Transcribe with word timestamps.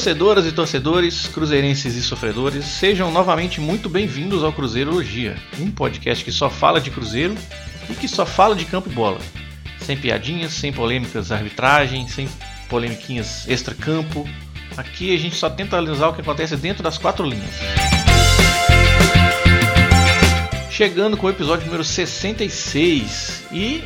Torcedoras 0.00 0.46
e 0.46 0.52
torcedores, 0.52 1.26
cruzeirenses 1.26 1.94
e 1.94 2.00
sofredores, 2.00 2.64
sejam 2.64 3.12
novamente 3.12 3.60
muito 3.60 3.86
bem-vindos 3.86 4.42
ao 4.42 4.50
Cruzeirologia, 4.50 5.36
um 5.58 5.70
podcast 5.70 6.24
que 6.24 6.32
só 6.32 6.48
fala 6.48 6.80
de 6.80 6.90
Cruzeiro 6.90 7.34
e 7.86 7.92
que 7.92 8.08
só 8.08 8.24
fala 8.24 8.56
de 8.56 8.64
campo 8.64 8.88
e 8.88 8.94
bola. 8.94 9.20
Sem 9.82 9.98
piadinhas, 9.98 10.54
sem 10.54 10.72
polêmicas 10.72 11.30
arbitragem, 11.30 12.08
sem 12.08 12.26
polemiquinhas 12.70 13.46
extra-campo. 13.46 14.26
Aqui 14.74 15.14
a 15.14 15.18
gente 15.18 15.36
só 15.36 15.50
tenta 15.50 15.76
analisar 15.76 16.08
o 16.08 16.14
que 16.14 16.22
acontece 16.22 16.56
dentro 16.56 16.82
das 16.82 16.96
quatro 16.96 17.26
linhas. 17.26 17.54
Chegando 20.70 21.14
com 21.14 21.26
o 21.26 21.30
episódio 21.30 21.66
número 21.66 21.84
66 21.84 23.48
e 23.52 23.84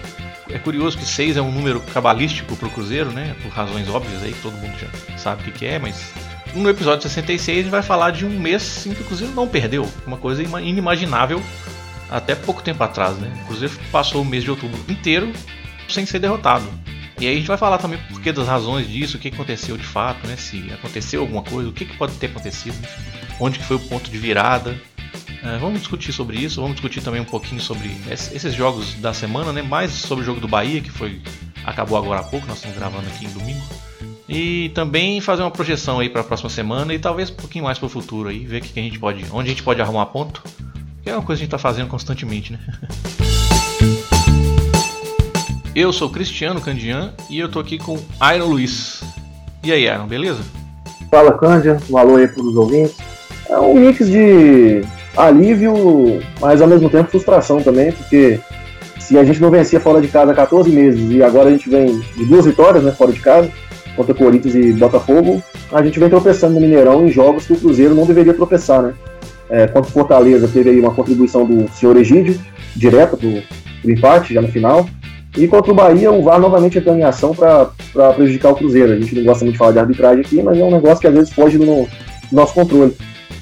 é 0.49 0.59
curioso 0.59 0.99
que 0.99 1.05
6 1.05 1.37
é 1.37 1.43
um 1.43 1.51
número 1.51 1.81
cabalístico 1.81 2.57
para 2.57 2.69
o 2.69 2.71
Cruzeiro, 2.71 3.11
né? 3.13 3.35
Por 3.43 3.51
razões 3.51 3.89
óbvias 3.89 4.23
aí 4.23 4.33
que 4.33 4.43
todo 4.43 4.55
mundo 4.55 4.75
já 4.79 5.19
sabe 5.19 5.43
o 5.43 5.45
que, 5.45 5.51
que 5.53 5.67
é, 5.67 5.79
mas 5.79 6.13
no 6.55 6.69
episódio 6.69 7.03
66 7.03 7.59
a 7.59 7.63
gente 7.63 7.71
vai 7.71 7.83
falar 7.83 8.11
de 8.11 8.25
um 8.25 8.39
mês 8.39 8.87
em 8.87 8.95
que 8.95 9.03
o 9.03 9.05
Cruzeiro 9.05 9.33
não 9.35 9.49
perdeu, 9.49 9.89
uma 10.07 10.17
coisa 10.17 10.43
inimaginável 10.43 11.43
até 12.11 12.35
pouco 12.35 12.63
tempo 12.63 12.83
atrás, 12.83 13.17
né? 13.17 13.33
O 13.43 13.47
Cruzeiro 13.47 13.75
passou 13.91 14.23
o 14.23 14.25
mês 14.25 14.45
de 14.45 14.51
outubro 14.51 14.79
inteiro 14.89 15.33
sem 15.89 16.07
ser 16.07 16.19
derrotado. 16.19 16.67
E 17.21 17.27
aí 17.27 17.35
a 17.35 17.37
gente 17.37 17.47
vai 17.47 17.57
falar 17.57 17.79
também 17.79 17.99
por 18.09 18.21
que 18.21 18.33
das 18.33 18.49
razões 18.49 18.89
disso, 18.89 19.17
o 19.17 19.21
que 19.21 19.29
aconteceu 19.29 19.77
de 19.77 19.85
fato, 19.85 20.27
né? 20.27 20.37
Se 20.37 20.71
aconteceu 20.73 21.21
alguma 21.21 21.43
coisa, 21.43 21.69
o 21.69 21.73
que, 21.73 21.85
que 21.85 21.97
pode 21.97 22.15
ter 22.17 22.27
acontecido, 22.27 22.77
onde 23.39 23.59
que 23.59 23.65
foi 23.65 23.77
o 23.77 23.81
ponto 23.81 24.11
de 24.11 24.19
virada. 24.19 24.77
É, 25.45 25.59
vamos 25.59 25.81
discutir 25.81 26.11
sobre 26.11 26.39
isso, 26.39 26.59
vamos 26.59 26.77
discutir 26.77 27.03
também 27.03 27.21
um 27.21 27.27
pouquinho 27.27 27.61
sobre 27.61 27.95
esses 28.11 28.55
jogos 28.55 28.95
da 28.95 29.13
semana, 29.13 29.53
né? 29.53 29.61
Mais 29.61 29.91
sobre 29.91 30.23
o 30.23 30.27
jogo 30.27 30.41
do 30.41 30.49
Bahia, 30.49 30.81
que 30.81 30.91
foi 30.91 31.21
acabou 31.67 31.99
agora 31.99 32.21
há 32.21 32.23
pouco, 32.23 32.47
nós 32.47 32.57
estamos 32.57 32.79
gravando 32.79 33.07
aqui 33.09 33.27
em 33.27 33.29
domingo. 33.29 33.61
E 34.27 34.71
também 34.71 35.21
fazer 35.21 35.43
uma 35.43 35.51
projeção 35.51 36.01
aí 36.01 36.09
para 36.09 36.23
a 36.23 36.25
próxima 36.25 36.49
semana 36.49 36.95
e 36.95 36.99
talvez 36.99 37.31
um 37.31 37.35
pouquinho 37.35 37.65
mais 37.65 37.79
para 37.79 37.85
o 37.85 37.91
futuro 37.91 38.31
aí, 38.31 38.47
ver 38.47 38.63
que 38.63 38.81
a 38.81 38.83
gente 38.83 38.99
pode, 38.99 39.27
onde 39.33 39.49
a 39.49 39.53
gente 39.53 39.63
pode 39.63 39.83
arrumar 39.83 40.07
ponto, 40.07 40.43
que 41.03 41.11
é 41.11 41.13
uma 41.13 41.23
coisa 41.23 41.41
que 41.41 41.43
a 41.43 41.45
gente 41.45 41.55
está 41.55 41.59
fazendo 41.59 41.89
constantemente, 41.89 42.53
né? 42.53 42.59
Eu 45.75 45.93
sou 45.93 46.09
Cristiano 46.09 46.61
Candian 46.61 47.13
e 47.29 47.41
eu 47.41 47.51
tô 47.51 47.59
aqui 47.59 47.79
com 47.79 47.99
Iron 48.33 48.47
Luiz. 48.47 49.03
E 49.61 49.73
aí, 49.73 49.87
Iron, 49.87 50.07
beleza? 50.07 50.41
Fala, 51.11 51.37
Candian, 51.37 51.79
um 51.91 51.99
alô 51.99 52.15
aí 52.15 52.29
para 52.29 52.45
os 52.45 52.55
ouvintes. 52.55 52.97
É 53.49 53.59
um 53.59 53.75
mix 53.75 54.09
de 54.09 54.85
alívio, 55.17 56.21
mas 56.41 56.61
ao 56.61 56.69
mesmo 56.69 56.89
tempo 56.91 57.11
frustração 57.11 57.61
também, 57.63 57.93
porque 57.93 58.41
se 58.99 59.19
a 59.19 59.25
gente 59.25 59.41
não 59.41 59.51
vencia 59.51 59.79
fora 59.81 60.01
de 60.01 60.09
casa 60.09 60.33
há 60.33 60.35
14 60.35 60.71
meses 60.71 61.11
e 61.11 61.23
agora 61.23 61.49
a 61.49 61.53
gente 61.53 61.69
vem 61.69 61.99
de 62.17 62.25
duas 62.25 62.47
vitórias 62.47 62.83
né, 62.83 62.91
fora 62.91 63.13
de 63.13 63.21
casa, 63.21 63.51
contra 63.95 64.15
Corinthians 64.15 64.55
e 64.55 64.73
Botafogo, 64.73 65.43
a 65.73 65.83
gente 65.83 65.99
vem 65.99 66.09
tropeçando 66.09 66.55
no 66.55 66.61
Mineirão 66.61 67.07
em 67.07 67.11
jogos 67.11 67.47
que 67.47 67.53
o 67.53 67.57
Cruzeiro 67.57 67.95
não 67.95 68.07
deveria 68.07 68.35
tropeçar, 68.35 68.83
né? 68.83 68.95
É, 69.49 69.67
contra 69.67 69.89
o 69.89 69.93
Fortaleza 69.93 70.49
teve 70.49 70.71
aí 70.71 70.81
uma 70.81 70.93
contribuição 70.93 71.45
do 71.47 71.71
senhor 71.73 71.97
Egídio, 71.97 72.41
direta 72.75 73.17
pro, 73.17 73.31
pro 73.83 73.91
empate 73.91 74.35
já 74.35 74.43
no 74.43 74.49
final. 74.49 74.89
E 75.37 75.49
contra 75.49 75.73
o 75.73 75.75
Bahia, 75.75 76.13
o 76.13 76.23
VAR 76.23 76.41
novamente 76.41 76.79
entrando 76.79 76.99
em 76.99 77.05
ação 77.05 77.35
para 77.35 77.67
prejudicar 78.15 78.53
o 78.53 78.57
Cruzeiro. 78.57 78.93
A 78.93 78.97
gente 78.97 79.17
não 79.17 79.25
gosta 79.25 79.45
muito 79.45 79.55
de 79.55 79.59
falar 79.59 79.73
de 79.73 79.79
arbitragem 79.81 80.21
aqui, 80.21 80.43
mas 80.43 80.59
é 80.59 80.63
um 80.63 80.71
negócio 80.71 81.01
que 81.01 81.07
às 81.07 81.15
vezes 81.15 81.33
foge 81.33 81.59
do, 81.59 81.65
do 81.65 81.89
nosso 82.33 82.55
controle. 82.55 82.95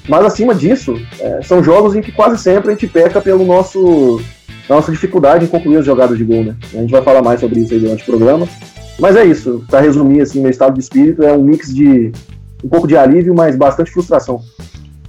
Mas 0.07 0.25
acima 0.25 0.53
disso, 0.53 0.95
é, 1.19 1.41
são 1.41 1.63
jogos 1.63 1.95
em 1.95 2.01
que 2.01 2.11
quase 2.11 2.37
sempre 2.37 2.69
a 2.69 2.73
gente 2.73 2.87
peca 2.87 3.21
pelo 3.21 3.45
nosso 3.45 4.21
nossa 4.69 4.91
dificuldade 4.91 5.45
em 5.45 5.47
concluir 5.47 5.77
as 5.77 5.85
jogadas 5.85 6.17
de 6.17 6.23
gol, 6.23 6.43
né? 6.43 6.55
A 6.73 6.77
gente 6.77 6.91
vai 6.91 7.01
falar 7.01 7.21
mais 7.21 7.39
sobre 7.39 7.59
isso 7.59 7.73
aí 7.73 7.79
durante 7.79 8.03
o 8.03 8.05
programa. 8.05 8.47
Mas 8.99 9.15
é 9.15 9.25
isso, 9.25 9.63
para 9.69 9.81
resumir 9.81 10.21
assim, 10.21 10.39
meu 10.39 10.51
estado 10.51 10.75
de 10.75 10.79
espírito 10.79 11.23
é 11.23 11.33
um 11.33 11.43
mix 11.43 11.73
de 11.73 12.11
um 12.63 12.69
pouco 12.69 12.87
de 12.87 12.95
alívio, 12.95 13.33
mas 13.33 13.55
bastante 13.55 13.91
frustração. 13.91 14.41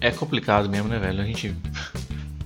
É 0.00 0.10
complicado 0.10 0.68
mesmo, 0.68 0.88
né, 0.88 0.98
velho? 0.98 1.20
A 1.20 1.24
gente 1.24 1.54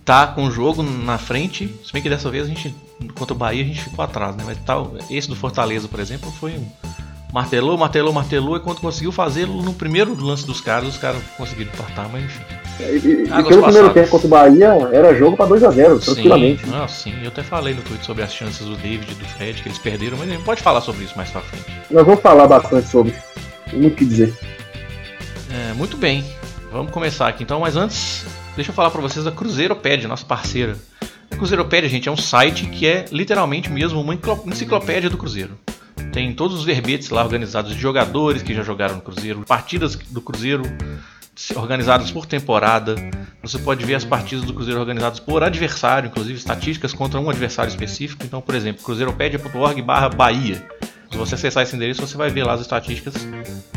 tá 0.04 0.26
com 0.26 0.46
o 0.46 0.50
jogo 0.50 0.82
na 0.82 1.18
frente, 1.18 1.74
se 1.84 1.92
bem 1.92 2.02
que 2.02 2.08
dessa 2.08 2.30
vez 2.30 2.44
a 2.44 2.48
gente 2.48 2.74
contra 3.14 3.34
o 3.34 3.36
Bahia 3.36 3.62
a 3.62 3.66
gente 3.66 3.82
ficou 3.82 4.04
atrás, 4.04 4.36
né? 4.36 4.42
Mas 4.44 4.58
tal, 4.64 4.94
esse 5.10 5.28
do 5.28 5.36
Fortaleza, 5.36 5.88
por 5.88 6.00
exemplo, 6.00 6.30
foi 6.32 6.52
um 6.52 6.66
martelou, 7.32 7.76
martelou, 7.76 8.12
martelou, 8.12 8.56
e 8.56 8.60
quando 8.60 8.80
conseguiu 8.80 9.12
fazer 9.12 9.46
no 9.46 9.72
primeiro 9.74 10.16
lance 10.22 10.46
dos 10.46 10.60
caras, 10.60 10.88
os 10.88 10.98
caras 10.98 11.22
conseguiram 11.36 11.70
partar, 11.72 12.08
mas 12.08 12.24
enfim. 12.24 12.42
E, 12.80 12.84
e 12.84 13.00
pelo 13.00 13.26
passadas. 13.26 13.64
primeiro 13.64 13.90
tempo 13.90 14.08
contra 14.08 14.26
o 14.26 14.30
Bahia, 14.30 14.88
era 14.92 15.14
jogo 15.14 15.36
para 15.36 15.46
2x0, 15.48 16.04
tranquilamente. 16.04 16.64
Sim, 16.64 16.72
ah, 16.74 16.88
sim, 16.88 17.14
eu 17.22 17.28
até 17.28 17.42
falei 17.42 17.74
no 17.74 17.82
tweet 17.82 18.04
sobre 18.04 18.22
as 18.22 18.32
chances 18.32 18.64
do 18.64 18.76
David 18.76 19.10
e 19.10 19.14
do 19.14 19.24
Fred, 19.24 19.62
que 19.62 19.68
eles 19.68 19.78
perderam, 19.78 20.16
mas 20.16 20.28
a 20.28 20.32
gente 20.32 20.44
pode 20.44 20.62
falar 20.62 20.80
sobre 20.80 21.04
isso 21.04 21.14
mais 21.16 21.30
pra 21.30 21.40
frente. 21.40 21.64
Nós 21.90 22.06
vamos 22.06 22.20
falar 22.20 22.46
bastante 22.46 22.88
sobre. 22.88 23.14
O 23.72 23.90
que 23.90 24.04
dizer. 24.04 24.34
É, 25.52 25.74
muito 25.74 25.96
bem, 25.96 26.24
vamos 26.70 26.92
começar 26.92 27.28
aqui 27.28 27.42
então, 27.42 27.60
mas 27.60 27.76
antes, 27.76 28.24
deixa 28.54 28.70
eu 28.70 28.74
falar 28.74 28.90
para 28.90 29.00
vocês 29.00 29.24
da 29.24 29.32
Cruzeiropédia, 29.32 30.08
nossa 30.08 30.24
parceira. 30.24 30.76
A 31.30 31.36
Cruzeiropédia, 31.36 31.88
gente, 31.88 32.08
é 32.08 32.12
um 32.12 32.16
site 32.16 32.66
que 32.66 32.86
é 32.86 33.04
literalmente 33.10 33.70
mesmo 33.70 34.00
uma 34.00 34.14
enciclopédia 34.14 35.10
do 35.10 35.18
Cruzeiro. 35.18 35.58
Tem 36.18 36.32
todos 36.32 36.58
os 36.58 36.64
verbetes 36.64 37.10
lá 37.10 37.22
organizados 37.22 37.72
de 37.72 37.80
jogadores 37.80 38.42
que 38.42 38.52
já 38.52 38.64
jogaram 38.64 38.96
no 38.96 39.00
Cruzeiro, 39.00 39.44
partidas 39.46 39.94
do 39.94 40.20
Cruzeiro 40.20 40.64
organizadas 41.54 42.10
por 42.10 42.26
temporada. 42.26 42.96
Você 43.40 43.56
pode 43.56 43.86
ver 43.86 43.94
as 43.94 44.04
partidas 44.04 44.44
do 44.44 44.52
Cruzeiro 44.52 44.80
organizadas 44.80 45.20
por 45.20 45.44
adversário, 45.44 46.08
inclusive 46.08 46.36
estatísticas 46.36 46.92
contra 46.92 47.20
um 47.20 47.30
adversário 47.30 47.70
específico. 47.70 48.24
Então, 48.24 48.40
por 48.40 48.56
exemplo, 48.56 48.82
cruzeiropedia.org 48.82 49.80
barra 49.80 50.08
Bahia. 50.08 50.66
Se 51.08 51.16
você 51.16 51.36
acessar 51.36 51.62
esse 51.62 51.76
endereço, 51.76 52.04
você 52.04 52.16
vai 52.16 52.30
ver 52.30 52.42
lá 52.42 52.54
as 52.54 52.62
estatísticas 52.62 53.14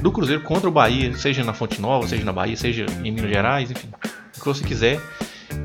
do 0.01 0.11
Cruzeiro 0.11 0.41
contra 0.41 0.67
o 0.67 0.71
Bahia, 0.71 1.15
seja 1.15 1.43
na 1.43 1.53
Fonte 1.53 1.79
Nova, 1.79 2.07
seja 2.07 2.23
na 2.23 2.33
Bahia, 2.33 2.57
seja 2.57 2.87
em 3.03 3.11
Minas 3.11 3.29
Gerais, 3.29 3.69
enfim, 3.69 3.87
o 4.35 4.39
que 4.39 4.45
você 4.45 4.63
quiser. 4.63 4.99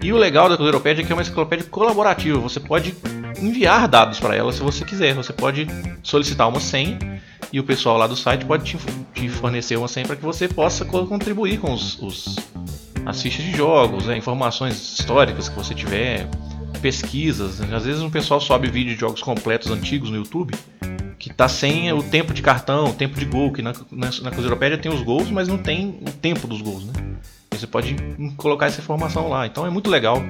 E 0.02 0.12
o 0.12 0.16
legal 0.16 0.48
da 0.48 0.56
Cruzeiropédia 0.56 1.02
é 1.02 1.04
que 1.06 1.12
é 1.12 1.14
uma 1.14 1.22
enciclopédia 1.22 1.66
colaborativa. 1.66 2.38
Você 2.38 2.60
pode 2.60 2.94
enviar 3.40 3.88
dados 3.88 4.20
para 4.20 4.34
ela 4.34 4.52
se 4.52 4.60
você 4.60 4.84
quiser. 4.84 5.14
Você 5.14 5.32
pode 5.32 5.66
solicitar 6.02 6.48
uma 6.48 6.60
senha 6.60 6.98
e 7.52 7.60
o 7.60 7.64
pessoal 7.64 7.96
lá 7.96 8.06
do 8.06 8.16
site 8.16 8.44
pode 8.44 8.64
te, 9.14 9.28
fornecer 9.28 9.76
uma 9.76 9.88
senha 9.88 10.06
para 10.06 10.16
que 10.16 10.22
você 10.22 10.48
possa 10.48 10.84
contribuir 10.84 11.58
com 11.58 11.72
os, 11.72 12.00
os 12.00 12.36
as 13.04 13.22
fichas 13.22 13.44
de 13.44 13.52
jogos, 13.52 14.06
né, 14.06 14.16
informações 14.16 14.98
históricas 14.98 15.48
que 15.48 15.54
você 15.54 15.72
tiver, 15.72 16.28
pesquisas. 16.82 17.60
Às 17.60 17.84
vezes 17.84 18.02
um 18.02 18.10
pessoal 18.10 18.40
sobe 18.40 18.68
vídeo 18.68 18.94
de 18.94 19.00
jogos 19.00 19.22
completos 19.22 19.70
antigos 19.70 20.10
no 20.10 20.16
YouTube 20.16 20.52
que 21.18 21.32
tá 21.32 21.48
sem 21.48 21.92
o 21.92 22.02
tempo 22.02 22.32
de 22.32 22.42
cartão, 22.42 22.90
o 22.90 22.92
tempo 22.92 23.18
de 23.18 23.24
gol, 23.24 23.52
que 23.52 23.62
na, 23.62 23.72
na, 23.90 24.10
na 24.22 24.78
tem 24.78 24.92
os 24.92 25.02
gols, 25.02 25.30
mas 25.30 25.48
não 25.48 25.58
tem 25.58 25.98
o 26.06 26.10
tempo 26.12 26.46
dos 26.46 26.60
gols, 26.60 26.84
né? 26.84 26.92
Você 27.58 27.66
pode 27.66 27.96
colocar 28.36 28.66
essa 28.66 28.80
informação 28.80 29.28
lá. 29.28 29.46
Então 29.46 29.66
é 29.66 29.70
muito 29.70 29.90
legal. 29.90 30.22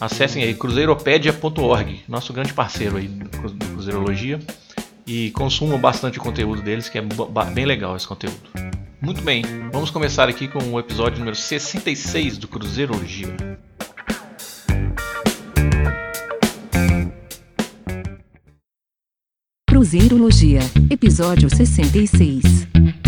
Acessem 0.00 0.42
aí 0.42 0.54
cruzeiropedia.org, 0.54 2.02
nosso 2.08 2.32
grande 2.32 2.52
parceiro 2.52 2.96
aí 2.96 3.08
do 3.08 3.28
Cruzeirologia. 3.28 4.38
E 5.06 5.30
consumam 5.30 5.78
bastante 5.78 6.18
o 6.18 6.22
conteúdo 6.22 6.60
deles, 6.62 6.88
que 6.88 6.98
é 6.98 7.02
bem 7.54 7.64
legal 7.64 7.96
esse 7.96 8.06
conteúdo. 8.06 8.36
Muito 9.00 9.22
bem, 9.22 9.44
vamos 9.72 9.90
começar 9.90 10.28
aqui 10.28 10.48
com 10.48 10.58
o 10.72 10.80
episódio 10.80 11.18
número 11.18 11.36
66 11.36 12.38
do 12.38 12.48
Cruzeirologia. 12.48 13.28
Cruzeirologia, 19.68 20.60
episódio 20.90 21.48
66. 21.54 23.05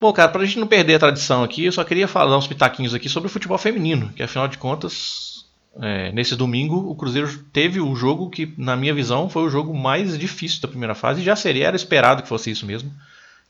Bom, 0.00 0.12
cara, 0.12 0.28
pra 0.30 0.44
gente 0.44 0.60
não 0.60 0.66
perder 0.68 0.94
a 0.94 0.98
tradição 1.00 1.42
aqui, 1.42 1.64
eu 1.64 1.72
só 1.72 1.82
queria 1.82 2.06
falar 2.06 2.38
uns 2.38 2.46
pitaquinhos 2.46 2.94
aqui 2.94 3.08
sobre 3.08 3.26
o 3.26 3.30
futebol 3.30 3.58
feminino, 3.58 4.12
que 4.14 4.22
afinal 4.22 4.46
de 4.46 4.56
contas, 4.56 5.44
é, 5.82 6.12
nesse 6.12 6.36
domingo, 6.36 6.88
o 6.88 6.94
Cruzeiro 6.94 7.36
teve 7.52 7.80
o 7.80 7.96
jogo 7.96 8.30
que, 8.30 8.54
na 8.56 8.76
minha 8.76 8.94
visão, 8.94 9.28
foi 9.28 9.42
o 9.42 9.50
jogo 9.50 9.76
mais 9.76 10.16
difícil 10.16 10.60
da 10.62 10.68
primeira 10.68 10.94
fase, 10.94 11.20
e 11.20 11.24
já 11.24 11.34
seria, 11.34 11.66
era 11.66 11.74
esperado 11.74 12.22
que 12.22 12.28
fosse 12.28 12.48
isso 12.48 12.64
mesmo, 12.64 12.92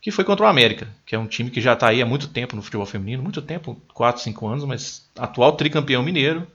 que 0.00 0.10
foi 0.10 0.24
contra 0.24 0.46
o 0.46 0.48
América, 0.48 0.88
que 1.04 1.14
é 1.14 1.18
um 1.18 1.26
time 1.26 1.50
que 1.50 1.60
já 1.60 1.74
está 1.74 1.88
aí 1.88 2.00
há 2.00 2.06
muito 2.06 2.28
tempo 2.28 2.56
no 2.56 2.62
futebol 2.62 2.86
feminino, 2.86 3.22
muito 3.22 3.42
tempo, 3.42 3.78
4, 3.92 4.22
5 4.22 4.46
anos, 4.48 4.64
mas 4.64 5.06
atual 5.18 5.52
tricampeão 5.52 6.02
mineiro. 6.02 6.46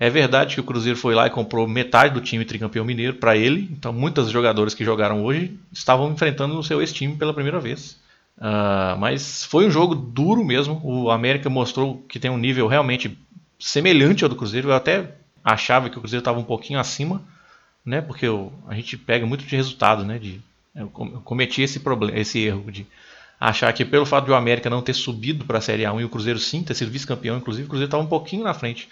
É 0.00 0.10
verdade 0.10 0.56
que 0.56 0.60
o 0.60 0.64
Cruzeiro 0.64 0.98
foi 0.98 1.14
lá 1.14 1.28
e 1.28 1.30
comprou 1.30 1.68
metade 1.68 2.14
do 2.14 2.20
time 2.20 2.44
tricampeão 2.44 2.84
mineiro 2.84 3.14
para 3.14 3.36
ele, 3.36 3.68
então 3.70 3.92
muitas 3.92 4.30
jogadoras 4.30 4.74
que 4.74 4.84
jogaram 4.84 5.22
hoje 5.24 5.56
estavam 5.72 6.10
enfrentando 6.10 6.58
o 6.58 6.64
seu 6.64 6.80
ex-time 6.80 7.14
pela 7.14 7.32
primeira 7.32 7.60
vez. 7.60 7.96
Uh, 8.38 8.96
mas 8.98 9.44
foi 9.44 9.66
um 9.66 9.70
jogo 9.70 9.94
duro 9.94 10.44
mesmo. 10.44 10.80
O 10.84 11.10
América 11.10 11.50
mostrou 11.50 12.04
que 12.08 12.20
tem 12.20 12.30
um 12.30 12.38
nível 12.38 12.68
realmente 12.68 13.18
semelhante 13.58 14.22
ao 14.22 14.30
do 14.30 14.36
Cruzeiro. 14.36 14.68
Eu 14.68 14.74
até 14.74 15.14
achava 15.44 15.90
que 15.90 15.98
o 15.98 16.00
Cruzeiro 16.00 16.20
estava 16.20 16.38
um 16.38 16.44
pouquinho 16.44 16.78
acima, 16.78 17.22
né? 17.84 18.00
Porque 18.00 18.26
eu, 18.26 18.52
a 18.68 18.74
gente 18.74 18.96
pega 18.96 19.26
muito 19.26 19.44
de 19.44 19.56
resultado, 19.56 20.04
né? 20.04 20.18
De, 20.18 20.40
eu 20.74 20.88
cometi 20.88 21.62
esse 21.62 21.80
problema, 21.80 22.16
esse 22.16 22.38
erro 22.38 22.70
de 22.70 22.86
achar 23.40 23.72
que 23.72 23.84
pelo 23.84 24.06
fato 24.06 24.26
de 24.26 24.30
o 24.30 24.34
América 24.34 24.70
não 24.70 24.82
ter 24.82 24.94
subido 24.94 25.44
para 25.44 25.58
a 25.58 25.60
Série 25.60 25.82
A1 25.82 26.00
e 26.00 26.04
o 26.04 26.08
Cruzeiro 26.08 26.38
sim 26.38 26.62
ter 26.62 26.74
sido 26.74 26.90
vice-campeão, 26.90 27.38
inclusive 27.38 27.66
o 27.66 27.68
Cruzeiro 27.68 27.88
estava 27.88 28.02
um 28.02 28.08
pouquinho 28.08 28.44
na 28.44 28.54
frente. 28.54 28.88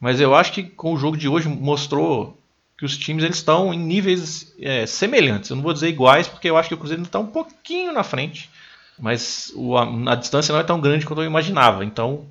Mas 0.00 0.20
eu 0.20 0.34
acho 0.34 0.52
que 0.52 0.62
com 0.62 0.92
o 0.92 0.98
jogo 0.98 1.16
de 1.16 1.28
hoje 1.28 1.48
mostrou 1.48 2.38
que 2.78 2.84
os 2.84 2.96
times 2.96 3.24
eles 3.24 3.36
estão 3.36 3.72
em 3.72 3.78
níveis 3.78 4.54
é, 4.60 4.86
semelhantes. 4.86 5.48
Eu 5.48 5.56
não 5.56 5.62
vou 5.62 5.72
dizer 5.72 5.88
iguais, 5.88 6.28
porque 6.28 6.48
eu 6.48 6.56
acho 6.56 6.68
que 6.68 6.74
o 6.74 6.78
Cruzeiro 6.78 7.02
está 7.02 7.18
um 7.18 7.26
pouquinho 7.26 7.92
na 7.92 8.02
frente 8.02 8.50
Mas 8.98 9.52
o, 9.54 9.76
a, 9.76 10.12
a, 10.12 10.14
distância 10.14 10.52
não 10.52 10.60
é 10.60 10.64
tão 10.64 10.80
grande 10.80 11.04
quanto 11.04 11.22
eu 11.22 11.26
imaginava. 11.26 11.84
Então, 11.84 12.26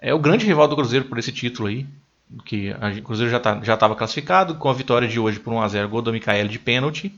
é 0.00 0.14
o 0.14 0.18
grande 0.18 0.46
rival 0.46 0.68
do 0.68 0.76
Cruzeiro 0.76 1.06
por 1.06 1.18
esse 1.18 1.32
título 1.32 1.68
aí. 1.68 1.86
Que 2.44 2.70
a, 2.72 2.88
o 2.98 3.02
Cruzeiro 3.02 3.30
já 3.30 3.40
tá, 3.40 3.58
estava 3.62 3.96
classificado 3.96 4.54
com 4.54 4.68
a 4.68 4.72
vitória 4.72 5.08
de 5.08 5.18
hoje 5.18 5.40
por 5.40 5.52
1x0, 5.52 5.88
gol 5.88 6.02
do 6.02 6.12
Micael 6.12 6.48
de 6.48 6.58
pênalti. 6.58 7.12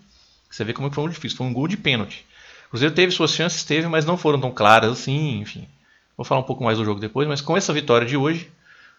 Você 0.50 0.64
vê 0.64 0.72
como 0.72 0.90
foi 0.90 1.04
um 1.04 1.08
difícil, 1.08 1.36
foi 1.36 1.46
um 1.46 1.52
gol 1.52 1.68
de 1.68 1.76
pênalti. 1.76 2.24
O 2.66 2.70
Cruzeiro 2.70 2.94
teve 2.94 3.12
suas 3.12 3.32
chances, 3.32 3.64
teve, 3.64 3.86
mas 3.88 4.04
não 4.04 4.16
foram 4.16 4.40
tão 4.40 4.50
claras 4.50 4.90
assim, 4.92 5.40
enfim. 5.40 5.68
Vou 6.16 6.24
falar 6.24 6.40
um 6.40 6.44
pouco 6.44 6.64
mais 6.64 6.78
do 6.78 6.84
jogo 6.84 6.98
depois, 6.98 7.28
mas 7.28 7.40
com 7.40 7.56
essa 7.56 7.72
vitória 7.72 8.06
de 8.06 8.16
hoje, 8.16 8.50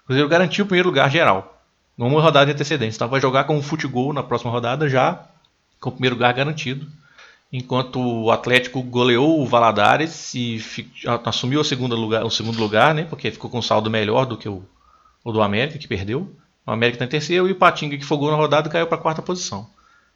o 0.03 0.07
Cruzeiro 0.07 0.29
garantiu 0.29 0.65
o 0.65 0.67
primeiro 0.67 0.89
lugar 0.89 1.09
geral. 1.09 1.61
Numa 1.97 2.21
rodada 2.21 2.45
de 2.45 2.51
antecedência. 2.51 2.97
Então 2.97 3.07
vai 3.07 3.19
jogar 3.19 3.45
com 3.45 3.57
o 3.57 3.63
futebol 3.63 4.13
na 4.13 4.21
próxima 4.21 4.51
rodada 4.51 4.87
já 4.87 5.25
com 5.79 5.89
o 5.89 5.91
primeiro 5.91 6.15
lugar 6.15 6.33
garantido. 6.33 6.87
Enquanto 7.51 7.99
o 7.99 8.29
Atlético 8.29 8.81
goleou 8.81 9.41
o 9.41 9.45
Valadares 9.45 10.33
e 10.35 10.61
assumiu 11.23 11.61
o 11.61 11.63
segundo 11.63 11.95
lugar, 11.95 12.25
o 12.25 12.29
segundo 12.29 12.59
lugar, 12.59 12.93
né? 12.93 13.05
Porque 13.05 13.31
ficou 13.31 13.49
com 13.49 13.59
um 13.59 13.61
saldo 13.61 13.89
melhor 13.89 14.25
do 14.25 14.37
que 14.37 14.49
o, 14.49 14.63
o 15.23 15.31
do 15.31 15.41
América, 15.41 15.79
que 15.79 15.87
perdeu. 15.87 16.29
O 16.65 16.71
América 16.71 16.97
está 16.97 17.05
em 17.05 17.09
terceiro 17.09 17.47
e 17.47 17.51
o 17.51 17.51
Ipatinga, 17.51 17.97
que 17.97 18.03
fogou 18.03 18.29
na 18.29 18.35
rodada, 18.35 18.69
caiu 18.69 18.87
para 18.87 18.97
a 18.97 19.01
quarta 19.01 19.21
posição. 19.21 19.69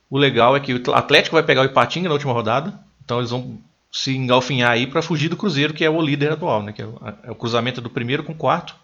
O 0.10 0.18
legal 0.18 0.58
é 0.58 0.60
que 0.60 0.74
o 0.74 0.94
Atlético 0.94 1.38
vai 1.38 1.44
pegar 1.44 1.62
o 1.62 1.66
Ipatinga 1.66 2.10
na 2.10 2.14
última 2.14 2.34
rodada, 2.34 2.78
então 3.04 3.20
eles 3.20 3.32
vão 3.32 3.58
se 3.90 4.14
engalfinhar 4.14 4.72
aí 4.72 4.86
para 4.86 5.02
fugir 5.02 5.30
do 5.30 5.38
Cruzeiro, 5.38 5.74
que 5.74 5.86
é 5.86 5.90
o 5.90 6.02
líder 6.02 6.34
atual, 6.34 6.62
né? 6.62 6.74
Que 6.74 6.82
é 6.82 6.86
o, 6.86 7.00
é 7.24 7.32
o 7.32 7.36
cruzamento 7.36 7.80
do 7.80 7.90
primeiro 7.90 8.24
com 8.24 8.34
o 8.34 8.38
quarto. 8.38 8.76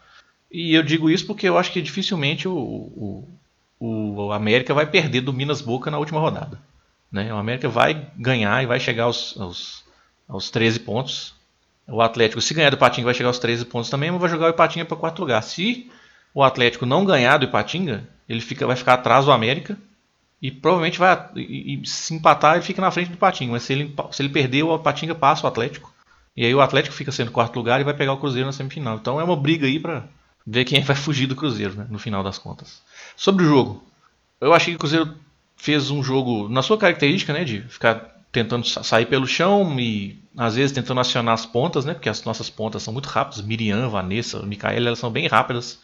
E 0.49 0.73
eu 0.73 0.83
digo 0.83 1.09
isso 1.09 1.25
porque 1.27 1.49
eu 1.49 1.57
acho 1.57 1.73
que 1.73 1.81
dificilmente 1.81 2.47
o, 2.47 2.55
o, 2.55 3.27
o 3.77 4.31
América 4.31 4.73
vai 4.73 4.85
perder 4.85 5.19
do 5.19 5.33
Minas 5.33 5.59
Boca 5.59 5.91
na 5.91 5.99
última 5.99 6.21
rodada. 6.21 6.57
Né? 7.11 7.33
O 7.33 7.37
América 7.37 7.69
vai 7.69 8.09
ganhar 8.17 8.61
e 8.63 8.65
vai 8.65 8.79
chegar 8.79 9.05
aos, 9.05 9.39
aos, 9.39 9.83
aos 10.27 10.49
13 10.49 10.79
pontos. 10.81 11.33
O 11.87 12.01
Atlético, 12.01 12.41
se 12.41 12.53
ganhar 12.53 12.69
do 12.69 12.77
Patinga, 12.77 13.05
vai 13.05 13.13
chegar 13.13 13.29
aos 13.29 13.39
13 13.39 13.65
pontos 13.65 13.89
também, 13.89 14.11
mas 14.11 14.19
vai 14.19 14.29
jogar 14.29 14.47
o 14.47 14.49
Ipatinga 14.49 14.85
para 14.85 14.97
quarto 14.97 15.19
lugar. 15.19 15.41
Se 15.41 15.89
o 16.33 16.43
Atlético 16.43 16.85
não 16.85 17.05
ganhar 17.05 17.37
do 17.37 17.45
Ipatinga, 17.45 18.07
ele 18.27 18.41
fica, 18.41 18.67
vai 18.67 18.75
ficar 18.75 18.95
atrás 18.95 19.25
do 19.25 19.31
América 19.31 19.77
e 20.41 20.51
provavelmente 20.51 20.99
vai 20.99 21.29
e, 21.35 21.81
e 21.81 21.87
se 21.87 22.13
empatar 22.13 22.55
ele 22.55 22.65
fica 22.65 22.81
na 22.81 22.91
frente 22.91 23.09
do 23.09 23.13
Ipatinga. 23.13 23.53
Mas 23.53 23.63
se 23.63 23.73
ele, 23.73 23.95
se 24.11 24.21
ele 24.21 24.29
perder, 24.29 24.63
o 24.63 24.75
Ipatinga 24.75 25.15
passa 25.15 25.45
o 25.45 25.47
Atlético. 25.47 25.93
E 26.35 26.45
aí 26.45 26.53
o 26.53 26.61
Atlético 26.61 26.93
fica 26.93 27.11
sendo 27.11 27.31
quarto 27.31 27.55
lugar 27.55 27.79
e 27.79 27.85
vai 27.85 27.93
pegar 27.93 28.13
o 28.13 28.17
Cruzeiro 28.17 28.45
na 28.45 28.53
semifinal. 28.53 28.97
Então 28.97 29.19
é 29.19 29.23
uma 29.23 29.35
briga 29.35 29.65
aí 29.65 29.79
para 29.79 30.03
ver 30.45 30.65
quem 30.65 30.83
vai 30.83 30.95
fugir 30.95 31.25
do 31.25 31.35
Cruzeiro, 31.35 31.73
né, 31.73 31.87
no 31.89 31.97
final 31.97 32.21
das 32.21 32.37
contas. 32.37 32.81
Sobre 33.15 33.43
o 33.43 33.47
jogo, 33.47 33.83
eu 34.39 34.53
achei 34.53 34.73
que 34.73 34.75
o 34.75 34.79
Cruzeiro 34.79 35.15
fez 35.57 35.89
um 35.89 36.03
jogo 36.03 36.47
na 36.47 36.61
sua 36.61 36.77
característica, 36.77 37.33
né, 37.33 37.43
de 37.43 37.61
ficar 37.63 38.15
tentando 38.31 38.65
sair 38.65 39.07
pelo 39.07 39.25
chão 39.25 39.77
e 39.79 40.21
às 40.37 40.55
vezes 40.55 40.71
tentando 40.71 40.99
acionar 40.99 41.33
as 41.33 41.45
pontas, 41.45 41.83
né, 41.83 41.93
porque 41.95 42.07
as 42.07 42.23
nossas 42.23 42.49
pontas 42.49 42.83
são 42.83 42.93
muito 42.93 43.07
rápidas. 43.07 43.43
Miriam, 43.43 43.89
Vanessa, 43.89 44.41
Micaela, 44.43 44.87
elas 44.87 44.99
são 44.99 45.09
bem 45.09 45.27
rápidas. 45.27 45.79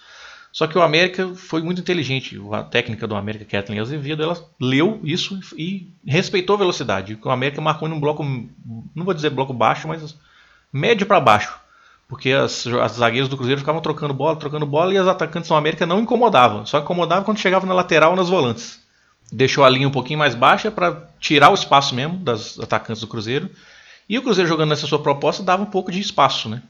Só 0.52 0.68
que 0.68 0.78
o 0.78 0.84
América 0.84 1.34
foi 1.34 1.64
muito 1.64 1.81
inteligente. 1.81 2.40
A 2.52 2.62
técnica 2.62 3.08
do 3.08 3.16
América, 3.16 3.44
Kathleen 3.44 3.81
Azevedo, 3.81 4.22
ela 4.22 4.38
leu 4.62 5.02
isso 5.04 5.40
e 5.58 5.92
respeitou 6.06 6.56
a 6.56 6.60
velocidade. 6.60 7.18
O 7.19 7.30
América 7.31 7.60
marcou 7.60 7.90
em 7.90 7.92
um 7.92 8.00
bloco, 8.00 8.24
não 8.24 9.04
vou 9.04 9.16
dizer 9.16 9.31
bloco 9.31 9.52
baixo, 9.52 9.88
mas 9.88 10.16
médio 10.72 11.08
para 11.08 11.19
baixo. 11.19 11.58
Porque 12.08 12.31
as, 12.31 12.68
as 12.68 12.92
zagueiros 12.92 13.28
do 13.28 13.36
Cruzeiro 13.36 13.62
ficavam 13.62 13.81
trocando 13.81 14.14
bola, 14.14 14.36
trocando 14.36 14.68
bola 14.68 14.94
e 14.94 14.98
as 15.00 15.08
atacantes 15.08 15.50
do 15.50 15.56
América 15.56 15.88
não 15.88 16.02
incomodavam. 16.02 16.64
Só 16.68 16.78
incomodavam 16.78 17.24
quando 17.24 17.40
chegava 17.40 17.66
na 17.66 17.74
lateral 17.74 18.12
ou 18.12 18.16
nas 18.16 18.30
volantes 18.30 18.82
deixou 19.33 19.63
a 19.63 19.69
linha 19.69 19.88
um 19.88 19.91
pouquinho 19.91 20.19
mais 20.19 20.35
baixa 20.35 20.71
para 20.71 21.09
tirar 21.19 21.50
o 21.50 21.53
espaço 21.53 21.95
mesmo 21.95 22.18
das 22.18 22.59
atacantes 22.59 23.01
do 23.01 23.07
Cruzeiro. 23.07 23.50
E 24.07 24.18
o 24.18 24.21
Cruzeiro 24.21 24.47
jogando 24.47 24.69
nessa 24.69 24.88
sua 24.88 25.00
proposta 25.00 25.44
dava 25.44 25.63
um 25.63 25.68
pouco 25.68 25.91
de 25.91 26.00
espaço, 26.00 26.50
né? 26.50 26.62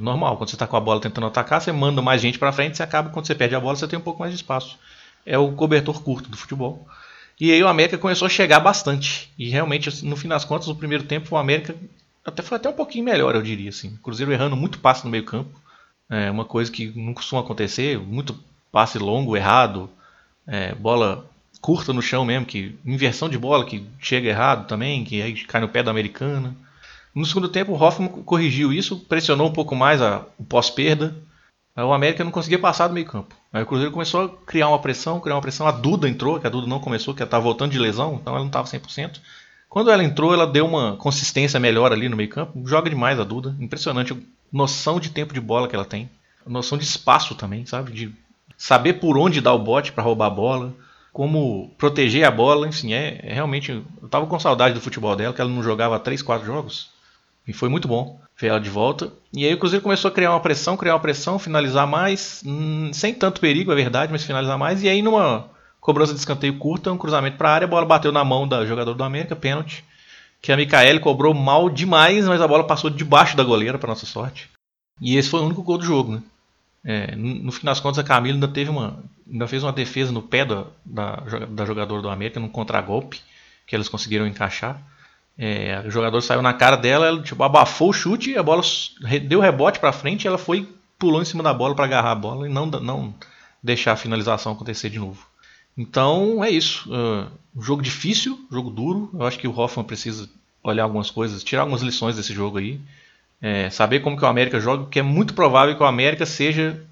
Normal, 0.00 0.38
quando 0.38 0.48
você 0.48 0.56
está 0.56 0.66
com 0.66 0.76
a 0.76 0.80
bola 0.80 1.00
tentando 1.00 1.26
atacar, 1.26 1.60
você 1.60 1.70
manda 1.70 2.00
mais 2.00 2.20
gente 2.20 2.38
para 2.38 2.50
frente, 2.50 2.76
você 2.76 2.82
acaba, 2.82 3.10
quando 3.10 3.26
você 3.26 3.34
perde 3.34 3.54
a 3.54 3.60
bola, 3.60 3.76
você 3.76 3.86
tem 3.86 3.98
um 3.98 4.02
pouco 4.02 4.20
mais 4.20 4.32
de 4.32 4.36
espaço. 4.36 4.78
É 5.24 5.36
o 5.36 5.52
cobertor 5.52 6.02
curto 6.02 6.30
do 6.30 6.36
futebol. 6.36 6.86
E 7.38 7.52
aí 7.52 7.62
o 7.62 7.68
América 7.68 7.98
começou 7.98 8.24
a 8.24 8.30
chegar 8.30 8.60
bastante. 8.60 9.30
E 9.38 9.50
realmente, 9.50 10.04
no 10.04 10.16
fim 10.16 10.28
das 10.28 10.44
contas, 10.44 10.68
no 10.68 10.74
primeiro 10.74 11.04
tempo, 11.04 11.34
o 11.34 11.38
América 11.38 11.76
até 12.24 12.42
foi 12.42 12.56
até 12.56 12.68
um 12.68 12.72
pouquinho 12.72 13.04
melhor, 13.04 13.34
eu 13.34 13.42
diria. 13.42 13.68
Assim. 13.68 13.88
O 13.88 13.98
Cruzeiro 13.98 14.32
errando 14.32 14.56
muito 14.56 14.78
passe 14.78 15.04
no 15.04 15.10
meio 15.10 15.24
campo. 15.24 15.60
É 16.08 16.30
uma 16.30 16.44
coisa 16.44 16.72
que 16.72 16.92
não 16.98 17.12
costuma 17.12 17.42
acontecer. 17.42 17.98
Muito 17.98 18.34
passe 18.72 18.98
longo, 18.98 19.36
errado. 19.36 19.90
É, 20.46 20.74
bola 20.74 21.28
curta 21.60 21.92
no 21.92 22.02
chão 22.02 22.24
mesmo, 22.24 22.46
que 22.46 22.78
inversão 22.84 23.28
de 23.28 23.38
bola 23.38 23.64
que 23.64 23.86
chega 23.98 24.28
errado 24.28 24.66
também, 24.66 25.04
que 25.04 25.20
aí 25.20 25.34
cai 25.44 25.60
no 25.60 25.68
pé 25.68 25.82
da 25.82 25.90
americana. 25.90 26.56
No 27.14 27.24
segundo 27.24 27.48
tempo, 27.48 27.72
o 27.72 27.82
Hoffman 27.82 28.08
corrigiu 28.08 28.72
isso, 28.72 28.98
pressionou 29.00 29.48
um 29.48 29.52
pouco 29.52 29.74
mais 29.74 30.02
a, 30.02 30.24
o 30.38 30.44
pós-perda. 30.44 31.16
O 31.74 31.92
América 31.92 32.24
não 32.24 32.30
conseguia 32.30 32.58
passar 32.58 32.88
do 32.88 32.94
meio 32.94 33.06
campo. 33.06 33.34
Aí 33.52 33.62
o 33.62 33.66
Cruzeiro 33.66 33.92
começou 33.92 34.24
a 34.24 34.28
criar 34.46 34.68
uma 34.68 34.78
pressão, 34.78 35.20
criar 35.20 35.34
uma 35.34 35.42
pressão. 35.42 35.66
A 35.66 35.70
Duda 35.70 36.08
entrou, 36.08 36.40
que 36.40 36.46
a 36.46 36.50
Duda 36.50 36.66
não 36.66 36.80
começou, 36.80 37.14
que 37.14 37.22
ela 37.22 37.26
estava 37.26 37.44
voltando 37.44 37.72
de 37.72 37.78
lesão, 37.78 38.18
então 38.20 38.32
ela 38.32 38.40
não 38.40 38.48
estava 38.48 38.66
100%. 38.66 39.20
Quando 39.68 39.90
ela 39.90 40.02
entrou, 40.02 40.32
ela 40.32 40.46
deu 40.46 40.66
uma 40.66 40.96
consistência 40.96 41.60
melhor 41.60 41.92
ali 41.92 42.08
no 42.08 42.16
meio 42.16 42.30
campo. 42.30 42.66
Joga 42.66 42.88
demais 42.88 43.20
a 43.20 43.24
Duda. 43.24 43.54
Impressionante 43.60 44.12
a 44.12 44.16
noção 44.52 44.98
de 44.98 45.10
tempo 45.10 45.34
de 45.34 45.40
bola 45.40 45.68
que 45.68 45.74
ela 45.74 45.84
tem. 45.84 46.08
Noção 46.46 46.78
de 46.78 46.84
espaço 46.84 47.34
também, 47.34 47.66
sabe? 47.66 47.92
De 47.92 48.14
saber 48.56 48.94
por 48.94 49.18
onde 49.18 49.40
dar 49.40 49.52
o 49.52 49.58
bote 49.58 49.92
para 49.92 50.04
roubar 50.04 50.26
a 50.26 50.30
bola 50.30 50.74
como 51.16 51.70
proteger 51.78 52.26
a 52.26 52.30
bola, 52.30 52.68
enfim, 52.68 52.92
é, 52.92 53.20
é 53.22 53.32
realmente. 53.32 53.70
Eu 54.02 54.08
tava 54.10 54.26
com 54.26 54.38
saudade 54.38 54.74
do 54.74 54.82
futebol 54.82 55.16
dela, 55.16 55.32
que 55.32 55.40
ela 55.40 55.48
não 55.48 55.62
jogava 55.62 55.98
3, 55.98 56.20
4 56.20 56.44
jogos. 56.44 56.90
E 57.48 57.54
foi 57.54 57.70
muito 57.70 57.88
bom 57.88 58.20
ver 58.38 58.48
ela 58.48 58.60
de 58.60 58.68
volta. 58.68 59.10
E 59.32 59.46
aí 59.46 59.54
o 59.54 59.58
Cruzeiro 59.58 59.82
começou 59.82 60.10
a 60.10 60.12
criar 60.12 60.32
uma 60.32 60.40
pressão, 60.40 60.76
criar 60.76 60.92
uma 60.92 61.00
pressão, 61.00 61.38
finalizar 61.38 61.86
mais, 61.86 62.42
hum, 62.44 62.90
sem 62.92 63.14
tanto 63.14 63.40
perigo, 63.40 63.72
é 63.72 63.74
verdade, 63.74 64.12
mas 64.12 64.24
finalizar 64.24 64.58
mais. 64.58 64.82
E 64.82 64.90
aí 64.90 65.00
numa 65.00 65.48
cobrança 65.80 66.12
de 66.12 66.18
escanteio 66.18 66.58
curta, 66.58 66.92
um 66.92 66.98
cruzamento 66.98 67.38
para 67.38 67.48
a 67.48 67.54
área, 67.54 67.64
a 67.64 67.68
bola 67.68 67.86
bateu 67.86 68.12
na 68.12 68.22
mão 68.22 68.46
da 68.46 68.66
jogador 68.66 68.92
do 68.92 69.02
América, 69.02 69.34
pênalti. 69.34 69.82
Que 70.42 70.52
a 70.52 70.56
Micaele 70.56 71.00
cobrou 71.00 71.32
mal 71.32 71.70
demais, 71.70 72.28
mas 72.28 72.42
a 72.42 72.46
bola 72.46 72.64
passou 72.64 72.90
debaixo 72.90 73.34
da 73.34 73.42
goleira, 73.42 73.78
para 73.78 73.88
nossa 73.88 74.04
sorte. 74.04 74.50
E 75.00 75.16
esse 75.16 75.30
foi 75.30 75.40
o 75.40 75.46
único 75.46 75.62
gol 75.62 75.78
do 75.78 75.84
jogo, 75.86 76.12
né? 76.12 76.22
É, 76.88 77.16
no 77.16 77.50
fim 77.50 77.66
das 77.66 77.80
contas, 77.80 77.98
a 77.98 78.04
Camila 78.04 78.36
ainda 78.36 78.46
teve 78.46 78.70
uma, 78.70 79.02
ainda 79.28 79.48
fez 79.48 79.64
uma 79.64 79.72
defesa 79.72 80.12
no 80.12 80.22
pé 80.22 80.44
da, 80.44 80.66
da, 80.84 81.16
da 81.48 81.66
jogadora 81.66 82.00
do 82.00 82.08
América, 82.08 82.38
num 82.38 82.48
contragolpe 82.48 83.20
que 83.66 83.74
eles 83.74 83.88
conseguiram 83.88 84.24
encaixar. 84.24 84.80
É, 85.36 85.82
o 85.84 85.90
jogador 85.90 86.20
saiu 86.20 86.40
na 86.40 86.54
cara 86.54 86.76
dela, 86.76 87.08
ela 87.08 87.20
tipo, 87.20 87.42
abafou 87.42 87.90
o 87.90 87.92
chute, 87.92 88.38
a 88.38 88.42
bola 88.42 88.62
deu 89.26 89.40
rebote 89.40 89.80
para 89.80 89.92
frente, 89.92 90.24
e 90.24 90.28
ela 90.28 90.38
foi 90.38 90.68
pulou 90.96 91.20
em 91.20 91.24
cima 91.24 91.42
da 91.42 91.52
bola 91.52 91.74
para 91.74 91.84
agarrar 91.86 92.12
a 92.12 92.14
bola 92.14 92.48
e 92.48 92.52
não, 92.52 92.66
não 92.66 93.12
deixar 93.60 93.92
a 93.92 93.96
finalização 93.96 94.52
acontecer 94.52 94.88
de 94.88 95.00
novo. 95.00 95.26
Então 95.76 96.42
é 96.42 96.48
isso. 96.50 96.88
Uh, 96.88 97.28
jogo 97.60 97.82
difícil, 97.82 98.46
jogo 98.50 98.70
duro. 98.70 99.10
Eu 99.12 99.26
acho 99.26 99.38
que 99.38 99.48
o 99.48 99.58
Hoffman 99.58 99.84
precisa 99.84 100.30
olhar 100.62 100.84
algumas 100.84 101.10
coisas, 101.10 101.42
tirar 101.42 101.62
algumas 101.62 101.82
lições 101.82 102.16
desse 102.16 102.32
jogo 102.32 102.58
aí 102.58 102.80
é, 103.40 103.70
saber 103.70 104.00
como 104.00 104.16
que 104.16 104.24
o 104.24 104.28
América 104.28 104.60
joga, 104.60 104.84
porque 104.84 105.00
é 105.00 105.02
muito 105.02 105.34
provável 105.34 105.76
que 105.76 105.82
o 105.82 105.86
América 105.86 106.24
seja 106.26 106.82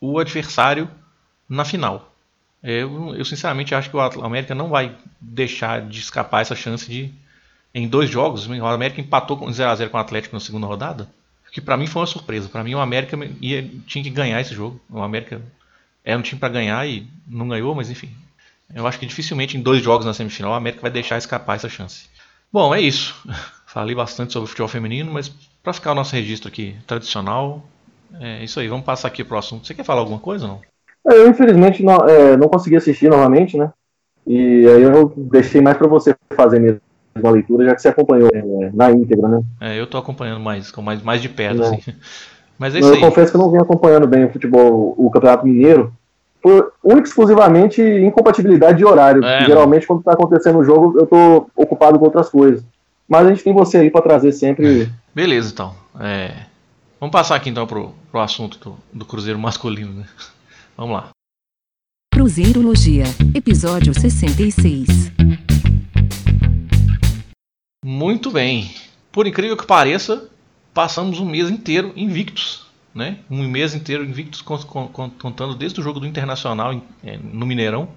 o 0.00 0.18
adversário 0.18 0.90
na 1.48 1.64
final. 1.64 2.12
Eu, 2.62 3.14
eu 3.14 3.24
sinceramente 3.24 3.74
acho 3.74 3.90
que 3.90 3.96
o 3.96 4.00
América 4.00 4.54
não 4.54 4.68
vai 4.68 4.94
deixar 5.20 5.82
de 5.82 6.00
escapar 6.00 6.42
essa 6.42 6.56
chance 6.56 6.88
de, 6.90 7.12
em 7.74 7.86
dois 7.86 8.10
jogos, 8.10 8.46
o 8.46 8.66
América 8.66 9.00
empatou 9.00 9.36
com 9.36 9.50
0 9.50 9.70
a 9.70 9.74
0 9.74 9.90
com 9.90 9.96
o 9.96 10.00
Atlético 10.00 10.34
na 10.34 10.40
segunda 10.40 10.66
rodada, 10.66 11.08
que 11.52 11.60
para 11.60 11.76
mim 11.76 11.86
foi 11.86 12.00
uma 12.02 12.06
surpresa. 12.06 12.50
Para 12.50 12.62
mim 12.62 12.74
o 12.74 12.80
América 12.80 13.16
ia, 13.40 13.66
tinha 13.86 14.04
que 14.04 14.10
ganhar 14.10 14.38
esse 14.40 14.54
jogo. 14.54 14.78
O 14.90 15.00
América 15.00 15.40
era 16.04 16.18
um 16.18 16.22
time 16.22 16.38
para 16.38 16.50
ganhar 16.50 16.86
e 16.86 17.06
não 17.26 17.48
ganhou, 17.48 17.74
mas 17.74 17.88
enfim. 17.88 18.10
Eu 18.74 18.86
acho 18.86 18.98
que 18.98 19.06
dificilmente 19.06 19.56
em 19.56 19.62
dois 19.62 19.82
jogos 19.82 20.04
na 20.04 20.12
semifinal 20.12 20.52
o 20.52 20.54
América 20.54 20.82
vai 20.82 20.90
deixar 20.90 21.16
escapar 21.16 21.56
essa 21.56 21.68
chance. 21.68 22.10
Bom, 22.52 22.74
é 22.74 22.80
isso. 22.82 23.14
Falei 23.66 23.94
bastante 23.94 24.34
sobre 24.34 24.44
o 24.44 24.48
futebol 24.48 24.68
feminino, 24.68 25.10
mas 25.10 25.32
para 25.66 25.72
ficar 25.72 25.90
o 25.90 25.94
nosso 25.96 26.14
registro 26.14 26.48
aqui 26.48 26.76
tradicional, 26.86 27.60
é 28.20 28.44
isso 28.44 28.60
aí. 28.60 28.68
Vamos 28.68 28.86
passar 28.86 29.08
aqui 29.08 29.24
para 29.24 29.34
o 29.34 29.38
assunto. 29.38 29.66
Você 29.66 29.74
quer 29.74 29.82
falar 29.82 29.98
alguma 29.98 30.20
coisa 30.20 30.46
ou 30.46 30.52
não? 30.52 31.12
Eu, 31.12 31.28
infelizmente, 31.28 31.82
não, 31.82 32.08
é, 32.08 32.36
não 32.36 32.46
consegui 32.46 32.76
assistir 32.76 33.08
novamente, 33.08 33.56
né? 33.56 33.72
E 34.24 34.64
aí 34.64 34.82
eu 34.82 35.12
deixei 35.16 35.60
mais 35.60 35.76
para 35.76 35.88
você 35.88 36.14
fazer 36.36 36.60
mesmo 36.60 36.80
a 37.20 37.30
leitura, 37.30 37.64
já 37.64 37.74
que 37.74 37.82
você 37.82 37.88
acompanhou 37.88 38.30
é, 38.32 38.70
na 38.72 38.92
íntegra, 38.92 39.26
né? 39.26 39.42
É, 39.60 39.76
eu 39.76 39.84
estou 39.84 39.98
acompanhando 39.98 40.38
mais, 40.38 40.70
com 40.70 40.82
mais, 40.82 41.02
mais 41.02 41.20
de 41.20 41.28
perto, 41.28 41.64
é. 41.64 41.66
assim. 41.66 41.78
Mas 42.56 42.76
é 42.76 42.78
isso 42.78 42.88
eu 42.88 42.94
aí. 42.94 43.00
confesso 43.00 43.32
que 43.32 43.36
eu 43.36 43.40
não 43.40 43.50
venho 43.50 43.64
acompanhando 43.64 44.06
bem 44.06 44.24
o 44.24 44.30
futebol, 44.30 44.94
o 44.96 45.10
Campeonato 45.10 45.44
Mineiro, 45.44 45.92
por 46.40 46.74
única 46.84 47.08
exclusivamente 47.08 47.82
incompatibilidade 47.82 48.78
de 48.78 48.84
horário. 48.84 49.24
É, 49.24 49.44
Geralmente, 49.44 49.84
quando 49.84 49.98
está 49.98 50.12
acontecendo 50.12 50.60
o 50.60 50.64
jogo, 50.64 50.96
eu 50.96 51.04
estou 51.04 51.50
ocupado 51.56 51.98
com 51.98 52.04
outras 52.04 52.28
coisas. 52.28 52.62
Mas 53.08 53.26
a 53.26 53.30
gente 53.30 53.42
tem 53.42 53.52
você 53.52 53.78
aí 53.78 53.90
para 53.90 54.02
trazer 54.02 54.30
sempre 54.30 54.88
Beleza, 55.16 55.50
então. 55.50 55.74
É... 55.98 56.44
Vamos 57.00 57.10
passar 57.10 57.36
aqui 57.36 57.48
então 57.48 57.66
pro, 57.66 57.94
pro 58.10 58.20
assunto 58.20 58.58
do, 58.58 58.78
do 58.92 59.04
Cruzeiro 59.06 59.38
masculino, 59.38 59.94
né? 59.94 60.06
Vamos 60.76 60.94
lá. 60.94 61.08
Cruzeirologia, 62.12 63.04
episódio 63.34 63.98
66. 63.98 64.86
Muito 67.82 68.30
bem. 68.30 68.70
por 69.10 69.26
incrível 69.26 69.56
que 69.56 69.66
pareça, 69.66 70.28
passamos 70.74 71.18
um 71.18 71.24
mês 71.24 71.48
inteiro 71.48 71.94
invictos. 71.96 72.66
Né? 72.94 73.20
Um 73.30 73.48
mês 73.48 73.74
inteiro 73.74 74.04
invictos, 74.04 74.42
contando 74.42 75.54
desde 75.54 75.80
o 75.80 75.82
jogo 75.82 75.98
do 75.98 76.06
Internacional 76.06 76.78
é, 77.02 77.16
no 77.16 77.46
Mineirão, 77.46 77.88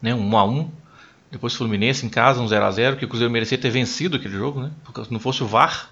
né? 0.00 0.14
1 0.14 0.38
a 0.38 0.44
1 0.46 0.70
depois 1.30 1.52
Fluminense 1.52 2.06
em 2.06 2.08
casa, 2.08 2.40
um 2.40 2.46
0x0, 2.46 2.96
que 2.96 3.04
o 3.04 3.08
Cruzeiro 3.08 3.30
merecia 3.30 3.58
ter 3.58 3.68
vencido 3.68 4.16
aquele 4.16 4.34
jogo, 4.34 4.62
né? 4.62 4.70
Porque 4.82 5.04
se 5.04 5.12
não 5.12 5.20
fosse 5.20 5.42
o 5.42 5.46
VAR, 5.46 5.90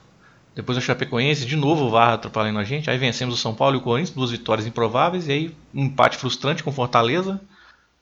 depois 0.54 0.76
o 0.76 0.80
Chapecoense, 0.80 1.47
de 1.47 1.56
novo 1.56 1.87
o 1.87 1.90
VAR 1.90 2.12
atrapalhando 2.12 2.59
a 2.59 2.64
gente. 2.64 2.90
Aí 2.90 2.99
vencemos 2.99 3.35
o 3.35 3.38
São 3.38 3.54
Paulo 3.54 3.76
e 3.76 3.78
o 3.78 3.82
Corinthians, 3.82 4.11
duas 4.11 4.30
vitórias 4.30 4.66
improváveis. 4.66 5.26
E 5.28 5.32
aí 5.32 5.56
um 5.75 5.85
empate 5.85 6.18
frustrante 6.18 6.62
com 6.62 6.71
Fortaleza. 6.71 7.40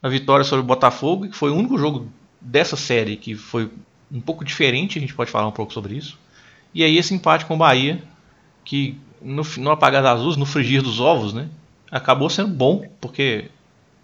A 0.03 0.09
vitória 0.09 0.45
sobre 0.45 0.65
o 0.65 0.67
Botafogo, 0.67 1.29
que 1.29 1.37
foi 1.37 1.51
o 1.51 1.55
único 1.55 1.79
jogo 1.79 2.09
dessa 2.41 2.77
série 2.77 3.17
que 3.17 3.35
foi 3.37 3.71
um 4.11 4.21
pouco 4.21 4.45
diferente. 4.45 4.99
A 4.99 5.01
gente 5.01 5.15
pode 5.15 5.31
falar 5.31 5.47
um 5.47 5.53
pouco 5.53 5.73
sobre 5.73 5.95
isso. 5.95 6.19
E 6.75 6.83
aí 6.83 6.97
esse 6.97 7.15
empate 7.15 7.47
com 7.47 7.55
o 7.55 7.59
Bahia, 7.59 8.03
que 8.65 8.99
no, 9.23 9.43
no 9.59 9.71
apagar 9.71 10.03
das 10.03 10.21
luzes, 10.21 10.37
no 10.37 10.47
frigir 10.47 10.83
dos 10.83 10.99
ovos, 10.99 11.33
né? 11.33 11.49
Acabou 11.91 12.31
sendo 12.31 12.49
bom, 12.49 12.85
porque 13.01 13.47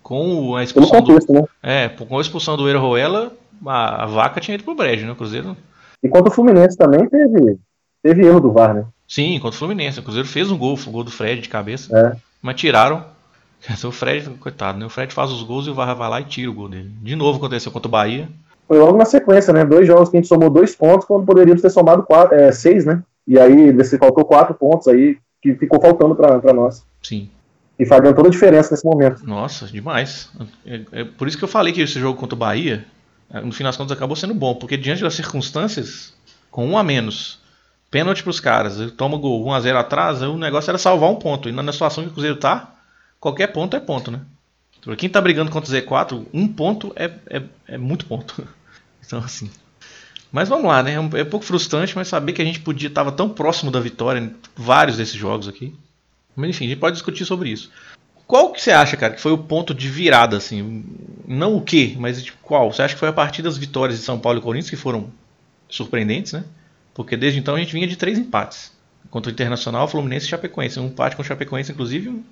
com 0.02 0.54
a 0.54 0.62
expulsão 0.62 1.00
contexto, 1.00 1.32
do, 1.32 1.40
né? 1.40 1.46
é, 1.62 1.88
com 1.88 2.18
a 2.18 2.20
expulsão 2.20 2.56
do 2.56 2.68
Eiro 2.68 2.80
a, 3.64 4.04
a 4.04 4.06
vaca 4.06 4.40
tinha 4.40 4.54
ido 4.54 4.62
pro 4.62 4.74
brejo, 4.74 5.04
né? 5.04 5.12
O 5.12 5.16
Cruzeiro. 5.16 5.56
E 6.02 6.08
contra 6.08 6.30
o 6.30 6.34
Fluminense 6.34 6.76
também 6.76 7.08
teve 7.08 7.58
teve 8.06 8.25
erro 8.25 8.40
do 8.40 8.52
VAR, 8.52 8.72
né? 8.72 8.84
Sim, 9.08 9.34
contra 9.40 9.56
o 9.56 9.58
Fluminense. 9.58 9.98
O 9.98 10.02
Cruzeiro 10.02 10.28
fez 10.28 10.48
um 10.48 10.56
gol, 10.56 10.78
o 10.86 10.90
gol 10.90 11.02
do 11.02 11.10
Fred 11.10 11.40
de 11.40 11.48
cabeça. 11.48 11.96
É. 11.96 12.16
Mas 12.40 12.54
tiraram. 12.56 13.04
O 13.84 13.90
Fred, 13.90 14.30
coitado, 14.38 14.78
né? 14.78 14.86
O 14.86 14.90
Fred 14.90 15.12
faz 15.12 15.32
os 15.32 15.42
gols 15.42 15.66
e 15.66 15.70
o 15.70 15.75
VAR 15.75 15.96
vai 15.96 16.08
lá 16.08 16.20
e 16.20 16.25
tira 16.25 16.48
o 16.48 16.54
gol 16.54 16.68
dele. 16.68 16.92
De 17.02 17.16
novo 17.16 17.38
aconteceu 17.38 17.72
contra 17.72 17.88
o 17.88 17.90
Bahia. 17.90 18.28
Foi 18.68 18.78
logo 18.78 18.96
na 18.96 19.04
sequência, 19.04 19.52
né? 19.52 19.64
Dois 19.64 19.86
jogos 19.86 20.08
que 20.08 20.16
a 20.16 20.20
gente 20.20 20.28
somou 20.28 20.50
dois 20.50 20.76
pontos 20.76 21.04
quando 21.04 21.26
poderíamos 21.26 21.62
ter 21.62 21.70
somado 21.70 22.04
quatro, 22.04 22.36
é, 22.36 22.52
seis, 22.52 22.84
né? 22.84 23.02
E 23.26 23.40
aí 23.40 23.72
você 23.72 23.98
faltou 23.98 24.25
quatro 24.25 24.54
pontos 24.54 24.86
aí 24.86 25.18
que 25.42 25.54
ficou 25.54 25.80
faltando 25.80 26.14
para 26.14 26.52
nós. 26.52 26.84
Sim. 27.02 27.28
E 27.76 27.84
fazendo 27.84 28.14
toda 28.14 28.28
a 28.28 28.30
diferença 28.30 28.70
nesse 28.70 28.84
momento. 28.84 29.26
Nossa, 29.26 29.66
demais. 29.66 30.30
É, 30.64 30.80
é, 30.92 31.04
por 31.04 31.26
isso 31.26 31.36
que 31.36 31.42
eu 31.42 31.48
falei 31.48 31.72
que 31.72 31.80
esse 31.80 31.98
jogo 31.98 32.20
contra 32.20 32.36
o 32.36 32.38
Bahia, 32.38 32.84
no 33.42 33.50
final 33.50 33.70
das 33.70 33.76
contas, 33.76 33.96
acabou 33.96 34.14
sendo 34.14 34.34
bom, 34.34 34.54
porque 34.54 34.76
diante 34.76 35.02
das 35.02 35.14
circunstâncias, 35.14 36.14
com 36.52 36.64
um 36.66 36.78
a 36.78 36.84
menos, 36.84 37.40
Pênalti 37.96 38.22
pros 38.22 38.40
caras. 38.40 38.92
Toma 38.92 39.16
gol 39.16 39.42
1x0 39.46 39.74
atrás, 39.74 40.20
o 40.20 40.36
negócio 40.36 40.70
era 40.70 40.76
salvar 40.76 41.08
um 41.08 41.14
ponto. 41.14 41.48
E 41.48 41.52
na 41.52 41.72
situação 41.72 42.04
que 42.04 42.10
o 42.10 42.12
Cruzeiro 42.12 42.36
tá, 42.36 42.74
qualquer 43.18 43.46
ponto 43.46 43.74
é 43.74 43.80
ponto, 43.80 44.10
né? 44.10 44.20
Quem 44.98 45.08
tá 45.08 45.18
brigando 45.18 45.50
contra 45.50 45.70
o 45.70 45.74
Z4, 45.74 46.26
um 46.30 46.46
ponto 46.46 46.92
é, 46.94 47.10
é, 47.30 47.42
é 47.66 47.78
muito 47.78 48.04
ponto. 48.04 48.46
Então, 49.06 49.20
assim. 49.20 49.48
Mas 50.32 50.48
vamos 50.48 50.66
lá, 50.66 50.82
né? 50.82 50.94
É 50.94 51.00
um, 51.00 51.08
é 51.14 51.22
um 51.22 51.30
pouco 51.30 51.46
frustrante, 51.46 51.94
mas 51.94 52.08
saber 52.08 52.32
que 52.32 52.42
a 52.42 52.44
gente 52.44 52.58
podia 52.58 52.88
estava 52.88 53.12
tão 53.12 53.28
próximo 53.28 53.70
da 53.70 53.78
vitória 53.78 54.18
em 54.18 54.34
vários 54.56 54.96
desses 54.96 55.14
jogos 55.14 55.46
aqui. 55.46 55.72
Mas 56.34 56.50
enfim, 56.50 56.64
a 56.64 56.68
gente 56.70 56.80
pode 56.80 56.94
discutir 56.96 57.24
sobre 57.24 57.50
isso. 57.50 57.70
Qual 58.26 58.52
que 58.52 58.60
você 58.60 58.72
acha, 58.72 58.96
cara, 58.96 59.14
que 59.14 59.20
foi 59.20 59.30
o 59.30 59.38
ponto 59.38 59.72
de 59.72 59.88
virada, 59.88 60.36
assim? 60.36 60.84
Não 61.24 61.54
o 61.54 61.62
que, 61.62 61.96
mas 62.00 62.20
tipo, 62.20 62.36
qual? 62.42 62.72
Você 62.72 62.82
acha 62.82 62.94
que 62.94 62.98
foi 62.98 63.08
a 63.08 63.12
partir 63.12 63.42
das 63.42 63.56
vitórias 63.56 63.96
de 63.96 64.04
São 64.04 64.18
Paulo 64.18 64.40
e 64.40 64.42
Corinthians 64.42 64.70
que 64.70 64.76
foram 64.76 65.08
surpreendentes, 65.68 66.32
né? 66.32 66.44
Porque 66.96 67.14
desde 67.14 67.38
então 67.38 67.54
a 67.54 67.58
gente 67.58 67.74
vinha 67.74 67.86
de 67.86 67.94
três 67.94 68.18
empates. 68.18 68.72
Contra 69.10 69.30
o 69.30 69.32
Internacional, 69.32 69.86
Fluminense 69.86 70.24
e 70.24 70.28
Chapecoense. 70.30 70.80
Um 70.80 70.86
empate 70.86 71.14
com 71.14 71.20
o 71.20 71.24
Chapecoense, 71.24 71.70
inclusive, 71.70 72.24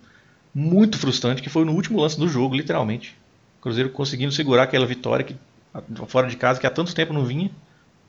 muito 0.55 0.99
frustrante, 0.99 1.43
que 1.43 1.51
foi 1.51 1.67
no 1.67 1.73
último 1.73 2.01
lance 2.01 2.19
do 2.19 2.27
jogo, 2.27 2.57
literalmente. 2.57 3.15
O 3.59 3.63
Cruzeiro 3.63 3.91
conseguindo 3.91 4.33
segurar 4.33 4.63
aquela 4.63 4.87
vitória 4.87 5.23
que 5.23 5.37
fora 6.07 6.29
de 6.29 6.37
casa 6.39 6.59
que 6.59 6.67
há 6.67 6.71
tanto 6.71 6.95
tempo 6.95 7.13
não 7.13 7.27
vinha 7.27 7.51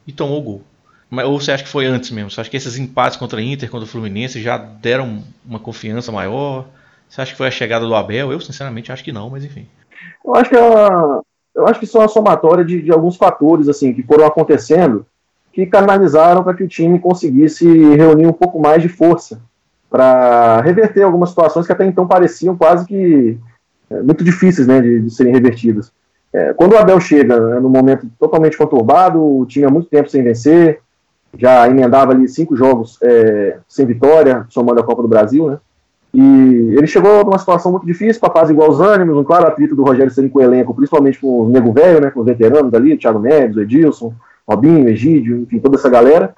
e 0.08 0.14
tomou 0.14 0.40
o 0.40 0.42
gol. 0.42 0.64
Mas, 1.10 1.26
ou 1.26 1.40
você 1.40 1.52
acha 1.52 1.64
que 1.64 1.70
foi 1.70 1.88
antes 1.88 2.10
mesmo? 2.10 2.32
Você 2.32 2.40
acha 2.40 2.50
que 2.50 2.56
esses 2.56 2.78
empates 2.78 3.18
contra 3.18 3.40
a 3.40 3.44
Inter, 3.44 3.70
contra 3.70 3.86
o 3.86 3.90
Fluminense 3.90 4.42
já 4.42 4.58
deram 4.58 5.24
uma 5.46 5.60
confiança 5.60 6.10
maior? 6.10 6.66
Você 7.10 7.20
acha 7.20 7.32
que 7.34 7.38
foi 7.38 7.48
a 7.48 7.52
chegada 7.52 7.86
do 7.86 7.94
Abel? 7.94 8.32
Eu, 8.32 8.40
sinceramente, 8.40 8.94
acho 8.94 9.04
que 9.04 9.12
não, 9.12 9.30
mas 9.30 9.44
enfim. 9.44 9.68
Eu 10.24 10.34
acho 10.36 10.50
que, 10.50 10.56
é 10.56 10.60
eu 11.54 11.68
acho 11.68 11.82
que 11.82 11.86
são 11.86 12.02
a 12.02 12.08
somatória 12.08 12.64
de, 12.64 12.82
de 12.82 12.92
alguns 12.94 13.18
fatores 13.18 13.68
assim 13.68 13.94
que 13.94 14.04
foram 14.04 14.26
acontecendo 14.26 15.06
que 15.56 15.66
canalizaram 15.66 16.44
para 16.44 16.54
que 16.54 16.66
o 16.66 16.68
time 16.68 17.00
conseguisse 17.00 17.66
reunir 17.96 18.28
um 18.28 18.34
pouco 18.34 18.60
mais 18.60 18.82
de 18.82 18.90
força 18.90 19.40
para 19.90 20.60
reverter 20.60 21.04
algumas 21.04 21.30
situações 21.30 21.66
que 21.66 21.72
até 21.72 21.86
então 21.86 22.06
pareciam 22.06 22.58
quase 22.58 22.86
que 22.86 23.38
é, 23.90 24.02
muito 24.02 24.22
difíceis 24.22 24.68
né, 24.68 24.82
de, 24.82 25.00
de 25.00 25.10
serem 25.10 25.32
revertidas. 25.32 25.94
É, 26.34 26.54
quando 26.54 26.74
o 26.74 26.78
Abel 26.78 27.00
chega 27.00 27.62
no 27.62 27.70
momento 27.70 28.06
totalmente 28.20 28.58
conturbado, 28.58 29.46
tinha 29.48 29.70
muito 29.70 29.88
tempo 29.88 30.10
sem 30.10 30.22
vencer, 30.22 30.82
já 31.38 31.66
emendava 31.70 32.12
ali 32.12 32.28
cinco 32.28 32.54
jogos 32.54 33.00
é, 33.02 33.58
sem 33.66 33.86
vitória, 33.86 34.46
somando 34.50 34.82
a 34.82 34.84
Copa 34.84 35.04
do 35.04 35.08
Brasil, 35.08 35.50
né? 35.50 35.58
E 36.14 36.76
ele 36.78 36.88
chegou 36.88 37.24
numa 37.24 37.40
situação 37.40 37.72
muito 37.72 37.86
difícil, 37.86 38.22
para 38.22 38.52
igual 38.52 38.70
os 38.70 38.82
ânimos, 38.82 39.16
um 39.16 39.24
claro 39.24 39.48
atrito 39.48 39.74
do 39.74 39.84
Rogério 39.84 40.12
Ceni 40.12 40.30
com 40.30 40.40
o 40.40 40.42
elenco, 40.42 40.74
principalmente 40.74 41.20
com 41.20 41.44
o 41.44 41.50
Nego 41.50 41.72
Velho, 41.72 42.02
né, 42.02 42.10
com 42.10 42.22
os 42.22 42.26
veteranos 42.26 42.74
ali, 42.74 42.94
o 42.94 42.98
Thiago 42.98 43.20
Neves, 43.20 43.56
o 43.56 43.62
Edilson, 43.62 44.14
Robinho, 44.48 44.90
Egídio, 44.90 45.42
enfim, 45.42 45.60
toda 45.60 45.78
essa 45.78 45.90
galera. 45.90 46.34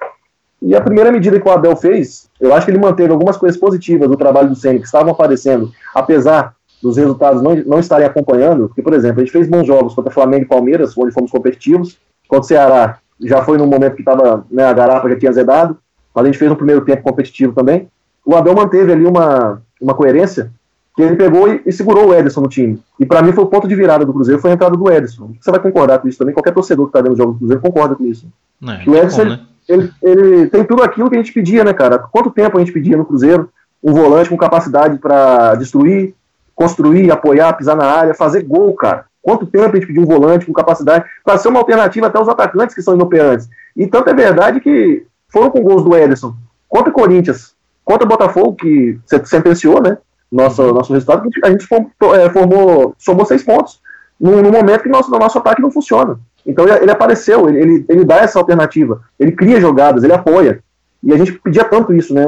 E 0.60 0.74
a 0.74 0.80
primeira 0.80 1.12
medida 1.12 1.38
que 1.38 1.48
o 1.48 1.52
Abel 1.52 1.76
fez, 1.76 2.28
eu 2.40 2.52
acho 2.52 2.66
que 2.66 2.72
ele 2.72 2.78
manteve 2.78 3.12
algumas 3.12 3.36
coisas 3.36 3.58
positivas 3.58 4.08
do 4.08 4.16
trabalho 4.16 4.48
do 4.48 4.56
Ceni 4.56 4.80
que 4.80 4.86
estavam 4.86 5.12
aparecendo, 5.12 5.70
apesar 5.94 6.54
dos 6.82 6.96
resultados 6.96 7.42
não, 7.42 7.54
não 7.56 7.78
estarem 7.78 8.06
acompanhando, 8.06 8.68
porque, 8.68 8.82
por 8.82 8.92
exemplo, 8.92 9.20
a 9.20 9.24
gente 9.24 9.32
fez 9.32 9.48
bons 9.48 9.66
jogos 9.66 9.94
contra 9.94 10.12
Flamengo 10.12 10.44
e 10.44 10.48
Palmeiras, 10.48 10.96
onde 10.96 11.12
fomos 11.12 11.30
competitivos, 11.30 11.98
contra 12.28 12.44
o 12.44 12.48
Ceará, 12.48 12.98
já 13.20 13.42
foi 13.42 13.58
no 13.58 13.66
momento 13.66 13.94
que 13.94 14.02
estava, 14.02 14.44
né, 14.50 14.64
a 14.64 14.72
garapa 14.72 15.08
já 15.08 15.18
tinha 15.18 15.32
zedado, 15.32 15.78
mas 16.14 16.24
a 16.24 16.26
gente 16.26 16.38
fez 16.38 16.50
um 16.50 16.56
primeiro 16.56 16.84
tempo 16.84 17.02
competitivo 17.02 17.52
também. 17.52 17.88
O 18.24 18.34
Abel 18.36 18.54
manteve 18.54 18.92
ali 18.92 19.06
uma, 19.06 19.62
uma 19.80 19.94
coerência 19.94 20.52
que 20.98 21.02
ele 21.04 21.14
pegou 21.14 21.48
e, 21.48 21.62
e, 21.64 21.72
segurou 21.72 22.08
o 22.08 22.12
Ederson 22.12 22.40
no 22.40 22.48
time. 22.48 22.82
E 22.98 23.06
para 23.06 23.22
mim 23.22 23.30
foi 23.30 23.44
o 23.44 23.46
ponto 23.46 23.68
de 23.68 23.74
virada 23.76 24.04
do 24.04 24.12
Cruzeiro, 24.12 24.40
foi 24.40 24.50
a 24.50 24.54
entrada 24.54 24.76
do 24.76 24.90
Ederson. 24.90 25.30
Você 25.40 25.48
vai 25.48 25.60
concordar 25.60 26.00
com 26.00 26.08
isso 26.08 26.18
também, 26.18 26.34
qualquer 26.34 26.52
torcedor 26.52 26.88
que 26.88 26.92
tá 26.92 27.00
vendo 27.00 27.12
o 27.12 27.16
jogo 27.16 27.34
do 27.34 27.38
Cruzeiro 27.38 27.62
concorda 27.62 27.94
com 27.94 28.04
isso. 28.04 28.26
É, 28.64 28.90
o 28.90 28.96
Ederson, 28.96 29.22
bom, 29.22 29.30
né? 29.30 29.40
ele, 29.68 29.92
ele, 30.02 30.46
tem 30.48 30.64
tudo 30.64 30.82
aquilo 30.82 31.08
que 31.08 31.14
a 31.14 31.22
gente 31.22 31.32
pedia, 31.32 31.62
né, 31.62 31.72
cara? 31.72 32.00
Quanto 32.00 32.32
tempo 32.32 32.56
a 32.56 32.60
gente 32.60 32.72
pedia 32.72 32.96
no 32.96 33.04
Cruzeiro? 33.04 33.48
Um 33.80 33.92
volante 33.92 34.28
com 34.28 34.36
capacidade 34.36 34.98
para 34.98 35.54
destruir, 35.54 36.16
construir, 36.52 37.12
apoiar, 37.12 37.52
pisar 37.52 37.76
na 37.76 37.84
área, 37.84 38.12
fazer 38.12 38.42
gol, 38.42 38.74
cara. 38.74 39.04
Quanto 39.22 39.46
tempo 39.46 39.70
a 39.70 39.76
gente 39.76 39.86
pediu 39.86 40.02
um 40.02 40.06
volante 40.06 40.46
com 40.46 40.52
capacidade 40.52 41.04
para 41.24 41.38
ser 41.38 41.46
uma 41.46 41.60
alternativa 41.60 42.08
até 42.08 42.20
os 42.20 42.28
atacantes 42.28 42.74
que 42.74 42.82
são 42.82 42.96
inoperantes. 42.96 43.48
E 43.76 43.86
tanto 43.86 44.10
é 44.10 44.14
verdade 44.14 44.58
que 44.58 45.06
foram 45.28 45.48
com 45.48 45.62
gols 45.62 45.84
do 45.84 45.96
Ederson 45.96 46.34
contra 46.68 46.90
o 46.90 46.92
Corinthians, 46.92 47.54
contra 47.84 48.04
o 48.04 48.08
Botafogo, 48.08 48.56
que 48.56 48.98
sentenciou, 49.24 49.80
né? 49.80 49.96
Nosso, 50.30 50.62
uhum. 50.62 50.74
nosso 50.74 50.92
resultado, 50.92 51.28
a 51.44 51.50
gente 51.50 51.66
é, 52.14 52.30
formou, 52.30 52.94
somou 52.98 53.24
seis 53.24 53.42
pontos 53.42 53.80
no, 54.20 54.42
no 54.42 54.50
momento 54.50 54.82
que 54.82 54.88
nosso, 54.88 55.10
nosso 55.10 55.38
ataque 55.38 55.62
não 55.62 55.70
funciona. 55.70 56.18
Então 56.44 56.66
ele, 56.66 56.90
apareceu, 56.90 57.48
ele, 57.48 57.58
ele, 57.58 57.84
ele, 57.88 58.04
dá 58.04 58.16
essa 58.16 58.38
alternativa, 58.38 59.02
ele 59.18 59.32
cria 59.32 59.60
jogadas, 59.60 60.02
ele 60.02 60.12
apoia. 60.12 60.62
E 61.02 61.12
a 61.12 61.16
gente 61.16 61.32
pedia 61.32 61.64
tanto 61.64 61.92
isso, 61.92 62.12
né? 62.12 62.24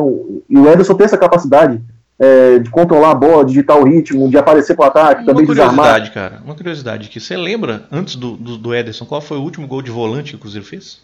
E 0.48 0.58
o 0.58 0.68
Ederson 0.68 0.94
tem 0.94 1.06
essa 1.06 1.18
capacidade 1.18 1.80
é, 2.18 2.58
de 2.58 2.70
controlar 2.70 3.12
a 3.12 3.14
bola, 3.14 3.44
de 3.44 3.52
digitar 3.52 3.78
o 3.78 3.84
ritmo, 3.84 4.28
de 4.28 4.36
aparecer 4.36 4.76
para 4.76 4.84
o 4.84 4.88
ataque, 4.88 5.22
uma 5.22 5.26
também 5.26 5.46
curiosidade, 5.46 6.10
desarmar. 6.10 6.12
cara, 6.12 6.42
uma 6.44 6.54
curiosidade 6.54 7.08
que 7.08 7.18
você 7.18 7.36
lembra 7.36 7.84
antes 7.90 8.14
do, 8.14 8.36
do, 8.36 8.58
do, 8.58 8.74
Ederson, 8.74 9.06
qual 9.06 9.22
foi 9.22 9.38
o 9.38 9.42
último 9.42 9.66
gol 9.66 9.80
de 9.80 9.90
volante 9.90 10.32
que 10.32 10.36
o 10.36 10.38
Cruzeiro 10.38 10.66
fez? 10.66 11.00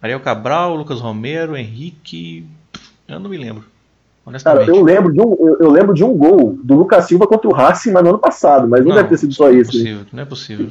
Ariel 0.00 0.20
Cabral, 0.20 0.76
Lucas 0.76 1.00
Romero, 1.00 1.56
Henrique, 1.56 2.46
eu 3.08 3.18
não 3.18 3.28
me 3.28 3.36
lembro. 3.36 3.64
Cara, 4.44 4.64
eu 4.64 4.82
lembro, 4.82 5.12
de 5.12 5.20
um, 5.20 5.36
eu, 5.40 5.56
eu, 5.60 5.70
lembro 5.70 5.92
de 5.92 6.04
um 6.04 6.16
gol 6.16 6.56
do 6.62 6.74
Lucas 6.74 7.06
Silva 7.06 7.26
contra 7.26 7.48
o 7.48 7.52
Racing, 7.52 7.90
mas 7.90 8.04
no 8.04 8.10
ano 8.10 8.18
passado, 8.18 8.68
mas 8.68 8.80
não, 8.80 8.90
não 8.90 8.96
deve 8.96 9.08
ter 9.08 9.18
sido 9.18 9.34
só 9.34 9.50
isso. 9.50 9.72
Não 9.72 9.82
é 9.82 9.84
possível, 9.84 10.06
não 10.12 10.22
é 10.22 10.26
possível. 10.26 10.70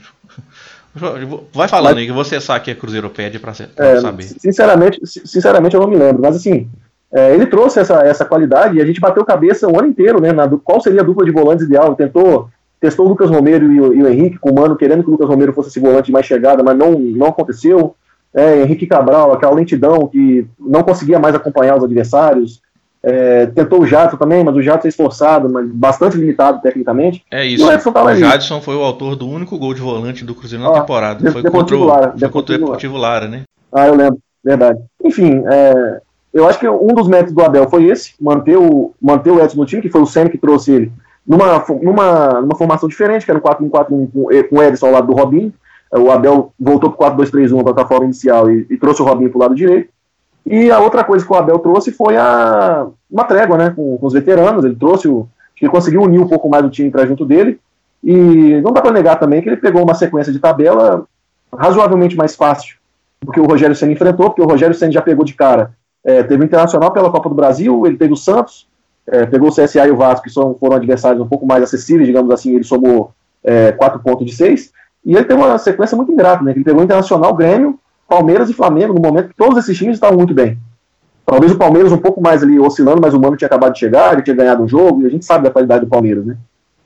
Vai 1.54 1.68
falando 1.68 1.94
mas, 1.94 2.02
aí 2.02 2.08
que 2.08 2.14
você 2.14 2.42
sabe 2.42 2.66
que 2.66 2.72
é 2.72 2.76
Cruzeiropédia 2.76 3.40
pra, 3.40 3.54
pra 3.54 3.86
é, 3.86 4.00
saber. 4.00 4.24
Sinceramente, 4.24 5.00
sinceramente 5.06 5.76
eu 5.76 5.82
não 5.82 5.88
me 5.88 5.96
lembro, 5.96 6.22
mas 6.22 6.36
assim, 6.36 6.70
é, 7.14 7.34
ele 7.34 7.46
trouxe 7.46 7.80
essa, 7.80 8.02
essa 8.02 8.26
qualidade 8.26 8.78
e 8.78 8.82
a 8.82 8.86
gente 8.86 9.00
bateu 9.00 9.24
cabeça 9.26 9.68
o 9.68 9.78
ano 9.78 9.88
inteiro, 9.90 10.22
né? 10.22 10.32
Na, 10.32 10.48
qual 10.64 10.82
seria 10.82 11.02
a 11.02 11.04
dupla 11.04 11.26
de 11.26 11.32
volantes 11.32 11.66
ideal? 11.66 11.96
Tentou, 11.96 12.50
testou 12.80 13.06
o 13.06 13.10
Lucas 13.10 13.30
Romero 13.30 13.72
e 13.72 13.82
o, 13.82 13.94
e 13.94 14.04
o 14.04 14.08
Henrique 14.08 14.40
com 14.40 14.50
o 14.50 14.56
Mano, 14.56 14.78
querendo 14.78 15.04
que 15.04 15.10
o 15.10 15.14
Lucas 15.14 15.28
Romero 15.28 15.54
fosse 15.54 15.70
esse 15.70 15.80
volante 15.80 16.06
de 16.06 16.12
mais 16.12 16.26
chegada, 16.26 16.64
mas 16.64 16.78
não, 16.78 16.98
não 16.98 17.28
aconteceu. 17.28 17.96
É, 18.34 18.62
Henrique 18.62 18.88
Cabral, 18.88 19.34
aquela 19.34 19.54
lentidão 19.54 20.08
que 20.08 20.48
não 20.58 20.84
conseguia 20.84 21.20
mais 21.20 21.36
acompanhar 21.36 21.78
os 21.78 21.84
adversários. 21.84 22.62
É, 23.04 23.48
tentou 23.48 23.82
o 23.82 23.88
Jadson 23.88 24.16
também, 24.16 24.44
mas 24.44 24.56
o 24.56 24.62
Jadson 24.62 24.88
é 24.88 24.90
esforçado, 24.90 25.50
mas 25.50 25.68
bastante 25.68 26.18
limitado 26.18 26.62
tecnicamente. 26.62 27.24
É 27.32 27.44
isso. 27.46 27.66
O, 27.66 27.68
o 27.68 28.16
Jadson 28.16 28.62
foi 28.62 28.76
o 28.76 28.84
autor 28.84 29.16
do 29.16 29.28
único 29.28 29.58
gol 29.58 29.74
de 29.74 29.82
volante 29.82 30.24
do 30.24 30.36
Cruzeiro 30.36 30.64
na 30.64 30.70
ah, 30.70 30.82
temporada. 30.82 31.32
Foi 31.32 31.44
contra, 31.44 31.76
o, 31.76 31.86
Lara, 31.86 32.14
foi 32.18 32.30
contra 32.30 32.56
o 32.56 32.60
Deportivo 32.60 32.98
Lara, 32.98 33.28
né? 33.28 33.44
Ah, 33.72 33.88
eu 33.88 33.96
lembro, 33.96 34.20
verdade. 34.44 34.80
Enfim, 35.04 35.44
é, 35.48 36.02
eu 36.32 36.48
acho 36.48 36.60
que 36.60 36.70
um 36.70 36.94
dos 36.94 37.08
métodos 37.08 37.34
do 37.34 37.42
Abel 37.42 37.68
foi 37.70 37.86
esse, 37.86 38.14
manter 38.22 38.58
o, 38.58 38.94
manter 39.02 39.32
o 39.32 39.42
Edson 39.42 39.58
no 39.58 39.66
time, 39.66 39.82
que 39.82 39.90
foi 39.90 40.02
o 40.02 40.06
Senna 40.06 40.30
que 40.30 40.38
trouxe 40.38 40.72
ele 40.72 40.92
numa, 41.26 41.66
numa, 41.82 42.42
numa 42.42 42.56
formação 42.56 42.88
diferente, 42.88 43.26
que 43.26 43.32
era 43.32 43.40
um 43.40 43.44
4-1-4-1 43.44 43.88
com, 43.88 44.08
com 44.50 44.56
o 44.58 44.64
Edson 44.64 44.88
ao 44.88 44.92
lado 44.92 45.08
do 45.08 45.14
Robinho. 45.14 45.54
O 45.94 46.10
Abel 46.10 46.54
voltou 46.60 46.92
para 46.92 47.14
o 47.14 47.18
4-2-3-1, 47.18 47.60
a 47.60 47.64
plataforma 47.64 48.06
inicial, 48.06 48.50
e, 48.50 48.66
e 48.70 48.78
trouxe 48.78 49.02
o 49.02 49.06
Robinho 49.06 49.30
para 49.30 49.38
o 49.38 49.42
lado 49.42 49.56
direito. 49.56 49.91
E 50.46 50.72
a 50.72 50.80
outra 50.80 51.04
coisa 51.04 51.26
que 51.26 51.32
o 51.32 51.36
Abel 51.36 51.60
trouxe 51.60 51.92
foi 51.92 52.18
a, 52.18 52.88
uma 53.10 53.24
trégua 53.24 53.58
né, 53.58 53.70
com, 53.70 53.98
com 53.98 54.06
os 54.06 54.14
veteranos. 54.14 54.66
Ele 54.66 54.76
trouxe 54.76 55.08
o. 55.08 55.28
Ele 55.62 55.70
conseguiu 55.70 56.02
unir 56.02 56.20
um 56.20 56.28
pouco 56.28 56.50
mais 56.50 56.66
o 56.66 56.70
time 56.70 56.90
para 56.90 57.06
junto 57.06 57.24
dele. 57.24 57.60
E 58.04 58.60
não 58.62 58.74
dá 58.74 58.82
para 58.82 58.92
negar 58.92 59.20
também 59.20 59.42
que 59.42 59.50
ele 59.50 59.58
pegou 59.58 59.84
uma 59.84 59.94
sequência 59.94 60.34
de 60.34 60.40
tabela 60.40 61.06
razoavelmente 61.56 62.16
mais 62.16 62.36
fácil 62.36 62.78
do 63.22 63.32
que 63.32 63.40
o 63.40 63.46
Rogério 63.46 63.76
Senna 63.76 63.92
enfrentou, 63.92 64.30
porque 64.30 64.42
o 64.42 64.48
Rogério 64.48 64.74
Senna 64.74 64.92
já 64.92 65.02
pegou 65.02 65.24
de 65.24 65.36
cara. 65.36 65.72
É, 66.04 66.24
teve 66.24 66.42
o 66.42 66.46
Internacional 66.46 66.92
pela 66.92 67.12
Copa 67.12 67.30
do 67.30 67.36
Brasil, 67.36 67.86
ele 67.86 67.98
teve 67.98 68.14
o 68.14 68.18
Santos, 68.18 68.68
é, 69.08 69.26
pegou 69.28 69.50
o 69.50 69.52
CSA 69.52 69.88
e 69.88 69.92
o 69.92 69.98
Vasco, 69.98 70.24
que 70.24 70.32
são, 70.32 70.56
foram 70.60 70.78
adversários 70.78 71.22
um 71.22 71.28
pouco 71.28 71.46
mais 71.46 71.64
acessíveis, 71.64 72.08
digamos 72.08 72.32
assim, 72.32 72.56
ele 72.56 72.64
somou 72.64 73.12
é, 73.44 73.72
4 73.72 74.00
pontos 74.00 74.26
de 74.26 74.36
6. 74.36 74.72
E 75.06 75.16
ele 75.16 75.26
teve 75.26 75.40
uma 75.40 75.58
sequência 75.58 75.96
muito 75.96 76.12
ingrata, 76.12 76.44
né? 76.44 76.52
Ele 76.52 76.64
pegou 76.64 76.82
o 76.82 76.84
Internacional, 76.84 77.36
Grêmio, 77.36 77.80
Palmeiras 78.12 78.50
e 78.50 78.54
Flamengo, 78.54 78.94
no 78.94 79.00
momento 79.00 79.32
todos 79.38 79.58
esses 79.58 79.78
times 79.78 79.96
estavam 79.96 80.18
muito 80.18 80.34
bem. 80.34 80.58
Talvez 81.26 81.54
o 81.54 81.58
Palmeiras 81.58 81.94
um 81.94 81.98
pouco 81.98 82.20
mais 82.20 82.44
ali 82.44 82.60
oscilando, 82.60 83.00
mas 83.02 83.14
o 83.14 83.20
Mano 83.22 83.38
tinha 83.38 83.46
acabado 83.46 83.72
de 83.72 83.80
chegar, 83.80 84.12
ele 84.12 84.22
tinha 84.22 84.36
ganhado 84.36 84.62
um 84.62 84.68
jogo, 84.68 85.02
e 85.02 85.06
a 85.06 85.10
gente 85.10 85.24
sabe 85.24 85.46
da 85.46 85.50
qualidade 85.50 85.86
do 85.86 85.90
Palmeiras, 85.90 86.26
né? 86.26 86.36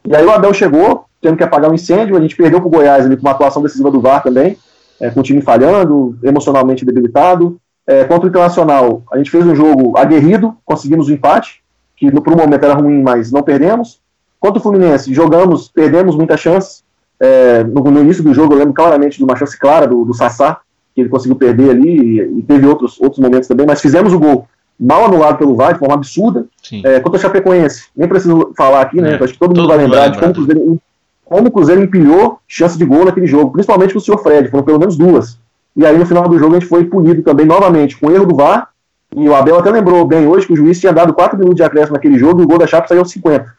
E 0.07 0.15
aí 0.15 0.23
o 0.23 0.29
Abel 0.29 0.53
chegou, 0.53 1.05
tendo 1.19 1.35
que 1.35 1.43
apagar 1.43 1.71
um 1.71 1.73
incêndio, 1.73 2.15
a 2.15 2.21
gente 2.21 2.35
perdeu 2.35 2.61
pro 2.61 2.69
Goiás 2.69 3.07
ali 3.07 3.17
com 3.17 3.23
uma 3.23 3.31
atuação 3.31 3.63
decisiva 3.63 3.89
do 3.89 3.99
VAR 3.99 4.21
também, 4.21 4.55
é, 5.01 5.09
com 5.09 5.21
o 5.21 5.23
time 5.23 5.41
falhando, 5.41 6.15
emocionalmente 6.21 6.85
debilitado. 6.85 7.59
É, 7.87 8.03
contra 8.03 8.27
o 8.27 8.29
Internacional, 8.29 9.01
a 9.11 9.17
gente 9.17 9.31
fez 9.31 9.47
um 9.47 9.55
jogo 9.55 9.97
aguerrido, 9.97 10.55
conseguimos 10.63 11.07
o 11.07 11.11
um 11.11 11.15
empate, 11.15 11.63
que 11.97 12.11
no, 12.11 12.21
um 12.21 12.35
momento 12.35 12.63
era 12.63 12.75
ruim, 12.75 13.01
mas 13.01 13.31
não 13.31 13.41
perdemos. 13.41 13.99
Contra 14.39 14.59
o 14.59 14.61
Fluminense, 14.61 15.11
jogamos, 15.11 15.69
perdemos 15.69 16.15
muitas 16.15 16.39
chances. 16.39 16.83
É, 17.19 17.63
no, 17.63 17.81
no, 17.81 18.01
início 18.01 18.23
do 18.23 18.31
jogo, 18.31 18.53
eu 18.53 18.59
lembro 18.59 18.75
claramente 18.75 19.17
de 19.17 19.23
uma 19.23 19.35
chance 19.35 19.57
clara 19.57 19.87
do, 19.87 20.05
do 20.05 20.13
Sassá, 20.13 20.59
que 20.95 21.01
ele 21.01 21.09
conseguiu 21.09 21.35
perder 21.35 21.71
ali, 21.71 21.89
e, 21.89 22.39
e, 22.39 22.43
teve 22.43 22.65
outros, 22.65 22.99
outros 23.01 23.19
momentos 23.19 23.49
também, 23.49 23.65
mas 23.67 23.81
fizemos 23.81 24.13
o 24.13 24.19
gol 24.19 24.47
mal 24.79 25.05
anulado 25.05 25.37
pelo 25.37 25.55
VAR, 25.55 25.73
de 25.73 25.79
forma 25.79 25.93
absurda. 25.93 26.45
É, 26.83 26.99
quanto 27.01 27.15
ao 27.15 27.21
Chapecoense, 27.21 27.87
nem 27.95 28.07
preciso 28.07 28.53
falar 28.57 28.81
aqui, 28.81 29.01
né? 29.01 29.11
É, 29.11 29.23
acho 29.23 29.33
que 29.33 29.39
todo, 29.39 29.53
todo 29.53 29.57
mundo 29.57 29.67
vai 29.67 29.77
lembrar 29.77 30.07
de 30.07 30.17
como 30.17 30.31
o 30.31 30.33
Cruzeiro 30.33 30.79
como 31.25 31.47
o 31.47 31.51
Cruzeiro 31.51 31.83
empilhou 31.83 32.39
chance 32.47 32.77
de 32.77 32.85
gol 32.85 33.03
naquele 33.03 33.25
jogo, 33.25 33.51
principalmente 33.51 33.93
com 33.93 33.99
o 33.99 34.01
senhor 34.01 34.19
Fred, 34.19 34.49
foram 34.49 34.63
pelo 34.63 34.79
menos 34.79 34.95
duas. 34.95 35.39
E 35.75 35.85
aí 35.85 35.97
no 35.97 36.05
final 36.05 36.29
do 36.29 36.37
jogo 36.37 36.55
a 36.55 36.59
gente 36.59 36.69
foi 36.69 36.85
punido 36.85 37.23
também 37.23 37.45
novamente 37.45 37.97
com 37.97 38.11
erro 38.11 38.25
do 38.25 38.35
VAR, 38.35 38.69
e 39.15 39.27
o 39.27 39.35
Abel 39.35 39.57
até 39.57 39.71
lembrou 39.71 40.05
bem 40.05 40.27
hoje 40.27 40.45
que 40.45 40.53
o 40.53 40.55
juiz 40.55 40.79
tinha 40.79 40.93
dado 40.93 41.13
4 41.13 41.37
minutos 41.37 41.57
de 41.57 41.63
acréscimo 41.63 41.95
naquele 41.95 42.19
jogo 42.19 42.41
e 42.41 42.43
o 42.43 42.47
gol 42.47 42.59
da 42.59 42.67
Chape 42.67 42.87
saiu 42.87 42.99
aos 42.99 43.11
50. 43.11 43.53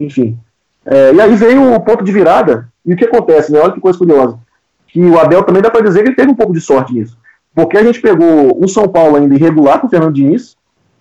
Enfim. 0.00 0.36
É, 0.84 1.14
e 1.14 1.20
aí 1.20 1.34
veio 1.36 1.74
o 1.74 1.80
ponto 1.80 2.02
de 2.02 2.10
virada, 2.10 2.68
e 2.84 2.92
o 2.92 2.96
que 2.96 3.04
acontece, 3.04 3.52
né? 3.52 3.60
Olha 3.60 3.72
que 3.72 3.80
coisa 3.80 3.98
curiosa. 3.98 4.38
Que 4.92 5.00
o 5.00 5.18
Abel 5.18 5.42
também 5.42 5.62
dá 5.62 5.70
para 5.70 5.82
dizer 5.82 6.02
que 6.02 6.10
ele 6.10 6.16
teve 6.16 6.30
um 6.30 6.34
pouco 6.34 6.52
de 6.52 6.60
sorte 6.60 6.92
nisso. 6.92 7.16
Porque 7.54 7.76
a 7.76 7.82
gente 7.82 8.00
pegou 8.00 8.62
um 8.62 8.68
São 8.68 8.86
Paulo 8.86 9.16
ainda 9.16 9.34
irregular 9.34 9.80
com 9.80 9.86
o 9.86 9.90
Fernando 9.90 10.14
Diniz, 10.14 10.56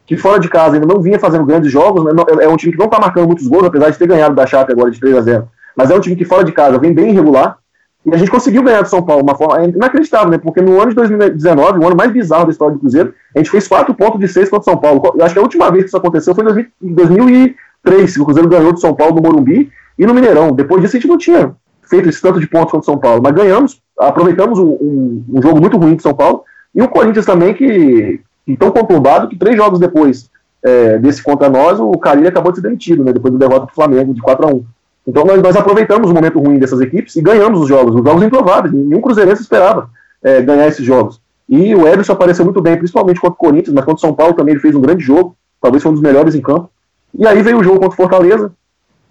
que 0.06 0.18
fora 0.18 0.40
de 0.40 0.50
casa 0.50 0.76
ainda 0.76 0.88
não 0.88 1.02
vinha 1.02 1.20
fazendo 1.20 1.46
grandes 1.46 1.72
jogos, 1.72 2.04
né? 2.04 2.12
é 2.42 2.48
um 2.48 2.58
time 2.58 2.74
que 2.74 2.80
não 2.80 2.86
está 2.86 3.00
marcando 3.00 3.28
muitos 3.28 3.48
gols, 3.48 3.66
apesar 3.66 3.90
de 3.90 3.98
ter 3.98 4.08
ganhado 4.08 4.36
da 4.36 4.48
Chape 4.48 4.72
agora 4.72 4.90
de 4.90 5.00
3 5.00 5.18
a 5.18 5.22
0 5.22 5.48
mas 5.76 5.90
é 5.90 5.96
um 5.96 6.00
time 6.00 6.16
que 6.16 6.26
fora 6.26 6.44
de 6.44 6.52
casa 6.52 6.78
vem 6.78 6.94
bem 6.94 7.12
irregular. 7.12 7.58
E 8.06 8.14
a 8.14 8.18
gente 8.18 8.32
conseguiu 8.32 8.64
ganhar 8.64 8.82
do 8.82 8.90
São 8.90 9.04
Paulo, 9.04 9.22
uma 9.22 9.36
forma 9.36 9.64
inacreditável, 9.64 10.30
né? 10.30 10.38
Porque 10.38 10.60
no 10.60 10.82
ano 10.82 10.90
de 10.90 10.96
2019, 10.96 11.80
o 11.80 11.86
ano 11.86 11.96
mais 11.96 12.12
bizarro 12.12 12.46
da 12.46 12.52
história 12.52 12.74
do 12.74 12.80
Cruzeiro, 12.80 13.14
a 13.36 13.40
gente 13.40 13.52
fez 13.52 13.68
4 13.68 13.94
pontos 13.94 14.20
de 14.20 14.28
6 14.28 14.50
contra 14.50 14.70
o 14.70 14.74
São 14.74 14.82
Paulo. 14.82 15.14
Eu 15.16 15.24
acho 15.24 15.34
que 15.34 15.40
a 15.40 15.44
última 15.44 15.70
vez 15.70 15.84
que 15.84 15.88
isso 15.90 15.98
aconteceu 15.98 16.34
foi 16.34 16.44
em 16.82 16.94
2003, 16.94 18.14
que 18.14 18.22
o 18.22 18.26
Cruzeiro 18.26 18.50
ganhou 18.50 18.74
do 18.74 18.80
São 18.80 18.96
Paulo 18.96 19.16
no 19.16 19.22
Morumbi 19.22 19.72
e 20.00 20.06
no 20.06 20.16
Mineirão. 20.16 20.52
Depois 20.52 20.82
disso 20.82 20.98
a 20.98 21.00
gente 21.00 21.10
não 21.10 21.18
tinha 21.18 21.56
feito 21.84 22.10
esse 22.10 22.22
tanto 22.22 22.40
de 22.40 22.48
pontos 22.48 22.72
contra 22.72 22.80
o 22.80 22.84
São 22.84 22.98
Paulo, 22.98 23.22
mas 23.24 23.34
ganhamos, 23.34 23.82
aproveitamos 24.08 24.60
um, 24.60 24.70
um, 24.70 25.26
um 25.34 25.42
jogo 25.42 25.60
muito 25.60 25.78
ruim 25.78 25.96
de 25.96 26.04
São 26.04 26.14
Paulo 26.14 26.44
e 26.74 26.82
o 26.82 26.90
Corinthians 26.90 27.26
também 27.26 27.54
que, 27.54 28.20
que 28.46 28.58
tão 28.58 28.72
conturbado 28.72 29.28
que 29.28 29.38
três 29.38 29.56
jogos 29.56 29.80
depois 29.80 30.30
é, 30.64 30.98
desse 31.00 31.24
contra 31.24 31.50
nós, 31.50 31.80
o 31.80 31.92
Carilho 31.94 32.28
acabou 32.28 32.52
de 32.52 32.60
ser 32.60 32.64
demitido, 32.64 33.04
né? 33.04 33.14
Depois 33.14 33.32
do 33.32 33.40
derrota 33.40 33.66
do 33.66 33.74
Flamengo 33.74 34.14
de 34.14 34.22
4 34.22 34.48
a 34.48 34.54
1 34.54 34.64
então 35.08 35.26
nós, 35.26 35.42
nós 35.42 35.56
aproveitamos 35.56 36.10
o 36.10 36.14
momento 36.14 36.40
ruim 36.40 36.60
dessas 36.60 36.80
equipes 36.80 37.16
e 37.16 37.22
ganhamos 37.22 37.60
os 37.60 37.68
jogos, 37.68 37.96
os 37.96 38.04
jogos 38.04 38.24
improváveis. 38.24 38.74
Nenhum 38.74 39.02
Cruzeirense 39.02 39.42
esperava 39.42 39.90
é, 40.24 40.42
ganhar 40.42 40.68
esses 40.68 40.86
jogos. 40.86 41.20
E 41.50 41.76
o 41.76 41.88
Everson 41.88 42.14
apareceu 42.14 42.46
muito 42.46 42.62
bem, 42.62 42.78
principalmente 42.78 43.20
contra 43.20 43.34
o 43.34 43.38
Corinthians, 43.38 43.74
mas 43.74 43.84
contra 43.84 43.98
o 43.98 44.00
São 44.00 44.14
Paulo 44.14 44.34
também 44.34 44.54
ele 44.54 44.62
fez 44.62 44.76
um 44.76 44.82
grande 44.82 45.04
jogo, 45.04 45.36
talvez 45.60 45.82
foi 45.84 45.92
um 45.92 45.96
dos 45.96 46.04
melhores 46.04 46.36
em 46.36 46.42
campo. 46.42 46.70
E 47.18 47.28
aí 47.28 47.42
veio 47.42 47.60
o 47.60 47.64
jogo 47.64 47.80
contra 47.80 47.94
o 47.94 47.98
Fortaleza, 47.98 48.54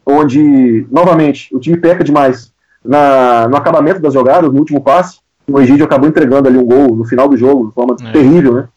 onde, 0.07 0.87
novamente, 0.91 1.55
o 1.55 1.59
time 1.59 1.77
peca 1.77 2.03
demais 2.03 2.51
na, 2.85 3.49
no 3.49 3.57
acabamento 3.57 4.01
das 4.01 4.15
jogadas, 4.15 4.53
no 4.53 4.59
último 4.59 4.81
passe. 4.81 5.19
O 5.49 5.61
Egídio 5.61 5.85
acabou 5.85 6.09
entregando 6.09 6.49
ali 6.49 6.57
um 6.57 6.65
gol 6.65 6.95
no 6.95 7.05
final 7.05 7.29
do 7.29 7.37
jogo, 7.37 7.69
de 7.69 7.75
forma 7.75 7.97
é. 8.01 8.13
terrível, 8.13 8.55
né? 8.55 8.69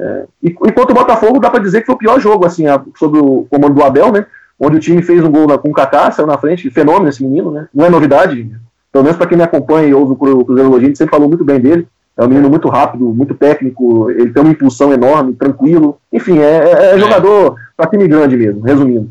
É, 0.00 0.24
e, 0.42 0.48
enquanto 0.48 0.90
o 0.90 0.94
Botafogo, 0.94 1.40
dá 1.40 1.50
para 1.50 1.62
dizer 1.62 1.80
que 1.80 1.86
foi 1.86 1.94
o 1.94 1.98
pior 1.98 2.20
jogo, 2.20 2.46
assim, 2.46 2.66
a, 2.66 2.80
sob 2.96 3.18
o 3.18 3.46
comando 3.50 3.74
do 3.74 3.82
Abel, 3.82 4.12
né? 4.12 4.26
onde 4.62 4.76
o 4.76 4.80
time 4.80 5.02
fez 5.02 5.24
um 5.24 5.30
gol 5.30 5.48
na, 5.48 5.58
com 5.58 5.70
o 5.70 5.72
Kaká, 5.72 6.12
saiu 6.12 6.26
na 6.26 6.38
frente, 6.38 6.70
fenômeno 6.70 7.08
esse 7.08 7.22
menino, 7.22 7.50
né? 7.50 7.66
Não 7.74 7.84
é 7.84 7.90
novidade, 7.90 8.48
pelo 8.92 9.02
menos 9.02 9.16
para 9.16 9.26
quem 9.26 9.36
me 9.36 9.42
acompanha 9.42 9.88
e 9.88 9.94
ouve 9.94 10.12
o 10.12 10.44
Cruzeiro 10.44 10.80
gente 10.80 10.96
sempre 10.96 11.10
falou 11.10 11.28
muito 11.28 11.44
bem 11.44 11.58
dele. 11.58 11.88
É 12.16 12.24
um 12.24 12.28
menino 12.28 12.48
muito 12.48 12.68
rápido, 12.68 13.06
muito 13.06 13.34
técnico, 13.34 14.08
ele 14.10 14.30
tem 14.30 14.42
uma 14.42 14.52
impulsão 14.52 14.92
enorme, 14.92 15.32
tranquilo. 15.32 15.98
Enfim, 16.12 16.38
é, 16.38 16.92
é, 16.92 16.94
é 16.94 16.98
jogador 16.98 17.56
para 17.76 17.90
time 17.90 18.06
grande 18.06 18.36
mesmo, 18.36 18.60
resumindo. 18.60 19.10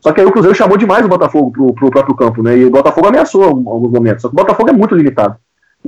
Só 0.00 0.12
que 0.12 0.20
aí 0.20 0.26
o 0.26 0.32
Cruzeiro 0.32 0.56
chamou 0.56 0.76
demais 0.76 1.04
o 1.04 1.08
Botafogo 1.08 1.50
pro, 1.50 1.74
pro 1.74 1.90
próprio 1.90 2.14
campo, 2.14 2.42
né? 2.42 2.56
E 2.56 2.64
o 2.64 2.70
Botafogo 2.70 3.08
ameaçou 3.08 3.44
alguns 3.44 3.90
momentos. 3.90 4.22
Só 4.22 4.28
que 4.28 4.34
o 4.34 4.36
Botafogo 4.36 4.70
é 4.70 4.72
muito 4.72 4.94
limitado. 4.94 5.36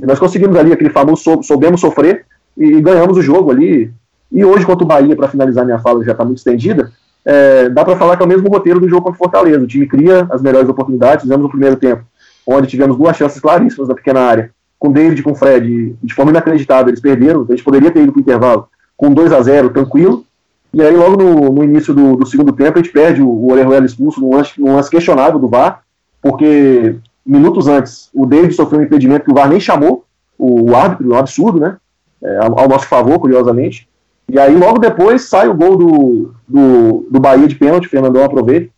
E 0.01 0.05
nós 0.05 0.19
conseguimos 0.19 0.55
ali 0.57 0.73
aquele 0.73 0.89
famoso 0.89 1.23
sou, 1.23 1.43
soubemos 1.43 1.79
sofrer 1.79 2.25
e 2.57 2.81
ganhamos 2.81 3.17
o 3.17 3.21
jogo 3.21 3.51
ali. 3.51 3.91
E 4.31 4.45
hoje, 4.45 4.65
contra 4.65 4.83
o 4.83 4.87
Bahia, 4.87 5.15
para 5.15 5.27
finalizar 5.27 5.65
minha 5.65 5.79
fala, 5.79 6.03
já 6.03 6.11
está 6.11 6.23
muito 6.23 6.37
estendida, 6.37 6.91
é, 7.23 7.69
dá 7.69 7.83
para 7.83 7.97
falar 7.97 8.17
que 8.17 8.23
é 8.23 8.25
o 8.25 8.29
mesmo 8.29 8.49
roteiro 8.49 8.79
do 8.79 8.89
jogo 8.89 9.03
contra 9.03 9.15
o 9.15 9.17
Fortaleza. 9.17 9.63
O 9.63 9.67
time 9.67 9.87
cria 9.87 10.27
as 10.29 10.41
melhores 10.41 10.69
oportunidades. 10.69 11.23
Fizemos 11.23 11.45
o 11.45 11.49
primeiro 11.49 11.75
tempo, 11.75 12.03
onde 12.45 12.67
tivemos 12.67 12.97
duas 12.97 13.15
chances 13.15 13.39
claríssimas 13.39 13.87
na 13.87 13.95
pequena 13.95 14.21
área, 14.21 14.51
com 14.79 14.91
David 14.91 15.19
e 15.19 15.23
com 15.23 15.35
Fred, 15.35 15.95
de 16.01 16.13
forma 16.13 16.31
inacreditável. 16.31 16.89
Eles 16.89 17.01
perderam, 17.01 17.45
a 17.47 17.51
gente 17.51 17.63
poderia 17.63 17.91
ter 17.91 18.01
ido 18.01 18.11
para 18.11 18.19
o 18.19 18.21
intervalo 18.21 18.67
com 18.97 19.13
2 19.13 19.31
a 19.31 19.41
0 19.41 19.69
tranquilo. 19.69 20.25
E 20.73 20.81
aí, 20.81 20.95
logo 20.95 21.21
no, 21.21 21.51
no 21.51 21.63
início 21.63 21.93
do, 21.93 22.15
do, 22.15 22.25
segundo 22.25 22.53
tempo, 22.53 22.79
a 22.79 22.81
gente 22.81 22.93
perde 22.93 23.21
o, 23.21 23.27
o 23.27 23.51
Orejuela 23.51 23.85
expulso 23.85 24.21
num 24.21 24.35
lance, 24.35 24.53
num 24.59 24.75
lance 24.75 24.89
questionável 24.89 25.37
do 25.37 25.47
VAR, 25.47 25.81
porque 26.21 26.95
minutos 27.25 27.67
antes 27.67 28.09
o 28.13 28.25
David 28.25 28.53
sofreu 28.53 28.79
um 28.79 28.83
impedimento 28.83 29.25
que 29.25 29.31
o 29.31 29.35
VAR 29.35 29.49
nem 29.49 29.59
chamou 29.59 30.05
o, 30.37 30.71
o 30.71 30.75
árbitro, 30.75 31.13
um 31.13 31.17
absurdo, 31.17 31.59
né? 31.59 31.77
É, 32.23 32.37
ao, 32.37 32.59
ao 32.59 32.69
nosso 32.69 32.87
favor, 32.87 33.19
curiosamente. 33.19 33.89
E 34.29 34.39
aí, 34.39 34.55
logo 34.55 34.79
depois, 34.79 35.23
sai 35.23 35.49
o 35.49 35.53
gol 35.53 35.75
do, 35.75 36.33
do, 36.47 37.05
do 37.09 37.19
Bahia 37.19 37.47
de 37.47 37.55
pênalti, 37.55 37.89
Fernandão 37.89 38.23
aproveita. 38.23 38.71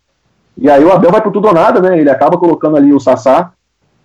E 0.58 0.70
aí 0.70 0.84
o 0.84 0.92
Abel 0.92 1.12
vai 1.12 1.22
pro 1.22 1.32
tudo 1.32 1.48
ou 1.48 1.54
nada, 1.54 1.80
né? 1.80 2.00
Ele 2.00 2.10
acaba 2.10 2.38
colocando 2.38 2.78
ali 2.78 2.94
o 2.94 3.00
Sassá, 3.00 3.52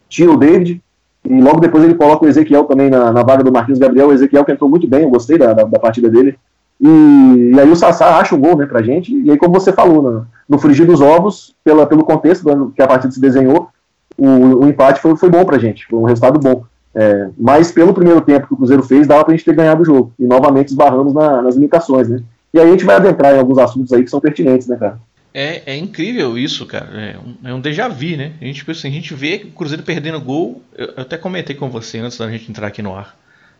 tira 0.09 0.31
o 0.31 0.37
David, 0.37 0.83
e 1.25 1.41
logo 1.41 1.61
depois 1.61 1.85
ele 1.85 1.95
coloca 1.95 2.25
o 2.25 2.29
Ezequiel 2.29 2.65
também 2.65 2.89
na, 2.89 3.13
na 3.13 3.23
vaga 3.23 3.45
do 3.45 3.53
Marquinhos 3.53 3.79
Gabriel. 3.79 4.09
O 4.09 4.13
Ezequiel 4.13 4.45
que 4.45 4.53
entrou 4.53 4.69
muito 4.69 4.87
bem, 4.87 5.03
eu 5.03 5.11
gostei 5.11 5.37
da, 5.37 5.53
da, 5.53 5.65
da 5.65 5.79
partida 5.79 6.09
dele. 6.09 6.39
E, 6.81 7.53
e, 7.55 7.61
aí 7.61 7.71
o 7.71 7.77
Sassá 7.77 8.19
acha 8.19 8.35
o 8.35 8.39
gol 8.39 8.57
né, 8.57 8.67
pra 8.67 8.83
gente. 8.83 9.15
E 9.15 9.31
aí, 9.31 9.37
como 9.37 9.59
você 9.59 9.73
falou, 9.73 10.03
no, 10.03 10.27
no 10.49 10.59
frigir 10.59 10.87
dos 10.87 11.01
ovos, 11.01 11.55
pela, 11.65 11.87
pelo 11.87 12.05
contexto 12.05 12.45
do, 12.45 12.71
que 12.71 12.83
a 12.83 12.87
partida 12.87 13.13
se 13.13 13.21
desenhou, 13.21 13.69
o, 14.17 14.27
o 14.65 14.69
empate 14.69 15.01
foi, 15.01 15.17
foi 15.17 15.29
bom 15.29 15.45
pra 15.45 15.59
gente, 15.59 15.87
foi 15.87 15.99
um 15.99 16.05
resultado 16.05 16.39
bom. 16.39 16.65
É, 16.95 17.29
mas 17.39 17.71
pelo 17.71 17.95
primeiro 17.95 18.21
tempo 18.21 18.47
que 18.47 18.55
o 18.55 18.57
Cruzeiro 18.57 18.83
fez, 18.83 19.07
dava 19.07 19.25
pra 19.25 19.35
gente 19.35 19.45
ter 19.45 19.55
ganhado 19.55 19.83
o 19.83 19.85
jogo. 19.85 20.13
E 20.19 20.25
novamente 20.25 20.69
esbarramos 20.69 21.15
na, 21.15 21.43
nas 21.43 21.55
limitações, 21.55 22.09
né? 22.09 22.23
E 22.53 22.59
aí 22.59 22.67
a 22.67 22.71
gente 22.71 22.85
vai 22.85 22.97
adentrar 22.97 23.35
em 23.35 23.39
alguns 23.39 23.59
assuntos 23.59 23.93
aí 23.93 24.03
que 24.03 24.11
são 24.11 24.21
pertinentes, 24.21 24.67
né, 24.67 24.77
cara? 24.77 24.99
É, 25.33 25.75
é 25.75 25.77
incrível 25.77 26.39
isso, 26.39 26.67
cara. 26.67 26.89
É 26.91 27.17
um, 27.19 27.49
é 27.51 27.55
um 27.55 27.61
déjà 27.61 27.87
vu, 27.87 28.17
né? 28.17 28.33
A 28.41 28.45
gente, 28.45 28.57
tipo 28.57 28.71
assim, 28.71 28.89
a 28.89 28.91
gente 28.91 29.15
vê 29.15 29.43
o 29.45 29.53
Cruzeiro 29.53 29.83
perdendo 29.83 30.21
gol. 30.21 30.63
Eu, 30.77 30.87
eu 30.87 31.03
até 31.03 31.17
comentei 31.17 31.55
com 31.55 31.69
você 31.69 31.99
antes 31.99 32.19
da 32.19 32.29
gente 32.31 32.51
entrar 32.51 32.67
aqui 32.67 32.83
no 32.83 32.95
ar. 32.95 33.17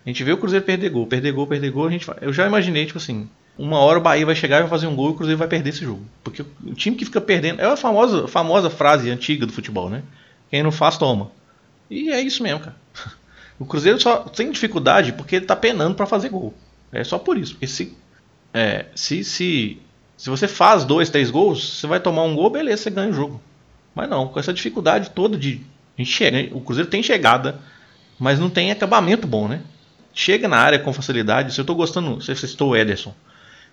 A 0.09 0.11
gente 0.11 0.25
vê 0.25 0.33
o 0.33 0.39
Cruzeiro 0.39 0.65
perder 0.65 0.89
gol, 0.89 1.07
perder 1.07 1.33
gol, 1.33 1.47
perder 1.47 1.71
gol. 1.71 1.87
A 1.87 1.91
gente, 1.91 2.07
eu 2.23 2.33
já 2.33 2.47
imaginei, 2.47 2.87
tipo 2.87 2.97
assim, 2.97 3.29
uma 3.59 3.79
hora 3.79 3.99
o 3.99 4.01
Bahia 4.01 4.25
vai 4.25 4.35
chegar 4.35 4.57
e 4.57 4.61
vai 4.61 4.71
fazer 4.71 4.87
um 4.87 4.97
gol 4.97 5.09
e 5.09 5.11
o 5.11 5.15
Cruzeiro 5.15 5.39
vai 5.39 5.47
perder 5.47 5.69
esse 5.69 5.85
jogo. 5.85 6.01
Porque 6.25 6.41
o 6.65 6.73
time 6.73 6.97
que 6.97 7.05
fica 7.05 7.21
perdendo. 7.21 7.61
É 7.61 7.67
a 7.67 7.77
famosa, 7.77 8.27
famosa 8.27 8.71
frase 8.71 9.11
antiga 9.11 9.45
do 9.45 9.53
futebol, 9.53 9.91
né? 9.91 10.03
Quem 10.51 10.63
não 10.63 10.73
faz, 10.73 10.97
toma. 10.97 11.31
E 11.91 12.11
é 12.11 12.23
isso 12.23 12.43
mesmo, 12.43 12.61
cara. 12.61 12.77
O 13.61 13.67
Cruzeiro 13.67 14.01
só 14.01 14.19
tem 14.21 14.51
dificuldade 14.51 15.13
porque 15.13 15.37
ele 15.37 15.45
tá 15.45 15.57
penando 15.57 15.95
para 15.95 16.07
fazer 16.07 16.31
gol. 16.31 16.55
É 16.91 17.05
só 17.05 17.19
por 17.19 17.37
isso. 17.37 17.53
Porque 17.53 17.67
se, 17.67 17.95
é, 18.55 18.87
se, 18.95 19.23
se, 19.25 19.83
se 20.17 20.31
você 20.31 20.49
faz 20.49 20.85
dois, 20.85 21.11
três 21.11 21.29
gols, 21.29 21.81
você 21.81 21.87
vai 21.87 22.01
tomar 22.01 22.23
um 22.23 22.35
gol, 22.35 22.49
beleza, 22.49 22.85
você 22.85 22.91
ganha 22.91 23.11
o 23.11 23.13
jogo. 23.13 23.43
Mas 23.95 24.09
não, 24.09 24.29
com 24.29 24.41
essa 24.41 24.55
dificuldade 24.55 25.11
toda 25.11 25.37
de. 25.37 25.61
A 25.99 26.01
gente 26.01 26.13
chega, 26.13 26.57
o 26.57 26.61
Cruzeiro 26.63 26.89
tem 26.89 27.03
chegada, 27.03 27.61
mas 28.19 28.39
não 28.39 28.49
tem 28.49 28.71
acabamento 28.71 29.27
bom, 29.27 29.49
né? 29.49 29.61
Chega 30.13 30.49
na 30.49 30.57
área 30.57 30.79
com 30.79 30.93
facilidade. 30.93 31.55
Se 31.55 31.61
eu 31.61 31.65
tô 31.65 31.75
gostando, 31.75 32.17
você 32.17 32.35
citou 32.35 32.71
o 32.71 32.77
Ederson. 32.77 33.15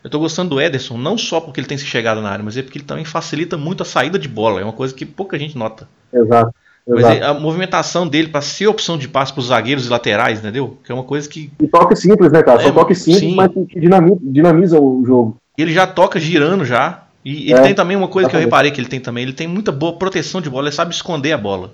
Eu 0.04 0.10
tô 0.10 0.20
gostando 0.20 0.52
do 0.52 0.62
Ederson 0.62 0.98
não 0.98 1.18
só 1.18 1.42
porque 1.42 1.60
ele 1.60 1.68
tem 1.68 1.78
se 1.78 1.86
chegado 1.86 2.22
na 2.22 2.30
área, 2.30 2.46
mas 2.46 2.56
é 2.56 2.62
porque 2.62 2.78
ele 2.78 2.86
também 2.86 3.04
facilita 3.04 3.58
muito 3.58 3.82
a 3.82 3.86
saída 3.86 4.20
de 4.20 4.28
bola. 4.28 4.62
É 4.62 4.64
uma 4.64 4.74
coisa 4.74 4.94
que 4.94 5.06
pouca 5.06 5.40
gente 5.40 5.58
nota. 5.58 5.88
Exato. 6.14 6.54
Mas 6.88 7.04
ele, 7.10 7.24
a 7.24 7.34
movimentação 7.34 8.08
dele 8.08 8.28
para 8.28 8.42
ser 8.42 8.68
opção 8.68 8.98
de 8.98 9.08
passe 9.08 9.34
para 9.34 9.40
os 9.40 9.48
zagueiros 9.48 9.88
e 9.88 9.90
laterais, 9.90 10.38
entendeu? 10.38 10.78
Que 10.84 10.92
é 10.92 10.96
uma 10.96 11.04
coisa 11.04 11.28
que. 11.28 11.52
E 11.60 11.68
toque 11.68 11.96
simples, 11.96 12.32
né, 12.32 12.44
cara? 12.44 12.62
É, 12.62 12.66
São 12.66 12.74
toques 12.74 13.00
simples, 13.00 13.22
sim. 13.22 13.36
mas 13.36 13.52
que 13.52 13.80
dinamiza, 13.80 14.18
dinamiza 14.22 14.80
o 14.80 15.04
jogo. 15.04 15.38
Ele 15.58 15.74
já 15.74 15.88
toca 15.88 16.20
girando 16.20 16.64
já. 16.64 17.06
E 17.24 17.50
ele 17.50 17.60
é, 17.60 17.62
tem 17.64 17.74
também 17.74 17.98
uma 17.98 18.08
coisa 18.08 18.30
que 18.30 18.36
eu 18.36 18.40
reparei 18.40 18.70
que 18.70 18.80
ele 18.80 18.88
tem 18.88 19.00
também, 19.00 19.24
ele 19.24 19.34
tem 19.34 19.48
muita 19.48 19.72
boa 19.72 19.94
proteção 19.94 20.40
de 20.40 20.48
bola, 20.48 20.68
ele 20.68 20.76
sabe 20.76 20.94
esconder 20.94 21.32
a 21.32 21.38
bola. 21.40 21.74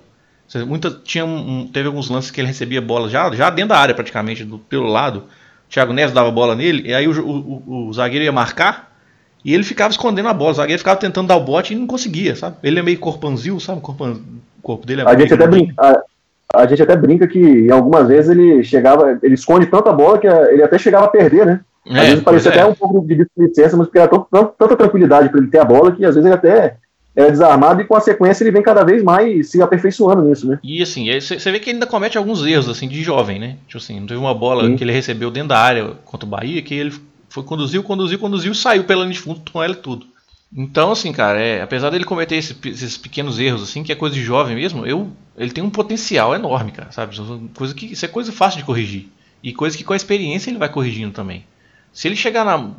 Muita, 0.66 0.90
tinha 0.90 1.24
um, 1.24 1.66
teve 1.72 1.86
alguns 1.86 2.10
lances 2.10 2.30
que 2.30 2.40
ele 2.40 2.48
recebia 2.48 2.80
bola 2.80 3.08
já, 3.08 3.30
já 3.32 3.48
dentro 3.48 3.70
da 3.70 3.78
área 3.78 3.94
praticamente, 3.94 4.44
do, 4.44 4.58
pelo 4.58 4.86
lado. 4.86 5.24
O 5.66 5.70
Thiago 5.70 5.92
Neves 5.92 6.12
dava 6.12 6.30
bola 6.30 6.54
nele, 6.54 6.88
e 6.88 6.94
aí 6.94 7.08
o, 7.08 7.26
o, 7.26 7.88
o, 7.88 7.92
zagueiro 7.92 8.24
ia 8.24 8.32
marcar, 8.32 8.92
e 9.44 9.54
ele 9.54 9.64
ficava 9.64 9.90
escondendo 9.90 10.28
a 10.28 10.34
bola. 10.34 10.50
O 10.50 10.54
zagueiro 10.54 10.78
ficava 10.78 11.00
tentando 11.00 11.28
dar 11.28 11.36
o 11.36 11.44
bote 11.44 11.72
e 11.72 11.76
não 11.76 11.86
conseguia, 11.86 12.36
sabe? 12.36 12.56
Ele 12.62 12.78
é 12.78 12.82
meio 12.82 12.98
corpanzil, 12.98 13.58
sabe? 13.58 13.78
O 13.78 13.82
corpo, 13.82 14.04
o 14.06 14.62
corpo 14.62 14.86
dele 14.86 15.00
é 15.00 15.04
a 15.08 15.18
gente 15.18 15.32
até 15.32 15.46
brinca, 15.46 15.74
a, 15.78 16.02
a, 16.62 16.66
gente 16.66 16.82
até 16.82 16.96
brinca 16.96 17.26
que 17.26 17.70
algumas 17.70 18.08
vezes 18.08 18.30
ele 18.30 18.62
chegava, 18.62 19.18
ele 19.22 19.34
esconde 19.34 19.66
tanta 19.66 19.92
bola 19.92 20.18
que 20.18 20.26
ele 20.26 20.62
até 20.62 20.78
chegava 20.78 21.06
a 21.06 21.08
perder, 21.08 21.46
né? 21.46 21.60
Às 21.88 21.96
é, 21.96 22.04
vezes 22.10 22.22
parecia 22.22 22.50
é. 22.50 22.54
até 22.54 22.66
um 22.66 22.74
pouco 22.74 23.04
de 23.06 23.26
licença, 23.36 23.76
mas 23.76 23.86
porque 23.86 23.98
era 23.98 24.08
tanta, 24.08 24.44
tanta 24.56 24.76
tranquilidade 24.76 25.28
para 25.30 25.40
ele 25.40 25.50
ter 25.50 25.58
a 25.58 25.64
bola 25.64 25.92
que 25.92 26.04
às 26.04 26.14
vezes 26.14 26.26
ele 26.26 26.34
até 26.34 26.76
é 27.14 27.30
desarmado 27.30 27.80
e 27.80 27.84
com 27.84 27.94
a 27.94 28.00
sequência 28.00 28.42
ele 28.42 28.50
vem 28.50 28.62
cada 28.62 28.84
vez 28.84 29.02
mais 29.02 29.50
se 29.50 29.60
aperfeiçoando 29.60 30.22
nisso, 30.22 30.48
né? 30.48 30.58
E 30.62 30.82
assim, 30.82 31.08
você 31.20 31.50
vê 31.50 31.60
que 31.60 31.68
ele 31.68 31.76
ainda 31.76 31.86
comete 31.86 32.16
alguns 32.16 32.44
erros 32.44 32.68
assim 32.68 32.88
de 32.88 33.02
jovem, 33.02 33.38
né? 33.38 33.56
Tipo 33.66 33.78
assim, 33.78 34.00
não 34.00 34.06
teve 34.06 34.18
uma 34.18 34.34
bola 34.34 34.66
Sim. 34.66 34.76
que 34.76 34.84
ele 34.84 34.92
recebeu 34.92 35.30
dentro 35.30 35.50
da 35.50 35.58
área 35.58 35.92
contra 36.04 36.26
o 36.26 36.28
Bahia 36.28 36.62
que 36.62 36.74
ele 36.74 36.92
foi 37.28 37.42
conduziu, 37.42 37.82
conduziu, 37.82 38.18
conduziu, 38.18 38.54
saiu 38.54 38.84
pela 38.84 39.02
linha 39.02 39.14
de 39.14 39.20
fundo 39.20 39.42
com 39.50 39.62
ela 39.62 39.74
tudo. 39.74 40.06
Então, 40.54 40.92
assim, 40.92 41.12
cara, 41.12 41.40
é, 41.40 41.62
apesar 41.62 41.88
dele 41.88 42.04
cometer 42.04 42.36
esse, 42.36 42.54
esses 42.68 42.98
pequenos 42.98 43.38
erros, 43.38 43.62
assim, 43.62 43.82
que 43.82 43.90
é 43.90 43.94
coisa 43.94 44.14
de 44.14 44.22
jovem 44.22 44.54
mesmo, 44.54 44.86
eu, 44.86 45.10
ele 45.36 45.50
tem 45.50 45.64
um 45.64 45.70
potencial 45.70 46.34
enorme, 46.34 46.72
cara, 46.72 46.92
sabe? 46.92 47.16
Coisa 47.54 47.74
que, 47.74 47.86
isso 47.86 48.04
é 48.04 48.08
coisa 48.08 48.30
fácil 48.30 48.58
de 48.58 48.66
corrigir. 48.66 49.08
E 49.42 49.54
coisa 49.54 49.76
que 49.76 49.82
com 49.82 49.94
a 49.94 49.96
experiência 49.96 50.50
ele 50.50 50.58
vai 50.58 50.68
corrigindo 50.68 51.12
também. 51.12 51.44
Se 51.90 52.06
ele 52.06 52.16
chegar 52.16 52.44
na. 52.44 52.70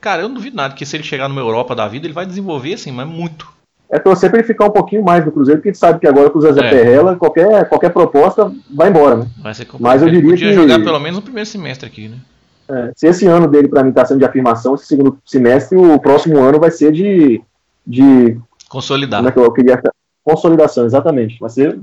Cara, 0.00 0.22
eu 0.22 0.28
não 0.28 0.34
duvido 0.34 0.56
nada 0.56 0.74
que 0.74 0.86
se 0.86 0.96
ele 0.96 1.02
chegar 1.02 1.28
numa 1.28 1.40
Europa 1.40 1.74
da 1.74 1.88
vida, 1.88 2.06
ele 2.06 2.14
vai 2.14 2.26
desenvolver, 2.26 2.74
assim, 2.74 2.92
mas 2.92 3.06
muito. 3.06 3.52
É 3.90 3.98
torcer 3.98 4.30
pra 4.30 4.38
ele 4.38 4.46
ficar 4.46 4.64
um 4.64 4.70
pouquinho 4.70 5.04
mais 5.04 5.22
no 5.24 5.30
Cruzeiro, 5.30 5.58
porque 5.58 5.68
a 5.68 5.72
gente 5.72 5.78
sabe 5.78 6.00
que 6.00 6.06
agora 6.06 6.30
com 6.30 6.38
o 6.38 6.40
Zé 6.40 6.48
é. 6.48 6.70
Perrela, 6.70 7.14
qualquer, 7.14 7.68
qualquer 7.68 7.90
proposta 7.90 8.50
vai 8.70 8.88
embora, 8.88 9.16
né? 9.16 9.26
Vai 9.38 9.52
ser 9.52 9.68
Mas 9.78 10.00
eu 10.00 10.08
diria 10.08 10.30
podia 10.30 10.48
que. 10.48 10.54
jogar 10.54 10.78
pelo 10.82 10.98
menos 10.98 11.18
no 11.18 11.22
primeiro 11.22 11.46
semestre 11.46 11.86
aqui, 11.86 12.08
né? 12.08 12.16
É, 12.70 12.92
se 12.96 13.06
esse 13.06 13.26
ano 13.26 13.46
dele, 13.46 13.68
para 13.68 13.82
mim, 13.82 13.90
está 13.90 14.06
sendo 14.06 14.20
de 14.20 14.24
afirmação, 14.24 14.74
esse 14.74 14.86
segundo 14.86 15.18
semestre, 15.26 15.76
o 15.76 15.98
próximo 15.98 16.38
ano 16.38 16.58
vai 16.58 16.70
ser 16.70 16.90
de. 16.90 17.42
de 17.86 18.38
Consolidar. 18.66 19.18
Como 19.18 19.28
é 19.28 19.32
que 19.32 19.38
eu 19.38 19.52
queria. 19.52 19.82
Consolidação, 20.24 20.86
exatamente. 20.86 21.38
Vai 21.38 21.50
ser. 21.50 21.78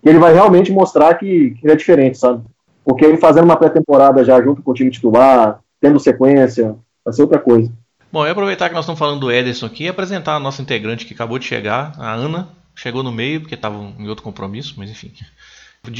Que 0.00 0.08
ele 0.08 0.20
vai 0.20 0.32
realmente 0.32 0.70
mostrar 0.70 1.14
que, 1.14 1.56
que 1.58 1.66
ele 1.66 1.72
é 1.72 1.76
diferente, 1.76 2.18
sabe? 2.18 2.40
Porque 2.84 3.04
ele 3.04 3.16
fazendo 3.16 3.46
uma 3.46 3.56
pré-temporada 3.56 4.22
já 4.22 4.40
junto 4.40 4.62
com 4.62 4.70
o 4.70 4.74
time 4.74 4.92
titular, 4.92 5.58
tendo 5.80 5.98
sequência, 5.98 6.76
vai 7.08 7.12
ser 7.12 7.22
outra 7.22 7.38
coisa. 7.38 7.72
Bom, 8.12 8.24
eu 8.24 8.32
aproveitar 8.32 8.68
que 8.68 8.74
nós 8.74 8.84
estamos 8.84 8.98
falando 8.98 9.20
do 9.20 9.32
Ederson 9.32 9.66
aqui 9.66 9.84
e 9.84 9.88
apresentar 9.88 10.36
a 10.36 10.40
nossa 10.40 10.62
integrante 10.62 11.04
que 11.04 11.14
acabou 11.14 11.38
de 11.38 11.46
chegar, 11.46 11.94
a 11.98 12.12
Ana. 12.12 12.48
Chegou 12.74 13.02
no 13.02 13.10
meio, 13.10 13.40
porque 13.40 13.54
estava 13.54 13.76
em 13.98 14.08
outro 14.08 14.22
compromisso, 14.22 14.74
mas 14.76 14.88
enfim. 14.88 15.12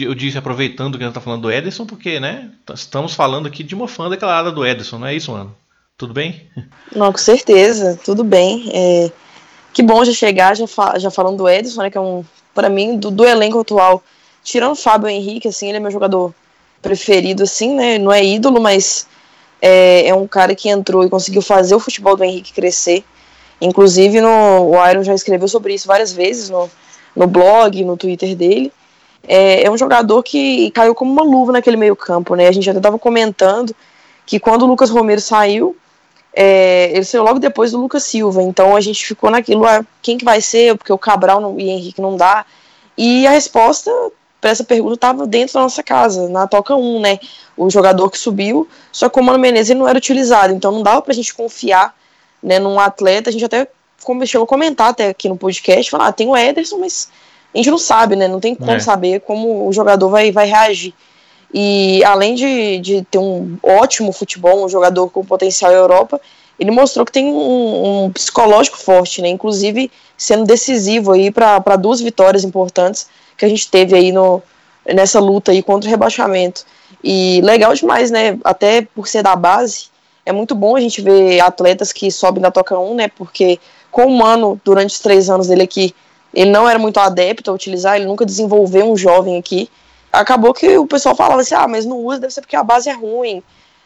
Eu 0.01 0.15
disse 0.15 0.39
aproveitando 0.39 0.97
que 0.97 1.03
a 1.03 1.07
gente 1.07 1.13
está 1.13 1.21
falando 1.21 1.43
do 1.43 1.51
Ederson, 1.51 1.87
porque 1.87 2.21
né, 2.21 2.51
estamos 2.75 3.15
falando 3.15 3.47
aqui 3.47 3.65
de 3.65 3.75
uma 3.75 3.89
fã 3.89 4.09
declarada 4.09 4.53
do 4.53 4.65
Ederson, 4.65 4.99
não 4.99 5.07
é 5.07 5.15
isso, 5.15 5.33
Ana? 5.33 5.51
Tudo 5.97 6.15
bem? 6.15 6.47
Não, 6.95 7.11
com 7.11 7.19
certeza, 7.19 7.99
tudo 8.05 8.23
bem. 8.23 8.71
É, 8.73 9.11
que 9.73 9.83
bom 9.83 10.05
já 10.05 10.13
chegar, 10.13 10.57
já, 10.57 10.67
fa 10.67 10.99
já 10.99 11.11
falando 11.11 11.39
do 11.39 11.49
Ederson, 11.49 11.83
né, 11.83 11.91
que 11.91 11.99
é 11.99 12.01
um, 12.01 12.25
para 12.55 12.69
mim, 12.69 12.97
do, 12.97 13.11
do, 13.11 13.27
elenco 13.27 13.59
atual, 13.59 14.03
tirando 14.45 14.73
o 14.73 14.77
Fábio 14.77 15.09
Henrique, 15.09 15.49
assim, 15.49 15.69
ele 15.69 15.79
é 15.79 15.81
meu 15.81 15.91
jogador 15.91 16.33
preferido, 16.81 17.43
assim, 17.43 17.75
né, 17.75 17.99
não 17.99 18.13
é 18.13 18.25
ídolo, 18.25 18.61
mas 18.61 19.07
é, 19.61 20.09
é 20.09 20.15
um 20.15 20.27
cara 20.27 20.55
que 20.55 20.69
entrou 20.69 21.05
e 21.05 21.11
conseguiu 21.11 21.43
fazer 21.43 21.75
o 21.75 21.81
futebol 21.81 22.17
do 22.17 22.25
Henrique 22.25 22.53
crescer. 22.53 23.05
Inclusive, 23.61 24.21
no, 24.21 24.71
o 24.71 24.89
Iron 24.89 25.03
já 25.03 25.15
escreveu 25.15 25.49
sobre 25.49 25.75
isso 25.75 25.87
várias 25.87 26.13
vezes 26.13 26.49
no, 26.49 26.71
no 27.15 27.27
blog, 27.27 27.85
no 27.85 27.97
Twitter 27.97 28.37
dele 28.37 28.73
é, 29.29 29.65
é 29.65 29.71
um 29.71 29.77
jogador 29.77 30.23
que 30.23 30.71
caiu 30.71 30.95
como 30.95 31.13
uma 31.13 31.23
luva 31.23 31.53
naquele 31.53 31.77
meio 31.77 31.95
campo, 31.95 32.35
né? 32.35 32.49
A 32.49 32.53
gente 32.53 32.69
até 32.69 32.79
estava 32.79 32.99
comentando 32.99 33.75
que 34.25 34.41
quando 34.41 34.63
o 34.63 34.67
Lucas 34.67 34.91
Romero 34.91 35.21
saiu, 35.21 35.77
é, 36.35 36.91
ele 36.93 37.05
saiu 37.05 37.23
logo 37.23 37.39
depois 37.39 37.73
do 37.73 37.81
Lucas 37.81 38.05
Silva, 38.05 38.43
então 38.43 38.75
a 38.75 38.81
gente 38.81 39.07
ficou 39.07 39.31
naquilo, 39.31 39.67
ah, 39.67 39.85
quem 40.03 40.17
que 40.17 40.25
vai 40.25 40.41
ser, 40.41 40.77
porque 40.77 40.93
o 40.93 40.99
Cabral 40.99 41.41
não, 41.41 41.59
e 41.59 41.69
Henrique 41.69 42.01
não 42.01 42.17
dá, 42.17 42.45
e 42.97 43.27
a 43.27 43.31
resposta 43.31 43.91
para 44.41 44.51
essa 44.51 44.65
pergunta 44.65 44.95
estava 44.95 45.27
dentro 45.27 45.55
da 45.55 45.61
nossa 45.61 45.83
casa, 45.83 46.29
na 46.29 46.47
Toca 46.47 46.75
1, 46.75 47.01
né, 47.01 47.19
o 47.57 47.69
jogador 47.71 48.11
que 48.11 48.19
subiu, 48.19 48.69
só 48.93 49.09
que 49.09 49.19
o 49.19 49.23
Mano 49.23 49.39
Menezes 49.39 49.77
não 49.77 49.89
era 49.89 49.99
utilizado, 49.99 50.53
então 50.55 50.71
não 50.71 50.83
dava 50.83 51.03
para 51.03 51.13
a 51.13 51.15
gente 51.15 51.35
confiar, 51.35 51.95
né, 52.43 52.59
num 52.59 52.79
atleta, 52.79 53.31
a 53.31 53.33
gente 53.33 53.45
até 53.45 53.69
chegou 54.27 54.45
a 54.45 54.49
comentar 54.49 54.91
até 54.91 55.09
aqui 55.09 55.29
no 55.29 55.37
podcast, 55.37 55.91
falar, 55.91 56.09
ah, 56.09 56.13
tem 56.13 56.29
o 56.29 56.37
Ederson, 56.37 56.79
mas 56.79 57.09
a 57.55 57.59
gente 57.59 57.71
não 57.71 57.79
sabe, 57.79 58.15
né? 58.15 58.29
Não 58.29 58.41
tem 58.41 58.55
como 58.55 58.71
é. 58.71 58.79
saber 58.79 59.21
como 59.21 59.67
o 59.67 59.73
jogador 59.73 60.09
vai, 60.09 60.31
vai 60.31 60.47
reagir. 60.47 60.95
E 61.53 62.05
além 62.05 62.35
de, 62.35 62.79
de 62.79 63.03
ter 63.11 63.19
um 63.19 63.59
ótimo 63.63 64.13
futebol, 64.13 64.65
um 64.65 64.69
jogador 64.69 65.09
com 65.09 65.25
potencial 65.25 65.73
na 65.73 65.79
Europa, 65.79 66.21
ele 66.59 66.71
mostrou 66.71 67.07
que 67.07 67.13
tem 67.13 67.27
um, 67.27 68.05
um 68.05 68.11
psicológico 68.13 68.77
forte, 68.77 69.23
né? 69.23 69.29
Inclusive 69.29 69.91
sendo 70.17 70.45
decisivo 70.45 71.13
aí 71.13 71.31
para 71.31 71.77
duas 71.77 72.01
vitórias 72.01 72.45
importantes 72.45 73.09
que 73.39 73.45
a 73.45 73.49
gente 73.49 73.71
teve 73.71 73.97
aí 73.97 74.13
no, 74.13 74.43
nessa 74.85 75.21
luta 75.21 75.53
aí 75.53 75.63
contra 75.63 75.89
o 75.89 75.91
rebaixamento. 75.91 76.67
E 77.03 77.41
legal 77.43 77.73
demais, 77.73 78.11
né? 78.11 78.39
Até 78.45 78.83
por 78.83 79.07
ser 79.07 79.23
da 79.23 79.37
base, 79.37 79.87
é 80.27 80.33
muito 80.33 80.55
bom 80.55 80.77
a 80.77 80.81
gente 80.81 81.01
ver 81.01 81.41
atletas 81.41 81.93
que 81.93 82.11
sobem 82.11 82.43
da 82.43 82.51
Toca 82.51 82.79
1, 82.79 82.95
né? 82.95 83.09
Porque 83.09 83.59
com 83.91 84.07
o 84.07 84.19
Mano, 84.19 84.61
durante 84.65 84.95
os 84.95 85.01
três 85.01 85.31
anos 85.31 85.47
dele 85.47 85.63
aqui, 85.63 85.95
ele 86.35 86.51
não 86.51 86.69
era 86.69 86.79
muito 86.79 86.99
adepto 86.99 87.51
a 87.51 87.55
utilizar, 87.55 87.97
ele 87.97 88.05
nunca 88.05 88.27
desenvolveu 88.27 88.91
um 88.91 88.97
jovem 88.97 89.39
aqui. 89.39 89.71
Acabou 90.13 90.53
que 90.53 90.77
o 90.77 90.87
pessoal 90.87 91.15
falava 91.15 91.41
assim: 91.41 91.55
ah, 91.55 91.69
mas 91.69 91.87
não 91.87 91.99
usa, 91.99 92.21
deve 92.21 92.35
ser 92.35 92.41
porque 92.41 92.57
a 92.57 92.63
base 92.63 92.91
é 92.91 92.93
ruim. 92.93 93.43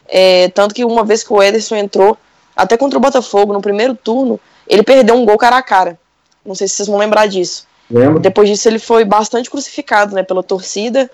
É, 0.07 0.49
tanto 0.49 0.75
que 0.75 0.83
uma 0.83 1.05
vez 1.05 1.23
que 1.23 1.31
o 1.31 1.41
Ederson 1.41 1.75
entrou, 1.75 2.17
até 2.55 2.75
contra 2.75 2.97
o 2.97 3.01
Botafogo, 3.01 3.53
no 3.53 3.61
primeiro 3.61 3.95
turno, 3.95 4.39
ele 4.67 4.83
perdeu 4.83 5.15
um 5.15 5.25
gol 5.25 5.37
cara 5.37 5.57
a 5.57 5.61
cara. 5.61 5.97
Não 6.45 6.55
sei 6.55 6.67
se 6.67 6.75
vocês 6.75 6.87
vão 6.87 6.97
lembrar 6.97 7.27
disso. 7.27 7.65
Lembro. 7.93 8.19
Depois 8.19 8.49
disso, 8.49 8.67
ele 8.67 8.79
foi 8.79 9.05
bastante 9.05 9.49
crucificado 9.49 10.15
né, 10.15 10.23
pela 10.23 10.41
torcida. 10.41 11.09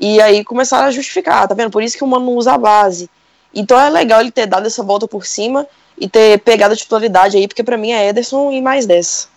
E 0.00 0.20
aí 0.20 0.42
começaram 0.42 0.88
a 0.88 0.90
justificar, 0.90 1.46
tá 1.46 1.54
vendo? 1.54 1.70
Por 1.70 1.82
isso 1.82 1.96
que 1.96 2.02
o 2.02 2.06
Mano 2.06 2.26
não 2.26 2.36
usa 2.36 2.54
a 2.54 2.58
base. 2.58 3.08
Então 3.54 3.78
é 3.78 3.90
legal 3.90 4.20
ele 4.20 4.30
ter 4.30 4.46
dado 4.46 4.66
essa 4.66 4.82
volta 4.82 5.06
por 5.06 5.26
cima 5.26 5.66
e 5.98 6.08
ter 6.08 6.40
pegado 6.40 6.72
a 6.72 6.76
titularidade 6.76 7.36
aí, 7.36 7.46
porque 7.46 7.62
para 7.62 7.76
mim 7.76 7.92
é 7.92 8.08
Ederson 8.08 8.50
e 8.50 8.62
mais 8.62 8.86
dessa. 8.86 9.28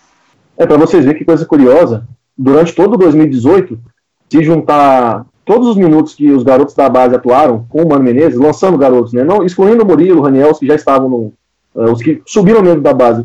É 0.56 0.66
para 0.66 0.78
vocês 0.78 1.04
verem 1.04 1.18
que 1.18 1.24
coisa 1.24 1.44
curiosa. 1.44 2.08
Durante 2.36 2.74
todo 2.74 2.96
2018, 2.96 3.78
se 4.30 4.42
juntar 4.42 5.26
todos 5.44 5.68
os 5.68 5.76
minutos 5.76 6.14
que 6.14 6.30
os 6.32 6.42
garotos 6.42 6.74
da 6.74 6.88
base 6.88 7.14
atuaram 7.14 7.66
com 7.68 7.82
o 7.82 7.88
Mano 7.88 8.02
Menezes, 8.02 8.38
lançando 8.38 8.78
garotos, 8.78 9.12
né? 9.12 9.22
Não, 9.22 9.44
excluindo 9.44 9.84
o 9.84 9.86
Murilo, 9.86 10.20
o 10.20 10.22
Raniel, 10.22 10.50
os 10.50 10.58
que 10.58 10.66
já 10.66 10.74
estavam 10.74 11.08
no. 11.08 11.32
Uh, 11.74 11.92
os 11.92 12.02
que 12.02 12.22
subiram 12.26 12.62
mesmo 12.62 12.80
da 12.80 12.94
base. 12.94 13.24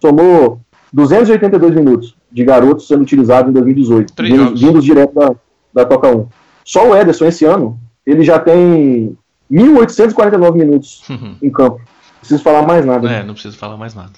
Somou 0.00 0.60
282 0.96 1.74
minutos 1.74 2.16
de 2.32 2.42
garotos 2.42 2.88
sendo 2.88 3.02
utilizados 3.02 3.50
em 3.50 3.52
2018, 3.52 4.14
vindos, 4.22 4.60
vindos 4.60 4.82
direto 4.82 5.14
da, 5.14 5.34
da 5.74 5.84
Toca 5.84 6.08
1. 6.08 6.26
Só 6.64 6.88
o 6.88 6.96
Ederson, 6.96 7.26
esse 7.26 7.44
ano, 7.44 7.78
ele 8.06 8.24
já 8.24 8.38
tem 8.38 9.14
1.849 9.52 10.54
minutos 10.54 11.06
uhum. 11.10 11.36
em 11.42 11.50
campo. 11.50 11.80
Não 11.80 12.18
preciso 12.20 12.42
falar 12.42 12.62
mais 12.62 12.86
nada. 12.86 13.06
É, 13.08 13.18
né? 13.18 13.22
não 13.24 13.34
preciso 13.34 13.58
falar 13.58 13.76
mais 13.76 13.94
nada. 13.94 14.14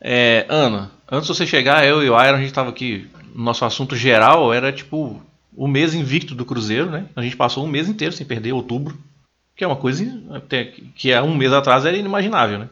É, 0.00 0.44
Ana, 0.48 0.90
antes 1.10 1.28
de 1.28 1.36
você 1.36 1.46
chegar, 1.46 1.86
eu 1.86 2.02
e 2.02 2.10
o 2.10 2.20
Iron, 2.20 2.34
a 2.34 2.38
gente 2.38 2.46
estava 2.46 2.70
aqui. 2.70 3.08
Nosso 3.32 3.64
assunto 3.64 3.94
geral 3.94 4.52
era 4.52 4.72
tipo 4.72 5.22
o 5.56 5.68
mês 5.68 5.94
invicto 5.94 6.34
do 6.34 6.44
Cruzeiro, 6.44 6.90
né? 6.90 7.06
A 7.14 7.22
gente 7.22 7.36
passou 7.36 7.64
um 7.64 7.68
mês 7.68 7.88
inteiro 7.88 8.12
sem 8.12 8.26
perder, 8.26 8.52
outubro. 8.52 8.98
Que 9.54 9.62
é 9.62 9.66
uma 9.66 9.76
coisa 9.76 10.04
que 10.96 11.12
há 11.12 11.22
um 11.22 11.34
mês 11.34 11.52
atrás 11.52 11.86
era 11.86 11.96
inimaginável, 11.96 12.58
né? 12.58 12.68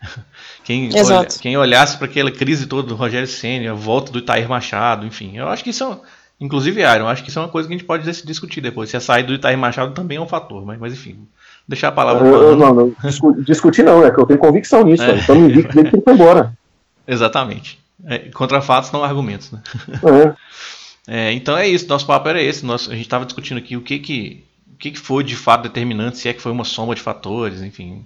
Quem, 0.64 0.90
olha, 0.94 1.26
quem 1.40 1.56
olhasse 1.56 1.96
para 1.96 2.06
aquela 2.06 2.30
crise 2.30 2.66
toda 2.66 2.88
do 2.88 2.94
Rogério 2.94 3.26
Senna, 3.26 3.70
a 3.70 3.74
volta 3.74 4.12
do 4.12 4.18
Itair 4.18 4.46
Machado, 4.48 5.06
enfim, 5.06 5.36
eu 5.36 5.48
acho 5.48 5.64
que 5.64 5.70
isso 5.70 5.82
é, 5.82 5.96
inclusive 6.38 6.82
Iron, 6.82 7.08
acho 7.08 7.22
que 7.22 7.30
isso 7.30 7.38
é 7.38 7.42
uma 7.42 7.48
coisa 7.48 7.66
que 7.66 7.74
a 7.74 7.78
gente 7.78 7.86
pode 7.86 8.04
discutir 8.22 8.60
depois. 8.60 8.90
Se 8.90 8.96
a 8.96 9.00
saída 9.00 9.28
do 9.28 9.34
Itair 9.34 9.56
Machado 9.56 9.94
também 9.94 10.18
é 10.18 10.20
um 10.20 10.28
fator, 10.28 10.64
mas, 10.64 10.78
mas 10.78 10.92
enfim, 10.92 11.26
deixar 11.66 11.88
a 11.88 11.92
palavra. 11.92 12.26
Eu, 12.26 12.42
eu, 12.50 12.56
não, 12.56 12.74
não, 12.74 12.94
discutir 13.42 13.82
não, 13.82 14.04
é 14.04 14.10
que 14.10 14.20
eu 14.20 14.26
tenho 14.26 14.38
convicção 14.38 14.84
nisso, 14.84 15.02
é. 15.02 15.16
então 15.16 15.36
invicto 15.36 15.74
dele 15.74 15.90
que 15.90 15.96
ele 15.96 16.04
foi 16.04 16.14
embora. 16.14 16.52
Exatamente. 17.08 17.78
É, 18.04 18.18
contra 18.30 18.60
fatos 18.60 18.92
não 18.92 19.02
argumentos, 19.02 19.50
né? 19.50 19.60
É. 21.08 21.30
é, 21.30 21.32
então 21.32 21.56
é 21.56 21.66
isso, 21.66 21.88
nosso 21.88 22.06
papo 22.06 22.28
era 22.28 22.40
esse. 22.40 22.64
Nós, 22.64 22.88
a 22.88 22.92
gente 22.92 23.02
estava 23.02 23.24
discutindo 23.24 23.58
aqui 23.58 23.76
o 23.76 23.80
que 23.80 23.98
que, 23.98 24.44
o 24.74 24.76
que 24.76 24.90
que 24.92 24.98
foi 24.98 25.24
de 25.24 25.34
fato 25.34 25.62
determinante, 25.62 26.18
se 26.18 26.28
é 26.28 26.32
que 26.32 26.42
foi 26.42 26.52
uma 26.52 26.64
soma 26.64 26.94
de 26.94 27.00
fatores, 27.00 27.62
enfim. 27.62 28.04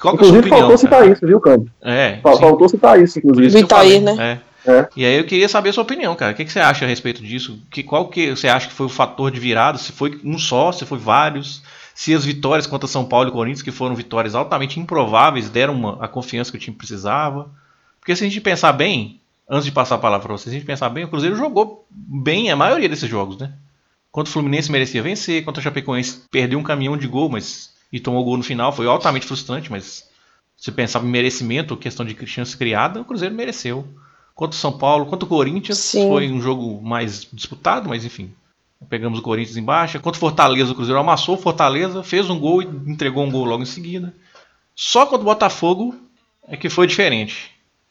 Qual 0.00 0.14
inclusive, 0.14 0.36
é 0.36 0.40
a 0.40 0.42
sua 0.42 0.48
opinião? 0.48 0.60
Faltou 0.60 0.78
citar 0.78 1.08
isso, 1.08 1.26
viu, 1.26 1.40
Câmbio? 1.40 1.72
É. 1.82 2.18
Faltou 2.22 2.68
citar 2.68 3.00
isso, 3.02 3.18
inclusive. 3.18 3.50
Do 3.50 3.58
Itaí, 3.58 4.00
né? 4.00 4.16
É. 4.18 4.52
É. 4.64 4.88
E 4.96 5.04
aí 5.04 5.16
eu 5.16 5.24
queria 5.24 5.48
saber 5.48 5.70
a 5.70 5.72
sua 5.72 5.82
opinião, 5.82 6.14
cara. 6.14 6.32
O 6.32 6.34
que, 6.34 6.44
que 6.44 6.52
você 6.52 6.60
acha 6.60 6.84
a 6.84 6.88
respeito 6.88 7.22
disso? 7.22 7.60
Que, 7.70 7.82
qual 7.82 8.08
que 8.08 8.30
você 8.30 8.48
acha 8.48 8.68
que 8.68 8.74
foi 8.74 8.86
o 8.86 8.90
fator 8.90 9.30
de 9.30 9.40
virada? 9.40 9.76
Se 9.76 9.92
foi 9.92 10.20
um 10.24 10.38
só, 10.38 10.70
se 10.70 10.84
foi 10.84 10.98
vários? 10.98 11.62
Se 11.94 12.14
as 12.14 12.24
vitórias 12.24 12.66
contra 12.66 12.88
São 12.88 13.04
Paulo 13.04 13.28
e 13.28 13.32
Corinthians, 13.32 13.62
que 13.62 13.70
foram 13.70 13.94
vitórias 13.94 14.34
altamente 14.34 14.78
improváveis, 14.78 15.50
deram 15.50 15.74
uma, 15.74 16.02
a 16.02 16.08
confiança 16.08 16.50
que 16.50 16.56
o 16.56 16.60
time 16.60 16.76
precisava? 16.76 17.50
Porque 17.98 18.14
se 18.14 18.24
a 18.24 18.28
gente 18.28 18.40
pensar 18.40 18.72
bem, 18.72 19.20
antes 19.48 19.64
de 19.64 19.72
passar 19.72 19.96
a 19.96 19.98
palavra 19.98 20.26
para 20.26 20.36
vocês, 20.36 20.50
se 20.50 20.56
a 20.56 20.58
gente 20.58 20.66
pensar 20.66 20.88
bem, 20.88 21.04
o 21.04 21.08
Cruzeiro 21.08 21.36
jogou 21.36 21.84
bem 21.90 22.50
a 22.50 22.56
maioria 22.56 22.88
desses 22.88 23.08
jogos, 23.08 23.38
né? 23.38 23.52
Contra 24.10 24.30
o 24.30 24.32
Fluminense 24.32 24.70
merecia 24.70 25.02
vencer, 25.02 25.44
contra 25.44 25.60
o 25.60 25.64
Chapecoense 25.64 26.22
perdeu 26.30 26.58
um 26.58 26.62
caminhão 26.62 26.96
de 26.96 27.06
gol, 27.06 27.28
mas 27.28 27.72
e 27.92 28.00
tomou 28.00 28.24
gol 28.24 28.38
no 28.38 28.42
final, 28.42 28.72
foi 28.72 28.86
altamente 28.86 29.26
frustrante, 29.26 29.70
mas 29.70 30.08
se 30.56 30.72
pensava 30.72 31.06
em 31.06 31.10
merecimento, 31.10 31.76
questão 31.76 32.06
de 32.06 32.26
chance 32.26 32.56
criada, 32.56 33.00
o 33.00 33.04
Cruzeiro 33.04 33.34
mereceu. 33.34 33.86
Contra 34.34 34.56
o 34.56 34.60
São 34.60 34.72
Paulo, 34.72 35.06
contra 35.06 35.26
o 35.26 35.28
Corinthians, 35.28 35.78
Sim. 35.78 36.08
foi 36.08 36.30
um 36.30 36.40
jogo 36.40 36.80
mais 36.80 37.26
disputado, 37.32 37.88
mas 37.88 38.04
enfim. 38.04 38.32
Pegamos 38.88 39.18
o 39.18 39.22
Corinthians 39.22 39.56
embaixo. 39.56 40.00
Contra 40.00 40.16
o 40.16 40.20
Fortaleza, 40.20 40.72
o 40.72 40.74
Cruzeiro 40.74 40.98
amassou 40.98 41.34
o 41.34 41.38
Fortaleza, 41.38 42.02
fez 42.02 42.30
um 42.30 42.38
gol 42.38 42.62
e 42.62 42.66
entregou 42.66 43.24
um 43.24 43.30
gol 43.30 43.44
logo 43.44 43.62
em 43.62 43.66
seguida. 43.66 44.12
Só 44.74 45.04
contra 45.04 45.22
o 45.22 45.24
Botafogo 45.24 45.94
é 46.48 46.56
que 46.56 46.70
foi 46.70 46.86
diferente. 46.86 47.50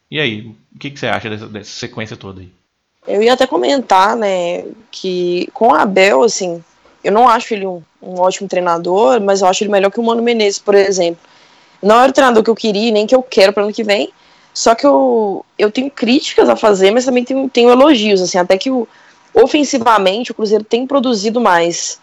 E 0.10 0.20
aí, 0.20 0.54
o 0.76 0.80
que, 0.80 0.90
que 0.90 1.00
você 1.00 1.08
acha 1.08 1.30
dessa, 1.30 1.48
dessa 1.48 1.72
sequência 1.72 2.18
toda 2.18 2.42
aí? 2.42 2.52
Eu 3.08 3.22
ia 3.22 3.34
até 3.34 3.48
comentar, 3.48 4.16
né, 4.16 4.66
que 4.92 5.48
com 5.54 5.70
o 5.70 5.76
Abel, 5.76 6.24
assim, 6.24 6.64
eu 7.04 7.12
não 7.12 7.28
acho 7.28 7.54
ele 7.54 7.66
um, 7.66 7.82
um, 8.02 8.20
ótimo 8.20 8.48
treinador, 8.48 9.20
mas 9.22 9.42
eu 9.42 9.48
acho 9.48 9.64
ele 9.64 9.72
melhor 9.72 9.92
que 9.92 10.00
o 10.00 10.04
Mano 10.04 10.22
Menezes, 10.22 10.60
por 10.60 10.76
exemplo. 10.76 11.22
Não 11.82 12.00
era 12.00 12.10
o 12.10 12.14
treinador 12.14 12.44
que 12.44 12.50
eu 12.50 12.56
queria, 12.56 12.92
nem 12.92 13.08
que 13.08 13.16
eu 13.16 13.24
quero 13.24 13.54
para 13.54 13.64
ano 13.64 13.74
que 13.74 13.84
vem. 13.84 14.12
Só 14.54 14.76
que 14.76 14.86
eu, 14.86 15.46
eu 15.58 15.72
tenho 15.72 15.90
críticas 15.90 16.50
a 16.50 16.56
fazer, 16.56 16.92
mas 16.92 17.06
também 17.06 17.24
tenho, 17.24 17.50
tenho 17.50 17.70
elogios, 17.70 18.22
assim, 18.22 18.38
até 18.38 18.58
que 18.58 18.70
o, 18.70 18.88
ofensivamente 19.34 20.32
o 20.32 20.36
Cruzeiro 20.36 20.64
tem 20.64 20.86
produzido 20.86 21.40
mais. 21.40 22.00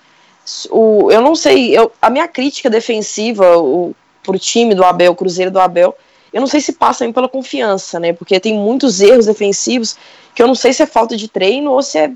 O, 0.70 1.10
eu 1.10 1.20
não 1.20 1.34
sei, 1.34 1.76
eu, 1.76 1.92
a 2.00 2.08
minha 2.08 2.26
crítica 2.26 2.70
defensiva 2.70 3.58
o, 3.58 3.94
time 4.38 4.74
do 4.74 4.84
Abel, 4.84 5.12
o 5.12 5.16
Cruzeiro 5.16 5.50
do 5.50 5.60
Abel, 5.60 5.94
eu 6.32 6.40
não 6.40 6.46
sei 6.46 6.60
se 6.60 6.72
passa 6.72 7.10
pela 7.12 7.28
confiança, 7.28 7.98
né? 7.98 8.12
Porque 8.12 8.38
tem 8.40 8.54
muitos 8.54 9.00
erros 9.00 9.26
defensivos 9.26 9.96
que 10.34 10.42
eu 10.42 10.46
não 10.46 10.54
sei 10.54 10.72
se 10.72 10.82
é 10.82 10.86
falta 10.86 11.16
de 11.16 11.28
treino 11.28 11.72
ou 11.72 11.82
se 11.82 11.98
é 11.98 12.10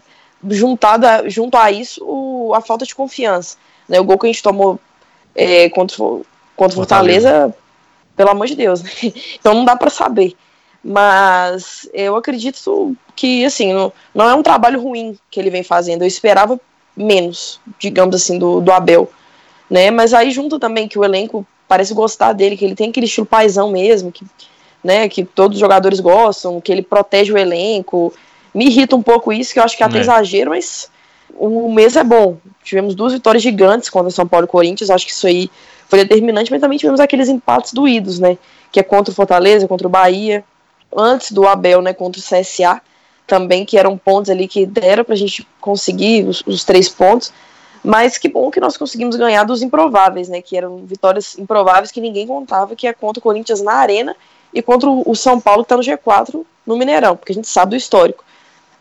juntada 0.48 1.28
junto 1.28 1.56
a 1.56 1.70
isso 1.70 2.04
o, 2.04 2.54
a 2.54 2.60
falta 2.60 2.84
de 2.84 2.94
confiança. 2.94 3.56
Né? 3.88 4.00
O 4.00 4.04
gol 4.04 4.18
que 4.18 4.26
a 4.26 4.30
gente 4.32 4.42
tomou 4.42 4.78
é, 5.34 5.68
contra, 5.70 5.96
contra 6.56 6.76
Fortaleza, 6.76 7.28
Fortaleza, 7.28 7.56
pelo 8.16 8.30
amor 8.30 8.46
de 8.46 8.56
Deus, 8.56 8.82
né? 8.82 8.90
Então 9.38 9.54
não 9.54 9.64
dá 9.64 9.76
para 9.76 9.90
saber. 9.90 10.34
Mas 10.84 11.88
eu 11.92 12.16
acredito 12.16 12.96
que, 13.14 13.44
assim, 13.44 13.72
não, 13.72 13.92
não 14.12 14.28
é 14.28 14.34
um 14.34 14.42
trabalho 14.42 14.80
ruim 14.80 15.16
que 15.30 15.38
ele 15.38 15.50
vem 15.50 15.62
fazendo. 15.62 16.02
Eu 16.02 16.08
esperava 16.08 16.60
menos, 16.96 17.60
digamos 17.78 18.16
assim, 18.16 18.38
do, 18.38 18.60
do 18.60 18.72
Abel. 18.72 19.08
Né? 19.70 19.90
Mas 19.90 20.12
aí 20.12 20.30
junto 20.30 20.58
também 20.58 20.88
que 20.88 20.98
o 20.98 21.04
elenco 21.04 21.46
parece 21.68 21.94
gostar 21.94 22.32
dele, 22.32 22.56
que 22.56 22.64
ele 22.64 22.74
tem 22.74 22.90
aquele 22.90 23.06
estilo 23.06 23.26
paisão 23.26 23.70
mesmo, 23.70 24.12
que, 24.12 24.26
né, 24.84 25.08
que 25.08 25.24
todos 25.24 25.56
os 25.56 25.60
jogadores 25.60 26.00
gostam, 26.00 26.60
que 26.60 26.70
ele 26.70 26.82
protege 26.82 27.32
o 27.32 27.38
elenco. 27.38 28.12
Me 28.54 28.66
irrita 28.66 28.94
um 28.96 29.02
pouco 29.02 29.32
isso, 29.32 29.52
que 29.52 29.58
eu 29.58 29.64
acho 29.64 29.76
que 29.76 29.82
é 29.82 29.86
até 29.86 29.98
é. 29.98 30.00
exagero, 30.00 30.50
mas 30.50 30.90
o 31.34 31.72
mês 31.72 31.96
é 31.96 32.04
bom. 32.04 32.36
Tivemos 32.62 32.94
duas 32.94 33.12
vitórias 33.12 33.42
gigantes 33.42 33.88
contra 33.88 34.10
São 34.10 34.26
Paulo 34.26 34.44
e 34.44 34.48
Corinthians, 34.48 34.90
acho 34.90 35.06
que 35.06 35.12
isso 35.12 35.26
aí 35.26 35.50
foi 35.88 35.98
determinante, 36.00 36.50
mas 36.50 36.60
também 36.60 36.78
tivemos 36.78 37.00
aqueles 37.00 37.28
empates 37.28 37.72
doídos, 37.72 38.18
né? 38.18 38.38
Que 38.70 38.80
é 38.80 38.82
contra 38.82 39.12
o 39.12 39.14
Fortaleza, 39.14 39.68
contra 39.68 39.86
o 39.86 39.90
Bahia, 39.90 40.44
antes 40.94 41.32
do 41.32 41.46
Abel, 41.46 41.82
né, 41.82 41.92
contra 41.92 42.20
o 42.20 42.24
CSA, 42.24 42.80
também, 43.26 43.64
que 43.64 43.78
eram 43.78 43.96
pontos 43.96 44.30
ali 44.30 44.46
que 44.46 44.66
deram 44.66 45.04
pra 45.04 45.14
gente 45.14 45.46
conseguir 45.60 46.26
os, 46.26 46.42
os 46.46 46.64
três 46.64 46.88
pontos. 46.88 47.32
Mas 47.84 48.16
que 48.16 48.28
bom 48.28 48.50
que 48.50 48.60
nós 48.60 48.76
conseguimos 48.76 49.16
ganhar 49.16 49.44
dos 49.44 49.62
improváveis, 49.62 50.28
né? 50.28 50.40
Que 50.40 50.56
eram 50.56 50.78
vitórias 50.84 51.36
improváveis 51.38 51.90
que 51.90 52.00
ninguém 52.00 52.26
contava, 52.26 52.76
que 52.76 52.86
é 52.86 52.92
contra 52.92 53.18
o 53.18 53.22
Corinthians 53.22 53.60
na 53.60 53.74
Arena 53.74 54.14
e 54.54 54.62
contra 54.62 54.88
o 54.88 55.14
São 55.16 55.40
Paulo 55.40 55.64
que 55.64 55.74
está 55.74 55.76
no 55.76 55.82
G4 55.82 56.44
no 56.64 56.76
Mineirão, 56.76 57.16
porque 57.16 57.32
a 57.32 57.34
gente 57.34 57.48
sabe 57.48 57.70
do 57.70 57.76
histórico. 57.76 58.24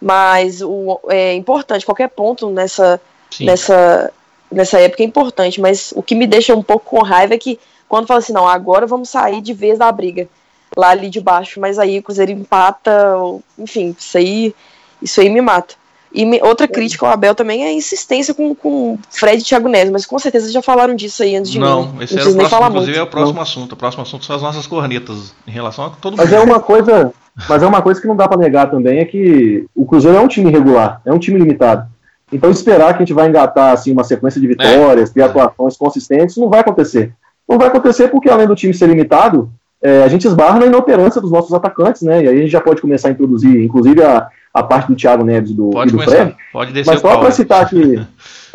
Mas 0.02 0.62
o, 0.62 1.00
é 1.10 1.36
importante, 1.36 1.86
qualquer 1.86 2.10
ponto 2.10 2.50
nessa, 2.50 3.00
nessa, 3.40 4.12
nessa 4.52 4.80
época 4.80 5.04
é 5.04 5.06
importante, 5.06 5.62
mas 5.62 5.94
o 5.96 6.02
que 6.02 6.16
me 6.16 6.26
deixa 6.26 6.56
um 6.56 6.64
pouco 6.64 6.90
com 6.90 7.04
raiva 7.04 7.36
é 7.36 7.38
que 7.38 7.60
quando 7.88 8.08
fala 8.08 8.20
assim, 8.20 8.34
não, 8.34 8.48
agora 8.48 8.88
vamos 8.88 9.10
sair 9.10 9.42
de 9.42 9.54
vez 9.54 9.78
da 9.78 9.92
briga 9.92 10.28
lá 10.76 10.90
ali 10.90 11.10
de 11.10 11.20
baixo, 11.20 11.60
mas 11.60 11.78
aí 11.78 12.00
o 12.00 12.04
Cruzeiro 12.04 12.32
empata, 12.32 13.16
enfim, 13.60 13.96
isso 13.98 14.18
aí, 14.18 14.56
isso 15.02 15.20
aí 15.22 15.30
me 15.30 15.42
mata. 15.42 15.76
E 16.14 16.26
me, 16.26 16.42
outra 16.42 16.68
crítica 16.68 17.06
ao 17.06 17.12
Abel 17.12 17.34
também 17.34 17.64
é 17.64 17.68
a 17.68 17.74
insistência 17.74 18.34
com, 18.34 18.54
com 18.54 18.98
Fred 19.10 19.42
e 19.42 19.46
Thiago 19.46 19.70
Neves, 19.70 19.92
mas 19.92 20.06
com 20.06 20.20
certeza 20.20 20.52
já 20.52 20.62
falaram 20.62 20.94
disso 20.94 21.24
aí 21.24 21.38
antes 21.38 21.50
de 21.50 21.58
não, 21.58 21.84
mim. 21.94 22.04
Esse 22.04 22.16
não, 22.16 22.22
esse 22.22 22.30
era 22.30 22.30
o 22.30 22.50
próximo, 22.50 22.68
inclusive 22.68 22.98
é 22.98 23.02
o 23.02 23.08
próximo 23.08 23.36
não. 23.36 23.42
assunto. 23.42 23.72
O 23.72 23.76
próximo 23.78 24.04
assunto 24.04 24.26
são 24.26 24.36
as 24.36 24.42
nossas 24.42 24.68
cornetas 24.68 25.34
em 25.48 25.52
relação 25.52 25.86
a 25.86 25.90
todo 25.90 26.18
mas 26.18 26.30
mundo. 26.30 26.38
Mas 26.38 26.50
é 26.50 26.52
uma 26.52 26.60
coisa, 26.60 27.14
mas 27.50 27.64
é 27.64 27.68
uma 27.68 27.82
coisa 27.82 28.00
que 28.00 28.08
não 28.08 28.16
dá 28.16 28.28
para 28.28 28.38
negar 28.38 28.70
também 28.70 29.00
é 29.00 29.06
que 29.06 29.66
o 29.76 29.86
Cruzeiro 29.86 30.18
é 30.18 30.22
um 30.22 30.28
time 30.28 30.50
irregular, 30.50 31.02
é 31.06 31.14
um 31.14 31.20
time 31.20 31.40
limitado. 31.40 31.90
Então 32.32 32.50
esperar 32.50 32.94
que 32.94 33.04
a 33.04 33.06
gente 33.06 33.14
vai 33.14 33.28
engatar 33.28 33.74
assim 33.74 33.92
uma 33.92 34.04
sequência 34.04 34.40
de 34.40 34.48
vitórias, 34.48 35.10
é. 35.10 35.14
ter 35.14 35.22
atuações 35.24 35.76
consistentes, 35.78 36.38
não 36.38 36.50
vai 36.50 36.62
acontecer. 36.62 37.14
Não 37.48 37.58
vai 37.58 37.68
acontecer 37.68 38.08
porque 38.08 38.30
além 38.30 38.48
do 38.48 38.56
time 38.56 38.74
ser 38.74 38.88
limitado, 38.88 39.52
é, 39.82 40.04
a 40.04 40.08
gente 40.08 40.28
esbarra 40.28 40.60
na 40.60 40.68
inoperância 40.68 41.20
dos 41.20 41.32
nossos 41.32 41.54
atacantes, 41.54 42.04
né? 42.04 42.24
E 42.24 42.28
aí 42.28 42.36
a 42.36 42.42
gente 42.42 42.52
já 42.52 42.62
pode 42.62 42.82
começar 42.82 43.10
a 43.10 43.12
introduzir, 43.12 43.62
inclusive 43.62 44.02
a 44.04 44.30
a 44.54 44.64
parte 44.64 44.88
do 44.88 44.96
Thiago 44.96 45.24
Neves 45.24 45.54
do, 45.54 45.70
pode 45.70 45.90
e 45.90 45.92
do 45.92 45.98
começar, 45.98 46.26
Fred. 46.26 46.36
Pode 46.52 46.74
descer 46.74 46.92
Mas 46.92 47.02
só 47.02 47.18
para 47.18 47.32
citar 47.32 47.64
aqui, 47.64 48.00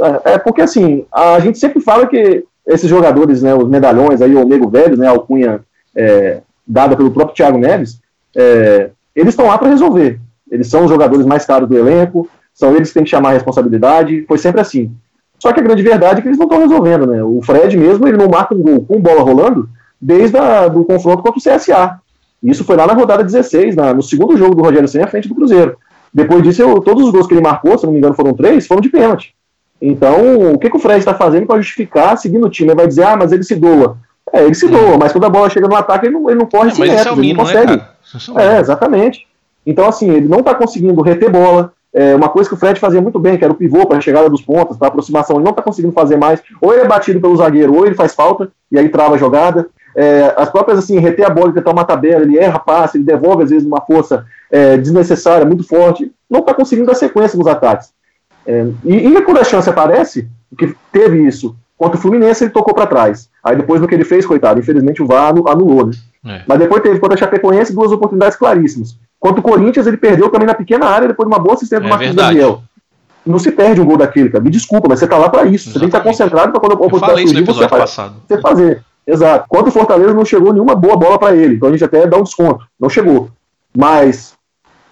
é, 0.01 0.33
é, 0.33 0.39
porque 0.39 0.61
assim, 0.61 1.07
a 1.13 1.39
gente 1.41 1.59
sempre 1.59 1.81
fala 1.81 2.07
que 2.07 2.45
esses 2.67 2.89
jogadores, 2.89 3.43
né, 3.43 3.55
os 3.55 3.69
medalhões 3.69 4.21
aí, 4.21 4.35
o 4.35 4.45
Nego 4.45 4.69
Velho, 4.69 4.97
né, 4.97 5.07
a 5.07 5.11
alcunha 5.11 5.61
é, 5.95 6.41
dada 6.67 6.97
pelo 6.97 7.11
próprio 7.11 7.35
Thiago 7.35 7.59
Neves, 7.59 8.01
é, 8.37 8.91
eles 9.15 9.31
estão 9.31 9.47
lá 9.47 9.59
para 9.59 9.69
resolver. 9.69 10.21
Eles 10.51 10.69
são 10.69 10.85
os 10.85 10.91
jogadores 10.91 11.27
mais 11.27 11.45
caros 11.45 11.69
do 11.69 11.77
elenco, 11.77 12.29
são 12.55 12.75
eles 12.77 12.89
que 12.89 12.95
têm 12.95 13.05
que 13.05 13.11
chamar 13.11 13.31
a 13.31 13.33
responsabilidade, 13.33 14.25
foi 14.29 14.39
sempre 14.39 14.61
assim. 14.61 14.93
Só 15.39 15.53
que 15.53 15.61
a 15.61 15.63
grande 15.63 15.83
verdade 15.83 16.19
é 16.19 16.23
que 16.23 16.29
eles 16.29 16.39
não 16.39 16.47
estão 16.47 16.61
resolvendo, 16.61 17.07
né? 17.07 17.23
O 17.23 17.41
Fred 17.43 17.77
mesmo, 17.77 18.07
ele 18.07 18.17
não 18.17 18.29
marca 18.29 18.55
um 18.55 18.63
gol 18.63 18.85
com 18.85 19.01
bola 19.01 19.23
rolando 19.23 19.69
desde 20.01 20.37
o 20.37 20.69
do 20.69 20.85
confronto 20.85 21.23
contra 21.23 21.39
o 21.39 21.43
CSA. 21.43 21.99
Isso 22.43 22.65
foi 22.65 22.77
lá 22.77 22.87
na 22.87 22.93
rodada 22.93 23.25
16, 23.25 23.75
na, 23.75 23.93
no 23.93 24.03
segundo 24.03 24.37
jogo 24.37 24.55
do 24.55 24.63
Rogério 24.63 24.89
Senna 24.89 25.05
à 25.05 25.09
frente 25.09 25.29
do 25.29 25.35
Cruzeiro. 25.35 25.77
Depois 26.13 26.43
disso, 26.43 26.63
eu, 26.63 26.81
todos 26.81 27.05
os 27.05 27.11
gols 27.11 27.27
que 27.27 27.35
ele 27.35 27.43
marcou, 27.43 27.77
se 27.77 27.85
não 27.85 27.93
me 27.93 27.99
engano 27.99 28.15
foram 28.15 28.33
três, 28.33 28.67
foram 28.67 28.81
de 28.81 28.89
pênalti. 28.89 29.35
Então, 29.81 30.53
o 30.55 30.59
que, 30.59 30.71
que 30.71 30.77
o 30.77 30.81
Fred 30.81 30.99
está 30.99 31.15
fazendo 31.15 31.47
para 31.47 31.61
justificar, 31.61 32.17
seguindo 32.17 32.47
o 32.47 32.51
time? 32.51 32.71
Ele 32.71 32.77
vai 32.77 32.87
dizer, 32.87 33.05
ah, 33.05 33.17
mas 33.17 33.33
ele 33.33 33.43
se 33.43 33.55
doa. 33.55 33.99
É, 34.33 34.45
ele 34.45 34.55
se 34.55 34.67
doa, 34.67 34.97
mas 34.99 35.13
quando 35.13 35.25
a 35.25 35.31
bola 35.31 35.51
chega 35.51 35.69
no 35.69 35.77
ataque, 35.77 36.07
ele 36.07 36.15
não, 36.15 36.31
ele 36.31 36.39
não 36.39 36.47
corre 36.47 36.71
assim 36.71 36.83
metros, 36.83 37.07
é 37.07 37.11
ele 37.13 37.35
não 37.35 37.45
né, 37.45 37.53
consegue. 37.53 37.77
Né, 37.77 37.89
é, 38.39 38.61
exatamente. 38.61 39.27
Então, 39.65 39.89
assim, 39.89 40.11
ele 40.11 40.29
não 40.29 40.39
está 40.39 40.55
conseguindo 40.55 41.01
reter 41.03 41.31
bola. 41.31 41.73
É, 41.93 42.15
uma 42.15 42.29
coisa 42.29 42.49
que 42.49 42.55
o 42.55 42.59
Fred 42.59 42.79
fazia 42.79 43.01
muito 43.01 43.19
bem, 43.19 43.39
que 43.39 43.45
era 43.45 43.53
o 43.53 43.57
pivô 43.57 43.87
para 43.87 43.99
a 43.99 44.01
chegada 44.01 44.29
dos 44.29 44.43
pontos, 44.43 44.77
para 44.77 44.89
aproximação, 44.89 45.37
ele 45.37 45.45
não 45.45 45.51
está 45.51 45.63
conseguindo 45.63 45.93
fazer 45.93 46.17
mais. 46.17 46.43
Ou 46.61 46.73
ele 46.73 46.83
é 46.83 46.87
batido 46.87 47.21
pelo 47.21 47.37
zagueiro, 47.37 47.75
ou 47.75 47.87
ele 47.87 47.95
faz 47.95 48.15
falta, 48.15 48.51
e 48.71 48.79
aí 48.79 48.89
trava 48.89 49.15
a 49.15 49.19
jogada. 49.19 49.67
É, 49.95 50.35
as 50.37 50.51
próprias, 50.51 50.79
assim, 50.79 50.99
reter 50.99 51.27
a 51.27 51.31
bola, 51.31 51.53
tentar 51.53 51.73
uma 51.73 51.85
tabela, 51.85 52.23
ele 52.23 52.39
erra 52.39 52.59
passe, 52.59 52.99
ele 52.99 53.05
devolve, 53.05 53.45
às 53.45 53.51
vezes, 53.51 53.65
numa 53.65 53.81
força 53.81 54.27
é, 54.51 54.77
desnecessária, 54.77 55.47
muito 55.47 55.67
forte. 55.67 56.13
Não 56.29 56.41
está 56.41 56.53
conseguindo 56.53 56.87
dar 56.87 56.95
sequência 56.95 57.39
nos 57.39 57.47
ataques. 57.47 57.93
É, 58.47 58.67
e, 58.85 59.09
e 59.09 59.23
quando 59.23 59.39
a 59.39 59.45
chance 59.45 59.69
aparece, 59.69 60.29
que 60.57 60.75
teve 60.93 61.27
isso 61.27 61.57
contra 61.77 61.99
o 61.99 62.01
Fluminense, 62.01 62.45
ele 62.45 62.53
tocou 62.53 62.75
para 62.75 62.87
trás. 62.87 63.29
Aí 63.43 63.57
depois 63.57 63.81
do 63.81 63.89
que 63.89 63.95
ele 63.95 64.05
fez, 64.05 64.25
coitado, 64.25 64.61
infelizmente 64.61 65.03
o 65.03 65.07
VAR 65.07 65.29
anulou, 65.29 65.87
né? 65.87 65.93
É. 66.27 66.43
Mas 66.47 66.59
depois 66.59 66.83
teve 66.83 66.99
contra 66.99 67.15
a 67.15 67.19
Chapecoense 67.19 67.75
duas 67.75 67.93
oportunidades 67.93 68.37
claríssimas. 68.37 68.99
Contra 69.19 69.41
o 69.41 69.43
Corinthians, 69.43 69.87
ele 69.87 69.97
perdeu 69.97 70.29
também 70.29 70.47
na 70.47 70.55
pequena 70.55 70.87
área, 70.87 71.09
depois 71.09 71.29
de 71.29 71.35
uma 71.35 71.43
boa 71.43 71.55
assistência 71.55 71.81
do 71.81 71.87
é 71.87 71.91
Marcos 71.91 72.15
Gabriel. 72.15 72.63
Não 73.25 73.39
se 73.39 73.51
perde 73.51 73.81
um 73.81 73.85
gol 73.85 73.97
daquele, 73.97 74.29
cara. 74.29 74.43
Me 74.43 74.51
desculpa, 74.51 74.89
mas 74.89 75.01
você 75.01 75.07
tá 75.07 75.19
lá 75.19 75.29
para 75.29 75.45
isso. 75.45 75.69
Exatamente. 75.69 75.73
Você 75.73 75.79
tem 75.81 75.89
que 75.89 75.97
estar 75.97 76.01
concentrado 76.01 76.53
para 76.53 76.61
quando 76.61 76.73
a 76.73 76.75
oportunidade 76.75 77.23
surgir, 77.23 77.45
você, 77.45 77.67
você 78.29 78.41
fazer. 78.41 78.85
Exato. 79.07 79.47
Quanto 79.49 79.69
o 79.69 79.71
Fortaleza 79.71 80.13
não 80.13 80.25
chegou 80.25 80.53
nenhuma 80.53 80.75
boa 80.75 80.97
bola 80.97 81.19
para 81.19 81.35
ele, 81.35 81.55
então 81.55 81.69
a 81.69 81.73
gente 81.73 81.85
até 81.85 82.07
dá 82.07 82.17
um 82.17 82.23
desconto. 82.23 82.67
Não 82.79 82.89
chegou. 82.89 83.31
Mas 83.77 84.35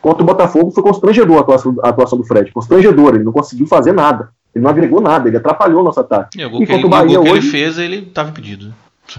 contra 0.01 0.23
o 0.23 0.27
Botafogo 0.27 0.70
foi 0.70 0.83
constrangedor 0.83 1.38
a 1.38 1.40
atuação, 1.40 1.77
a 1.83 1.88
atuação 1.88 2.18
do 2.18 2.25
Fred. 2.25 2.53
Constrangedor, 2.53 3.14
ele 3.14 3.25
não 3.25 3.33
conseguiu 3.33 3.66
fazer 3.66 3.92
nada. 3.92 4.31
Ele 4.55 4.62
não 4.62 4.70
agregou 4.70 5.01
nada, 5.01 5.29
ele 5.29 5.37
atrapalhou 5.37 5.81
o 5.81 5.85
nosso 5.85 5.99
ataque. 5.99 6.38
E 6.40 6.44
o 6.44 6.51
gol, 6.51 6.64
que 6.64 6.73
ele, 6.73 6.85
o 6.85 6.88
Bahia 6.88 7.18
o 7.18 7.25
gol 7.25 7.33
hoje... 7.33 7.51
que 7.51 7.57
ele 7.57 7.64
fez, 7.64 7.79
ele 7.79 7.97
estava 7.99 8.31
impedido. 8.31 8.73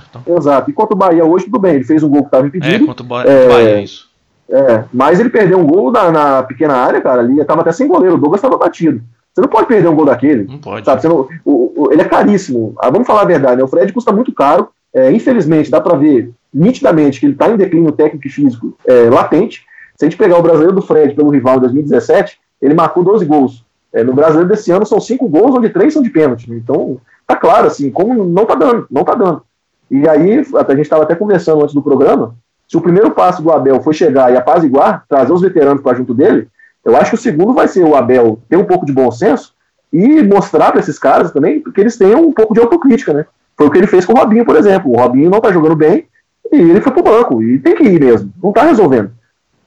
Então... 0.09 0.37
Exato. 0.37 0.69
E 0.69 0.73
contra 0.73 0.95
o 0.95 0.97
Bahia 0.97 1.25
hoje, 1.25 1.45
tudo 1.45 1.59
bem, 1.59 1.75
ele 1.75 1.83
fez 1.83 2.03
um 2.03 2.09
gol 2.09 2.21
que 2.21 2.27
estava 2.27 2.47
impedido. 2.47 2.83
É, 2.83 2.87
contra 2.87 3.03
o 3.03 3.07
Bahia, 3.07 3.29
é, 3.29 3.47
Bahia 3.47 3.81
isso. 3.81 4.09
É, 4.49 4.83
mas 4.93 5.19
ele 5.19 5.29
perdeu 5.29 5.59
um 5.59 5.65
gol 5.65 5.91
na, 5.91 6.11
na 6.11 6.43
pequena 6.43 6.75
área, 6.75 7.01
cara, 7.01 7.21
ali 7.21 7.39
estava 7.39 7.61
até 7.61 7.71
sem 7.71 7.87
goleiro, 7.87 8.15
o 8.15 8.19
Douglas 8.19 8.39
estava 8.39 8.57
batido. 8.57 9.01
Você 9.33 9.41
não 9.41 9.49
pode 9.49 9.67
perder 9.67 9.89
um 9.89 9.95
gol 9.95 10.05
daquele. 10.05 10.45
Não 10.45 10.59
pode. 10.59 10.85
Sabe? 10.85 11.05
Não, 11.07 11.27
o, 11.43 11.83
o, 11.83 11.91
ele 11.91 12.01
é 12.01 12.05
caríssimo. 12.05 12.73
Ah, 12.79 12.89
vamos 12.89 13.05
falar 13.05 13.23
a 13.23 13.25
verdade, 13.25 13.57
né? 13.57 13.63
O 13.63 13.67
Fred 13.67 13.91
custa 13.91 14.13
muito 14.13 14.31
caro. 14.31 14.69
É, 14.93 15.11
infelizmente, 15.11 15.69
dá 15.69 15.81
para 15.81 15.97
ver 15.97 16.31
nitidamente 16.53 17.19
que 17.19 17.25
ele 17.25 17.33
está 17.33 17.49
em 17.49 17.57
declínio 17.57 17.91
técnico 17.91 18.25
e 18.25 18.29
físico 18.29 18.77
é, 18.87 19.09
latente. 19.09 19.65
Se 19.97 20.05
a 20.05 20.09
gente 20.09 20.17
pegar 20.17 20.37
o 20.37 20.41
brasileiro 20.41 20.73
do 20.73 20.81
Fred 20.81 21.13
pelo 21.13 21.31
rival 21.31 21.57
em 21.57 21.61
2017, 21.61 22.39
ele 22.61 22.73
marcou 22.73 23.03
12 23.03 23.25
gols. 23.25 23.65
É, 23.91 24.05
no 24.05 24.13
brasileiro 24.13 24.47
desse 24.47 24.71
ano 24.71 24.85
são 24.85 25.01
5 25.01 25.27
gols, 25.27 25.53
onde 25.55 25.69
3 25.69 25.93
são 25.93 26.01
de 26.01 26.09
pênalti. 26.09 26.49
Então, 26.51 26.97
tá 27.27 27.35
claro, 27.35 27.67
assim, 27.67 27.91
como 27.91 28.23
não 28.23 28.45
tá 28.45 28.55
dando, 28.55 28.87
não 28.89 29.03
tá 29.03 29.15
dando. 29.15 29.41
E 29.89 30.07
aí, 30.07 30.33
a 30.33 30.71
gente 30.71 30.81
estava 30.81 31.03
até 31.03 31.15
conversando 31.15 31.61
antes 31.61 31.75
do 31.75 31.81
programa, 31.81 32.35
se 32.67 32.75
o 32.75 32.81
primeiro 32.81 33.11
passo 33.11 33.41
do 33.41 33.51
Abel 33.51 33.81
foi 33.81 33.93
chegar 33.93 34.31
e 34.31 34.37
apaziguar, 34.37 35.05
trazer 35.07 35.31
os 35.31 35.41
veteranos 35.41 35.81
para 35.81 35.97
junto 35.97 36.13
dele, 36.13 36.47
eu 36.83 36.95
acho 36.97 37.11
que 37.11 37.15
o 37.15 37.19
segundo 37.19 37.53
vai 37.53 37.67
ser 37.67 37.83
o 37.83 37.95
Abel 37.95 38.39
ter 38.49 38.57
um 38.57 38.65
pouco 38.65 38.85
de 38.85 38.93
bom 38.93 39.11
senso 39.11 39.53
e 39.91 40.21
mostrar 40.23 40.71
para 40.71 40.79
esses 40.79 40.99
caras 40.99 41.31
também 41.31 41.61
que 41.61 41.81
eles 41.81 41.97
tenham 41.97 42.21
um 42.21 42.33
pouco 42.33 42.53
de 42.53 42.59
autocrítica, 42.59 43.13
né? 43.13 43.25
Foi 43.57 43.67
o 43.67 43.71
que 43.71 43.77
ele 43.77 43.87
fez 43.87 44.05
com 44.05 44.13
o 44.13 44.17
Robinho, 44.17 44.45
por 44.45 44.55
exemplo. 44.55 44.91
O 44.91 44.97
Robinho 44.97 45.29
não 45.29 45.39
tá 45.39 45.51
jogando 45.51 45.75
bem 45.75 46.07
e 46.51 46.57
ele 46.57 46.81
foi 46.81 46.91
pro 46.91 47.03
banco. 47.03 47.41
E 47.41 47.59
tem 47.59 47.75
que 47.75 47.83
ir 47.83 47.99
mesmo. 47.99 48.31
Não 48.43 48.51
tá 48.51 48.63
resolvendo. 48.63 49.11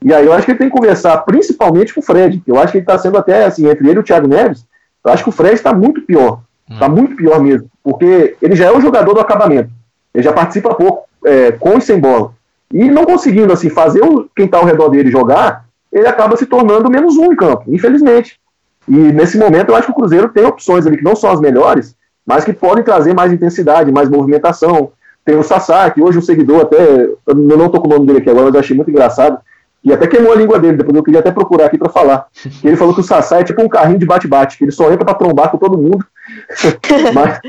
E 0.03 0.13
aí 0.13 0.25
eu 0.25 0.33
acho 0.33 0.45
que 0.45 0.51
ele 0.51 0.59
tem 0.59 0.69
que 0.69 0.75
conversar 0.75 1.17
principalmente 1.19 1.93
com 1.93 1.99
o 1.99 2.03
Fred. 2.03 2.41
Eu 2.45 2.59
acho 2.59 2.71
que 2.71 2.77
ele 2.77 2.85
tá 2.85 2.97
sendo 2.97 3.17
até, 3.17 3.45
assim, 3.45 3.67
entre 3.67 3.87
ele 3.87 3.97
e 3.97 3.99
o 3.99 4.03
Thiago 4.03 4.27
Neves, 4.27 4.65
eu 5.03 5.11
acho 5.11 5.23
que 5.23 5.29
o 5.29 5.33
Fred 5.33 5.55
está 5.55 5.73
muito 5.73 6.01
pior. 6.01 6.41
Está 6.69 6.87
hum. 6.87 6.91
muito 6.91 7.15
pior 7.15 7.41
mesmo. 7.41 7.67
Porque 7.83 8.37
ele 8.41 8.55
já 8.55 8.67
é 8.67 8.71
o 8.71 8.81
jogador 8.81 9.13
do 9.13 9.19
acabamento. 9.19 9.71
Ele 10.19 10.23
já 10.23 10.33
participa 10.33 10.75
pouco, 10.75 11.07
é, 11.25 11.51
com 11.51 11.77
e 11.77 11.81
sem 11.81 11.99
bola. 11.99 12.33
E 12.71 12.89
não 12.89 13.05
conseguindo, 13.05 13.51
assim, 13.51 13.69
fazer 13.69 14.03
o, 14.03 14.29
quem 14.35 14.47
tá 14.47 14.57
ao 14.57 14.65
redor 14.65 14.89
dele 14.89 15.09
jogar, 15.09 15.65
ele 15.91 16.07
acaba 16.07 16.37
se 16.37 16.45
tornando 16.45 16.89
menos 16.89 17.17
um 17.17 17.31
em 17.31 17.35
campo, 17.35 17.63
infelizmente. 17.67 18.39
E 18.87 18.95
nesse 18.95 19.37
momento 19.37 19.69
eu 19.69 19.75
acho 19.75 19.87
que 19.87 19.91
o 19.91 19.95
Cruzeiro 19.95 20.29
tem 20.29 20.45
opções 20.45 20.85
ali 20.85 20.97
que 20.97 21.03
não 21.03 21.15
são 21.15 21.31
as 21.31 21.39
melhores, 21.39 21.95
mas 22.25 22.43
que 22.43 22.53
podem 22.53 22.83
trazer 22.83 23.13
mais 23.13 23.31
intensidade, 23.31 23.91
mais 23.91 24.09
movimentação. 24.09 24.91
Tem 25.25 25.35
o 25.35 25.43
Sassá, 25.43 25.89
que 25.89 26.01
hoje 26.01 26.17
o 26.17 26.21
seguidor 26.21 26.61
até. 26.61 27.09
Eu 27.25 27.35
não 27.35 27.65
estou 27.65 27.81
com 27.81 27.87
o 27.87 27.91
nome 27.91 28.05
dele 28.05 28.19
aqui 28.19 28.29
agora, 28.29 28.45
mas 28.45 28.53
eu 28.53 28.59
achei 28.59 28.75
muito 28.75 28.91
engraçado. 28.91 29.39
E 29.83 29.93
até 29.93 30.07
queimou 30.07 30.33
a 30.33 30.35
língua 30.35 30.59
dele, 30.59 30.77
depois 30.77 30.95
eu 30.95 31.03
queria 31.03 31.21
até 31.21 31.31
procurar 31.31 31.65
aqui 31.65 31.77
para 31.77 31.89
falar. 31.89 32.27
Ele 32.63 32.75
falou 32.75 32.93
que 32.93 32.99
o 32.99 33.03
Sassá 33.03 33.39
é 33.39 33.43
tipo 33.43 33.61
um 33.61 33.69
carrinho 33.69 33.99
de 33.99 34.05
bate-bate, 34.05 34.57
que 34.57 34.65
ele 34.65 34.71
só 34.71 34.91
entra 34.91 35.05
para 35.05 35.13
trombar 35.13 35.49
com 35.49 35.57
todo 35.57 35.77
mundo, 35.77 36.05
mas, 37.13 37.39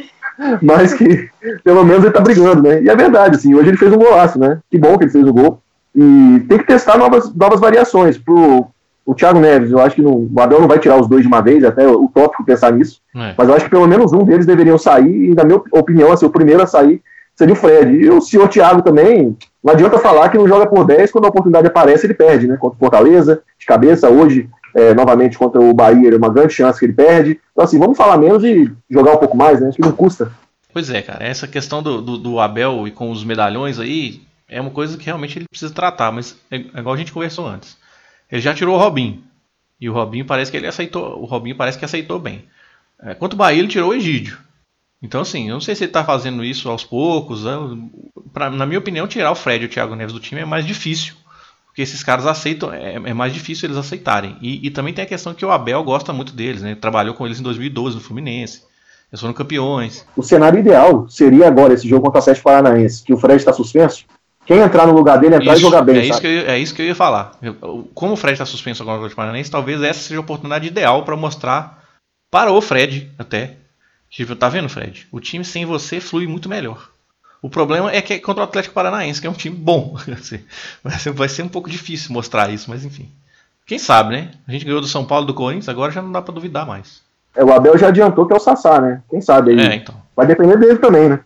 mas 0.62 0.94
que 0.94 1.28
pelo 1.62 1.84
menos 1.84 2.04
ele 2.04 2.12
tá 2.12 2.20
brigando, 2.20 2.62
né? 2.62 2.82
E 2.82 2.88
é 2.88 2.96
verdade, 2.96 3.36
assim, 3.36 3.54
hoje 3.54 3.68
ele 3.68 3.76
fez 3.76 3.92
um 3.92 3.98
golaço, 3.98 4.38
né? 4.38 4.58
Que 4.70 4.78
bom 4.78 4.96
que 4.96 5.04
ele 5.04 5.12
fez 5.12 5.26
o 5.26 5.32
gol. 5.32 5.60
E 5.94 6.44
tem 6.48 6.58
que 6.58 6.66
testar 6.66 6.96
novas, 6.96 7.34
novas 7.34 7.60
variações. 7.60 8.16
Pro, 8.16 8.66
o 9.04 9.14
Thiago 9.14 9.40
Neves, 9.40 9.70
eu 9.70 9.80
acho 9.80 9.96
que 9.96 10.02
não, 10.02 10.28
o 10.32 10.40
Abel 10.40 10.60
não 10.60 10.68
vai 10.68 10.78
tirar 10.78 11.00
os 11.00 11.08
dois 11.08 11.22
de 11.22 11.28
uma 11.28 11.40
vez, 11.40 11.64
até 11.64 11.86
o 11.86 12.08
tópico 12.08 12.44
pensar 12.44 12.72
nisso. 12.72 13.00
É. 13.14 13.34
Mas 13.36 13.48
eu 13.48 13.54
acho 13.54 13.64
que 13.64 13.70
pelo 13.70 13.88
menos 13.88 14.12
um 14.12 14.24
deles 14.24 14.46
deveriam 14.46 14.78
sair, 14.78 15.30
e 15.30 15.34
na 15.34 15.44
minha 15.44 15.60
opinião, 15.72 16.12
assim, 16.12 16.26
o 16.26 16.30
primeiro 16.30 16.62
a 16.62 16.66
sair 16.66 17.02
seria 17.34 17.54
o 17.54 17.56
Fred. 17.56 17.92
E 17.92 18.08
o 18.08 18.20
senhor 18.20 18.48
Thiago 18.48 18.82
também, 18.82 19.36
não 19.64 19.72
adianta 19.72 19.98
falar 19.98 20.28
que 20.28 20.38
não 20.38 20.46
joga 20.46 20.66
por 20.66 20.84
10, 20.84 21.10
quando 21.10 21.24
a 21.24 21.28
oportunidade 21.28 21.66
aparece, 21.66 22.06
ele 22.06 22.14
perde, 22.14 22.46
né? 22.46 22.56
Contra 22.56 22.76
o 22.76 22.78
Fortaleza, 22.78 23.42
de 23.58 23.66
cabeça, 23.66 24.08
hoje, 24.08 24.48
é, 24.74 24.94
novamente 24.94 25.38
contra 25.38 25.60
o 25.60 25.74
Bahia, 25.74 26.10
é 26.10 26.16
uma 26.16 26.32
grande 26.32 26.54
chance 26.54 26.78
que 26.78 26.86
ele 26.86 26.92
perde. 26.92 27.40
Então, 27.52 27.64
assim, 27.64 27.78
vamos 27.78 27.96
falar 27.96 28.16
menos 28.16 28.44
e 28.44 28.70
jogar 28.88 29.14
um 29.14 29.18
pouco 29.18 29.36
mais, 29.36 29.60
né? 29.60 29.68
Acho 29.68 29.76
que 29.76 29.82
não 29.82 29.92
custa. 29.92 30.32
Pois 30.72 30.90
é, 30.90 31.02
cara, 31.02 31.24
essa 31.24 31.48
questão 31.48 31.82
do, 31.82 32.00
do, 32.00 32.16
do 32.16 32.40
Abel 32.40 32.86
e 32.86 32.90
com 32.90 33.10
os 33.10 33.24
medalhões 33.24 33.78
aí 33.78 34.22
é 34.48 34.60
uma 34.60 34.70
coisa 34.70 34.96
que 34.96 35.06
realmente 35.06 35.38
ele 35.38 35.48
precisa 35.48 35.72
tratar, 35.72 36.12
mas 36.12 36.36
é, 36.50 36.56
é 36.56 36.78
igual 36.78 36.94
a 36.94 36.98
gente 36.98 37.12
conversou 37.12 37.46
antes. 37.46 37.76
Ele 38.30 38.40
já 38.40 38.54
tirou 38.54 38.76
o 38.76 38.78
Robinho. 38.78 39.22
E 39.80 39.88
o 39.88 39.92
Robinho 39.92 40.24
parece 40.24 40.50
que 40.50 40.56
ele 40.56 40.66
aceitou. 40.66 41.20
O 41.20 41.24
Robinho 41.24 41.56
parece 41.56 41.78
que 41.78 41.84
aceitou 41.84 42.18
bem. 42.18 42.44
É, 43.02 43.14
quanto 43.14 43.32
o 43.32 43.36
Bahia, 43.36 43.58
ele 43.58 43.68
tirou 43.68 43.90
o 43.90 43.94
Egídio. 43.94 44.38
Então, 45.02 45.22
assim, 45.22 45.48
eu 45.48 45.54
não 45.54 45.60
sei 45.60 45.74
se 45.74 45.84
ele 45.84 45.90
está 45.90 46.04
fazendo 46.04 46.44
isso 46.44 46.68
aos 46.68 46.84
poucos. 46.84 47.44
Né? 47.44 47.52
Pra, 48.32 48.50
na 48.50 48.66
minha 48.66 48.78
opinião, 48.78 49.08
tirar 49.08 49.30
o 49.30 49.34
Fred 49.34 49.64
e 49.64 49.66
o 49.66 49.70
Thiago 49.70 49.96
Neves 49.96 50.12
do 50.12 50.20
time 50.20 50.42
é 50.42 50.44
mais 50.44 50.66
difícil. 50.66 51.14
Porque 51.80 51.90
esses 51.90 52.02
caras 52.02 52.26
aceitam, 52.26 52.70
é, 52.70 52.96
é 52.96 53.14
mais 53.14 53.32
difícil 53.32 53.66
eles 53.66 53.78
aceitarem. 53.78 54.36
E, 54.42 54.66
e, 54.66 54.70
também 54.70 54.92
tem 54.92 55.02
a 55.02 55.08
questão 55.08 55.32
que 55.32 55.46
o 55.46 55.50
Abel 55.50 55.82
gosta 55.82 56.12
muito 56.12 56.34
deles, 56.34 56.60
né? 56.60 56.74
Trabalhou 56.74 57.14
com 57.14 57.24
eles 57.24 57.40
em 57.40 57.42
2012 57.42 57.96
no 57.96 58.02
Fluminense. 58.02 58.64
Eles 59.10 59.18
foram 59.18 59.32
campeões. 59.32 60.04
O 60.14 60.22
cenário 60.22 60.58
ideal 60.58 61.08
seria 61.08 61.48
agora 61.48 61.72
esse 61.72 61.88
jogo 61.88 62.04
contra 62.04 62.18
o 62.18 62.20
Atlético 62.20 62.44
Paranaense, 62.44 63.02
que 63.02 63.14
o 63.14 63.16
Fred 63.16 63.36
está 63.36 63.50
suspenso, 63.54 64.04
quem 64.44 64.58
entrar 64.58 64.86
no 64.86 64.92
lugar 64.92 65.18
dele 65.18 65.36
entrar 65.36 65.54
isso, 65.54 65.62
e 65.62 65.64
jogar 65.64 65.80
bem. 65.80 65.96
É 65.96 66.04
isso, 66.04 66.20
que 66.20 66.26
eu, 66.26 66.50
é 66.50 66.58
isso 66.58 66.74
que 66.74 66.82
eu 66.82 66.86
ia 66.86 66.94
falar. 66.94 67.32
como 67.94 68.12
o 68.12 68.16
Fred 68.16 68.34
está 68.34 68.44
suspenso 68.44 68.82
agora 68.82 68.98
no 68.98 69.04
Atlético 69.04 69.16
Paranaense, 69.16 69.50
talvez 69.50 69.82
essa 69.82 70.00
seja 70.00 70.20
a 70.20 70.22
oportunidade 70.22 70.66
ideal 70.66 71.02
para 71.02 71.16
mostrar 71.16 71.82
para 72.30 72.52
o 72.52 72.60
Fred 72.60 73.10
até. 73.18 73.56
Tipo, 74.10 74.36
tá 74.36 74.50
vendo, 74.50 74.68
Fred? 74.68 75.08
O 75.10 75.18
time 75.18 75.46
sem 75.46 75.64
você 75.64 75.98
flui 75.98 76.26
muito 76.26 76.46
melhor. 76.46 76.90
O 77.42 77.48
problema 77.48 77.90
é 77.90 78.02
que 78.02 78.14
é 78.14 78.18
contra 78.18 78.42
o 78.42 78.44
Atlético 78.44 78.74
Paranaense, 78.74 79.20
que 79.20 79.26
é 79.26 79.30
um 79.30 79.34
time 79.34 79.56
bom. 79.56 79.96
Assim, 80.12 80.40
vai, 80.82 80.98
ser, 80.98 81.12
vai 81.12 81.28
ser 81.28 81.42
um 81.42 81.48
pouco 81.48 81.70
difícil 81.70 82.12
mostrar 82.12 82.50
isso, 82.50 82.68
mas 82.68 82.84
enfim. 82.84 83.10
Quem 83.66 83.78
sabe, 83.78 84.10
né? 84.10 84.30
A 84.46 84.52
gente 84.52 84.64
ganhou 84.64 84.80
do 84.80 84.86
São 84.86 85.04
Paulo 85.04 85.26
do 85.26 85.34
Corinthians, 85.34 85.68
agora 85.68 85.92
já 85.92 86.02
não 86.02 86.12
dá 86.12 86.20
para 86.20 86.34
duvidar 86.34 86.66
mais. 86.66 87.02
É, 87.34 87.44
o 87.44 87.52
Abel 87.52 87.78
já 87.78 87.88
adiantou 87.88 88.26
que 88.26 88.32
é 88.32 88.36
o 88.36 88.40
Sassá, 88.40 88.80
né? 88.80 89.02
Quem 89.08 89.20
sabe 89.20 89.52
aí. 89.52 89.60
É, 89.60 89.74
então. 89.76 89.94
Vai 90.16 90.26
depender 90.26 90.58
dele 90.58 90.78
também, 90.78 91.08
né? 91.08 91.20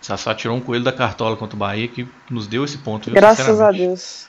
Sassá 0.00 0.34
tirou 0.34 0.56
um 0.56 0.60
coelho 0.60 0.84
da 0.84 0.92
cartola 0.92 1.36
contra 1.36 1.56
o 1.56 1.58
Bahia 1.58 1.88
que 1.88 2.06
nos 2.30 2.46
deu 2.46 2.64
esse 2.64 2.78
ponto. 2.78 3.06
Viu, 3.06 3.14
Graças 3.14 3.60
a 3.60 3.70
Deus. 3.72 4.28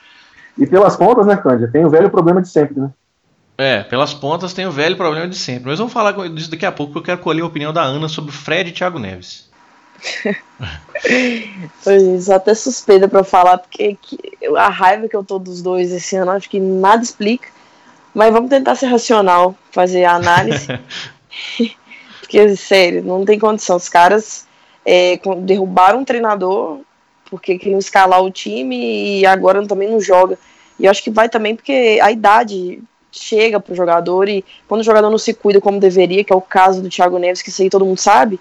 E 0.58 0.66
pelas 0.66 0.96
pontas, 0.96 1.28
né, 1.28 1.36
Cândia? 1.38 1.68
Tem 1.68 1.86
o 1.86 1.90
velho 1.90 2.10
problema 2.10 2.42
de 2.42 2.48
sempre, 2.48 2.80
né? 2.80 2.90
É, 3.58 3.84
pelas 3.84 4.14
pontas 4.14 4.54
tem 4.54 4.66
o 4.66 4.72
velho 4.72 4.96
problema 4.96 5.28
de 5.28 5.36
sempre. 5.36 5.70
Mas 5.70 5.80
vamos 5.80 5.92
falar 5.92 6.12
disso 6.30 6.52
daqui 6.52 6.66
a 6.66 6.72
pouco, 6.72 6.94
porque 6.94 7.12
eu 7.12 7.16
quero 7.16 7.24
colher 7.24 7.42
a 7.42 7.48
opinião 7.48 7.74
da 7.74 7.82
Ana 7.82 8.08
sobre 8.08 8.30
o 8.30 8.34
Fred 8.34 8.70
e 8.70 8.74
Thiago 8.74 9.00
Neves. 9.00 9.47
Sou 11.82 12.36
até 12.36 12.54
suspeita 12.54 13.08
para 13.08 13.24
falar, 13.24 13.58
porque 13.58 13.98
a 14.58 14.70
raiva 14.70 15.08
que 15.08 15.16
eu 15.16 15.24
tô 15.24 15.40
dos 15.40 15.62
dois 15.62 15.92
esse 15.92 16.16
ano, 16.16 16.32
acho 16.32 16.50
que 16.50 16.60
nada 16.60 17.04
explica. 17.04 17.50
Mas 18.14 18.34
vamos 18.34 18.50
tentar 18.50 18.76
ser 18.76 18.88
racional, 18.88 19.56
fazer 19.72 20.04
a 20.06 20.16
análise. 20.16 20.68
porque, 22.20 22.56
sério, 22.56 23.04
não 23.04 23.24
tem 23.24 23.38
condição. 23.38 23.76
Os 23.76 23.90
caras 23.90 24.48
é, 24.86 25.20
derrubaram 25.40 26.00
um 26.00 26.06
treinador 26.06 26.80
porque 27.30 27.58
queriam 27.60 27.80
escalar 27.80 28.24
o 28.24 28.32
time 28.32 29.20
e 29.20 29.26
agora 29.26 29.66
também 29.68 29.90
não 29.90 30.00
joga. 30.00 30.38
E 30.80 30.86
eu 30.86 30.92
acho 30.92 31.04
que 31.04 31.12
vai 31.12 31.30
também 31.30 31.56
porque 31.56 32.00
a 32.02 32.12
idade 32.12 32.82
chega 33.12 33.60
pro 33.60 33.76
jogador 33.76 34.30
e 34.30 34.44
quando 34.68 34.82
o 34.82 34.84
jogador 34.84 35.10
não 35.10 35.18
se 35.18 35.34
cuida 35.34 35.60
como 35.60 35.80
deveria, 35.80 36.24
que 36.24 36.32
é 36.32 36.36
o 36.36 36.42
caso 36.42 36.82
do 36.82 36.90
Thiago 36.90 37.18
Neves, 37.18 37.42
que 37.42 37.50
isso 37.50 37.62
aí 37.62 37.70
todo 37.70 37.86
mundo 37.86 37.98
sabe, 37.98 38.40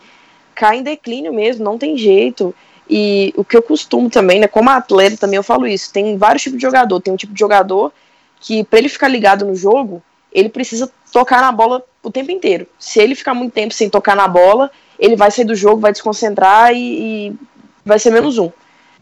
cai 0.57 0.79
em 0.79 0.83
declínio 0.83 1.33
mesmo, 1.33 1.65
não 1.65 1.79
tem 1.79 1.97
jeito. 1.97 2.55
E 2.89 3.33
o 3.37 3.45
que 3.45 3.57
eu 3.57 3.63
costumo 3.63 4.09
também, 4.09 4.41
né, 4.41 4.49
como 4.49 4.71
atleta 4.71 5.17
também 5.17 5.37
eu 5.37 5.43
falo 5.43 5.67
isso, 5.67 5.93
tem 5.93 6.17
vários 6.17 6.43
tipos 6.43 6.59
de 6.59 6.63
jogador, 6.63 7.01
tem 7.01 7.13
um 7.13 7.17
tipo 7.17 7.33
de 7.33 7.39
jogador 7.39 7.93
que 8.41 8.65
para 8.65 8.79
ele 8.79 8.89
ficar 8.89 9.09
ligado 9.09 9.45
no 9.45 9.55
jogo, 9.55 10.03
ele 10.33 10.49
precisa 10.49 10.91
tocar 11.13 11.41
na 11.41 11.51
bola 11.51 11.83
o 12.03 12.11
tempo 12.11 12.31
inteiro. 12.31 12.67
Se 12.79 13.01
ele 13.01 13.15
ficar 13.15 13.35
muito 13.35 13.53
tempo 13.53 13.75
sem 13.75 13.91
tocar 13.91 14.15
na 14.15 14.29
bola, 14.29 14.71
ele 14.99 15.17
vai 15.17 15.31
sair 15.31 15.45
do 15.45 15.55
jogo, 15.55 15.81
vai 15.81 15.93
desconcentrar 15.93 16.73
e, 16.75 17.29
e 17.29 17.35
vai 17.85 17.99
ser 17.99 18.11
menos 18.11 18.39
um. 18.39 18.51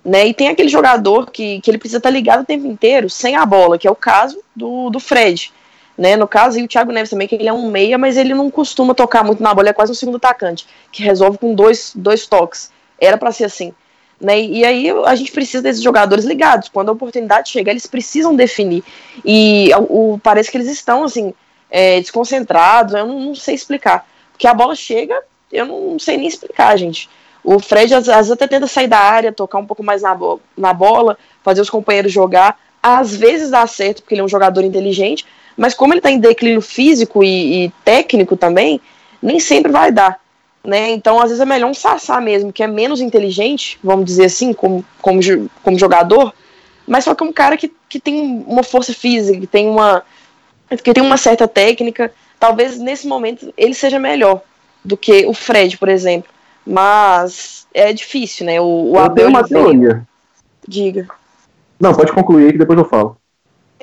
Né? 0.04 0.28
E 0.28 0.34
tem 0.34 0.48
aquele 0.48 0.68
jogador 0.68 1.30
que, 1.30 1.60
que 1.60 1.70
ele 1.70 1.78
precisa 1.78 1.98
estar 1.98 2.10
ligado 2.10 2.42
o 2.42 2.46
tempo 2.46 2.66
inteiro 2.66 3.08
sem 3.08 3.36
a 3.36 3.46
bola, 3.46 3.78
que 3.78 3.88
é 3.88 3.90
o 3.90 3.96
caso 3.96 4.40
do, 4.54 4.90
do 4.90 5.00
Fred. 5.00 5.52
Né? 5.96 6.16
No 6.16 6.26
caso, 6.26 6.58
e 6.58 6.64
o 6.64 6.68
Thiago 6.68 6.92
Neves 6.92 7.10
também, 7.10 7.28
que 7.28 7.34
ele 7.34 7.48
é 7.48 7.52
um 7.52 7.70
meia, 7.70 7.96
mas 7.96 8.16
ele 8.16 8.34
não 8.34 8.50
costuma 8.50 8.94
tocar 8.94 9.22
muito 9.22 9.42
na 9.42 9.54
bola, 9.54 9.68
é 9.68 9.72
quase 9.72 9.92
um 9.92 9.94
segundo 9.94 10.16
atacante, 10.16 10.66
que 10.90 11.02
resolve 11.02 11.38
com 11.38 11.54
dois, 11.54 11.92
dois 11.94 12.26
toques. 12.26 12.70
Era 13.00 13.16
para 13.16 13.30
ser 13.32 13.44
assim. 13.44 13.72
Né? 14.20 14.40
E 14.40 14.64
aí 14.64 14.90
a 15.04 15.14
gente 15.14 15.30
precisa 15.32 15.62
desses 15.62 15.82
jogadores 15.82 16.24
ligados. 16.24 16.68
Quando 16.68 16.88
a 16.88 16.92
oportunidade 16.92 17.50
chega, 17.50 17.70
eles 17.70 17.86
precisam 17.86 18.34
definir. 18.34 18.82
E 19.24 19.70
o, 19.88 20.18
parece 20.22 20.50
que 20.50 20.56
eles 20.56 20.68
estão 20.68 21.04
assim, 21.04 21.32
é, 21.70 22.00
desconcentrados, 22.00 22.94
eu 22.94 23.06
não, 23.06 23.20
não 23.20 23.34
sei 23.34 23.54
explicar. 23.54 24.06
Porque 24.32 24.46
a 24.46 24.54
bola 24.54 24.74
chega, 24.74 25.22
eu 25.52 25.66
não 25.66 25.98
sei 25.98 26.16
nem 26.16 26.26
explicar, 26.26 26.76
gente. 26.76 27.08
O 27.42 27.58
Fred 27.58 27.94
às 27.94 28.06
vezes 28.06 28.30
até 28.30 28.46
tenta 28.46 28.66
sair 28.66 28.88
da 28.88 28.98
área, 28.98 29.30
tocar 29.30 29.58
um 29.58 29.66
pouco 29.66 29.82
mais 29.82 30.00
na, 30.02 30.14
bo 30.14 30.40
na 30.56 30.72
bola, 30.72 31.18
fazer 31.42 31.60
os 31.60 31.68
companheiros 31.68 32.10
jogar. 32.10 32.58
Às 32.82 33.14
vezes 33.14 33.50
dá 33.50 33.66
certo, 33.66 34.02
porque 34.02 34.14
ele 34.14 34.22
é 34.22 34.24
um 34.24 34.28
jogador 34.28 34.62
inteligente, 34.64 35.26
mas 35.56 35.74
como 35.74 35.92
ele 35.92 36.00
está 36.00 36.10
em 36.10 36.18
declínio 36.18 36.60
físico 36.60 37.22
e, 37.22 37.66
e, 37.66 37.72
técnico 37.84 38.36
também, 38.36 38.80
nem 39.22 39.38
sempre 39.38 39.70
vai 39.70 39.92
dar. 39.92 40.20
Né? 40.64 40.90
Então, 40.90 41.18
às 41.18 41.24
vezes 41.24 41.40
é 41.40 41.44
melhor 41.44 41.70
um 41.70 41.74
Sassá 41.74 42.20
mesmo, 42.20 42.52
que 42.52 42.62
é 42.62 42.66
menos 42.66 43.00
inteligente, 43.00 43.78
vamos 43.82 44.06
dizer 44.06 44.26
assim, 44.26 44.52
como, 44.52 44.84
como, 45.00 45.20
como 45.62 45.78
jogador, 45.78 46.32
mas 46.86 47.04
só 47.04 47.14
que 47.14 47.22
é 47.22 47.26
um 47.26 47.32
cara 47.32 47.56
que, 47.56 47.72
que 47.88 48.00
tem 48.00 48.44
uma 48.46 48.62
força 48.62 48.92
física, 48.92 49.38
que 49.40 49.46
tem 49.46 49.68
uma, 49.68 50.02
que 50.82 50.92
tem 50.92 51.02
uma 51.02 51.16
certa 51.16 51.46
técnica. 51.48 52.12
Talvez 52.38 52.78
nesse 52.78 53.06
momento 53.06 53.52
ele 53.56 53.74
seja 53.74 53.98
melhor 53.98 54.42
do 54.84 54.96
que 54.96 55.26
o 55.26 55.32
Fred, 55.32 55.78
por 55.78 55.88
exemplo. 55.88 56.30
Mas 56.66 57.66
é 57.72 57.92
difícil, 57.92 58.46
né? 58.46 58.60
O, 58.60 58.92
o 58.92 58.96
eu 58.96 58.98
Abel. 58.98 59.14
Tenho 59.14 59.28
uma 59.28 59.44
teoria. 59.44 60.06
Diga. 60.66 61.08
Não, 61.78 61.94
pode 61.94 62.12
concluir 62.12 62.46
aí 62.46 62.52
que 62.52 62.58
depois 62.58 62.78
eu 62.78 62.84
falo. 62.84 63.16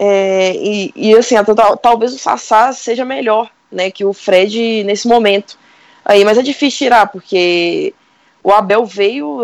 É, 0.04 0.56
e, 0.56 0.92
e 0.96 1.16
assim, 1.16 1.36
talvez 1.80 2.12
o 2.12 2.18
Sassá 2.18 2.74
seja 2.74 3.06
melhor, 3.06 3.52
né, 3.72 3.92
que 3.92 4.04
o 4.04 4.14
Fred 4.14 4.84
nesse 4.84 5.08
momento. 5.08 5.60
Aí, 6.04 6.26
mas 6.26 6.40
é 6.40 6.42
difícil 6.42 6.80
tirar, 6.80 7.06
porque 7.06 7.94
o 8.44 8.52
Abel 8.52 8.84
veio. 8.84 9.44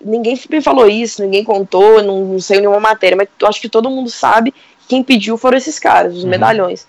Ninguém 0.00 0.40
me 0.48 0.60
falou 0.60 0.88
isso, 0.88 1.22
ninguém 1.22 1.42
contou, 1.42 2.04
não, 2.04 2.24
não 2.24 2.38
saiu 2.38 2.60
nenhuma 2.60 2.78
matéria, 2.78 3.16
mas 3.16 3.28
acho 3.48 3.60
que 3.60 3.68
todo 3.68 3.90
mundo 3.90 4.08
sabe 4.08 4.54
quem 4.86 5.02
pediu 5.02 5.36
foram 5.36 5.56
esses 5.58 5.76
caras, 5.80 6.14
os 6.14 6.22
Uhum. 6.22 6.30
medalhões. 6.30 6.86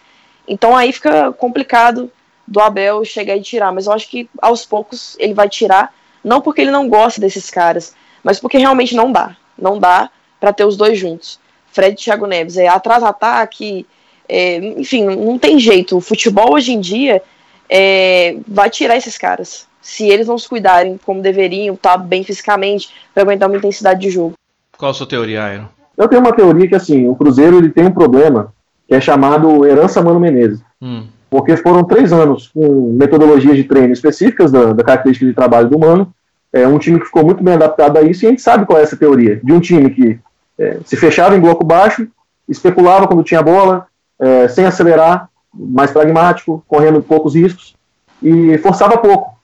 Então 0.48 0.76
aí 0.78 0.92
fica 0.94 1.32
complicado 1.32 2.12
do 2.46 2.60
Abel 2.60 3.04
chegar 3.04 3.36
e 3.36 3.42
tirar, 3.42 3.72
mas 3.74 3.88
eu 3.88 3.94
acho 3.94 4.08
que 4.08 4.30
aos 4.40 4.64
poucos 4.64 5.16
ele 5.18 5.34
vai 5.34 5.50
tirar, 5.50 5.92
não 6.24 6.40
porque 6.40 6.62
ele 6.62 6.70
não 6.70 6.88
gosta 6.88 7.20
desses 7.20 7.50
caras, 7.50 7.96
mas 8.24 8.40
porque 8.40 8.60
realmente 8.60 8.96
não 8.96 9.12
dá. 9.12 9.36
Não 9.58 9.80
dá 9.80 10.12
pra 10.40 10.54
ter 10.54 10.66
os 10.66 10.78
dois 10.78 11.00
juntos. 11.00 11.40
Fred 11.78 11.94
e 11.94 12.04
Thiago 12.04 12.26
Neves, 12.26 12.58
é 12.58 12.68
atrás-ataque, 12.68 13.86
é, 14.28 14.58
enfim, 14.80 15.06
não 15.06 15.38
tem 15.38 15.60
jeito. 15.60 15.98
O 15.98 16.02
futebol 16.02 16.54
hoje 16.54 16.74
em 16.74 16.80
dia 16.80 17.22
é, 17.70 18.36
vai 18.48 18.68
tirar 18.68 18.98
esses 18.98 19.16
caras. 19.16 19.68
Se 19.80 20.10
eles 20.10 20.28
não 20.28 20.40
se 20.40 20.50
cuidarem 20.50 21.00
como 21.06 21.22
deveriam, 21.22 21.76
tá 21.76 21.96
bem 21.96 22.24
fisicamente, 22.24 22.90
pra 23.14 23.22
aguentar 23.22 23.48
uma 23.48 23.60
intensidade 23.60 24.02
de 24.02 24.10
jogo. 24.10 24.34
Qual 24.76 24.90
a 24.90 24.94
sua 24.94 25.08
teoria, 25.08 25.54
Iron? 25.54 25.66
Eu 25.96 26.08
tenho 26.08 26.22
uma 26.22 26.34
teoria 26.34 26.68
que 26.68 26.74
assim, 26.74 27.08
o 27.08 27.16
Cruzeiro 27.16 27.60
ele 27.60 27.70
tem 27.70 27.86
um 27.86 27.92
problema 27.92 28.52
que 28.88 28.96
é 28.96 29.00
chamado 29.00 29.64
herança 29.64 30.02
Mano 30.02 30.20
Menezes. 30.20 30.62
Hum, 30.82 31.06
Porque 31.30 31.56
foram 31.58 31.84
três 31.84 32.12
anos 32.12 32.48
com 32.48 32.92
metodologias 32.94 33.56
de 33.56 33.66
treino 33.66 33.94
específicas 33.94 34.52
da, 34.52 34.74
da 34.74 34.84
característica 34.84 35.28
de 35.28 35.36
trabalho 35.36 35.70
do 35.70 35.78
Mano. 35.78 36.12
É 36.52 36.68
um 36.68 36.80
time 36.80 37.00
que 37.00 37.06
ficou 37.06 37.24
muito 37.24 37.44
bem 37.44 37.54
adaptado 37.54 37.98
a 37.98 38.02
isso 38.02 38.26
e 38.26 38.28
a 38.28 38.30
gente 38.32 38.42
sabe 38.42 38.66
qual 38.66 38.80
é 38.80 38.82
essa 38.82 38.98
teoria. 38.98 39.40
De 39.44 39.54
um 39.54 39.60
time 39.60 39.92
que 39.92 40.20
é, 40.58 40.80
se 40.86 40.96
fechava 40.96 41.36
em 41.36 41.40
bloco 41.40 41.64
baixo, 41.64 42.08
especulava 42.48 43.08
quando 43.08 43.24
tinha 43.24 43.42
bola, 43.42 43.88
é, 44.20 44.48
sem 44.48 44.66
acelerar, 44.66 45.30
mais 45.54 45.92
pragmático, 45.92 46.64
correndo 46.68 47.02
poucos 47.02 47.36
riscos 47.36 47.76
e 48.22 48.58
forçava 48.60 48.98
pouco. 48.98 49.38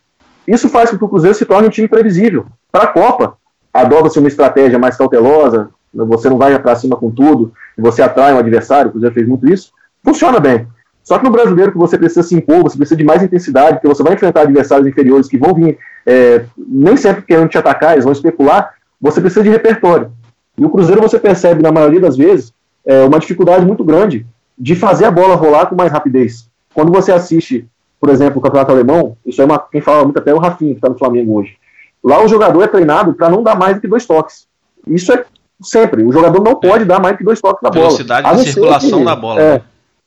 Isso 0.48 0.70
faz 0.70 0.90
com 0.90 0.98
que 0.98 1.04
o 1.04 1.10
Cruzeiro 1.10 1.36
se 1.36 1.46
torne 1.46 1.68
um 1.68 1.72
time 1.72 1.88
previsível. 1.88 2.46
Para 2.72 2.86
a 2.86 2.88
Copa, 2.88 3.38
adota-se 3.74 4.20
uma 4.20 4.28
estratégia 4.28 4.78
mais 4.78 4.98
cautelosa, 4.98 5.70
você 5.94 6.30
não 6.30 6.38
vai 6.38 6.58
para 6.60 6.76
cima 6.76 6.96
com 6.96 7.10
tudo, 7.10 7.54
você 7.78 8.02
atrai 8.02 8.34
um 8.34 8.40
adversário, 8.40 8.90
o 8.90 8.92
Cruzeiro 8.92 9.16
fez 9.16 9.28
muito 9.28 9.48
isso, 9.48 9.72
funciona 10.04 10.40
bem. 10.40 10.68
Só 11.04 11.18
que 11.18 11.26
no 11.26 11.32
brasileiro 11.32 11.72
que 11.72 11.78
você 11.78 11.98
precisa 11.98 12.24
se 12.24 12.34
impor, 12.34 12.64
você 12.64 12.78
precisa 12.78 12.96
de 12.96 13.04
mais 13.04 13.22
intensidade, 13.22 13.74
porque 13.74 13.88
você 13.88 14.02
vai 14.02 14.14
enfrentar 14.14 14.42
adversários 14.42 14.88
inferiores 14.88 15.28
que 15.28 15.38
vão 15.38 15.54
vir 15.54 15.78
é, 16.06 16.46
nem 16.58 16.96
sempre 16.96 17.24
querendo 17.24 17.50
te 17.50 17.58
atacar, 17.58 17.94
eles 17.94 18.06
vão 18.06 18.14
especular, 18.14 18.74
você 19.00 19.20
precisa 19.20 19.44
de 19.44 19.50
repertório. 19.50 20.12
E 20.58 20.64
o 20.66 20.70
Cruzeiro 20.70 21.02
você 21.02 21.20
percebe, 21.20 21.62
na 21.64 21.72
maioria 21.72 22.00
das 22.00 22.16
vezes, 22.16 22.54
é, 22.86 23.04
uma 23.04 23.20
dificuldade 23.20 23.66
muito 23.66 23.84
grande 23.84 24.26
de 24.58 24.76
fazer 24.76 25.06
a 25.06 25.12
bola 25.12 25.36
rolar 25.36 25.66
com 25.68 25.76
mais 25.76 25.92
rapidez. 25.92 26.48
Quando 26.74 26.92
você 26.92 27.12
assiste, 27.12 27.66
por 28.00 28.10
exemplo, 28.10 28.40
o 28.40 28.42
Campeonato 28.42 28.72
Alemão, 28.72 29.18
isso 29.26 29.42
é 29.42 29.46
uma, 29.46 29.58
quem 29.60 29.82
fala 29.82 30.04
muito 30.04 30.20
até 30.20 30.32
é 30.32 30.34
o 30.34 30.40
Rafinha, 30.40 30.72
que 30.74 30.78
está 30.78 30.90
no 30.90 30.98
Flamengo 30.98 31.40
hoje. 31.40 31.56
Lá 32.04 32.24
o 32.24 32.28
jogador 32.28 32.62
é 32.62 32.68
treinado 32.68 33.14
para 33.14 33.30
não 33.30 33.42
dar 33.42 33.56
mais 33.58 33.76
do 33.76 33.82
que 33.82 33.88
dois 33.88 34.06
toques. 34.06 34.46
Isso 34.88 35.12
é 35.14 35.24
sempre. 35.62 36.04
O 36.04 36.12
jogador 36.12 36.44
não 36.44 36.56
pode 36.56 36.84
dar 36.86 37.00
mais 37.00 37.16
do 37.16 37.20
que 37.20 37.24
dois 37.24 37.40
toques 37.40 37.62
na 37.64 37.70
bola. 37.70 37.86
Velocidade 37.86 38.36
de 38.36 38.52
circulação 38.52 39.00
que- 39.00 39.06
da 39.06 39.16
bola. 39.16 39.42
é, 39.42 39.54
né? 39.54 39.62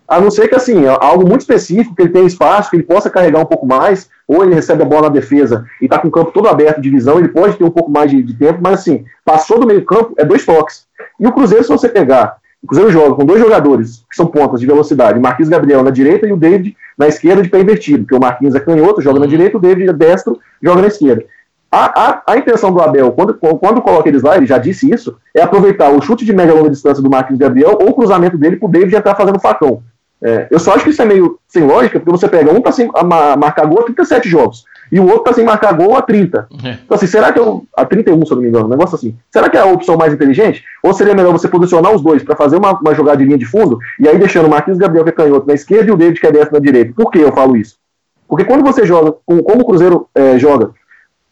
A 0.09 0.21
não 0.21 0.31
ser 0.31 0.49
que 0.49 0.55
assim, 0.55 0.85
é 0.85 0.89
algo 0.89 1.27
muito 1.27 1.41
específico, 1.41 1.95
que 1.95 2.03
ele 2.03 2.13
tenha 2.13 2.27
espaço, 2.27 2.71
que 2.71 2.77
ele 2.77 2.83
possa 2.83 3.11
carregar 3.11 3.41
um 3.41 3.47
pouco 3.47 3.67
mais, 3.67 4.09
ou 4.27 4.45
ele 4.45 4.55
recebe 4.55 4.83
a 4.83 4.87
bola 4.87 5.03
na 5.03 5.09
defesa 5.09 5.65
e 5.81 5.89
tá 5.89 5.99
com 5.99 6.09
o 6.09 6.11
campo 6.11 6.33
todo 6.33 6.49
aberto 6.49 6.81
de 6.81 6.91
visão, 6.91 7.19
ele 7.19 7.29
pode 7.29 7.57
ter 7.57 7.65
um 7.65 7.71
pouco 7.71 7.91
mais 7.91 8.11
de, 8.11 8.23
de 8.23 8.35
tempo, 8.35 8.61
mas 8.63 8.81
assim, 8.81 9.05
passou 9.25 9.59
do 9.59 9.67
meio 9.67 9.85
campo, 9.85 10.15
é 10.17 10.25
dois 10.25 10.45
toques. 10.45 10.87
E 11.19 11.27
o 11.27 11.33
Cruzeiro, 11.33 11.65
se 11.65 11.71
você 11.71 11.89
pegar, 11.89 12.37
o 12.63 12.67
Cruzeiro 12.67 12.91
joga 12.91 13.15
com 13.15 13.25
dois 13.25 13.41
jogadores 13.41 14.05
que 14.09 14.17
são 14.17 14.27
pontas 14.27 14.61
de 14.61 14.67
velocidade, 14.67 15.19
o 15.19 15.23
Marquinhos 15.23 15.49
Gabriel 15.49 15.83
na 15.83 15.91
direita 15.91 16.27
e 16.27 16.33
o 16.33 16.37
David 16.37 16.77
na 16.97 17.07
esquerda 17.07 17.43
de 17.43 17.49
pé 17.49 17.61
invertido, 17.61 18.05
porque 18.05 18.15
o 18.15 18.21
Marquinhos 18.21 18.55
é 18.55 18.61
canhoto, 18.61 19.01
joga 19.01 19.21
na 19.21 19.27
direita, 19.27 19.57
o 19.57 19.61
David 19.61 19.91
é 19.91 19.93
destro, 19.93 20.39
joga 20.63 20.83
na 20.83 20.89
esquerda. 20.89 21.25
A, 21.71 22.11
a, 22.11 22.23
a 22.29 22.37
intenção 22.39 22.73
do 22.73 22.81
Abel, 22.81 23.13
quando, 23.13 23.35
quando 23.35 23.83
coloca 23.83 24.09
eles 24.09 24.23
lá, 24.23 24.37
ele 24.37 24.47
já 24.47 24.57
disse 24.57 24.91
isso, 24.91 25.17
é 25.35 25.43
aproveitar 25.43 25.91
o 25.91 26.01
chute 26.01 26.25
de 26.25 26.33
média 26.33 26.55
longa 26.55 26.71
distância 26.71 27.03
do 27.03 27.11
Marquinhos 27.11 27.39
Gabriel 27.39 27.77
ou 27.81 27.91
o 27.91 27.95
cruzamento 27.95 28.39
dele 28.39 28.57
pro 28.57 28.69
David 28.69 28.97
entrar 28.97 29.15
fazendo 29.15 29.39
facão. 29.39 29.83
É, 30.23 30.49
eu 30.51 30.59
só 30.59 30.75
acho 30.75 30.85
que 30.85 30.91
isso 30.91 31.03
é 31.03 31.05
meio 31.05 31.39
sem 31.47 31.63
lógica, 31.67 32.01
porque 32.01 32.11
você 32.11 32.27
pega 32.27 32.51
um 32.53 32.61
tá 32.61 32.73
sem 32.73 32.91
a, 32.95 33.05
ma- 33.05 33.37
marcar 33.37 33.67
gol 33.67 33.81
há 33.81 33.85
37 33.85 34.29
jogos, 34.29 34.65
e 34.91 34.99
o 34.99 35.05
outro 35.05 35.25
tá 35.25 35.33
sem 35.35 35.45
marcar 35.45 35.73
gol 35.75 35.95
há 35.97 36.01
30. 36.01 36.49
É. 36.65 36.71
Então, 36.85 36.95
assim, 36.97 37.07
será 37.07 37.33
que 37.33 37.39
eu. 37.39 37.65
A 37.77 37.85
31, 37.85 38.25
se 38.25 38.33
eu 38.33 38.37
não 38.37 38.43
me 38.43 38.49
engano, 38.49 38.65
um 38.67 38.71
negócio 38.71 38.95
assim. 38.97 39.15
Será 39.31 39.49
que 39.51 39.57
é 39.57 39.61
a 39.61 39.67
opção 39.67 39.97
mais 39.97 40.15
inteligente? 40.15 40.65
Ou 40.83 40.95
seria 40.95 41.15
melhor 41.15 41.33
você 41.33 41.49
posicionar 41.49 41.95
os 41.95 42.01
dois 42.03 42.23
para 42.23 42.35
fazer 42.35 42.57
uma, 42.57 42.73
uma 42.81 42.95
jogada 42.95 43.19
de 43.19 43.25
linha 43.25 43.37
de 43.37 43.45
fundo, 43.45 43.79
e 44.01 44.09
aí 44.09 44.17
deixando 44.19 44.47
o 44.47 44.51
Marquinhos 44.51 44.79
Gabriel, 44.79 45.05
que 45.05 45.11
é 45.11 45.13
canhoto, 45.13 45.47
na 45.47 45.55
esquerda 45.55 45.91
e 45.91 45.93
o 45.93 45.97
David, 45.97 46.19
que 46.21 46.27
é 46.27 46.33
destro, 46.33 46.55
na 46.55 46.61
direita? 46.61 46.93
Por 46.97 47.11
que 47.11 47.19
eu 47.19 47.33
falo 47.33 47.57
isso? 47.57 47.77
Porque 48.29 48.45
quando 48.45 48.65
você 48.65 48.87
joga, 48.87 49.13
com- 49.27 49.43
como 49.43 49.63
o 49.63 49.67
Cruzeiro 49.67 50.09
é, 50.15 50.39
joga, 50.39 50.71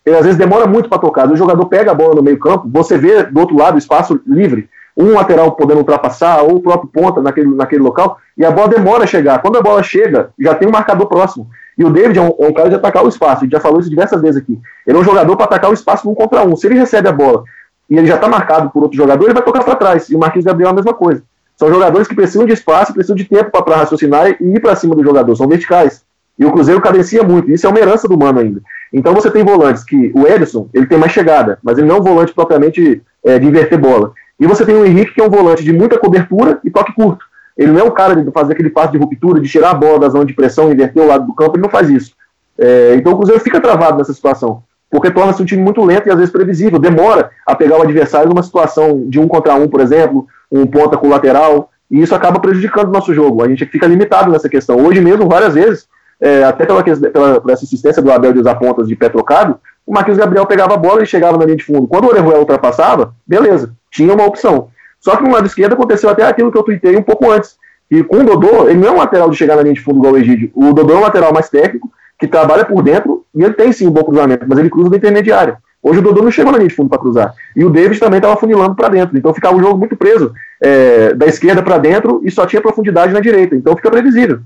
ele, 0.05 0.17
às 0.17 0.25
vezes 0.25 0.39
demora 0.39 0.67
muito 0.67 0.89
para 0.91 0.99
tocar. 0.99 1.31
O 1.31 1.37
jogador 1.37 1.65
pega 1.67 1.91
a 1.91 1.95
bola 1.95 2.15
no 2.15 2.23
meio-campo, 2.23 2.69
você 2.71 2.99
vê 2.99 3.23
do 3.25 3.41
outro 3.41 3.57
lado 3.57 3.77
o 3.77 3.79
espaço 3.79 4.21
livre, 4.27 4.69
um 4.97 5.15
lateral 5.15 5.53
podendo 5.53 5.79
ultrapassar, 5.79 6.43
ou 6.43 6.57
o 6.57 6.61
próprio 6.61 6.89
ponta 6.89 7.21
naquele, 7.21 7.55
naquele 7.55 7.83
local, 7.83 8.19
e 8.37 8.45
a 8.45 8.51
bola 8.51 8.69
demora 8.69 9.05
a 9.05 9.07
chegar. 9.07 9.41
Quando 9.41 9.59
a 9.59 9.63
bola 9.63 9.83
chega, 9.83 10.31
já 10.39 10.55
tem 10.55 10.69
um 10.69 10.73
marcador 10.73 11.09
próximo. 11.09 11.49
E 11.77 11.85
o 11.85 11.91
David 11.91 12.19
é 12.19 12.23
um, 12.23 12.33
é 12.39 12.49
um 12.49 12.53
cara 12.53 12.69
de 12.69 12.77
atacar 12.77 13.05
o 13.05 13.09
espaço, 13.09 13.43
gente 13.43 13.53
já 13.53 13.61
falou 13.61 13.81
isso 13.81 13.91
diversas 13.91 14.21
vezes 14.23 14.41
aqui. 14.41 14.59
Ele 14.87 14.97
é 14.97 15.01
um 15.01 15.05
jogador 15.05 15.37
para 15.37 15.47
atacar 15.47 15.71
o 15.71 15.75
espaço 15.75 16.09
um 16.09 16.15
contra 16.15 16.45
um. 16.45 16.55
Se 16.55 16.67
ele 16.67 16.79
recebe 16.79 17.09
a 17.09 17.13
bola 17.13 17.43
e 17.91 17.99
ele 17.99 18.07
já 18.07 18.15
está 18.15 18.29
marcado 18.29 18.71
por 18.71 18.83
outro 18.83 18.97
jogador, 18.97 19.25
ele 19.25 19.35
vai 19.35 19.43
tocar 19.43 19.65
para 19.65 19.75
trás. 19.75 20.09
E 20.09 20.15
o 20.15 20.19
Marquinhos 20.19 20.45
Gabriel 20.45 20.69
é 20.69 20.73
a 20.73 20.75
mesma 20.75 20.95
coisa. 20.95 21.23
São 21.57 21.69
jogadores 21.69 22.09
que 22.09 22.15
precisam 22.15 22.47
de 22.47 22.53
espaço, 22.53 22.93
precisam 22.93 23.17
de 23.17 23.25
tempo 23.25 23.51
para 23.51 23.77
raciocinar 23.77 24.37
e 24.41 24.55
ir 24.55 24.61
para 24.61 24.77
cima 24.77 24.95
do 24.95 25.03
jogador. 25.03 25.35
São 25.37 25.49
verticais. 25.49 26.05
E 26.39 26.45
o 26.45 26.53
Cruzeiro 26.53 26.81
cadencia 26.81 27.23
muito. 27.23 27.51
Isso 27.51 27.67
é 27.67 27.71
uma 27.71 27.79
herança 27.79 28.09
do 28.09 28.19
Mano 28.19 28.41
ainda. 28.41 28.61
Então 28.93 29.15
você 29.15 29.31
tem 29.31 29.45
volantes 29.45 29.85
que 29.85 30.13
o 30.15 30.27
Ederson, 30.27 30.69
ele 30.73 30.87
tem 30.87 30.99
mais 30.99 31.13
chegada, 31.13 31.59
mas 31.63 31.79
ele 31.79 31.87
não 31.87 31.97
é 31.97 32.01
um 32.01 32.03
volante 32.03 32.33
propriamente 32.33 33.03
é, 33.25 33.39
de 33.39 33.47
inverter 33.47 33.79
bola. 33.79 34.13
E 34.39 34.47
você 34.47 34.65
tem 34.65 34.75
o 34.75 34.85
Henrique, 34.85 35.15
que 35.15 35.21
é 35.21 35.25
um 35.25 35.31
volante 35.31 35.63
de 35.63 35.73
muita 35.73 35.99
cobertura 35.99 36.61
e 36.65 36.71
toque 36.71 36.93
curto. 36.95 37.25
Ele 37.57 37.73
não 37.73 37.81
é 37.81 37.85
o 37.85 37.93
cara 37.93 38.17
de 38.17 38.31
fazer 38.33 38.53
aquele 38.53 38.71
passe 38.71 38.93
de 38.93 38.99
ruptura, 38.99 39.41
de 39.41 39.49
tirar 39.49 39.71
a 39.71 39.75
bola 39.75 40.01
da 40.01 40.09
zona 40.09 40.25
de 40.25 40.33
pressão 40.33 40.73
inverter 40.73 41.03
o 41.03 41.07
lado 41.07 41.27
do 41.27 41.35
campo, 41.35 41.57
ele 41.57 41.63
não 41.63 41.71
faz 41.71 41.89
isso. 41.89 42.13
É, 42.59 42.95
então 42.97 43.13
o 43.13 43.17
Cruzeiro 43.17 43.41
fica 43.41 43.61
travado 43.61 43.99
nessa 43.99 44.13
situação, 44.13 44.63
porque 44.91 45.11
torna-se 45.11 45.43
um 45.43 45.45
time 45.45 45.63
muito 45.63 45.85
lento 45.85 46.09
e 46.09 46.11
às 46.11 46.17
vezes 46.17 46.33
previsível. 46.33 46.79
Demora 46.79 47.31
a 47.47 47.55
pegar 47.55 47.79
o 47.79 47.83
adversário 47.83 48.29
numa 48.29 48.43
situação 48.43 49.05
de 49.09 49.21
um 49.21 49.29
contra 49.29 49.55
um, 49.55 49.69
por 49.69 49.81
exemplo, 49.81 50.27
um 50.51 50.67
ponta 50.67 50.97
com 50.97 51.07
o 51.07 51.11
lateral, 51.11 51.71
e 51.91 52.03
isso 52.03 52.15
acaba 52.15 52.41
prejudicando 52.41 52.89
o 52.89 52.93
nosso 52.93 53.15
jogo. 53.15 53.43
A 53.43 53.49
gente 53.49 53.65
fica 53.67 53.87
limitado 53.87 54.31
nessa 54.31 54.49
questão. 54.49 54.85
Hoje 54.85 55.01
mesmo, 55.01 55.29
várias 55.29 55.55
vezes, 55.55 55.87
é, 56.21 56.43
até 56.43 56.67
pela, 56.67 56.83
pela, 56.83 57.41
pela 57.41 58.03
do 58.03 58.13
Abel 58.13 58.33
de 58.33 58.41
usar 58.41 58.55
pontas 58.57 58.89
de 58.89 58.97
pé 58.97 59.09
trocado, 59.09 59.61
o 59.87 59.93
Marquinhos 59.93 60.19
Gabriel 60.19 60.47
pegava 60.47 60.75
a 60.75 60.79
bola 60.79 61.03
e 61.03 61.07
chegava 61.07 61.37
na 61.37 61.45
linha 61.45 61.57
de 61.57 61.65
fundo. 61.65 61.87
Quando 61.87 62.05
o 62.05 62.09
Orejuela 62.09 62.39
ultrapassava, 62.39 63.15
beleza, 63.27 63.75
tinha 63.91 64.13
uma 64.13 64.27
opção. 64.27 64.69
Só 64.99 65.17
que 65.17 65.23
no 65.23 65.33
lado 65.33 65.47
esquerdo 65.47 65.75
aconteceu 65.75 66.09
até 66.09 66.25
aquilo 66.25 66.51
que 66.51 66.57
eu 66.57 66.63
tuitei 66.63 66.97
um 66.97 67.03
pouco 67.03 67.31
antes. 67.31 67.57
E 67.91 68.03
com 68.03 68.19
o 68.19 68.25
Dodô, 68.25 68.69
ele 68.69 68.79
não 68.79 68.89
é 68.89 68.91
um 68.93 68.97
lateral 68.97 69.29
de 69.29 69.37
chegar 69.37 69.57
na 69.57 69.63
linha 69.63 69.75
de 69.75 69.81
fundo 69.81 69.99
igual 69.99 70.15
o 70.15 70.17
Egídio. 70.17 70.51
O 70.55 70.73
Dodô 70.73 70.95
é 70.95 70.97
um 70.97 71.03
lateral 71.03 71.33
mais 71.33 71.51
técnico, 71.51 71.91
que 72.19 72.27
trabalha 72.27 72.65
por 72.65 72.83
dentro, 72.83 73.25
e 73.35 73.43
ele 73.43 73.53
tem 73.53 73.73
sim 73.73 73.87
um 73.87 73.91
bom 73.91 74.03
cruzamento, 74.03 74.47
mas 74.49 74.59
ele 74.59 74.71
cruza 74.71 74.89
da 74.91 74.97
intermediária. 74.97 75.59
Hoje 75.83 75.99
o 75.99 76.03
Dodô 76.03 76.23
não 76.23 76.31
chegou 76.31 76.51
na 76.51 76.57
linha 76.57 76.69
de 76.69 76.75
fundo 76.75 76.89
para 76.89 76.99
cruzar. 76.99 77.35
E 77.55 77.63
o 77.63 77.69
David 77.69 78.01
também 78.01 78.17
estava 78.17 78.37
funilando 78.39 78.75
para 78.75 78.89
dentro. 78.89 79.19
Então 79.19 79.35
ficava 79.35 79.55
o 79.55 79.61
jogo 79.61 79.79
muito 79.79 79.95
preso 79.95 80.33
é, 80.63 81.13
da 81.13 81.27
esquerda 81.27 81.63
para 81.63 81.77
dentro 81.77 82.23
e 82.25 82.31
só 82.31 82.47
tinha 82.47 82.63
profundidade 82.63 83.13
na 83.13 83.21
direita. 83.21 83.55
Então 83.55 83.77
fica 83.77 83.91
previsível. 83.91 84.41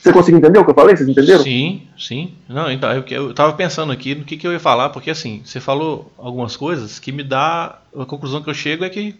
Você 0.00 0.12
conseguiu 0.12 0.38
entender 0.38 0.58
o 0.58 0.64
que 0.64 0.70
eu 0.70 0.74
falei? 0.74 0.96
Vocês 0.96 1.08
entenderam? 1.08 1.42
Sim, 1.42 1.82
sim. 1.98 2.34
Não, 2.48 2.70
então, 2.70 2.92
eu, 2.92 3.04
eu 3.08 3.34
tava 3.34 3.52
pensando 3.54 3.92
aqui 3.92 4.14
no 4.14 4.24
que, 4.24 4.36
que 4.36 4.46
eu 4.46 4.52
ia 4.52 4.60
falar, 4.60 4.90
porque 4.90 5.10
assim, 5.10 5.42
você 5.44 5.60
falou 5.60 6.10
algumas 6.16 6.56
coisas 6.56 6.98
que 6.98 7.10
me 7.10 7.24
dá. 7.24 7.78
A 7.96 8.04
conclusão 8.04 8.42
que 8.42 8.48
eu 8.48 8.54
chego 8.54 8.84
é 8.84 8.90
que 8.90 9.16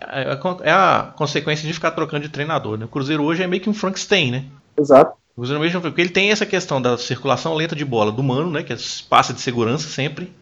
é 0.00 0.32
a, 0.32 0.56
é 0.62 0.72
a 0.72 1.12
consequência 1.16 1.66
de 1.66 1.72
ficar 1.72 1.90
trocando 1.92 2.22
de 2.22 2.28
treinador, 2.28 2.76
né? 2.78 2.84
O 2.84 2.88
Cruzeiro 2.88 3.22
hoje 3.24 3.42
é 3.42 3.46
meio 3.46 3.62
que 3.62 3.70
um 3.70 3.74
Frankenstein, 3.74 4.30
né? 4.30 4.44
Exato. 4.78 5.16
O 5.36 5.40
Cruzeiro 5.40 5.60
mesmo, 5.60 5.80
porque 5.80 6.00
ele 6.00 6.10
tem 6.10 6.30
essa 6.30 6.46
questão 6.46 6.80
da 6.80 6.96
circulação 6.98 7.54
lenta 7.54 7.74
de 7.74 7.84
bola 7.84 8.12
do 8.12 8.22
mano, 8.22 8.50
né? 8.50 8.62
Que 8.62 8.72
é 8.72 8.76
passa 9.08 9.32
de 9.32 9.40
segurança 9.40 9.88
sempre, 9.88 10.32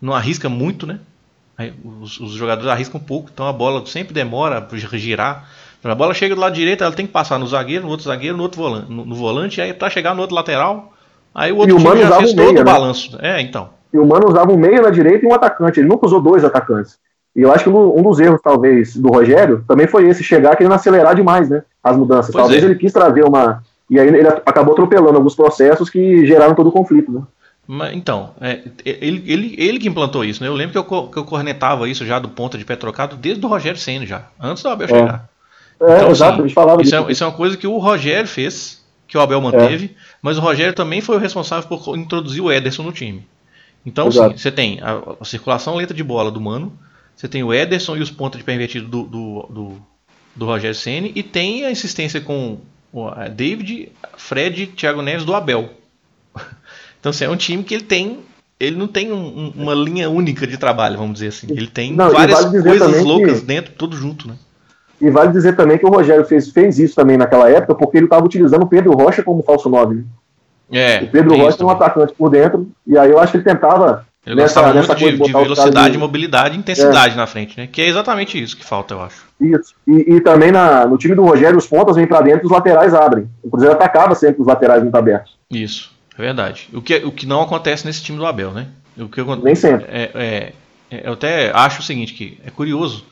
não 0.00 0.14
arrisca 0.14 0.48
muito, 0.48 0.86
né? 0.86 1.00
Os, 2.00 2.20
os 2.20 2.32
jogadores 2.34 2.70
arriscam 2.70 3.00
um 3.00 3.04
pouco, 3.04 3.30
então 3.32 3.46
a 3.46 3.52
bola 3.52 3.84
sempre 3.86 4.14
demora 4.14 4.60
para 4.60 4.78
girar. 4.78 5.50
A 5.84 5.94
bola 5.94 6.12
chega 6.12 6.34
do 6.34 6.40
lado 6.40 6.54
direito, 6.54 6.82
ela 6.82 6.92
tem 6.92 7.06
que 7.06 7.12
passar 7.12 7.38
no 7.38 7.46
zagueiro, 7.46 7.84
no 7.84 7.90
outro 7.90 8.06
zagueiro, 8.06 8.36
no 8.36 8.42
outro 8.42 8.60
volante, 8.60 8.90
no, 8.90 9.04
no 9.04 9.14
volante, 9.14 9.60
aí 9.60 9.72
para 9.72 9.88
chegar 9.88 10.14
no 10.14 10.20
outro 10.20 10.34
lateral, 10.34 10.92
aí 11.34 11.52
o 11.52 11.56
outro 11.56 11.76
E 11.76 11.78
o 11.78 11.80
Mano 11.80 12.00
já 12.00 12.16
fez 12.16 12.34
todo 12.34 12.46
meia, 12.46 12.50
o 12.50 12.64
né? 12.64 12.64
balanço. 12.64 13.18
É, 13.20 13.40
então. 13.40 13.70
E 13.92 13.98
o 13.98 14.06
Mano 14.06 14.28
usava 14.28 14.52
um 14.52 14.56
meia 14.56 14.82
na 14.82 14.90
direita 14.90 15.24
e 15.24 15.28
um 15.28 15.34
atacante. 15.34 15.80
Ele 15.80 15.88
nunca 15.88 16.06
usou 16.06 16.20
dois 16.20 16.44
atacantes. 16.44 16.98
E 17.34 17.42
eu 17.42 17.52
acho 17.52 17.64
que 17.64 17.70
um 17.70 18.02
dos 18.02 18.18
erros, 18.18 18.40
talvez, 18.42 18.96
do 18.96 19.10
Rogério 19.10 19.64
também 19.68 19.86
foi 19.86 20.08
esse, 20.08 20.24
chegar 20.24 20.56
querendo 20.56 20.74
acelerar 20.74 21.14
demais, 21.14 21.48
né? 21.48 21.62
As 21.82 21.96
mudanças. 21.96 22.32
Pois 22.32 22.42
talvez 22.42 22.62
é. 22.62 22.66
ele 22.66 22.74
quis 22.74 22.92
trazer 22.92 23.22
uma. 23.22 23.62
E 23.88 23.98
aí 23.98 24.08
ele 24.08 24.26
acabou 24.26 24.72
atropelando 24.72 25.16
alguns 25.16 25.36
processos 25.36 25.88
que 25.88 26.26
geraram 26.26 26.54
todo 26.54 26.68
o 26.68 26.72
conflito, 26.72 27.12
né? 27.12 27.22
Mas, 27.66 27.94
então, 27.94 28.30
é, 28.40 28.62
ele, 28.84 29.22
ele, 29.26 29.54
ele 29.58 29.78
que 29.78 29.88
implantou 29.88 30.24
isso, 30.24 30.42
né? 30.42 30.48
Eu 30.48 30.54
lembro 30.54 30.72
que 30.72 30.94
eu, 30.94 31.02
que 31.08 31.16
eu 31.18 31.24
cornetava 31.24 31.88
isso 31.88 32.04
já 32.04 32.18
do 32.18 32.28
ponta 32.28 32.58
de 32.58 32.64
pé 32.64 32.74
trocado 32.74 33.14
desde 33.14 33.44
o 33.44 33.48
Rogério 33.48 33.78
Senna 33.78 34.06
já, 34.06 34.24
antes 34.40 34.62
do 34.62 34.70
Abel 34.70 34.86
É. 34.86 34.90
chegar. 34.90 35.28
É, 35.80 35.96
Então, 35.98 36.10
exato, 36.10 36.32
assim, 36.32 36.40
a 36.40 36.46
gente 36.46 36.54
falava 36.54 36.82
Isso 36.82 36.94
é, 36.94 37.12
isso 37.12 37.24
é 37.24 37.26
uma 37.26 37.32
coisa 37.32 37.56
que 37.56 37.66
o 37.66 37.78
Rogério 37.78 38.28
fez, 38.28 38.84
que 39.06 39.16
o 39.16 39.20
Abel 39.20 39.40
manteve, 39.40 39.96
mas 40.20 40.38
o 40.38 40.40
Rogério 40.40 40.74
também 40.74 41.00
foi 41.00 41.16
o 41.16 41.18
responsável 41.18 41.68
por 41.68 41.96
introduzir 41.96 42.42
o 42.42 42.50
Ederson 42.50 42.82
no 42.82 42.92
time. 42.92 43.26
Então, 43.86 44.08
Exato. 44.08 44.32
sim, 44.32 44.38
você 44.38 44.50
tem 44.50 44.80
a, 44.80 45.00
a 45.20 45.24
circulação 45.24 45.76
lenta 45.76 45.94
de 45.94 46.02
bola 46.02 46.30
do 46.30 46.40
Mano, 46.40 46.72
você 47.16 47.28
tem 47.28 47.42
o 47.42 47.52
Ederson 47.52 47.96
e 47.96 48.00
os 48.00 48.10
pontas 48.10 48.38
de 48.38 48.44
pé 48.44 48.54
invertido 48.54 48.86
do, 48.86 49.02
do, 49.04 49.46
do, 49.50 49.82
do 50.36 50.46
Rogério 50.46 50.74
Ceni 50.74 51.12
e 51.14 51.22
tem 51.22 51.64
a 51.64 51.70
insistência 51.70 52.20
com 52.20 52.58
o 52.92 53.10
David, 53.34 53.90
Fred, 54.16 54.68
Thiago 54.68 55.02
Neves 55.02 55.24
do 55.24 55.34
Abel. 55.34 55.70
Então, 57.00 57.10
assim, 57.10 57.26
é 57.26 57.30
um 57.30 57.36
time 57.36 57.62
que 57.62 57.72
ele 57.72 57.84
tem 57.84 58.18
ele 58.58 58.76
não 58.76 58.88
tem 58.88 59.12
um, 59.12 59.52
uma 59.54 59.72
linha 59.72 60.10
única 60.10 60.46
de 60.46 60.56
trabalho, 60.56 60.98
vamos 60.98 61.14
dizer 61.14 61.28
assim. 61.28 61.46
Ele 61.48 61.68
tem 61.68 61.92
não, 61.92 62.10
várias 62.10 62.42
vale 62.42 62.60
coisas 62.60 63.04
loucas 63.04 63.40
que... 63.40 63.46
dentro, 63.46 63.72
tudo 63.74 63.96
junto, 63.96 64.26
né? 64.26 64.34
E 65.00 65.10
vale 65.10 65.32
dizer 65.32 65.54
também 65.56 65.78
que 65.78 65.86
o 65.86 65.90
Rogério 65.90 66.24
fez, 66.24 66.50
fez 66.50 66.78
isso 66.78 66.94
também 66.94 67.16
naquela 67.16 67.48
época, 67.50 67.74
porque 67.74 67.96
ele 67.96 68.06
estava 68.06 68.24
utilizando 68.24 68.62
o 68.62 68.66
Pedro 68.66 68.92
Rocha 68.92 69.22
como 69.22 69.42
falso 69.42 69.68
9. 69.68 69.94
Né? 69.94 70.04
É, 70.70 71.02
o 71.02 71.08
Pedro 71.08 71.36
Rocha 71.36 71.62
é 71.62 71.64
um 71.64 71.70
atacante 71.70 72.12
por 72.12 72.30
dentro, 72.30 72.68
e 72.86 72.98
aí 72.98 73.10
eu 73.10 73.18
acho 73.18 73.32
que 73.32 73.38
ele 73.38 73.44
tentava. 73.44 74.06
Ele 74.26 74.36
nessa, 74.36 74.60
gostava 74.60 74.74
nessa 74.74 74.94
muito 74.94 75.16
de, 75.16 75.22
de 75.24 75.32
velocidade, 75.32 75.92
de... 75.92 75.98
mobilidade 75.98 76.56
e 76.56 76.58
intensidade 76.58 77.14
é. 77.14 77.16
na 77.16 77.26
frente, 77.26 77.58
né? 77.58 77.68
Que 77.70 77.80
é 77.80 77.86
exatamente 77.86 78.42
isso 78.42 78.56
que 78.56 78.64
falta, 78.64 78.92
eu 78.92 79.00
acho. 79.00 79.26
Isso. 79.40 79.74
E, 79.86 80.16
e 80.16 80.20
também 80.20 80.50
na, 80.50 80.86
no 80.86 80.98
time 80.98 81.14
do 81.14 81.24
Rogério, 81.24 81.56
os 81.56 81.66
pontas 81.66 81.96
vêm 81.96 82.06
para 82.06 82.20
dentro 82.20 82.42
e 82.42 82.46
os 82.46 82.52
laterais 82.52 82.92
abrem. 82.92 83.28
O 83.42 83.48
Cruzeiro 83.48 83.74
atacava 83.74 84.14
sempre 84.14 84.42
os 84.42 84.46
laterais 84.46 84.82
muito 84.82 84.94
abertos. 84.96 85.38
Isso. 85.50 85.96
É 86.18 86.22
verdade. 86.22 86.68
O 86.74 86.82
que, 86.82 86.96
o 86.96 87.12
que 87.12 87.24
não 87.24 87.40
acontece 87.40 87.86
nesse 87.86 88.02
time 88.02 88.18
do 88.18 88.26
Abel, 88.26 88.50
né? 88.50 88.66
O 88.98 89.08
que 89.08 89.22
Nem 89.42 89.54
sempre. 89.54 89.86
É, 89.88 90.10
é, 90.14 90.52
é, 90.90 91.08
eu 91.08 91.12
até 91.12 91.52
acho 91.54 91.80
o 91.80 91.84
seguinte, 91.84 92.12
que 92.12 92.38
é 92.44 92.50
curioso, 92.50 93.04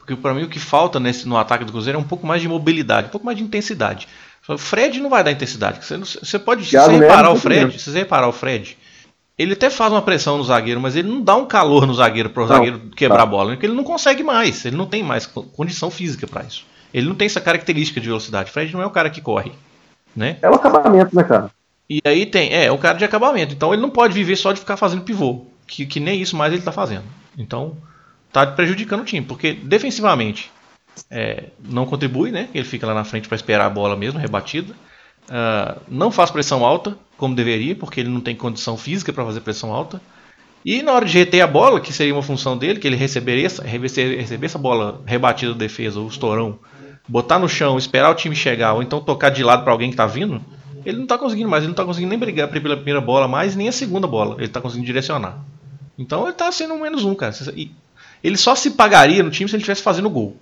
porque 0.00 0.16
para 0.16 0.34
mim 0.34 0.42
o 0.42 0.48
que 0.48 0.58
falta 0.58 0.98
nesse, 0.98 1.28
no 1.28 1.36
ataque 1.36 1.64
do 1.64 1.70
Cruzeiro 1.70 1.98
é 1.98 2.00
um 2.00 2.04
pouco 2.04 2.26
mais 2.26 2.40
de 2.40 2.48
mobilidade, 2.48 3.08
um 3.08 3.10
pouco 3.10 3.26
mais 3.26 3.36
de 3.38 3.44
intensidade. 3.44 4.08
O 4.48 4.58
Fred 4.58 4.98
não 4.98 5.10
vai 5.10 5.22
dar 5.22 5.30
intensidade. 5.30 5.84
Você, 5.84 5.96
você 5.98 6.38
pode 6.38 6.64
se 6.64 6.76
você 6.76 6.90
reparar 6.90 7.30
o 7.30 7.36
Fred, 7.36 7.78
se 7.78 7.90
você 7.90 7.98
reparar 7.98 8.26
o 8.26 8.32
Fred, 8.32 8.76
ele 9.38 9.52
até 9.52 9.70
faz 9.70 9.92
uma 9.92 10.02
pressão 10.02 10.38
no 10.38 10.44
zagueiro, 10.44 10.80
mas 10.80 10.96
ele 10.96 11.08
não 11.08 11.20
dá 11.20 11.36
um 11.36 11.46
calor 11.46 11.86
no 11.86 11.94
zagueiro 11.94 12.30
para 12.30 12.42
o 12.42 12.46
zagueiro 12.46 12.80
quebrar 12.96 13.18
tá. 13.18 13.22
a 13.22 13.26
bola, 13.26 13.50
porque 13.52 13.66
ele 13.66 13.74
não 13.74 13.84
consegue 13.84 14.22
mais, 14.22 14.64
ele 14.64 14.76
não 14.76 14.86
tem 14.86 15.02
mais 15.02 15.26
condição 15.26 15.90
física 15.90 16.26
para 16.26 16.42
isso. 16.42 16.66
Ele 16.92 17.06
não 17.06 17.14
tem 17.14 17.26
essa 17.26 17.40
característica 17.40 18.00
de 18.00 18.06
velocidade. 18.08 18.50
Fred 18.50 18.72
não 18.72 18.82
é 18.82 18.86
o 18.86 18.90
cara 18.90 19.10
que 19.10 19.20
corre, 19.20 19.52
né? 20.16 20.38
É 20.42 20.50
o 20.50 20.54
acabamento, 20.54 21.14
né, 21.14 21.22
cara? 21.22 21.50
E 21.88 22.00
aí 22.04 22.26
tem, 22.26 22.52
é, 22.52 22.72
o 22.72 22.78
cara 22.78 22.98
de 22.98 23.04
acabamento. 23.04 23.54
Então 23.54 23.72
ele 23.72 23.82
não 23.82 23.90
pode 23.90 24.14
viver 24.14 24.36
só 24.36 24.52
de 24.52 24.60
ficar 24.60 24.76
fazendo 24.76 25.02
pivô. 25.02 25.46
Que, 25.66 25.86
que 25.86 26.00
nem 26.00 26.20
isso 26.20 26.36
mais 26.36 26.52
ele 26.52 26.60
está 26.60 26.72
fazendo. 26.72 27.04
Então 27.38 27.76
tá 28.32 28.46
prejudicando 28.46 29.00
o 29.00 29.04
time. 29.04 29.24
Porque 29.24 29.52
defensivamente 29.52 30.50
é, 31.10 31.44
não 31.62 31.86
contribui, 31.86 32.30
né? 32.30 32.48
Ele 32.54 32.64
fica 32.64 32.86
lá 32.86 32.94
na 32.94 33.04
frente 33.04 33.28
para 33.28 33.36
esperar 33.36 33.66
a 33.66 33.70
bola 33.70 33.96
mesmo, 33.96 34.18
rebatida. 34.18 34.74
Uh, 35.28 35.80
não 35.88 36.10
faz 36.10 36.30
pressão 36.30 36.64
alta, 36.64 36.96
como 37.16 37.34
deveria, 37.34 37.76
porque 37.76 38.00
ele 38.00 38.08
não 38.08 38.20
tem 38.20 38.34
condição 38.34 38.76
física 38.76 39.12
para 39.12 39.24
fazer 39.24 39.40
pressão 39.40 39.72
alta. 39.72 40.00
E 40.64 40.82
na 40.82 40.92
hora 40.92 41.06
de 41.06 41.16
reter 41.16 41.40
a 41.40 41.46
bola, 41.46 41.80
que 41.80 41.92
seria 41.92 42.14
uma 42.14 42.22
função 42.22 42.58
dele, 42.58 42.80
que 42.80 42.86
ele 42.86 42.96
receberia 42.96 43.48
receber 43.48 44.46
essa 44.46 44.58
bola 44.58 45.00
rebatida 45.06 45.52
da 45.52 45.58
defesa, 45.58 46.00
o 46.00 46.08
estourão, 46.08 46.58
botar 47.08 47.38
no 47.38 47.48
chão, 47.48 47.78
esperar 47.78 48.10
o 48.10 48.14
time 48.14 48.36
chegar, 48.36 48.74
ou 48.74 48.82
então 48.82 49.00
tocar 49.00 49.30
de 49.30 49.42
lado 49.42 49.62
para 49.62 49.72
alguém 49.72 49.88
que 49.88 49.94
está 49.94 50.06
vindo, 50.06 50.44
ele 50.84 50.96
não 50.96 51.04
está 51.04 51.16
conseguindo 51.16 51.48
mais, 51.48 51.62
ele 51.62 51.68
não 51.68 51.74
está 51.74 51.84
conseguindo 51.84 52.10
nem 52.10 52.18
brigar 52.18 52.48
pela 52.48 52.76
primeira 52.76 53.00
bola 53.00 53.26
mais, 53.26 53.56
nem 53.56 53.68
a 53.68 53.72
segunda 53.72 54.06
bola. 54.06 54.34
Ele 54.36 54.46
está 54.46 54.60
conseguindo 54.60 54.86
direcionar. 54.86 55.38
Então 55.98 56.22
ele 56.22 56.32
está 56.32 56.50
sendo 56.50 56.74
um 56.74 56.80
menos 56.80 57.04
um, 57.04 57.14
cara. 57.14 57.32
Ele 58.22 58.36
só 58.36 58.54
se 58.54 58.72
pagaria 58.72 59.22
no 59.22 59.30
time 59.30 59.48
se 59.48 59.56
ele 59.56 59.62
estivesse 59.62 59.82
fazendo 59.82 60.10
gol. 60.10 60.36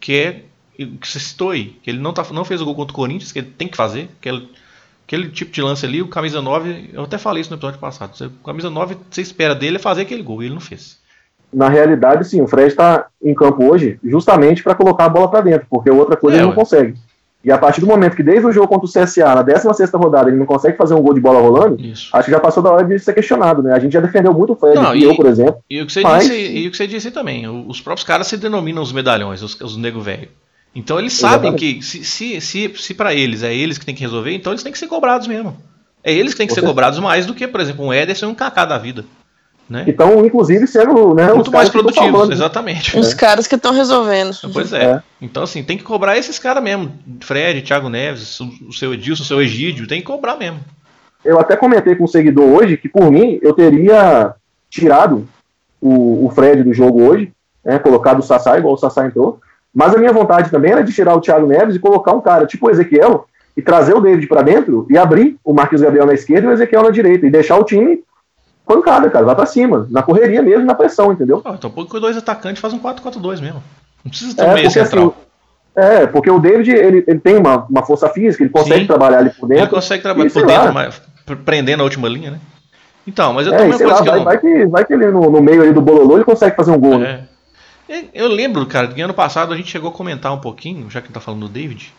Que 0.00 0.16
é 0.16 0.42
o 0.82 0.98
que 0.98 1.08
você 1.08 1.20
citou 1.20 1.50
aí. 1.50 1.76
Que 1.82 1.90
ele 1.90 1.98
não, 1.98 2.12
tá, 2.12 2.24
não 2.32 2.44
fez 2.44 2.60
o 2.60 2.64
gol 2.64 2.74
contra 2.74 2.92
o 2.92 2.96
Corinthians, 2.96 3.32
que 3.32 3.38
ele 3.38 3.52
tem 3.56 3.68
que 3.68 3.76
fazer. 3.76 4.08
Aquele, 4.18 4.48
aquele 5.06 5.30
tipo 5.30 5.52
de 5.52 5.62
lance 5.62 5.84
ali, 5.86 6.02
o 6.02 6.08
camisa 6.08 6.42
9, 6.42 6.90
eu 6.92 7.04
até 7.04 7.18
falei 7.18 7.40
isso 7.40 7.50
no 7.50 7.56
episódio 7.56 7.78
passado. 7.78 8.12
O 8.26 8.44
camisa 8.44 8.70
9, 8.70 8.96
você 9.10 9.22
espera 9.22 9.54
dele 9.54 9.76
é 9.76 9.80
fazer 9.80 10.02
aquele 10.02 10.22
gol, 10.22 10.42
e 10.42 10.46
ele 10.46 10.54
não 10.54 10.60
fez. 10.60 11.00
Na 11.52 11.68
realidade, 11.68 12.26
sim, 12.26 12.40
o 12.40 12.46
Fred 12.46 12.68
está 12.68 13.08
em 13.22 13.34
campo 13.34 13.70
hoje 13.70 14.00
justamente 14.02 14.62
para 14.62 14.74
colocar 14.74 15.04
a 15.04 15.08
bola 15.10 15.30
para 15.30 15.42
dentro, 15.42 15.66
porque 15.68 15.90
outra 15.90 16.16
coisa 16.16 16.36
é, 16.36 16.38
ele 16.38 16.46
não 16.46 16.50
ué. 16.50 16.56
consegue. 16.56 16.94
E 17.44 17.50
a 17.50 17.58
partir 17.58 17.80
do 17.80 17.86
momento 17.86 18.14
que 18.14 18.22
desde 18.22 18.46
o 18.46 18.52
jogo 18.52 18.68
contra 18.68 18.86
o 18.86 18.88
CSA, 18.88 19.34
na 19.34 19.42
16 19.42 19.90
rodada, 19.94 20.30
ele 20.30 20.38
não 20.38 20.46
consegue 20.46 20.76
fazer 20.76 20.94
um 20.94 21.02
gol 21.02 21.12
de 21.12 21.20
bola 21.20 21.40
rolando, 21.40 21.80
Isso. 21.80 22.08
acho 22.12 22.26
que 22.26 22.30
já 22.30 22.38
passou 22.38 22.62
da 22.62 22.70
hora 22.70 22.84
de 22.84 22.98
ser 23.00 23.12
questionado, 23.12 23.62
né? 23.62 23.74
A 23.74 23.80
gente 23.80 23.92
já 23.92 24.00
defendeu 24.00 24.32
muito 24.32 24.52
o 24.52 24.56
Fred, 24.56 24.76
não, 24.76 24.94
e, 24.94 25.02
eu, 25.02 25.16
por 25.16 25.26
exemplo. 25.26 25.56
E 25.68 25.82
o 25.82 25.86
que 25.86 25.92
você, 25.92 26.02
mas... 26.02 26.24
disse, 26.24 26.38
e 26.38 26.68
o 26.68 26.70
que 26.70 26.76
você 26.76 26.86
disse 26.86 27.10
também, 27.10 27.48
os 27.48 27.80
próprios 27.80 28.06
caras 28.06 28.28
se 28.28 28.36
denominam 28.36 28.82
os 28.82 28.92
medalhões, 28.92 29.42
os, 29.42 29.60
os 29.60 29.76
nego 29.76 30.00
velho. 30.00 30.28
Então 30.74 30.98
eles 30.98 31.12
sabem 31.14 31.50
Exatamente. 31.50 31.74
que 31.74 31.82
se, 31.82 32.04
se, 32.04 32.40
se, 32.40 32.72
se 32.76 32.94
para 32.94 33.12
eles 33.12 33.42
é 33.42 33.54
eles 33.54 33.76
que 33.76 33.84
tem 33.84 33.94
que 33.94 34.00
resolver, 34.02 34.32
então 34.32 34.52
eles 34.52 34.62
têm 34.62 34.72
que 34.72 34.78
ser 34.78 34.86
cobrados 34.86 35.26
mesmo. 35.26 35.56
É 36.04 36.12
eles 36.12 36.32
que 36.32 36.38
têm 36.38 36.46
que 36.46 36.54
Você... 36.54 36.60
ser 36.60 36.66
cobrados 36.66 36.98
mais 36.98 37.26
do 37.26 37.34
que, 37.34 37.46
por 37.46 37.60
exemplo, 37.60 37.84
um 37.84 37.92
Ederson 37.92 38.26
e 38.26 38.28
um 38.28 38.34
Kaká 38.34 38.64
da 38.64 38.78
vida. 38.78 39.04
Né? 39.72 39.84
Então, 39.86 40.22
inclusive, 40.26 40.66
sendo 40.66 41.14
né, 41.14 41.32
muito 41.32 41.50
mais 41.50 41.70
produtivos, 41.70 42.28
exatamente. 42.28 42.98
Os 42.98 43.12
é. 43.12 43.16
caras 43.16 43.46
que 43.46 43.54
estão 43.54 43.72
resolvendo. 43.72 44.36
Pois 44.52 44.70
é. 44.70 44.84
é. 44.84 45.02
Então, 45.18 45.42
assim, 45.42 45.64
tem 45.64 45.78
que 45.78 45.82
cobrar 45.82 46.18
esses 46.18 46.38
caras 46.38 46.62
mesmo. 46.62 46.92
Fred, 47.22 47.62
Thiago 47.62 47.88
Neves, 47.88 48.38
o 48.38 48.70
seu 48.70 48.92
Edilson, 48.92 49.22
o 49.22 49.26
seu 49.26 49.40
Egídio, 49.40 49.86
tem 49.86 50.00
que 50.00 50.06
cobrar 50.06 50.36
mesmo. 50.36 50.60
Eu 51.24 51.40
até 51.40 51.56
comentei 51.56 51.94
com 51.94 52.04
um 52.04 52.06
seguidor 52.06 52.44
hoje 52.44 52.76
que, 52.76 52.86
por 52.86 53.10
mim, 53.10 53.38
eu 53.40 53.54
teria 53.54 54.34
tirado 54.68 55.26
o, 55.80 56.26
o 56.26 56.30
Fred 56.30 56.62
do 56.62 56.74
jogo 56.74 57.02
hoje, 57.02 57.32
né, 57.64 57.78
colocado 57.78 58.18
o 58.18 58.22
Sassá, 58.22 58.58
igual 58.58 58.74
o 58.74 58.78
Sassá 58.78 59.06
entrou. 59.06 59.40
Mas 59.74 59.94
a 59.94 59.98
minha 59.98 60.12
vontade 60.12 60.50
também 60.50 60.72
era 60.72 60.84
de 60.84 60.92
tirar 60.92 61.14
o 61.14 61.20
Thiago 61.22 61.46
Neves 61.46 61.76
e 61.76 61.78
colocar 61.78 62.12
um 62.12 62.20
cara 62.20 62.44
tipo 62.44 62.66
o 62.66 62.70
Ezequiel 62.70 63.24
e 63.56 63.62
trazer 63.62 63.94
o 63.94 64.02
David 64.02 64.26
para 64.26 64.42
dentro 64.42 64.86
e 64.90 64.98
abrir 64.98 65.38
o 65.42 65.54
Marcos 65.54 65.80
Gabriel 65.80 66.04
na 66.04 66.12
esquerda 66.12 66.46
e 66.46 66.50
o 66.50 66.52
Ezequiel 66.52 66.82
na 66.82 66.90
direita 66.90 67.26
e 67.26 67.30
deixar 67.30 67.56
o 67.56 67.64
time 67.64 68.02
pancada, 68.66 69.10
cara. 69.10 69.24
Vai 69.24 69.34
pra 69.34 69.46
cima. 69.46 69.86
Na 69.90 70.02
correria 70.02 70.42
mesmo, 70.42 70.64
na 70.64 70.74
pressão, 70.74 71.12
entendeu? 71.12 71.42
Ah, 71.44 71.54
então 71.58 71.70
põe 71.70 71.86
com 71.86 72.00
dois 72.00 72.16
atacantes 72.16 72.60
faz 72.60 72.72
um 72.72 72.78
4-4-2 72.78 73.40
mesmo. 73.40 73.62
Não 74.04 74.10
precisa 74.10 74.36
ter 74.36 74.44
é, 74.44 74.50
um 74.50 74.54
meio 74.54 74.70
central. 74.70 75.06
Assim, 75.08 75.32
é, 75.74 76.06
porque 76.06 76.30
o 76.30 76.38
David 76.38 76.70
ele, 76.70 77.04
ele 77.06 77.18
tem 77.18 77.36
uma, 77.36 77.64
uma 77.64 77.84
força 77.84 78.08
física, 78.08 78.42
ele 78.42 78.50
consegue 78.50 78.80
Sim, 78.80 78.86
trabalhar 78.86 79.18
ali 79.18 79.30
por 79.30 79.48
dentro. 79.48 79.64
Ele 79.64 79.70
consegue 79.70 80.02
trabalhar 80.02 80.30
por 80.30 80.46
dentro, 80.46 80.74
mas, 80.74 81.02
prendendo 81.44 81.80
a 81.80 81.84
última 81.84 82.08
linha, 82.08 82.32
né? 82.32 82.40
Então, 83.06 83.32
mas 83.32 83.46
eu 83.46 83.54
é, 83.54 83.56
também 83.56 83.78
coisa 83.78 83.86
lá, 83.86 84.02
que 84.02 84.08
vai, 84.08 84.18
eu... 84.18 84.24
vai, 84.24 84.38
que 84.38 84.66
vai 84.66 84.84
que 84.84 84.92
ele 84.92 85.10
no, 85.10 85.30
no, 85.30 85.42
meio 85.42 85.62
ali 85.62 85.72
do 85.72 85.80
bololô 85.80 86.16
ele 86.16 86.24
consegue 86.24 86.54
fazer 86.54 86.70
um 86.70 86.78
gol, 86.78 86.98
né? 86.98 87.26
é. 87.88 87.94
né? 87.94 88.04
Eu 88.14 88.28
lembro, 88.28 88.64
cara, 88.66 88.88
que 88.88 89.00
ano 89.00 89.12
passado 89.12 89.52
a 89.52 89.56
gente 89.56 89.70
chegou 89.70 89.90
a 89.90 89.92
comentar 89.92 90.32
um 90.32 90.38
pouquinho, 90.38 90.88
já 90.88 91.00
que 91.00 91.12
tá 91.12 91.20
falando 91.20 91.46
do 91.46 91.48
David, 91.48 91.92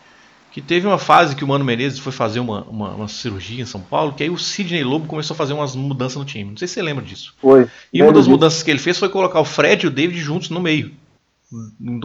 que 0.54 0.62
teve 0.62 0.86
uma 0.86 0.98
fase 0.98 1.34
que 1.34 1.42
o 1.42 1.48
Mano 1.48 1.64
Menezes 1.64 1.98
foi 1.98 2.12
fazer 2.12 2.38
uma, 2.38 2.62
uma, 2.62 2.90
uma, 2.90 3.08
cirurgia 3.08 3.60
em 3.60 3.66
São 3.66 3.80
Paulo, 3.80 4.12
que 4.12 4.22
aí 4.22 4.30
o 4.30 4.38
Sidney 4.38 4.84
Lobo 4.84 5.08
começou 5.08 5.34
a 5.34 5.36
fazer 5.36 5.52
umas 5.52 5.74
mudanças 5.74 6.16
no 6.16 6.24
time. 6.24 6.52
Não 6.52 6.56
sei 6.56 6.68
se 6.68 6.74
você 6.74 6.82
lembra 6.82 7.04
disso. 7.04 7.34
Foi. 7.42 7.66
E 7.92 8.00
uma 8.00 8.12
das 8.12 8.28
mudanças 8.28 8.62
que 8.62 8.70
ele 8.70 8.78
fez 8.78 8.96
foi 8.96 9.08
colocar 9.08 9.40
o 9.40 9.44
Fred 9.44 9.84
e 9.84 9.88
o 9.88 9.90
David 9.90 10.16
juntos 10.20 10.50
no 10.50 10.60
meio. 10.60 10.92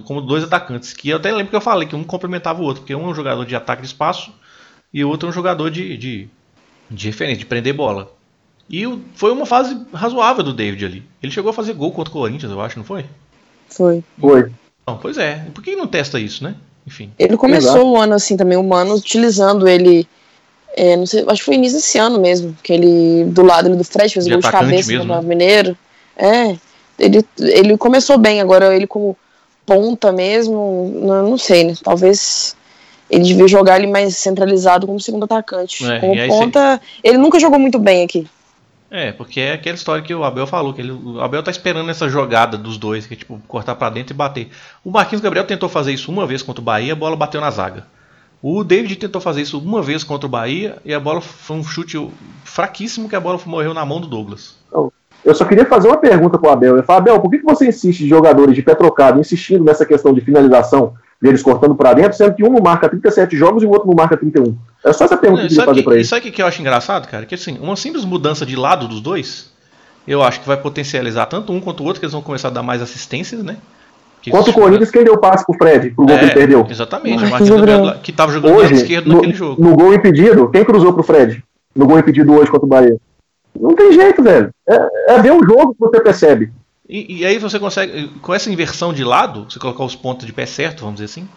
Como 0.04 0.20
dois 0.20 0.44
atacantes. 0.44 0.94
Que 0.94 1.10
eu 1.10 1.18
até 1.18 1.32
lembro 1.32 1.52
que 1.52 1.56
eu 1.56 1.62
falei 1.62 1.88
que 1.88 1.96
um 1.96 2.04
complementava 2.04 2.60
o 2.60 2.66
outro, 2.66 2.82
porque 2.82 2.96
um 2.96 3.06
é 3.06 3.12
um 3.12 3.14
jogador 3.14 3.46
de 3.46 3.56
ataque 3.56 3.84
de 3.84 3.90
espaço 3.90 4.34
e 4.92 5.06
o 5.06 5.10
outro 5.10 5.28
é 5.28 5.30
um 5.30 5.34
jogador 5.34 5.70
de, 5.70 5.96
de, 5.96 6.28
de 6.90 7.06
referência, 7.06 7.38
de 7.38 7.46
prender 7.46 7.76
bola. 7.76 8.12
E 8.68 8.84
foi 9.14 9.32
uma 9.32 9.46
fase 9.46 9.80
razoável 9.94 10.44
do 10.44 10.56
David 10.56 10.86
ali. 10.86 11.04
Ele 11.22 11.32
chegou 11.32 11.52
a 11.52 11.54
fazer 11.54 11.74
gol 11.74 11.92
contra 11.92 12.10
o 12.10 12.14
Corinthians, 12.14 12.52
eu 12.52 12.62
acho, 12.62 12.80
não 12.80 12.84
foi? 12.84 13.06
Foi. 13.68 14.04
Foi. 14.20 14.52
Não, 14.88 14.98
pois 14.98 15.20
é. 15.20 15.46
Por 15.54 15.64
que 15.64 15.76
não 15.76 15.86
testa 15.86 16.20
isso, 16.20 16.44
né? 16.44 16.56
Enfim. 16.90 17.12
Ele 17.20 17.38
começou 17.38 17.78
Exato. 17.78 17.88
o 17.88 17.98
ano 17.98 18.16
assim 18.16 18.36
também, 18.36 18.58
o 18.58 18.64
Mano, 18.64 18.96
utilizando 18.96 19.68
ele. 19.68 20.08
É, 20.76 20.96
não 20.96 21.06
sei, 21.06 21.24
acho 21.28 21.42
que 21.42 21.46
foi 21.46 21.54
início 21.54 21.78
desse 21.78 22.00
ano 22.00 22.20
mesmo, 22.20 22.58
que 22.64 22.74
ele, 22.74 23.26
do 23.26 23.44
lado 23.44 23.76
do 23.76 23.84
Fred, 23.84 24.12
fez 24.12 24.26
o 24.26 24.30
gol 24.30 24.40
de 24.40 24.52
cabeça 24.52 24.92
mesmo, 24.92 25.06
no 25.06 25.22
né? 25.22 25.22
Mineiro. 25.22 25.78
É, 26.18 26.56
ele, 26.98 27.24
ele 27.40 27.78
começou 27.78 28.18
bem, 28.18 28.42
agora 28.42 28.76
ele 28.76 28.88
como 28.88 29.16
ponta 29.66 30.12
mesmo, 30.12 30.92
não, 31.04 31.30
não 31.30 31.38
sei, 31.38 31.64
né? 31.64 31.76
Talvez 31.84 32.56
ele 33.10 33.24
devia 33.24 33.48
jogar 33.48 33.78
ele 33.78 33.88
mais 33.88 34.18
centralizado 34.18 34.88
como 34.88 35.00
segundo 35.00 35.26
atacante. 35.26 35.86
É, 35.86 36.00
como 36.00 36.28
ponta, 36.28 36.82
ele 37.04 37.18
nunca 37.20 37.40
jogou 37.40 37.60
muito 37.60 37.78
bem 37.78 38.04
aqui. 38.04 38.28
É, 38.92 39.12
porque 39.12 39.40
é 39.40 39.54
aquela 39.54 39.76
história 39.76 40.04
que 40.04 40.14
o 40.14 40.24
Abel 40.24 40.48
falou, 40.48 40.74
que 40.74 40.82
ele, 40.82 40.92
o 40.92 41.22
Abel 41.22 41.44
tá 41.44 41.52
esperando 41.52 41.92
essa 41.92 42.10
jogada 42.10 42.58
dos 42.58 42.78
dois, 42.78 43.06
que 43.06 43.14
é 43.14 43.18
tipo, 43.18 43.40
cortar 43.48 43.76
para 43.76 43.94
dentro 43.94 44.14
e 44.14 44.18
bater. 44.18 44.50
O 44.84 44.90
Marquinhos 44.90 45.22
Gabriel 45.22 45.46
tentou 45.46 45.70
fazer 45.70 45.94
isso 45.94 46.12
uma 46.12 46.26
vez 46.26 46.42
contra 46.42 46.62
o 46.62 46.64
Bahia, 46.64 46.94
a 46.94 46.96
bola 46.96 47.16
bateu 47.16 47.40
na 47.40 47.52
zaga. 47.52 47.86
O 48.42 48.64
David 48.64 48.96
tentou 48.96 49.22
fazer 49.22 49.42
isso 49.42 49.60
uma 49.60 49.82
vez 49.82 50.04
contra 50.04 50.26
o 50.26 50.30
Bahia 50.30 50.78
e 50.86 50.94
a 50.94 51.00
bola 51.00 51.20
foi 51.22 51.58
um 51.58 51.64
chute 51.64 52.10
fraquíssimo 52.44 53.10
que 53.10 53.16
a 53.16 53.20
bola 53.20 53.40
morreu 53.46 53.74
na 53.74 53.86
mão 53.86 54.00
do 54.00 54.08
Douglas. 54.08 54.58
Eu 55.24 55.36
só 55.36 55.44
queria 55.44 55.66
fazer 55.66 55.90
uma 55.90 55.98
pergunta 55.98 56.38
pro 56.38 56.50
Abel. 56.50 56.78
Eu 56.78 56.84
falo, 56.84 57.00
Abel, 57.00 57.20
por 57.20 57.30
que, 57.30 57.40
você 57.40 57.68
insiste 57.68 58.00
de 58.00 58.10
jogadores 58.10 58.56
de 58.56 58.62
Petrocado 58.62 59.20
insistindo 59.20 59.66
nessa 59.66 59.86
questão 59.86 60.14
de 60.14 60.22
finalização 60.22 60.94
deles 61.22 61.44
cortando 61.44 61.76
para 61.76 61.94
dentro, 61.94 62.18
sendo 62.18 62.34
que 62.34 62.44
um 62.44 62.50
não 62.50 62.62
marca 62.62 62.88
37 62.88 63.36
jogos 63.36 63.62
e 63.62 63.66
o 63.66 63.70
outro 63.70 63.88
não 63.88 63.94
marca 63.94 64.16
31? 64.16 64.58
É 64.84 64.94
só 64.94 65.06
essa 65.06 65.18
pergunta 65.18 65.48
que 65.48 65.58
eu 65.58 65.66
fazer 65.66 65.84
para 65.84 65.96
ele. 65.96 66.04
Sabe 66.04 66.30
o 66.30 66.32
que 66.32 66.42
eu 66.42 66.46
acho 66.46 66.62
engraçado, 66.62 67.08
cara? 67.08 67.26
Que 67.26 67.36
assim, 67.36 67.58
uma 67.60 67.76
simples 67.76 68.06
mudança 68.06 68.46
de 68.46 68.56
lado 68.56 68.88
dos 68.88 69.02
dois, 69.02 69.52
eu 70.08 70.24
acho 70.24 70.40
que 70.40 70.48
vai 70.48 70.58
potencializar 70.58 71.26
tanto 71.26 71.52
um 71.52 71.60
quanto 71.60 71.84
o 71.84 71.86
outro, 71.86 72.00
que 72.00 72.06
eles 72.06 72.14
vão 72.14 72.22
começar 72.22 72.48
a 72.48 72.52
dar 72.52 72.64
mais 72.64 72.82
assistências, 72.82 73.44
né? 73.44 73.58
Que 74.22 74.32
Contra 74.32 74.52
o 74.52 74.54
Corinthians, 74.54 74.92
quem 74.92 75.04
deu 75.04 75.18
passe 75.18 75.46
pro 75.46 75.56
Fred, 75.58 75.92
pro 75.92 76.06
gol 76.06 76.16
é, 76.16 76.20
que 76.20 76.26
ele 76.26 76.34
perdeu? 76.34 76.68
Exatamente, 76.70 77.24
o 77.24 77.30
Martins 77.30 77.50
Gabriel, 77.50 78.00
que 78.04 78.12
tava 78.12 78.32
jogando 78.32 78.56
hoje, 78.56 78.74
lado 78.74 78.74
esquerdo 78.74 79.08
no, 79.08 79.16
naquele 79.16 79.34
jogo. 79.34 79.64
No 79.64 79.76
gol 79.76 79.94
impedido, 79.94 80.50
quem 80.50 80.66
cruzou 80.66 80.94
pro 80.94 81.04
Fred? 81.04 81.44
No 81.74 81.86
gol 81.86 82.00
impedido 82.00 82.34
hoje 82.34 82.52
contra 82.52 82.66
o 82.66 82.70
Bahia? 82.70 82.98
Não 83.58 83.74
tem 83.76 83.94
jeito, 83.94 84.22
velho. 84.22 84.50
É, 84.68 85.14
é 85.14 85.22
ver 85.22 85.32
o 85.32 85.44
jogo 85.44 85.74
que 85.74 85.80
você 85.80 86.02
percebe. 86.02 86.52
E, 86.88 87.20
e, 87.20 87.26
aí 87.26 87.38
você 87.38 87.60
consegue, 87.60 88.10
com 88.22 88.34
essa 88.34 88.52
inversão 88.52 88.92
de 88.92 89.04
lado, 89.04 89.46
você 89.50 89.60
colocar 89.60 89.84
os 89.84 89.96
pontos 89.96 90.26
de 90.26 90.34
pé 90.34 90.46
certo, 90.46 90.82
vamos 90.82 90.96
dizer 90.96 91.06
assim, 91.06 91.30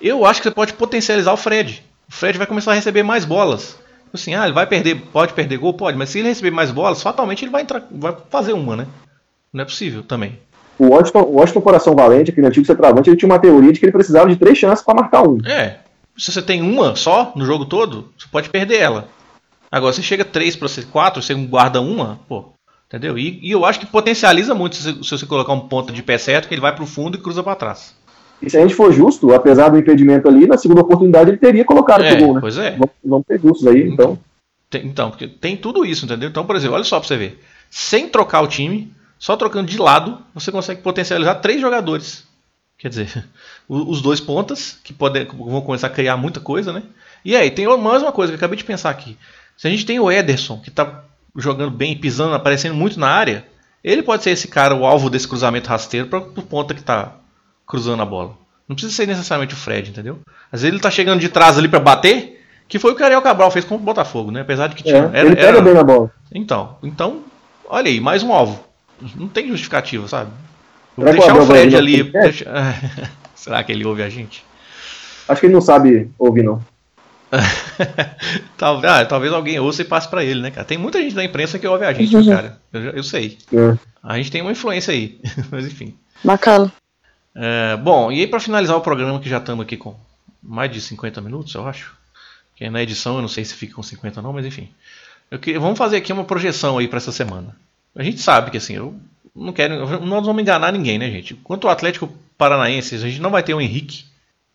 Eu 0.00 0.26
acho 0.26 0.40
que 0.42 0.48
você 0.48 0.54
pode 0.54 0.72
potencializar 0.74 1.32
o 1.32 1.36
Fred. 1.36 1.84
O 2.08 2.12
Fred 2.12 2.38
vai 2.38 2.46
começar 2.46 2.72
a 2.72 2.74
receber 2.74 3.02
mais 3.02 3.24
bolas. 3.24 3.78
Assim, 4.12 4.34
ah, 4.34 4.44
ele 4.44 4.54
vai 4.54 4.66
perder, 4.66 4.96
pode 5.12 5.34
perder 5.34 5.58
gol, 5.58 5.74
pode, 5.74 5.98
mas 5.98 6.08
se 6.08 6.18
ele 6.18 6.28
receber 6.28 6.50
mais 6.50 6.70
bolas, 6.70 7.02
fatalmente 7.02 7.44
ele 7.44 7.52
vai 7.52 7.62
entrar, 7.62 7.86
vai 7.90 8.16
fazer 8.30 8.54
uma, 8.54 8.74
né? 8.74 8.86
Não 9.52 9.62
é 9.62 9.64
possível 9.64 10.02
também. 10.02 10.38
O 10.78 10.88
Washington, 10.88 11.22
o 11.22 11.34
Washington 11.34 11.60
Coração 11.60 11.94
Valente, 11.94 12.30
aquele 12.30 12.46
antigo 12.46 12.64
centroavante, 12.64 13.10
ele 13.10 13.16
tinha 13.16 13.28
uma 13.28 13.38
teoria 13.38 13.72
de 13.72 13.80
que 13.80 13.84
ele 13.84 13.92
precisava 13.92 14.28
de 14.28 14.36
três 14.36 14.56
chances 14.56 14.84
para 14.84 14.94
marcar 14.94 15.28
um. 15.28 15.38
É. 15.44 15.78
Se 16.16 16.32
você 16.32 16.40
tem 16.40 16.62
uma 16.62 16.96
só 16.96 17.32
no 17.36 17.44
jogo 17.44 17.66
todo, 17.66 18.12
você 18.16 18.26
pode 18.30 18.48
perder 18.48 18.78
ela. 18.78 19.08
Agora, 19.70 19.92
se 19.92 20.02
chega 20.02 20.24
três 20.24 20.56
para 20.56 20.68
ser 20.68 20.86
quatro, 20.86 21.22
você 21.22 21.34
guarda 21.34 21.80
uma, 21.80 22.20
pô, 22.28 22.52
entendeu? 22.86 23.18
E, 23.18 23.38
e, 23.42 23.50
eu 23.50 23.64
acho 23.64 23.80
que 23.80 23.86
potencializa 23.86 24.54
muito 24.54 24.76
se, 24.76 25.04
se 25.04 25.10
você 25.10 25.26
colocar 25.26 25.52
um 25.52 25.68
ponto 25.68 25.92
de 25.92 26.02
pé 26.02 26.16
certo, 26.16 26.48
que 26.48 26.54
ele 26.54 26.60
vai 26.60 26.74
para 26.74 26.84
o 26.84 26.86
fundo 26.86 27.18
e 27.18 27.20
cruza 27.20 27.42
para 27.42 27.54
trás. 27.54 27.94
E 28.40 28.48
se 28.48 28.56
a 28.56 28.60
gente 28.60 28.74
for 28.74 28.92
justo, 28.92 29.32
apesar 29.32 29.68
do 29.68 29.78
impedimento 29.78 30.28
ali, 30.28 30.46
na 30.46 30.56
segunda 30.56 30.80
oportunidade 30.80 31.30
ele 31.30 31.38
teria 31.38 31.64
colocado 31.64 32.04
é, 32.04 32.14
pro 32.14 32.24
gol, 32.24 32.34
né? 32.34 32.40
Pois 32.40 32.56
é. 32.56 32.70
Vamos, 32.72 32.90
vamos 33.04 33.26
ter 33.26 33.40
justos 33.40 33.66
aí, 33.66 33.88
então. 33.88 34.18
Tem, 34.70 34.86
então, 34.86 35.10
porque 35.10 35.26
tem 35.26 35.56
tudo 35.56 35.84
isso, 35.84 36.04
entendeu? 36.04 36.28
Então, 36.28 36.44
por 36.44 36.54
exemplo, 36.54 36.76
olha 36.76 36.84
só 36.84 36.98
pra 36.98 37.08
você 37.08 37.16
ver. 37.16 37.42
Sem 37.70 38.08
trocar 38.08 38.42
o 38.42 38.46
time, 38.46 38.92
só 39.18 39.36
trocando 39.36 39.68
de 39.68 39.78
lado, 39.78 40.18
você 40.34 40.52
consegue 40.52 40.82
potencializar 40.82 41.36
três 41.36 41.60
jogadores. 41.60 42.24
Quer 42.78 42.88
dizer, 42.88 43.28
os 43.68 44.00
dois 44.00 44.20
pontas, 44.20 44.78
que 44.84 44.92
podem, 44.92 45.26
vão 45.26 45.60
começar 45.60 45.88
a 45.88 45.90
criar 45.90 46.16
muita 46.16 46.38
coisa, 46.38 46.72
né? 46.72 46.82
E 47.24 47.34
aí, 47.34 47.50
tem 47.50 47.66
mais 47.78 48.02
uma 48.02 48.12
coisa 48.12 48.30
que 48.30 48.34
eu 48.34 48.38
acabei 48.38 48.56
de 48.56 48.64
pensar 48.64 48.90
aqui. 48.90 49.16
Se 49.56 49.66
a 49.66 49.70
gente 49.70 49.84
tem 49.84 49.98
o 49.98 50.10
Ederson, 50.10 50.60
que 50.60 50.70
tá 50.70 51.02
jogando 51.36 51.70
bem, 51.70 51.96
pisando, 51.96 52.34
aparecendo 52.34 52.74
muito 52.74 53.00
na 53.00 53.08
área, 53.08 53.44
ele 53.82 54.02
pode 54.02 54.22
ser 54.22 54.30
esse 54.30 54.46
cara, 54.46 54.74
o 54.74 54.86
alvo 54.86 55.10
desse 55.10 55.26
cruzamento 55.26 55.68
rasteiro 55.68 56.06
para 56.06 56.18
o 56.18 56.42
ponta 56.42 56.74
que 56.74 56.82
tá 56.82 57.16
cruzando 57.68 58.02
a 58.02 58.06
bola. 58.06 58.34
Não 58.66 58.74
precisa 58.74 58.94
ser 58.94 59.06
necessariamente 59.06 59.54
o 59.54 59.56
Fred, 59.56 59.90
entendeu? 59.90 60.18
Às 60.50 60.62
vezes 60.62 60.74
ele 60.74 60.82
tá 60.82 60.90
chegando 60.90 61.20
de 61.20 61.28
trás 61.28 61.58
ali 61.58 61.68
para 61.68 61.78
bater, 61.78 62.42
que 62.66 62.78
foi 62.78 62.92
o 62.92 62.96
que 62.96 63.02
o 63.02 63.04
Ariel 63.04 63.22
Cabral 63.22 63.50
fez 63.50 63.64
com 63.64 63.76
o 63.76 63.78
Botafogo, 63.78 64.30
né? 64.30 64.40
Apesar 64.40 64.68
de 64.68 64.74
que 64.74 64.82
tinha. 64.82 65.10
É, 65.12 65.20
era, 65.20 65.26
ele 65.26 65.36
pega 65.36 65.48
era... 65.48 65.60
bem 65.60 65.74
na 65.74 65.84
bola. 65.84 66.10
Então, 66.34 66.76
então, 66.82 67.20
olha 67.68 67.88
aí, 67.88 68.00
mais 68.00 68.22
um 68.22 68.32
alvo. 68.32 68.64
Não 69.14 69.28
tem 69.28 69.48
justificativa, 69.48 70.08
sabe? 70.08 70.30
Vou 70.96 71.06
Será 71.06 71.18
deixar 71.18 71.40
o 71.40 71.46
Fred 71.46 71.76
ali. 71.76 72.02
Deixa... 72.02 72.46
Será 73.34 73.62
que 73.62 73.70
ele 73.70 73.84
ouve 73.86 74.02
a 74.02 74.08
gente? 74.08 74.44
Acho 75.28 75.40
que 75.40 75.46
ele 75.46 75.54
não 75.54 75.60
sabe 75.60 76.10
ouvir, 76.18 76.42
não. 76.42 76.60
talvez, 78.56 78.92
ah, 78.92 79.04
talvez 79.04 79.32
alguém 79.32 79.60
ouça 79.60 79.82
e 79.82 79.84
passe 79.84 80.08
para 80.08 80.24
ele, 80.24 80.40
né, 80.40 80.50
cara? 80.50 80.64
Tem 80.64 80.78
muita 80.78 81.00
gente 81.00 81.14
da 81.14 81.22
imprensa 81.22 81.58
que 81.58 81.66
ouve 81.66 81.84
a 81.84 81.92
gente, 81.92 82.16
uhum. 82.16 82.26
cara. 82.34 82.58
Eu, 82.72 82.80
eu 82.90 83.02
sei. 83.02 83.38
É. 83.52 83.76
A 84.02 84.16
gente 84.16 84.30
tem 84.30 84.42
uma 84.42 84.52
influência 84.52 84.92
aí, 84.92 85.20
mas 85.50 85.66
enfim. 85.66 85.94
Bacana. 86.24 86.72
É, 87.40 87.76
bom, 87.76 88.10
e 88.10 88.18
aí 88.18 88.26
para 88.26 88.40
finalizar 88.40 88.76
o 88.76 88.80
programa, 88.80 89.20
que 89.20 89.28
já 89.28 89.38
estamos 89.38 89.64
aqui 89.64 89.76
com 89.76 89.94
mais 90.42 90.72
de 90.72 90.80
50 90.80 91.20
minutos, 91.20 91.54
eu 91.54 91.68
acho. 91.68 91.94
Que 92.56 92.68
na 92.68 92.82
edição 92.82 93.14
eu 93.14 93.22
não 93.22 93.28
sei 93.28 93.44
se 93.44 93.54
fica 93.54 93.74
com 93.74 93.82
50 93.82 94.20
não, 94.20 94.32
mas 94.32 94.44
enfim. 94.44 94.68
Que, 95.40 95.56
vamos 95.56 95.78
fazer 95.78 95.98
aqui 95.98 96.12
uma 96.12 96.24
projeção 96.24 96.78
aí 96.78 96.88
para 96.88 96.96
essa 96.96 97.12
semana. 97.12 97.54
A 97.94 98.02
gente 98.02 98.20
sabe 98.20 98.50
que 98.50 98.56
assim, 98.56 98.74
eu 98.74 98.98
não 99.36 99.52
quero. 99.52 100.00
Nós 100.00 100.26
vamos 100.26 100.42
enganar 100.42 100.72
ninguém, 100.72 100.98
né, 100.98 101.08
gente? 101.12 101.34
Quanto 101.34 101.68
ao 101.68 101.72
Atlético 101.72 102.12
Paranaense, 102.36 102.96
a 102.96 102.98
gente 102.98 103.20
não 103.20 103.30
vai 103.30 103.44
ter 103.44 103.54
o 103.54 103.60
Henrique. 103.60 104.04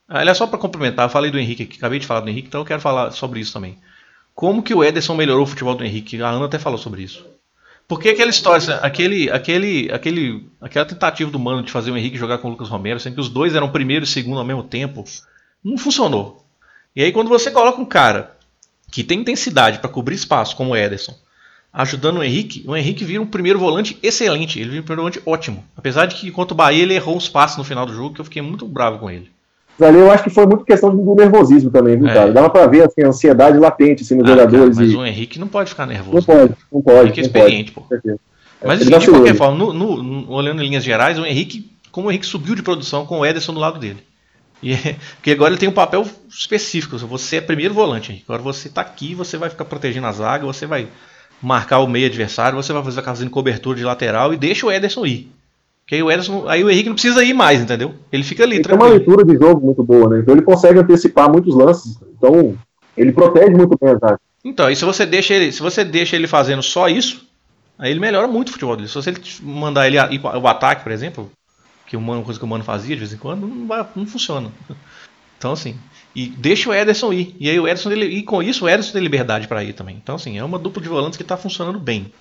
Aliás, 0.09 0.38
só 0.38 0.45
para 0.45 0.59
complementar, 0.59 1.09
falei 1.09 1.31
do 1.31 1.39
Henrique 1.39 1.63
aqui, 1.63 1.77
acabei 1.77 1.99
de 1.99 2.05
falar 2.05 2.19
do 2.19 2.29
Henrique, 2.29 2.49
então 2.49 2.61
eu 2.61 2.65
quero 2.65 2.81
falar 2.81 3.11
sobre 3.11 3.39
isso 3.39 3.53
também. 3.53 3.77
Como 4.36 4.61
que 4.61 4.73
o 4.73 4.84
Ederson 4.84 5.15
melhorou 5.15 5.43
o 5.43 5.47
futebol 5.47 5.75
do 5.75 5.86
Henrique? 5.86 6.21
A 6.21 6.27
Ana 6.27 6.47
até 6.47 6.59
falou 6.59 6.77
sobre 6.77 7.01
isso. 7.01 7.25
Porque 7.93 8.09
aquela 8.09 8.31
história, 8.31 8.77
aquele, 8.77 9.29
aquele, 9.29 9.91
aquele, 9.91 10.47
aquela 10.59 10.83
tentativa 10.83 11.29
do 11.29 11.37
Mano 11.37 11.61
de 11.61 11.71
fazer 11.71 11.91
o 11.91 11.95
Henrique 11.95 12.17
jogar 12.17 12.39
com 12.39 12.47
o 12.47 12.51
Lucas 12.51 12.67
Romero, 12.67 12.99
sendo 12.99 13.13
que 13.13 13.21
os 13.21 13.29
dois 13.29 13.53
eram 13.53 13.69
primeiro 13.69 14.03
e 14.03 14.07
segundo 14.07 14.39
ao 14.39 14.43
mesmo 14.43 14.63
tempo, 14.63 15.05
não 15.63 15.77
funcionou. 15.77 16.43
E 16.95 17.03
aí 17.03 17.11
quando 17.11 17.27
você 17.27 17.51
coloca 17.51 17.79
um 17.79 17.85
cara 17.85 18.35
que 18.91 19.03
tem 19.03 19.19
intensidade 19.19 19.77
para 19.77 19.91
cobrir 19.91 20.15
espaço, 20.15 20.55
como 20.55 20.71
o 20.71 20.75
Ederson, 20.75 21.15
ajudando 21.71 22.17
o 22.17 22.23
Henrique, 22.23 22.63
o 22.65 22.75
Henrique 22.75 23.05
vira 23.05 23.21
um 23.21 23.27
primeiro 23.27 23.59
volante 23.59 23.95
excelente, 24.01 24.59
ele 24.59 24.71
vira 24.71 24.81
um 24.81 24.85
primeiro 24.85 25.03
volante 25.03 25.21
ótimo. 25.23 25.63
Apesar 25.77 26.07
de 26.07 26.15
que 26.15 26.31
contra 26.31 26.55
o 26.55 26.57
Bahia 26.57 26.81
ele 26.81 26.95
errou 26.95 27.15
uns 27.15 27.29
passos 27.29 27.59
no 27.59 27.63
final 27.63 27.85
do 27.85 27.93
jogo, 27.93 28.15
que 28.15 28.21
eu 28.21 28.25
fiquei 28.25 28.41
muito 28.41 28.65
bravo 28.65 28.97
com 28.97 29.11
ele. 29.11 29.31
Ali 29.82 29.97
eu 29.97 30.11
acho 30.11 30.24
que 30.24 30.30
foi 30.30 30.45
muito 30.45 30.63
questão 30.63 30.95
do 30.95 31.15
nervosismo 31.15 31.71
também, 31.71 31.97
viu, 31.97 32.07
é. 32.07 32.13
cara? 32.13 32.32
Dava 32.32 32.49
pra 32.49 32.67
ver 32.67 32.84
assim, 32.84 33.03
a 33.03 33.07
ansiedade 33.07 33.57
latente 33.57 34.03
assim, 34.03 34.15
nos 34.15 34.26
ah, 34.26 34.30
jogadores. 34.30 34.76
Cara, 34.76 34.88
mas 34.88 34.93
e... 34.93 34.97
o 34.97 35.05
Henrique 35.05 35.39
não 35.39 35.47
pode 35.47 35.69
ficar 35.69 35.86
nervoso. 35.88 36.15
Não 36.15 36.24
pode, 36.24 36.53
não 36.71 36.82
pode. 36.82 36.97
O 36.97 37.01
Henrique 37.03 37.19
é 37.19 37.24
experiente, 37.24 37.71
pode, 37.71 38.01
pô. 38.01 38.19
Mas 38.65 38.82
enfim, 38.82 38.97
de 38.97 39.09
qualquer 39.09 39.36
forma, 39.36 39.57
no, 39.57 39.74
no, 39.74 40.03
no, 40.03 40.32
olhando 40.32 40.61
em 40.61 40.67
linhas 40.67 40.84
gerais, 40.84 41.19
o 41.19 41.26
Henrique, 41.26 41.71
como 41.91 42.07
o 42.07 42.11
Henrique 42.11 42.26
subiu 42.26 42.55
de 42.55 42.61
produção 42.61 43.05
com 43.05 43.19
o 43.19 43.26
Ederson 43.26 43.53
do 43.53 43.59
lado 43.59 43.80
dele. 43.80 43.97
E, 44.61 44.76
porque 45.15 45.32
agora 45.32 45.51
ele 45.51 45.59
tem 45.59 45.67
um 45.67 45.74
papel 45.74 46.05
específico. 46.30 46.97
Você 46.97 47.38
é 47.38 47.41
primeiro 47.41 47.74
volante, 47.74 48.11
Henrique. 48.11 48.26
Agora 48.28 48.41
você 48.41 48.69
está 48.69 48.82
aqui, 48.82 49.13
você 49.13 49.38
vai 49.38 49.49
ficar 49.49 49.65
protegendo 49.65 50.07
a 50.07 50.11
zaga, 50.11 50.45
você 50.45 50.65
vai 50.65 50.88
marcar 51.41 51.80
o 51.80 51.88
meio 51.88 52.05
adversário, 52.05 52.55
você 52.55 52.71
vai 52.71 52.82
fazer 52.82 53.01
fazendo 53.01 53.30
cobertura 53.30 53.78
de 53.78 53.84
lateral 53.84 54.34
e 54.34 54.38
deixa 54.38 54.65
o 54.65 54.71
Ederson 54.71 55.05
ir. 55.05 55.30
Que 55.86 55.95
aí 55.95 56.03
o 56.03 56.09
Ederson, 56.09 56.47
aí 56.47 56.63
o 56.63 56.69
Henrique 56.69 56.89
não 56.89 56.95
precisa 56.95 57.23
ir 57.23 57.34
mais, 57.34 57.61
entendeu? 57.61 57.93
Ele 58.11 58.23
fica 58.23 58.43
ali. 58.43 58.55
Ele 58.55 58.63
tranquilo. 58.63 58.91
tem 58.91 58.91
uma 58.91 58.97
leitura 58.97 59.25
de 59.25 59.45
jogo 59.45 59.65
muito 59.65 59.84
boa, 59.84 60.09
né? 60.09 60.19
Então 60.19 60.34
ele 60.34 60.43
consegue 60.43 60.79
antecipar 60.79 61.29
muitos 61.29 61.55
lances. 61.55 61.97
Então 62.17 62.57
ele 62.95 63.11
protege 63.11 63.51
muito 63.51 63.77
bem 63.79 63.91
a 63.91 63.97
zaga. 63.97 64.19
Então, 64.43 64.69
e 64.69 64.75
se 64.75 64.84
você 64.84 65.05
deixa 65.05 65.34
ele, 65.34 65.51
se 65.51 65.61
você 65.61 65.84
deixa 65.84 66.15
ele 66.15 66.27
fazendo 66.27 66.61
só 66.61 66.89
isso, 66.89 67.27
aí 67.77 67.91
ele 67.91 67.99
melhora 67.99 68.27
muito 68.27 68.49
o 68.49 68.51
futebol 68.51 68.75
dele. 68.75 68.89
Se 68.89 68.95
você 68.95 69.13
mandar 69.41 69.88
ele 69.88 69.97
ir 70.13 70.19
para 70.19 70.38
o 70.38 70.47
ataque, 70.47 70.84
por 70.84 70.91
exemplo, 70.91 71.31
que 71.88 71.95
uma 71.95 72.21
coisa 72.21 72.39
que 72.39 72.45
o 72.45 72.47
Mano 72.47 72.63
fazia 72.63 72.95
de 72.95 72.99
vez 72.99 73.13
em 73.13 73.17
quando, 73.17 73.47
não, 73.47 73.67
vai, 73.67 73.86
não 73.95 74.05
funciona. 74.05 74.51
Então, 75.36 75.51
assim, 75.51 75.75
e 76.15 76.27
deixa 76.27 76.69
o 76.69 76.73
Ederson 76.73 77.11
ir. 77.11 77.36
E 77.38 77.49
aí 77.49 77.59
o 77.59 77.67
Ederson, 77.67 77.91
e 77.91 78.23
com 78.23 78.41
isso 78.41 78.63
o 78.63 78.69
Ederson 78.69 78.93
tem 78.93 79.01
liberdade 79.01 79.45
para 79.45 79.61
ir 79.61 79.73
também. 79.73 79.99
Então, 80.01 80.15
assim, 80.15 80.38
é 80.38 80.43
uma 80.43 80.57
dupla 80.57 80.81
de 80.81 80.88
volantes 80.88 81.17
que 81.17 81.23
está 81.23 81.36
funcionando 81.36 81.77
bem. 81.77 82.13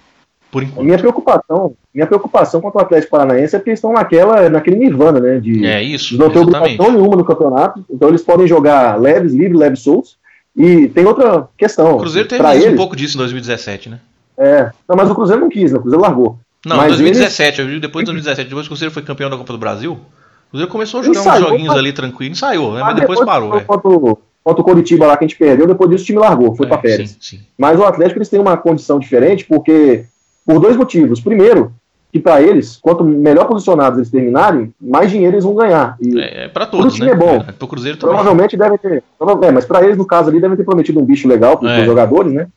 Por 0.52 0.62
enquanto. 0.62 0.84
Minha 0.84 0.98
preocupação, 0.98 1.74
minha 1.94 2.06
preocupação 2.06 2.60
quanto 2.60 2.76
ao 2.76 2.84
Atlético 2.84 3.12
Paranaense 3.12 3.56
é 3.56 3.58
que 3.58 3.70
eles 3.70 3.78
estão 3.78 3.94
naquela, 3.94 4.50
naquele 4.50 4.76
nirvana, 4.76 5.18
né? 5.18 5.40
De, 5.40 5.64
é 5.64 5.82
isso. 5.82 6.18
Não 6.18 6.28
ter 6.28 6.40
obrigação 6.40 6.92
nenhuma 6.92 7.16
no 7.16 7.24
campeonato. 7.24 7.82
Então 7.88 8.10
eles 8.10 8.20
podem 8.20 8.46
jogar 8.46 9.00
leves, 9.00 9.32
livres, 9.32 9.58
leves, 9.58 9.80
soltos. 9.80 10.18
E 10.54 10.88
tem 10.88 11.06
outra 11.06 11.48
questão. 11.56 11.96
O 11.96 12.00
Cruzeiro 12.00 12.28
teve 12.28 12.46
eles, 12.52 12.74
um 12.74 12.76
pouco 12.76 12.94
disso 12.94 13.16
em 13.16 13.18
2017, 13.20 13.88
né? 13.88 14.00
É. 14.36 14.70
Não, 14.86 14.94
mas 14.94 15.10
o 15.10 15.14
Cruzeiro 15.14 15.40
não 15.40 15.48
quis, 15.48 15.72
né? 15.72 15.78
O 15.78 15.80
Cruzeiro 15.80 16.02
largou. 16.02 16.38
Não, 16.66 16.84
em 16.84 16.88
2017, 16.88 17.62
eles... 17.62 17.80
depois 17.80 18.04
de 18.04 18.12
2017, 18.12 18.48
depois 18.50 18.66
que 18.66 18.68
o 18.68 18.72
Cruzeiro 18.72 18.92
foi 18.92 19.02
campeão 19.02 19.30
da 19.30 19.38
Copa 19.38 19.54
do 19.54 19.58
Brasil, 19.58 19.92
o 19.92 20.50
Cruzeiro 20.50 20.70
começou 20.70 21.00
a 21.00 21.02
jogar 21.02 21.20
uns 21.20 21.40
joguinhos 21.40 21.68
mas... 21.68 21.78
ali 21.78 21.94
tranquilo 21.94 22.34
e 22.34 22.36
saiu, 22.36 22.72
né? 22.72 22.80
Mas, 22.80 22.94
depois, 22.96 23.18
depois 23.18 23.26
parou. 23.26 23.56
É. 23.56 23.60
Contra, 23.64 23.88
o, 23.88 24.18
contra 24.44 24.60
o 24.60 24.64
Coritiba 24.64 25.06
lá 25.06 25.16
que 25.16 25.24
a 25.24 25.28
gente 25.28 25.38
perdeu, 25.38 25.66
depois 25.66 25.90
disso 25.90 26.04
o 26.04 26.06
time 26.06 26.18
largou, 26.18 26.54
foi 26.54 26.66
é, 26.66 26.68
pra 26.68 26.78
férias. 26.78 27.12
Sim, 27.12 27.16
sim. 27.18 27.40
Mas 27.56 27.80
o 27.80 27.84
Atlético 27.84 28.18
eles 28.18 28.28
têm 28.28 28.38
uma 28.38 28.58
condição 28.58 28.98
diferente, 28.98 29.46
porque 29.46 30.04
por 30.44 30.60
dois 30.60 30.76
motivos. 30.76 31.20
Primeiro, 31.20 31.72
que 32.12 32.18
para 32.18 32.42
eles, 32.42 32.76
quanto 32.76 33.02
melhor 33.02 33.46
posicionados 33.46 33.98
eles 33.98 34.10
terminarem, 34.10 34.72
mais 34.78 35.10
dinheiro 35.10 35.34
eles 35.34 35.44
vão 35.44 35.54
ganhar. 35.54 35.96
E 35.98 36.20
é, 36.20 36.44
é 36.44 36.48
para 36.48 36.66
todos, 36.66 36.98
né? 36.98 37.10
é 37.10 37.14
bom. 37.14 37.44
É, 37.48 37.52
pro 37.52 37.66
Cruzeiro 37.66 37.96
também. 37.96 38.14
Provavelmente 38.14 38.56
deve 38.56 38.76
ter. 38.76 39.02
É, 39.42 39.50
mas 39.50 39.64
para 39.64 39.82
eles, 39.82 39.96
no 39.96 40.06
caso 40.06 40.28
ali, 40.28 40.38
devem 40.38 40.56
ter 40.56 40.64
prometido 40.64 41.00
um 41.00 41.04
bicho 41.04 41.26
legal 41.26 41.56
para 41.56 41.68
os 41.68 41.78
é. 41.78 41.84
jogadores, 41.84 42.32
né? 42.32 42.48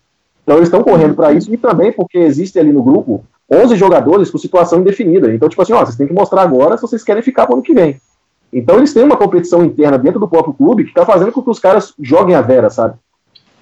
Então 0.44 0.58
eles 0.58 0.68
estão 0.68 0.84
correndo 0.84 1.16
para 1.16 1.32
isso 1.32 1.52
e 1.52 1.58
também 1.58 1.92
porque 1.92 2.20
existe 2.20 2.60
ali 2.60 2.72
no 2.72 2.84
grupo 2.84 3.24
11 3.52 3.76
jogadores 3.76 4.30
com 4.30 4.38
situação 4.38 4.80
indefinida. 4.80 5.34
Então, 5.34 5.48
tipo 5.48 5.62
assim, 5.62 5.74
ó, 5.74 5.80
vocês 5.80 5.96
têm 5.96 6.06
que 6.06 6.14
mostrar 6.14 6.42
agora 6.42 6.76
se 6.76 6.82
vocês 6.82 7.04
querem 7.04 7.24
ficar 7.24 7.46
para 7.46 7.54
o 7.54 7.56
ano 7.56 7.64
que 7.64 7.74
vem. 7.74 8.00
Então 8.52 8.78
eles 8.78 8.94
têm 8.94 9.04
uma 9.04 9.18
competição 9.18 9.64
interna 9.66 9.98
dentro 9.98 10.20
do 10.20 10.28
próprio 10.28 10.54
clube 10.54 10.84
que 10.84 10.90
está 10.90 11.06
fazendo 11.06 11.32
com 11.32 11.42
que 11.42 11.50
os 11.50 11.60
caras 11.60 11.94
joguem 12.00 12.36
a 12.36 12.42
vera, 12.42 12.70
sabe? 12.70 12.96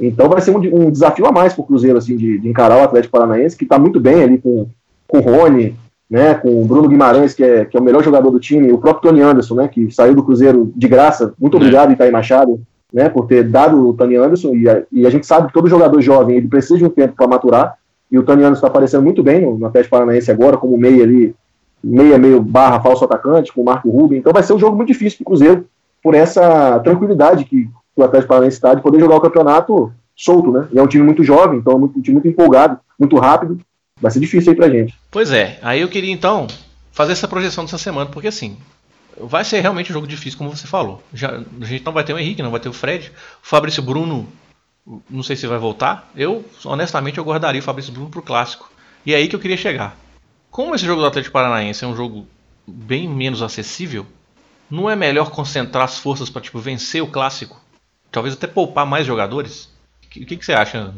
Então 0.08 0.30
vai 0.30 0.42
ser 0.42 0.56
um, 0.56 0.60
um 0.60 0.92
desafio 0.92 1.26
a 1.26 1.32
mais 1.32 1.54
para 1.54 1.62
o 1.62 1.66
Cruzeiro, 1.66 1.98
assim, 1.98 2.16
de, 2.16 2.40
de, 2.40 2.50
encarar 2.50 2.78
o 2.78 2.84
Atlético 2.84 3.12
Paranaense, 3.12 3.58
que 3.58 3.64
está 3.64 3.78
muito 3.78 4.00
bem 4.00 4.24
ali 4.24 4.38
com, 4.38 4.68
com 5.08 5.20
o 5.20 5.22
Rony, 5.22 5.76
né, 6.10 6.34
com 6.36 6.62
o 6.62 6.66
Bruno 6.66 6.88
Guimarães, 6.88 7.34
que 7.34 7.44
é, 7.44 7.66
que 7.66 7.76
é 7.76 7.80
o 7.80 7.84
melhor 7.84 8.04
jogador 8.04 8.30
do 8.30 8.40
time, 8.40 8.72
o 8.72 8.78
próprio 8.78 9.10
Tony 9.10 9.22
Anderson, 9.22 9.56
né, 9.56 9.68
que 9.68 9.90
saiu 9.92 10.14
do 10.14 10.24
Cruzeiro 10.24 10.72
de 10.76 10.88
graça. 10.88 11.34
Muito 11.40 11.58
obrigado, 11.58 11.90
é. 11.90 11.94
Itaí 11.94 12.12
Machado, 12.12 12.62
né, 12.92 13.10
por 13.10 13.28
ter 13.28 13.44
dado 13.44 13.90
o 13.90 13.94
Tony 13.94 14.16
Anderson. 14.16 14.54
E 14.56 14.70
a, 14.70 14.84
e 14.92 15.08
a 15.08 15.10
gente 15.10 15.26
sabe 15.26 15.48
que 15.48 15.54
todo 15.54 15.68
jogador 15.68 16.00
jovem 16.02 16.38
ele 16.38 16.48
precisa 16.48 16.78
de 16.78 16.86
um 16.86 16.90
tempo 16.90 17.16
para 17.16 17.28
maturar. 17.28 17.76
E 18.12 18.20
o 18.20 18.24
Tony 18.24 18.44
Anderson 18.44 18.60
está 18.60 18.68
aparecendo 18.68 19.04
muito 19.04 19.24
bem 19.24 19.42
no, 19.42 19.58
no 19.58 19.66
Atlético 19.66 19.96
Paranaense 19.96 20.30
agora, 20.30 20.56
como 20.56 20.78
meia 20.78 21.04
ali, 21.04 21.34
meia, 21.84 22.18
meio 22.18 22.40
barra 22.40 22.80
falso 22.80 23.04
atacante, 23.06 23.52
com 23.52 23.62
o 23.62 23.66
Marco 23.66 23.90
Rubem. 23.90 24.20
Então 24.20 24.32
vai 24.32 24.44
ser 24.44 24.54
um 24.54 24.60
jogo 24.60 24.78
muito 24.78 24.90
difícil 24.90 25.18
para 25.18 25.24
o 25.24 25.26
Cruzeiro, 25.26 25.66
por 26.04 26.14
essa 26.14 26.80
tranquilidade 26.82 27.46
que 27.46 27.70
o 27.96 28.04
Atlético 28.04 28.30
Paranaense 28.30 28.58
está 28.58 28.74
de 28.74 28.82
poder 28.82 29.00
jogar 29.00 29.18
o 29.18 29.22
campeonato 29.22 29.92
solto, 30.16 30.52
né? 30.52 30.68
E 30.72 30.78
é 30.78 30.82
um 30.82 30.88
time 30.88 31.04
muito 31.04 31.24
jovem, 31.24 31.60
então 31.60 31.74
é 31.74 31.76
um 31.76 32.02
time 32.02 32.14
muito 32.14 32.28
empolgado, 32.28 32.80
muito 33.00 33.18
rápido. 33.18 33.60
Vai 34.00 34.12
ser 34.12 34.20
difícil 34.20 34.52
aí 34.52 34.56
pra 34.58 34.70
gente. 34.70 34.94
Pois 35.12 35.32
é, 35.32 35.60
aí 35.62 35.82
eu 35.82 35.88
queria 35.88 36.12
então 36.12 36.48
fazer 36.92 37.14
essa 37.14 37.28
projeção 37.28 37.64
dessa 37.64 37.78
semana, 37.78 38.10
porque 38.10 38.28
assim, 38.28 38.58
vai 39.18 39.44
ser 39.44 39.62
realmente 39.62 39.92
um 39.92 39.94
jogo 39.94 40.08
difícil, 40.08 40.38
como 40.38 40.56
você 40.56 40.68
falou. 40.68 41.02
Já, 41.14 41.42
a 41.62 41.66
gente 41.66 41.86
não 41.86 41.94
vai 41.94 42.04
ter 42.04 42.14
o 42.14 42.20
Henrique, 42.20 42.42
não 42.42 42.52
vai 42.52 42.60
ter 42.60 42.70
o 42.70 42.74
Fred. 42.74 43.12
O 43.44 43.48
Fabrício 43.48 43.84
Bruno, 43.84 44.28
não 45.10 45.24
sei 45.24 45.36
se 45.36 45.48
vai 45.48 45.58
voltar. 45.58 46.12
Eu, 46.16 46.44
honestamente, 46.66 47.18
eu 47.18 47.24
guardaria 47.24 47.62
o 47.62 47.64
Fabrício 47.64 47.94
Bruno 47.94 48.10
pro 48.10 48.22
clássico. 48.22 48.72
E 49.06 49.14
é 49.14 49.18
aí 49.18 49.28
que 49.28 49.36
eu 49.36 49.40
queria 49.40 49.58
chegar. 49.58 49.96
Como 50.50 50.76
esse 50.76 50.86
jogo 50.86 51.02
do 51.02 51.08
Atlético 51.08 51.34
Paranaense 51.34 51.84
é 51.84 51.88
um 51.88 51.96
jogo 51.96 52.28
bem 52.66 53.08
menos 53.08 53.42
acessível, 53.42 54.06
não 54.70 54.90
é 54.90 54.96
melhor 54.96 55.30
concentrar 55.30 55.84
as 55.84 55.98
forças 55.98 56.30
para 56.30 56.42
tipo, 56.42 56.60
vencer 56.60 57.02
o 57.02 57.08
clássico? 57.08 57.60
Talvez 58.14 58.36
até 58.36 58.46
poupar 58.46 58.86
mais 58.86 59.08
jogadores? 59.08 59.70
O 60.06 60.10
que, 60.10 60.24
que, 60.24 60.38
que, 60.38 60.46
você 60.46 60.54
acha? 60.54 60.94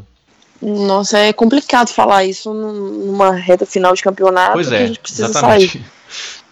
Nossa, 0.60 1.18
é 1.18 1.32
complicado 1.32 1.88
falar 1.88 2.24
isso 2.24 2.52
numa 2.52 3.32
reta 3.32 3.64
final 3.64 3.94
de 3.94 4.02
campeonato 4.02 4.52
pois 4.52 4.70
é, 4.70 4.76
que 4.76 4.82
a 4.82 4.86
gente 4.86 5.00
precisa 5.00 5.24
exatamente. 5.24 5.78
sair. 5.78 5.84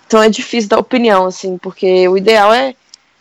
Então 0.06 0.22
é 0.22 0.28
difícil 0.30 0.70
dar 0.70 0.78
opinião, 0.78 1.26
assim, 1.26 1.58
porque 1.58 2.08
o 2.08 2.16
ideal 2.16 2.52
é 2.52 2.74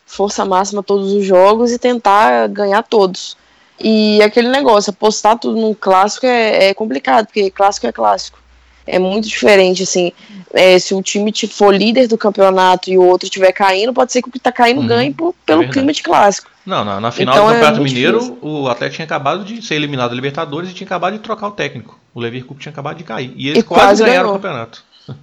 força 0.06 0.46
máxima 0.46 0.82
todos 0.82 1.12
os 1.12 1.26
jogos 1.26 1.72
e 1.72 1.78
tentar 1.78 2.48
ganhar 2.48 2.82
todos. 2.82 3.36
E 3.78 4.22
aquele 4.22 4.48
negócio, 4.48 4.92
apostar 4.92 5.38
tudo 5.38 5.60
num 5.60 5.74
clássico 5.74 6.26
é, 6.26 6.70
é 6.70 6.74
complicado, 6.74 7.26
porque 7.26 7.52
clássico 7.52 7.88
é 7.88 7.92
clássico. 7.92 8.40
É 8.88 8.98
muito 9.00 9.28
diferente, 9.28 9.84
assim. 9.84 10.14
É, 10.54 10.80
se 10.80 10.94
o 10.94 11.02
time 11.02 11.34
for 11.50 11.76
líder 11.76 12.08
do 12.08 12.18
campeonato 12.18 12.90
e 12.90 12.98
o 12.98 13.04
outro 13.04 13.26
estiver 13.26 13.52
caindo, 13.52 13.94
pode 13.94 14.14
ser 14.14 14.22
que 14.22 14.30
o 14.30 14.32
que 14.32 14.38
está 14.38 14.52
caindo 14.52 14.80
uhum, 14.80 14.88
ganhe 14.88 15.14
por, 15.14 15.34
pelo 15.46 15.64
é 15.64 15.68
clima 15.68 15.92
de 15.92 16.04
clássico. 16.04 16.53
Não, 16.66 16.86
na, 16.86 17.00
na 17.00 17.12
final 17.12 17.36
então, 17.36 17.48
do 17.48 17.54
Campeonato 17.54 17.80
é 17.80 17.84
Mineiro, 17.84 18.20
difícil. 18.20 18.40
o 18.42 18.70
Atlético 18.70 18.96
tinha 18.96 19.06
acabado 19.06 19.44
de 19.44 19.62
ser 19.62 19.76
eliminado 19.76 20.10
da 20.12 20.16
Libertadores 20.16 20.70
e 20.70 20.74
tinha 20.74 20.86
acabado 20.86 21.14
de 21.14 21.20
trocar 21.20 21.48
o 21.48 21.52
técnico. 21.52 22.00
O 22.14 22.22
Leverkusen 22.22 22.60
tinha 22.60 22.72
acabado 22.72 22.98
de 22.98 23.04
cair. 23.04 23.34
E 23.36 23.50
eles 23.50 23.60
e 23.60 23.64
quase, 23.64 23.84
quase, 23.84 24.04
ganharam 24.04 24.30
ganhou. 24.30 24.38
o 24.38 24.42
campeonato. 24.42 24.84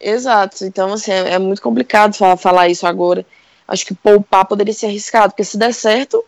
Exato. 0.00 0.64
Então, 0.64 0.92
assim, 0.92 1.12
é, 1.12 1.34
é 1.34 1.38
muito 1.38 1.62
complicado 1.62 2.14
falar, 2.14 2.36
falar 2.36 2.68
isso 2.68 2.86
agora. 2.86 3.24
Acho 3.68 3.86
que 3.86 3.94
poupar 3.94 4.44
poderia 4.44 4.74
ser 4.74 4.86
arriscado, 4.86 5.32
porque 5.32 5.44
se 5.44 5.56
der 5.56 5.72
certo, 5.72 6.24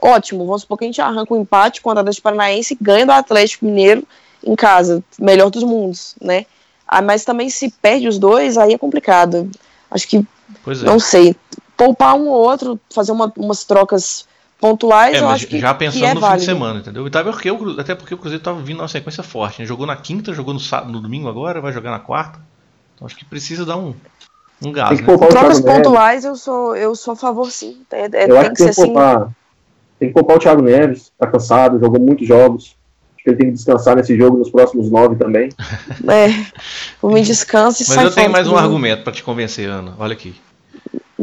ótimo. 0.00 0.46
Vamos 0.46 0.62
supor 0.62 0.78
que 0.78 0.84
a 0.84 0.88
gente 0.88 1.00
arranca 1.00 1.34
um 1.34 1.40
empate 1.40 1.82
contra 1.82 1.98
o 1.98 2.00
Atlético 2.00 2.24
Paranaense 2.24 2.74
e 2.74 2.78
ganha 2.82 3.04
do 3.04 3.12
Atlético 3.12 3.66
Mineiro 3.66 4.06
em 4.44 4.56
casa. 4.56 5.04
Melhor 5.18 5.50
dos 5.50 5.62
mundos, 5.64 6.14
né? 6.20 6.46
Ah, 6.88 7.02
mas 7.02 7.24
também 7.24 7.48
se 7.48 7.70
perde 7.70 8.08
os 8.08 8.18
dois, 8.18 8.56
aí 8.56 8.72
é 8.72 8.78
complicado. 8.78 9.50
Acho 9.90 10.08
que, 10.08 10.16
é. 10.18 10.74
não 10.84 10.98
sei, 10.98 11.36
poupar 11.82 12.14
um 12.14 12.28
ou 12.28 12.40
outro, 12.40 12.78
fazer 12.94 13.10
uma, 13.10 13.32
umas 13.36 13.64
trocas 13.64 14.26
pontuais, 14.60 15.16
é, 15.16 15.20
eu 15.20 15.28
acho 15.28 15.48
que 15.48 15.58
já 15.58 15.74
pensando 15.74 16.00
que 16.00 16.06
é 16.06 16.14
no 16.14 16.20
válido. 16.20 16.40
fim 16.40 16.46
de 16.46 16.52
semana, 16.52 16.78
entendeu? 16.78 17.04
E 17.04 17.10
porque 17.10 17.50
o, 17.50 17.80
até 17.80 17.96
porque 17.96 18.14
o 18.14 18.18
Cruzeiro 18.18 18.40
estava 18.40 18.60
vindo 18.60 18.76
numa 18.76 18.86
sequência 18.86 19.24
forte, 19.24 19.60
né? 19.60 19.66
Jogou 19.66 19.84
na 19.84 19.96
quinta, 19.96 20.32
jogou 20.32 20.54
no, 20.54 20.60
no 20.86 21.00
domingo 21.00 21.28
agora, 21.28 21.60
vai 21.60 21.72
jogar 21.72 21.90
na 21.90 21.98
quarta. 21.98 22.38
Então 22.94 23.04
acho 23.04 23.16
que 23.16 23.24
precisa 23.24 23.66
dar 23.66 23.76
um, 23.76 23.92
um 24.64 24.70
gás, 24.70 25.00
né? 25.00 25.06
Trocas 25.28 25.60
pontuais 25.60 26.24
eu 26.24 26.36
sou, 26.36 26.76
eu 26.76 26.94
sou 26.94 27.14
a 27.14 27.16
favor 27.16 27.50
sim. 27.50 27.78
É, 27.90 28.02
é, 28.02 28.30
eu 28.30 28.40
tem 28.40 28.42
que, 28.44 28.50
que 28.50 28.56
ser 28.62 28.68
assim. 28.70 28.94
Tem 29.98 30.08
que 30.08 30.14
poupar 30.14 30.36
o 30.36 30.38
Thiago 30.38 30.62
Neves, 30.62 31.10
tá 31.18 31.26
cansado, 31.26 31.80
jogou 31.80 32.00
muitos 32.00 32.28
jogos. 32.28 32.76
Acho 33.16 33.24
que 33.24 33.30
ele 33.30 33.36
tem 33.36 33.46
que 33.48 33.52
descansar 33.54 33.96
nesse 33.96 34.16
jogo 34.16 34.38
nos 34.38 34.50
próximos 34.50 34.88
nove 34.88 35.16
também. 35.16 35.48
É, 36.08 36.28
o 37.00 37.08
me 37.08 37.22
descanse 37.22 37.82
e 37.82 37.88
Mas 37.88 38.04
eu 38.04 38.14
tenho 38.14 38.30
mais 38.30 38.46
um 38.46 38.56
argumento 38.56 39.02
para 39.02 39.12
te 39.12 39.24
convencer, 39.24 39.68
Ana. 39.68 39.94
Olha 39.98 40.12
aqui. 40.12 40.34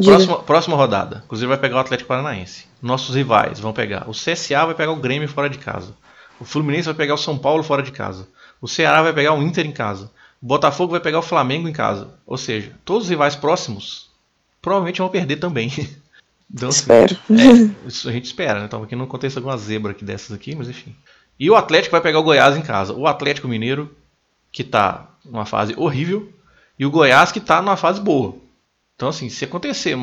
Próxima, 0.03 0.39
próxima 0.39 0.77
rodada. 0.77 1.23
Cruzeiro 1.27 1.49
vai 1.49 1.57
pegar 1.57 1.77
o 1.77 1.79
Atlético 1.79 2.07
Paranaense. 2.07 2.65
Nossos 2.81 3.15
rivais 3.15 3.59
vão 3.59 3.73
pegar. 3.73 4.09
O 4.09 4.11
CSA 4.11 4.65
vai 4.65 4.75
pegar 4.75 4.91
o 4.91 4.97
Grêmio 4.97 5.27
fora 5.27 5.49
de 5.49 5.57
casa. 5.57 5.93
O 6.39 6.45
Fluminense 6.45 6.85
vai 6.85 6.93
pegar 6.93 7.15
o 7.15 7.17
São 7.17 7.37
Paulo 7.37 7.63
fora 7.63 7.83
de 7.83 7.91
casa. 7.91 8.27
O 8.61 8.67
Ceará 8.67 9.01
vai 9.01 9.13
pegar 9.13 9.33
o 9.33 9.41
Inter 9.41 9.65
em 9.65 9.71
casa. 9.71 10.11
O 10.41 10.45
Botafogo 10.45 10.91
vai 10.91 11.01
pegar 11.01 11.19
o 11.19 11.23
Flamengo 11.23 11.67
em 11.67 11.73
casa. 11.73 12.09
Ou 12.25 12.37
seja, 12.37 12.71
todos 12.85 13.03
os 13.03 13.09
rivais 13.09 13.35
próximos 13.35 14.09
provavelmente 14.61 14.99
vão 14.99 15.09
perder 15.09 15.37
também. 15.37 15.71
Então, 16.51 16.69
assim, 16.69 16.79
Espero. 16.79 17.15
É, 17.29 17.87
isso 17.87 18.09
a 18.09 18.11
gente 18.11 18.25
espera, 18.25 18.57
né? 18.59 18.65
Então, 18.65 18.81
aqui 18.81 18.95
não 18.95 19.05
aconteça 19.05 19.37
alguma 19.37 19.55
zebra 19.55 19.91
aqui 19.91 20.03
dessas 20.03 20.31
aqui, 20.35 20.55
mas 20.55 20.67
enfim. 20.67 20.95
E 21.39 21.47
o 21.47 21.55
Atlético 21.55 21.91
vai 21.91 22.01
pegar 22.01 22.17
o 22.17 22.23
Goiás 22.23 22.57
em 22.57 22.61
casa. 22.63 22.91
O 22.91 23.05
Atlético 23.05 23.47
Mineiro, 23.47 23.95
que 24.51 24.63
está 24.63 25.11
numa 25.23 25.45
fase 25.45 25.75
horrível, 25.77 26.33
e 26.79 26.87
o 26.87 26.89
Goiás, 26.89 27.31
que 27.31 27.37
está 27.37 27.61
numa 27.61 27.77
fase 27.77 28.01
boa. 28.01 28.35
Então, 28.99 29.07
assim, 29.07 29.29
se 29.29 29.45
acontecer. 29.45 29.97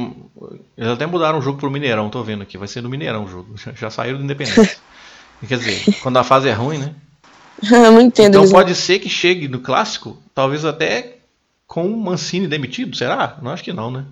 Eles 0.75 0.91
até 0.91 1.05
mudaram 1.05 1.39
o 1.39 1.43
jogo 1.43 1.59
pro 1.59 1.71
Mineirão, 1.71 2.09
tô 2.09 2.23
vendo 2.23 2.43
aqui. 2.43 2.57
Vai 2.57 2.67
ser 2.67 2.81
no 2.81 2.89
Mineirão 2.89 3.25
o 3.25 3.29
jogo. 3.29 3.55
Já 3.77 3.91
saíram 3.91 4.17
do 4.17 4.25
Independência. 4.25 4.79
Quer 5.47 5.59
dizer, 5.59 6.01
quando 6.01 6.17
a 6.17 6.25
fase 6.25 6.49
é 6.49 6.53
ruim, 6.53 6.79
né? 6.79 6.95
Eu 7.71 7.93
não 7.93 8.01
entendo. 8.01 8.39
Então 8.39 8.49
pode 8.49 8.75
ser 8.75 8.99
que 8.99 9.11
chegue 9.11 9.49
no 9.49 9.61
clássico, 9.61 10.17
talvez 10.35 10.65
até 10.65 11.19
com 11.67 11.87
o 11.87 11.95
Mancini 11.95 12.49
demitido, 12.49 12.97
será? 12.97 13.37
Não 13.43 13.51
acho 13.51 13.63
que 13.63 13.71
não, 13.71 13.91
né? 13.91 14.03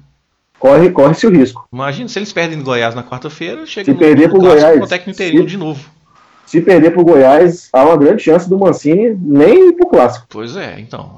Corre, 0.59 0.91
corre-se 0.91 1.27
o 1.27 1.31
risco. 1.31 1.67
Imagina 1.73 2.07
se 2.11 2.19
eles 2.19 2.33
perdem 2.35 2.59
no 2.59 2.65
Goiás 2.65 2.95
na 2.95 3.03
quarta-feira, 3.03 3.65
chega 3.65 3.87
se 3.87 3.93
no, 3.93 3.99
perder 3.99 4.29
no 4.29 4.35
pro 4.35 4.43
Goiás, 4.43 4.79
com 4.79 4.85
o 4.85 4.89
técnico 4.89 5.11
interino 5.13 5.47
de 5.47 5.57
novo. 5.57 5.83
Se 6.45 6.61
perder 6.61 6.91
pro 6.91 7.05
Goiás, 7.05 7.71
há 7.73 7.85
uma 7.85 7.97
grande 7.97 8.23
chance 8.23 8.47
do 8.47 8.59
Mancini 8.59 9.17
nem 9.19 9.71
ir 9.71 9.73
pro 9.73 9.89
clássico. 9.89 10.27
Pois 10.29 10.55
é, 10.57 10.79
então. 10.79 11.17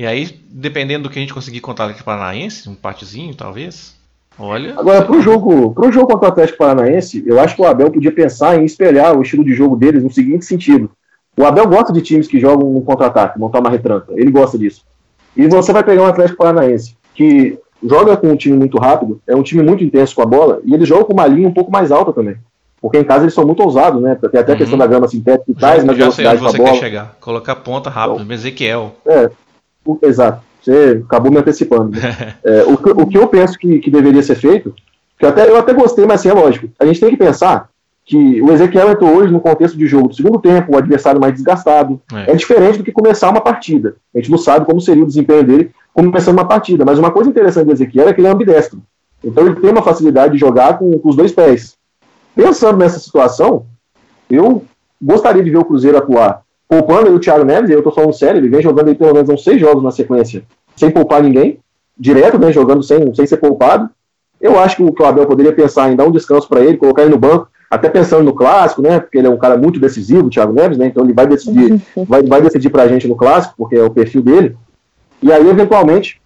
E 0.00 0.06
aí, 0.06 0.30
dependendo 0.48 1.02
do 1.02 1.10
que 1.10 1.18
a 1.18 1.20
gente 1.20 1.34
conseguir 1.34 1.60
contar 1.60 1.84
aqui 1.84 2.02
Paranaense, 2.02 2.66
um 2.66 2.72
empatezinho, 2.72 3.34
talvez. 3.34 3.94
Olha. 4.38 4.72
Agora, 4.78 5.04
pro 5.04 5.20
jogo, 5.20 5.74
pro 5.74 5.92
jogo 5.92 6.06
contra 6.06 6.26
o 6.26 6.32
Atlético 6.32 6.56
Paranaense, 6.56 7.22
eu 7.26 7.38
acho 7.38 7.54
que 7.54 7.60
o 7.60 7.66
Abel 7.66 7.90
podia 7.90 8.10
pensar 8.10 8.58
em 8.58 8.64
espelhar 8.64 9.14
o 9.14 9.20
estilo 9.20 9.44
de 9.44 9.52
jogo 9.52 9.76
deles 9.76 10.02
no 10.02 10.10
seguinte 10.10 10.46
sentido. 10.46 10.90
O 11.36 11.44
Abel 11.44 11.68
gosta 11.68 11.92
de 11.92 12.00
times 12.00 12.26
que 12.26 12.40
jogam 12.40 12.72
no 12.72 12.80
contra-ataque, 12.80 13.38
montar 13.38 13.60
uma 13.60 13.68
retranca. 13.68 14.10
Ele 14.16 14.30
gosta 14.30 14.56
disso. 14.56 14.86
E 15.36 15.46
você 15.46 15.70
vai 15.70 15.84
pegar 15.84 16.04
um 16.04 16.06
Atlético 16.06 16.38
Paranaense 16.38 16.96
que 17.14 17.58
joga 17.84 18.16
com 18.16 18.28
um 18.28 18.36
time 18.36 18.56
muito 18.56 18.78
rápido, 18.78 19.20
é 19.26 19.36
um 19.36 19.42
time 19.42 19.62
muito 19.62 19.84
intenso 19.84 20.14
com 20.14 20.22
a 20.22 20.26
bola, 20.26 20.62
e 20.64 20.72
eles 20.72 20.88
jogam 20.88 21.04
com 21.04 21.12
uma 21.12 21.26
linha 21.26 21.46
um 21.46 21.52
pouco 21.52 21.70
mais 21.70 21.92
alta 21.92 22.10
também. 22.10 22.38
Porque 22.80 22.96
em 22.96 23.04
casa 23.04 23.24
eles 23.24 23.34
são 23.34 23.44
muito 23.44 23.62
ousados, 23.62 24.00
né? 24.00 24.14
Tem 24.14 24.40
até 24.40 24.54
a 24.54 24.56
questão 24.56 24.78
uhum. 24.78 24.78
da 24.78 24.86
grama 24.86 25.06
sintética 25.06 25.44
e 25.50 25.54
tais, 25.54 25.84
mas 25.84 26.14
sei 26.14 26.26
onde 26.26 26.40
você 26.40 26.62
quer 26.62 26.74
chegar. 26.76 27.18
Colocar 27.20 27.56
ponta 27.56 27.90
rápido, 27.90 28.22
então, 28.22 28.34
Ezequiel. 28.34 28.94
É, 29.04 29.30
o, 29.84 29.98
exato. 30.02 30.42
Você 30.62 31.02
acabou 31.04 31.30
me 31.30 31.38
antecipando. 31.38 31.98
Né? 31.98 32.34
é, 32.44 32.64
o, 32.64 32.74
o, 32.74 33.06
que 33.06 33.16
eu 33.16 33.26
penso 33.28 33.58
que, 33.58 33.78
que 33.78 33.90
deveria 33.90 34.22
ser 34.22 34.36
feito, 34.36 34.74
que 35.18 35.24
eu 35.24 35.30
até, 35.30 35.48
eu 35.48 35.56
até 35.56 35.72
gostei, 35.72 36.06
mas 36.06 36.20
assim, 36.20 36.28
é 36.28 36.34
lógico. 36.34 36.68
A 36.78 36.84
gente 36.84 37.00
tem 37.00 37.10
que 37.10 37.16
pensar 37.16 37.68
que 38.04 38.42
o 38.42 38.50
Ezequiel 38.50 38.90
entrou 38.90 39.14
hoje 39.14 39.32
no 39.32 39.40
contexto 39.40 39.78
de 39.78 39.86
jogo 39.86 40.08
do 40.08 40.14
segundo 40.14 40.40
tempo, 40.40 40.72
o 40.72 40.76
adversário 40.76 41.20
mais 41.20 41.34
desgastado. 41.34 42.00
É. 42.12 42.32
é. 42.32 42.34
diferente 42.34 42.78
do 42.78 42.84
que 42.84 42.92
começar 42.92 43.30
uma 43.30 43.40
partida. 43.40 43.96
A 44.14 44.18
gente 44.18 44.30
não 44.30 44.38
sabe 44.38 44.66
como 44.66 44.80
seria 44.80 45.02
o 45.02 45.06
desempenho 45.06 45.44
dele 45.44 45.70
começando 45.92 46.38
uma 46.38 46.48
partida. 46.48 46.84
Mas 46.84 46.98
uma 46.98 47.10
coisa 47.10 47.30
interessante 47.30 47.66
do 47.66 47.72
Ezequiel 47.72 48.08
é 48.08 48.12
que 48.12 48.20
ele 48.20 48.28
é 48.28 48.30
ambidestro. 48.30 48.82
Então 49.22 49.46
ele 49.46 49.56
tem 49.56 49.70
uma 49.70 49.82
facilidade 49.82 50.32
de 50.32 50.38
jogar 50.38 50.78
com, 50.78 50.98
com 50.98 51.08
os 51.08 51.16
dois 51.16 51.32
pés. 51.32 51.76
Pensando 52.34 52.78
nessa 52.78 52.98
situação, 52.98 53.66
eu 54.28 54.64
gostaria 55.00 55.42
de 55.42 55.50
ver 55.50 55.58
o 55.58 55.64
Cruzeiro 55.64 55.98
atuar 55.98 56.42
poupando 56.70 57.12
o 57.12 57.18
Thiago 57.18 57.44
Neves, 57.44 57.68
eu 57.68 57.78
estou 57.78 57.92
falando 57.92 58.12
sério, 58.12 58.38
ele 58.38 58.48
vem 58.48 58.62
jogando 58.62 58.86
aí 58.86 58.94
pelo 58.94 59.12
menos 59.12 59.28
uns 59.28 59.42
seis 59.42 59.60
jogos 59.60 59.82
na 59.82 59.90
sequência, 59.90 60.44
sem 60.76 60.88
poupar 60.88 61.20
ninguém, 61.20 61.58
direto, 61.98 62.38
né, 62.38 62.52
jogando 62.52 62.80
sem, 62.80 63.12
sem 63.12 63.26
ser 63.26 63.38
poupado. 63.38 63.90
Eu 64.40 64.56
acho 64.56 64.76
que 64.76 64.82
o 64.82 65.04
Abel 65.04 65.26
poderia 65.26 65.52
pensar 65.52 65.90
em 65.90 65.96
dar 65.96 66.04
um 66.04 66.12
descanso 66.12 66.48
para 66.48 66.60
ele, 66.60 66.76
colocar 66.76 67.02
ele 67.02 67.10
no 67.10 67.18
banco, 67.18 67.48
até 67.68 67.88
pensando 67.88 68.22
no 68.22 68.34
clássico, 68.34 68.80
né? 68.80 69.00
Porque 69.00 69.18
ele 69.18 69.26
é 69.26 69.30
um 69.30 69.36
cara 69.36 69.56
muito 69.56 69.78
decisivo, 69.80 70.28
o 70.28 70.30
Thiago 70.30 70.52
Neves, 70.52 70.78
né? 70.78 70.86
Então 70.86 71.04
ele 71.04 71.12
vai 71.12 71.26
decidir, 71.26 71.80
vai, 72.08 72.22
vai 72.22 72.40
decidir 72.40 72.70
pra 72.70 72.88
gente 72.88 73.06
no 73.06 73.16
clássico, 73.16 73.54
porque 73.58 73.76
é 73.76 73.82
o 73.82 73.90
perfil 73.90 74.22
dele. 74.22 74.56
E 75.22 75.30
aí, 75.30 75.46
eventualmente, 75.46 76.22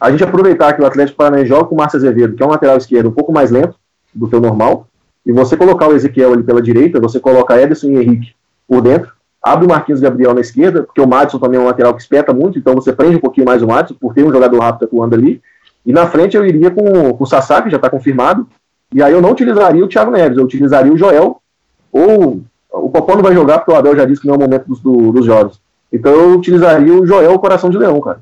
a 0.00 0.10
gente 0.10 0.24
aproveitar 0.24 0.72
que 0.72 0.80
o 0.80 0.86
Atlético 0.86 1.18
Paranaense 1.18 1.48
joga 1.48 1.64
com 1.64 1.74
o 1.74 1.78
Márcio 1.78 1.98
Azevedo, 1.98 2.34
que 2.34 2.42
é 2.42 2.46
um 2.46 2.50
lateral 2.50 2.76
esquerdo 2.76 3.08
um 3.08 3.12
pouco 3.12 3.32
mais 3.32 3.50
lento 3.50 3.74
do 4.14 4.26
que 4.26 4.36
o 4.36 4.40
normal, 4.40 4.86
e 5.26 5.32
você 5.32 5.56
colocar 5.56 5.88
o 5.88 5.94
Ezequiel 5.94 6.32
ali 6.32 6.42
pela 6.42 6.62
direita, 6.62 6.98
você 6.98 7.20
coloca 7.20 7.60
Ederson 7.60 7.88
e 7.88 7.96
Henrique 7.96 8.32
por 8.66 8.80
dentro, 8.80 9.12
abre 9.42 9.66
o 9.66 9.68
Marquinhos 9.68 10.00
Gabriel 10.00 10.34
na 10.34 10.40
esquerda, 10.40 10.82
porque 10.82 11.00
o 11.00 11.08
Madison 11.08 11.38
também 11.38 11.58
é 11.58 11.62
um 11.62 11.66
lateral 11.66 11.94
que 11.94 12.02
espeta 12.02 12.32
muito, 12.32 12.58
então 12.58 12.74
você 12.74 12.92
prende 12.92 13.16
um 13.16 13.20
pouquinho 13.20 13.46
mais 13.46 13.62
o 13.62 13.66
Madison, 13.66 13.94
por 13.98 14.14
ter 14.14 14.24
um 14.24 14.32
jogador 14.32 14.58
rápido 14.58 14.84
atuando 14.84 15.14
ali. 15.14 15.40
E 15.84 15.92
na 15.92 16.06
frente 16.06 16.36
eu 16.36 16.44
iria 16.44 16.70
com, 16.70 17.14
com 17.14 17.24
o 17.24 17.26
Sassá, 17.26 17.62
que 17.62 17.70
já 17.70 17.76
está 17.76 17.88
confirmado, 17.88 18.46
e 18.92 19.02
aí 19.02 19.12
eu 19.12 19.22
não 19.22 19.30
utilizaria 19.30 19.84
o 19.84 19.88
Thiago 19.88 20.10
Neves, 20.10 20.36
eu 20.36 20.44
utilizaria 20.44 20.92
o 20.92 20.96
Joel, 20.96 21.40
ou 21.92 22.42
o 22.72 22.90
Popó 22.90 23.14
não 23.14 23.22
vai 23.22 23.34
jogar, 23.34 23.58
porque 23.58 23.72
o 23.72 23.76
Abel 23.76 23.96
já 23.96 24.04
disse 24.04 24.20
que 24.20 24.26
não 24.26 24.34
é 24.34 24.36
o 24.36 24.40
momento 24.40 24.66
dos, 24.66 24.80
do, 24.80 25.12
dos 25.12 25.24
jogos. 25.24 25.60
Então 25.92 26.12
eu 26.12 26.34
utilizaria 26.36 26.92
o 26.92 27.06
Joel, 27.06 27.32
o 27.32 27.38
coração 27.38 27.70
de 27.70 27.78
leão, 27.78 28.00
cara. 28.00 28.20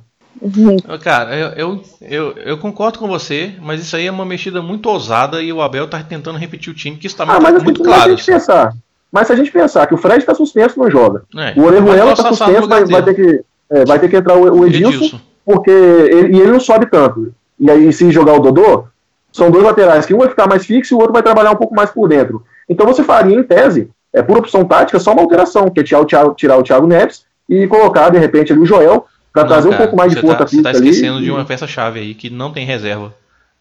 Cara, 1.03 1.37
eu, 1.37 1.49
eu, 1.49 1.83
eu, 2.01 2.33
eu, 2.37 2.59
concordo 2.59 2.99
com 2.99 3.09
você, 3.09 3.55
mas 3.61 3.81
isso 3.81 3.97
aí 3.97 4.07
é 4.07 4.11
uma 4.11 4.25
mexida 4.25 4.63
muito 4.63 4.89
ousada 4.89 5.43
e 5.43 5.53
o 5.53 5.61
Abel 5.61 5.89
tá 5.89 6.01
tentando 6.03 6.39
repetir 6.39 6.73
o 6.73 6.77
time, 6.77 6.97
que 6.97 7.09
está 7.09 7.25
ah, 7.25 7.27
muito, 7.27 7.43
mas, 7.43 7.63
muito 7.63 7.81
mas 7.81 7.89
claro. 7.89 8.13
A 8.13 8.15
gente 8.15 8.25
pensar, 8.25 8.73
mas 9.11 9.27
se 9.27 9.33
a 9.33 9.37
gente 9.37 9.51
pensar 9.51 9.87
que 9.87 9.95
o 9.95 9.99
Fred 9.99 10.19
está 10.19 10.35
suspenso, 10.35 10.79
não 10.79 10.91
joga. 10.91 11.23
É, 11.37 11.59
o 11.59 11.65
Orejuela 11.65 12.13
está 12.13 12.29
suspenso, 12.29 12.69
vai, 12.69 12.85
vai, 12.85 13.03
ter 13.03 13.15
que, 13.15 13.45
é, 13.71 13.85
vai 13.85 13.99
ter 13.99 14.09
que 14.09 14.17
entrar 14.17 14.37
o, 14.37 14.61
o 14.61 14.67
Edilson, 14.67 14.95
Edilson, 14.95 15.21
porque 15.45 15.71
ele, 15.71 16.37
e 16.37 16.41
ele 16.41 16.53
não 16.53 16.61
sobe 16.61 16.87
tanto. 16.87 17.33
E 17.59 17.71
aí, 17.71 17.93
se 17.93 18.11
jogar 18.11 18.35
o 18.35 18.41
Dodô, 18.41 18.85
são 19.33 19.51
dois 19.51 19.65
laterais 19.65 20.07
que 20.07 20.15
um 20.15 20.19
vai 20.19 20.29
ficar 20.29 20.47
mais 20.47 20.65
fixo 20.67 20.95
e 20.95 20.97
o 20.97 20.99
outro 20.99 21.13
vai 21.13 21.23
trabalhar 21.23 21.53
um 21.53 21.57
pouco 21.57 21.75
mais 21.75 21.91
por 21.91 22.09
dentro. 22.09 22.45
Então 22.69 22.87
você 22.87 23.03
faria, 23.03 23.35
em 23.35 23.43
tese, 23.43 23.91
é, 24.13 24.23
por 24.23 24.39
opção 24.39 24.65
tática, 24.65 24.99
só 24.99 25.13
uma 25.13 25.23
alteração, 25.23 25.71
que 25.71 25.81
é 25.81 25.83
tirar 25.83 26.01
o 26.01 26.05
Thiago, 26.05 26.35
tirar 26.35 26.57
o 26.59 26.63
Thiago 26.63 26.87
Neves 26.87 27.25
e 27.49 27.67
colocar, 27.67 28.11
de 28.11 28.19
repente, 28.19 28.53
ali 28.53 28.61
o 28.61 28.67
Joel, 28.67 29.07
para 29.33 29.45
trazer 29.45 29.71
cara, 29.71 29.83
um 29.83 29.85
pouco 29.87 29.97
mais 29.97 30.13
de 30.13 30.21
força 30.21 30.39
tá, 30.39 30.47
física. 30.47 30.71
Você 30.71 30.77
está 30.77 30.89
esquecendo 30.89 31.17
ali, 31.17 31.25
de 31.25 31.31
uma 31.31 31.45
peça-chave 31.45 32.01
aí, 32.01 32.15
que 32.15 32.29
não 32.29 32.53
tem 32.53 32.67
reserva. 32.67 33.15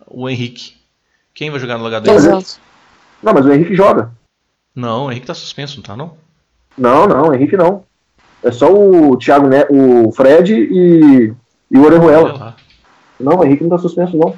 O 0.06 0.30
Henrique. 0.30 0.76
Quem 1.34 1.50
vai 1.50 1.60
jogar 1.60 1.78
no 1.78 1.84
lugar 1.84 2.02
dele? 2.02 2.16
Exato. 2.16 2.60
Não, 3.22 3.34
mas 3.34 3.46
o 3.46 3.52
Henrique 3.52 3.76
joga. 3.76 4.12
Não, 4.78 5.08
o 5.08 5.12
Henrique 5.12 5.26
tá 5.26 5.34
suspenso, 5.34 5.78
não 5.78 5.84
tá 5.84 5.98
não? 5.98 6.12
Não, 6.78 7.08
não, 7.08 7.34
Henrique 7.34 7.58
não. 7.58 7.84
É 8.44 8.52
só 8.52 8.72
o 8.72 9.18
Thiago 9.18 9.48
ne 9.48 9.66
o 9.72 10.12
Fred 10.12 10.54
e, 10.54 11.34
e 11.72 11.78
o 11.80 11.84
Orejuela. 11.84 12.56
Não, 13.20 13.40
o 13.40 13.44
Henrique 13.44 13.64
não 13.64 13.72
tá 13.72 13.80
suspenso, 13.80 14.16
não. 14.16 14.36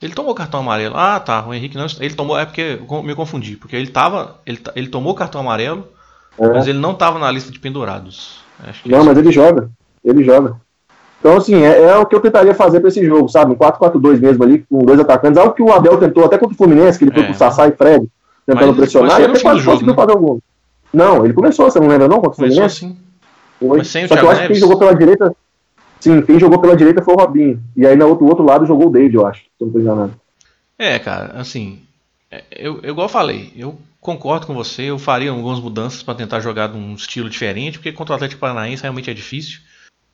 Ele 0.00 0.14
tomou 0.14 0.34
cartão 0.34 0.60
amarelo. 0.60 0.96
Ah, 0.96 1.20
tá. 1.20 1.46
O 1.46 1.52
Henrique 1.52 1.76
não. 1.76 1.84
Ele 2.00 2.14
tomou. 2.14 2.38
É 2.38 2.46
porque 2.46 2.80
eu 2.80 3.02
me 3.02 3.14
confundi. 3.14 3.54
Porque 3.56 3.76
ele 3.76 3.88
tava. 3.88 4.40
Ele, 4.46 4.58
ele 4.74 4.88
tomou 4.88 5.14
cartão 5.14 5.42
amarelo, 5.42 5.86
é. 6.38 6.48
mas 6.48 6.66
ele 6.66 6.78
não 6.78 6.94
tava 6.94 7.18
na 7.18 7.30
lista 7.30 7.52
de 7.52 7.60
pendurados. 7.60 8.40
não, 8.86 9.04
mas 9.04 9.18
ele 9.18 9.30
joga. 9.30 9.68
Ele 10.02 10.24
joga. 10.24 10.56
Então, 11.20 11.36
assim, 11.36 11.62
é, 11.62 11.82
é, 11.82 11.96
o 11.98 12.06
que 12.06 12.14
eu 12.14 12.20
tentaria 12.20 12.54
fazer 12.54 12.80
para 12.80 12.88
esse 12.88 13.04
jogo, 13.04 13.28
sabe? 13.28 13.52
Um 13.52 13.56
4-4-2 13.56 14.20
mesmo 14.20 14.42
ali, 14.42 14.64
com 14.70 14.78
dois 14.78 14.98
atacantes. 14.98 15.36
Algo 15.36 15.54
que 15.54 15.62
o 15.62 15.72
Abel 15.72 15.98
tentou 15.98 16.24
até 16.24 16.38
contra 16.38 16.54
o 16.54 16.56
Fluminense, 16.56 16.98
que 16.98 17.04
ele 17.04 17.12
foi 17.12 17.24
é. 17.24 17.26
com 17.26 17.32
o 17.32 17.36
Sassá 17.36 17.68
e 17.68 17.72
Fred, 17.72 18.06
tentando 18.46 18.68
mas 18.68 18.76
pressionar, 18.76 19.20
e 19.20 19.24
até 19.24 19.40
quase 19.40 19.64
conseguiu 19.64 19.88
né? 19.88 19.94
fazer 19.94 20.12
algum. 20.12 20.38
Não, 20.94 21.24
ele 21.24 21.34
começou, 21.34 21.70
você 21.70 21.80
não 21.80 21.88
lembra 21.88 22.08
não, 22.08 22.16
contra 22.16 22.30
o 22.30 22.34
Fluminense? 22.34 22.76
Sim. 22.76 22.96
Foi. 23.58 23.78
Mas 23.78 23.88
sem 23.88 24.06
Só 24.06 24.14
o 24.14 24.18
que 24.18 24.24
eu 24.24 24.30
acho 24.30 24.40
que 24.42 24.46
quem 24.48 24.56
jogou 24.56 24.78
pela 24.78 24.94
direita. 24.94 25.36
Sim, 25.98 26.22
quem 26.22 26.38
jogou 26.38 26.60
pela 26.60 26.76
direita 26.76 27.02
foi 27.02 27.14
o 27.14 27.18
Robinho. 27.18 27.62
E 27.76 27.86
aí 27.86 27.96
no 27.96 28.06
outro, 28.06 28.26
outro 28.26 28.44
lado 28.44 28.66
jogou 28.66 28.88
o 28.88 28.90
David, 28.90 29.14
eu 29.14 29.26
acho. 29.26 29.42
Se 29.42 29.64
não 29.64 29.70
tô 29.70 29.80
enganado. 29.80 30.14
É, 30.78 30.98
cara, 30.98 31.32
assim. 31.38 31.80
É, 32.30 32.44
eu, 32.50 32.80
eu, 32.82 32.90
igual 32.90 33.08
falei, 33.08 33.52
eu 33.56 33.76
concordo 34.00 34.46
com 34.46 34.54
você, 34.54 34.82
eu 34.82 34.98
faria 34.98 35.30
algumas 35.30 35.58
mudanças 35.58 36.02
para 36.02 36.14
tentar 36.14 36.40
jogar 36.40 36.68
de 36.68 36.76
um 36.76 36.94
estilo 36.94 37.28
diferente, 37.28 37.78
porque 37.78 37.92
contra 37.92 38.12
o 38.12 38.16
Atlético 38.16 38.40
Paranaense 38.40 38.82
realmente 38.82 39.10
é 39.10 39.14
difícil. 39.14 39.60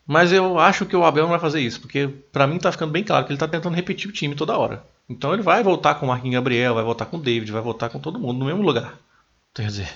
Mas 0.07 0.33
eu 0.33 0.59
acho 0.59 0.85
que 0.85 0.97
o 0.97 1.05
Abel 1.05 1.25
não 1.25 1.31
vai 1.31 1.39
fazer 1.39 1.61
isso, 1.61 1.81
porque 1.81 2.09
para 2.33 2.47
mim 2.47 2.59
tá 2.59 2.73
ficando 2.73 2.91
bem 2.91 3.05
claro 3.05 3.25
que 3.25 3.33
ele 3.33 3.39
tá 3.39 3.47
tentando 3.47 3.75
repetir 3.75 4.11
o 4.11 4.13
time 4.13 4.35
toda 4.35 4.59
hora. 4.59 4.83
Então 5.09 5.33
ele 5.33 5.43
vai 5.43 5.63
voltar 5.63 5.95
com 5.95 6.07
o 6.07 6.09
Marquinhos 6.09 6.35
Gabriel, 6.35 6.75
vai 6.75 6.85
voltar 6.85 7.07
com 7.07 7.17
o 7.17 7.21
David, 7.21 7.51
vai 7.53 7.63
voltar 7.63 7.89
com 7.89 7.99
todo 7.99 8.19
mundo 8.19 8.39
no 8.39 8.47
mesmo 8.47 8.63
lugar. 8.63 8.95
Quer 9.55 9.67
dizer, 9.67 9.89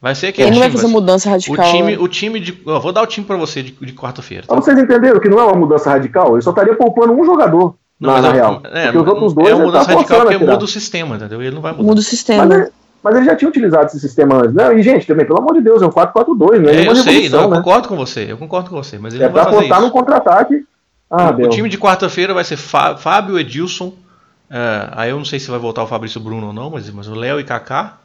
vai 0.00 0.14
ser 0.14 0.28
aquele 0.28 0.48
Ele 0.48 0.54
não 0.56 0.62
vai 0.62 0.70
fazer 0.70 0.86
mudança 0.86 1.30
radical. 1.30 1.66
O 1.66 1.70
time, 1.70 1.92
né? 1.92 1.98
o 1.98 2.08
time 2.08 2.40
de. 2.40 2.62
Eu 2.66 2.80
vou 2.80 2.92
dar 2.92 3.02
o 3.02 3.06
time 3.06 3.26
para 3.26 3.36
você 3.36 3.62
de, 3.62 3.72
de 3.72 3.92
quarta-feira. 3.92 4.46
Tá? 4.46 4.54
Vocês 4.54 4.78
entenderam 4.78 5.18
que 5.18 5.28
não 5.28 5.40
é 5.40 5.44
uma 5.44 5.56
mudança 5.56 5.90
radical? 5.90 6.34
Ele 6.34 6.42
só 6.42 6.50
estaria 6.50 6.74
poupando 6.74 7.12
um 7.12 7.24
jogador. 7.24 7.74
Não, 7.98 8.12
na, 8.12 8.20
na 8.20 8.32
real. 8.32 8.60
É, 8.64 8.92
porque 8.92 8.98
os 8.98 9.06
outros 9.08 9.34
dois 9.34 9.48
é 9.48 9.54
uma 9.54 9.64
mudança 9.66 9.86
tá 9.86 9.94
radical 9.94 10.20
porque 10.20 10.38
muda 10.38 10.64
o 10.64 10.68
sistema, 10.68 11.16
entendeu? 11.16 11.40
Ele 11.40 11.54
não 11.54 11.62
vai 11.62 11.72
mudar. 11.72 11.84
Muda 11.84 12.00
o 12.00 12.02
sistema. 12.02 12.44
Mas, 12.44 12.70
mas 13.04 13.16
ele 13.16 13.26
já 13.26 13.36
tinha 13.36 13.50
utilizado 13.50 13.84
esse 13.84 14.00
sistema 14.00 14.38
antes. 14.38 14.54
Né? 14.54 14.78
E, 14.78 14.82
gente, 14.82 15.06
também, 15.06 15.26
pelo 15.26 15.38
amor 15.38 15.52
de 15.52 15.60
Deus, 15.60 15.82
é 15.82 15.86
um 15.86 15.90
4-4-2, 15.90 16.58
né? 16.58 16.74
É, 16.74 16.88
eu 16.88 16.96
sei, 16.96 17.28
não, 17.28 17.42
eu 17.42 17.50
né? 17.50 17.56
concordo 17.58 17.86
com 17.86 17.96
você, 17.96 18.26
eu 18.26 18.38
concordo 18.38 18.70
com 18.70 18.76
você, 18.76 18.98
mas 18.98 19.12
ele 19.12 19.24
é 19.24 19.26
não 19.26 19.34
vai 19.34 19.44
fazer 19.44 19.66
isso. 19.66 19.80
no 19.82 19.90
contra-ataque. 19.90 20.64
Ah, 21.10 21.30
o, 21.30 21.42
o, 21.42 21.48
time 21.50 21.68
de 21.68 21.76
quarta-feira 21.76 22.32
vai 22.32 22.44
ser 22.44 22.56
Fábio, 22.56 23.38
Edilson, 23.38 23.88
uh, 23.88 24.90
aí 24.92 25.10
eu 25.10 25.18
não 25.18 25.24
sei 25.26 25.38
se 25.38 25.50
vai 25.50 25.60
voltar 25.60 25.82
o 25.82 25.86
Fabrício 25.86 26.18
Bruno 26.18 26.46
ou 26.46 26.52
não, 26.54 26.70
mas, 26.70 26.90
mas 26.90 27.06
o 27.06 27.14
Léo 27.14 27.38
e 27.38 27.44
Kaká 27.44 27.98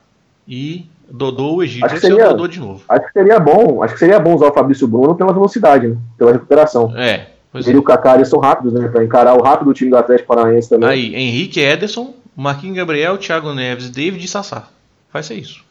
e 0.46 0.86
Dodô 1.10 1.56
o 1.56 1.64
Egito. 1.64 1.86
Acho 1.86 1.98
seria, 1.98 2.26
o 2.26 2.30
Dodô 2.32 2.48
de 2.48 2.60
novo. 2.60 2.84
Acho 2.90 3.06
que 3.06 3.14
seria 3.14 3.40
bom, 3.40 3.82
acho 3.82 3.94
que 3.94 4.00
seria 4.00 4.20
bom 4.20 4.36
usar 4.36 4.48
o 4.50 4.54
Fabrício 4.54 4.86
Bruno 4.86 5.16
pela 5.16 5.32
velocidade, 5.32 5.88
né? 5.88 5.98
Pela 6.18 6.34
recuperação. 6.34 6.92
É. 6.98 7.28
Ele 7.56 7.70
é. 7.70 7.74
e 7.74 7.78
o 7.78 7.84
Kaká 7.84 8.16
eles 8.16 8.28
são 8.28 8.40
rápidos, 8.40 8.74
né? 8.74 8.90
Pra 8.90 9.02
encarar 9.02 9.34
o 9.34 9.42
rápido 9.42 9.74
time 9.74 9.92
do 9.92 9.98
Atlético 9.98 10.28
Paranaense 10.28 10.70
também. 10.70 10.90
Aí, 10.90 11.16
Henrique 11.16 11.62
Ederson, 11.62 12.14
Marquinhos 12.36 12.76
Gabriel, 12.76 13.18
Thiago 13.18 13.54
Neves, 13.54 13.90
David 13.90 14.26
e 14.26 14.28
Sassá. 14.28 14.68
Vai 15.12 15.24
ser 15.24 15.36
isso. 15.36 15.64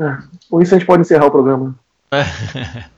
É, 0.00 0.18
por 0.48 0.62
isso 0.62 0.74
a 0.74 0.78
gente 0.78 0.86
pode 0.86 1.02
encerrar 1.02 1.26
o 1.26 1.30
programa. 1.30 1.74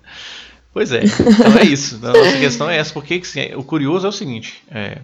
pois 0.73 0.93
é, 0.93 1.03
então 1.05 1.59
é 1.59 1.65
isso. 1.65 1.99
A 2.05 2.13
nossa 2.13 2.39
questão 2.39 2.71
é 2.71 2.77
essa, 2.77 2.93
porque 2.93 3.15
assim, 3.15 3.55
o 3.55 3.65
curioso 3.65 4.07
é 4.07 4.11
o 4.11 4.13
seguinte: 4.13 4.63
é, 4.71 4.99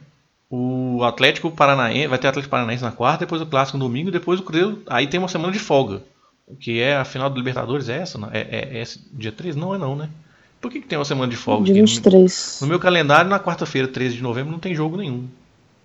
o 0.50 1.02
Atlético 1.02 1.50
Paranaense 1.50 2.06
vai 2.06 2.18
ter 2.18 2.28
Atlético 2.28 2.50
Paranaense 2.50 2.82
na 2.82 2.92
quarta, 2.92 3.24
depois 3.24 3.42
o 3.42 3.46
Clássico 3.46 3.78
no 3.78 3.84
domingo, 3.84 4.10
depois 4.10 4.38
o 4.38 4.42
Cruzeiro. 4.42 4.82
Aí 4.86 5.06
tem 5.06 5.18
uma 5.18 5.28
semana 5.28 5.52
de 5.52 5.58
folga. 5.58 6.02
O 6.46 6.54
que 6.54 6.80
é 6.80 6.96
a 6.96 7.04
final 7.04 7.28
do 7.28 7.36
Libertadores 7.36 7.88
é 7.88 7.98
essa? 7.98 8.18
É, 8.32 8.40
é, 8.40 8.78
é 8.78 8.82
esse 8.82 9.00
dia 9.12 9.32
3? 9.32 9.56
Não 9.56 9.74
é 9.74 9.78
não, 9.78 9.96
né? 9.96 10.08
Por 10.60 10.70
que, 10.70 10.80
que 10.80 10.86
tem 10.86 10.96
uma 10.96 11.04
semana 11.04 11.28
de 11.28 11.36
folga? 11.36 11.64
Dia 11.64 11.74
23. 11.74 12.58
No, 12.60 12.66
no 12.66 12.70
meu 12.70 12.78
calendário, 12.78 13.28
na 13.28 13.40
quarta-feira, 13.40 13.88
13 13.88 14.16
de 14.16 14.22
novembro, 14.22 14.52
não 14.52 14.58
tem 14.60 14.74
jogo 14.74 14.96
nenhum. 14.96 15.26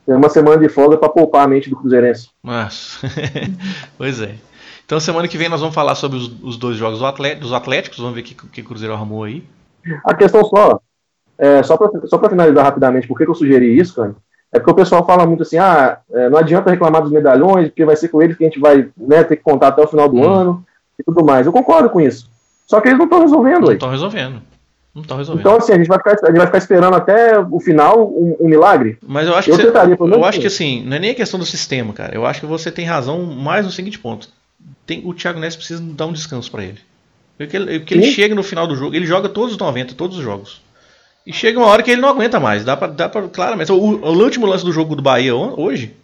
Tem 0.05 0.15
uma 0.15 0.29
semana 0.29 0.57
de 0.57 0.69
folga 0.69 0.97
para 0.97 1.09
poupar 1.09 1.45
a 1.45 1.47
mente 1.47 1.69
do 1.69 1.75
Cruzeirense. 1.75 2.29
Mas, 2.43 2.99
pois 3.97 4.21
é. 4.21 4.35
Então 4.91 4.99
semana 4.99 5.25
que 5.25 5.37
vem 5.37 5.47
nós 5.47 5.61
vamos 5.61 5.73
falar 5.73 5.95
sobre 5.95 6.17
os, 6.17 6.29
os 6.43 6.57
dois 6.57 6.75
jogos 6.75 6.99
do 6.99 7.05
Atlético, 7.05 7.43
dos 7.43 7.53
Atléticos, 7.53 7.97
vamos 7.99 8.13
ver 8.13 8.19
o 8.19 8.23
que, 8.25 8.35
que 8.35 8.59
o 8.59 8.65
Cruzeiro 8.65 8.93
arrumou 8.93 9.23
aí. 9.23 9.41
A 10.03 10.13
questão 10.13 10.43
só, 10.43 10.81
é, 11.37 11.63
só 11.63 11.77
para 11.77 12.05
só 12.07 12.19
finalizar 12.19 12.65
rapidamente, 12.65 13.07
por 13.07 13.17
que, 13.17 13.23
que 13.23 13.31
eu 13.31 13.35
sugeri 13.35 13.79
isso, 13.79 13.95
cara? 13.95 14.13
É 14.51 14.59
porque 14.59 14.71
o 14.71 14.75
pessoal 14.75 15.05
fala 15.05 15.25
muito 15.25 15.43
assim, 15.43 15.57
ah, 15.57 15.97
é, 16.11 16.29
não 16.29 16.37
adianta 16.37 16.69
reclamar 16.69 17.01
dos 17.01 17.09
medalhões, 17.09 17.69
porque 17.69 17.85
vai 17.85 17.95
ser 17.95 18.09
com 18.09 18.21
eles 18.21 18.35
que 18.35 18.43
a 18.43 18.47
gente 18.47 18.59
vai 18.59 18.89
né, 18.97 19.23
ter 19.23 19.37
que 19.37 19.43
contar 19.43 19.69
até 19.69 19.81
o 19.81 19.87
final 19.87 20.09
do 20.09 20.17
hum. 20.17 20.29
ano 20.29 20.65
e 20.99 21.03
tudo 21.05 21.23
mais. 21.23 21.45
Eu 21.45 21.53
concordo 21.53 21.89
com 21.89 22.01
isso. 22.01 22.29
Só 22.67 22.81
que 22.81 22.89
eles 22.89 22.97
não 22.97 23.05
estão 23.05 23.21
resolvendo. 23.21 23.67
Não 23.67 23.71
estão 23.71 23.89
resolvendo. 23.91 24.41
Não 24.93 25.03
estão 25.03 25.17
resolvendo. 25.17 25.39
Então, 25.39 25.55
assim, 25.55 25.71
a 25.71 25.77
gente 25.77 25.87
vai 25.87 25.99
ficar, 25.99 26.17
a 26.21 26.27
gente 26.27 26.37
vai 26.37 26.47
ficar 26.47 26.57
esperando 26.57 26.95
até 26.97 27.39
o 27.39 27.61
final 27.61 28.09
um, 28.09 28.35
um 28.41 28.49
milagre. 28.49 28.97
Mas 29.07 29.25
eu 29.25 29.35
acho 29.37 29.51
eu 29.51 29.55
que, 29.55 29.63
tentaria, 29.63 29.95
você, 29.95 30.13
eu 30.13 30.25
acho 30.25 30.41
que 30.41 30.47
assim, 30.47 30.83
não 30.83 30.97
é 30.97 30.99
nem 30.99 31.11
a 31.11 31.15
questão 31.15 31.39
do 31.39 31.45
sistema, 31.45 31.93
cara. 31.93 32.13
Eu 32.13 32.25
acho 32.25 32.41
que 32.41 32.45
você 32.45 32.69
tem 32.69 32.83
razão 32.83 33.23
mais 33.23 33.65
no 33.65 33.71
seguinte 33.71 33.97
ponto 33.97 34.27
tem, 34.85 35.01
o 35.05 35.13
Thiago 35.13 35.39
Neves 35.39 35.55
precisa 35.55 35.81
dar 35.81 36.05
um 36.05 36.13
descanso 36.13 36.51
para 36.51 36.63
ele. 36.63 36.79
Porque, 37.37 37.55
ele, 37.55 37.79
porque 37.79 37.93
ele 37.93 38.11
chega 38.11 38.35
no 38.35 38.43
final 38.43 38.67
do 38.67 38.75
jogo, 38.75 38.95
ele 38.95 39.05
joga 39.05 39.29
todos 39.29 39.53
os 39.53 39.57
90, 39.57 39.95
todos 39.95 40.17
os 40.17 40.23
jogos. 40.23 40.61
E 41.25 41.33
chega 41.33 41.59
uma 41.59 41.67
hora 41.67 41.83
que 41.83 41.91
ele 41.91 42.01
não 42.01 42.09
aguenta 42.09 42.39
mais. 42.39 42.65
Dá 42.65 42.75
pra, 42.75 42.87
dá 42.87 43.09
pra 43.09 43.23
claramente. 43.27 43.71
O, 43.71 43.75
o 43.75 44.23
último 44.23 44.45
lance 44.45 44.65
do 44.65 44.71
jogo 44.71 44.95
do 44.95 45.01
Bahia 45.01 45.35
hoje, 45.35 45.95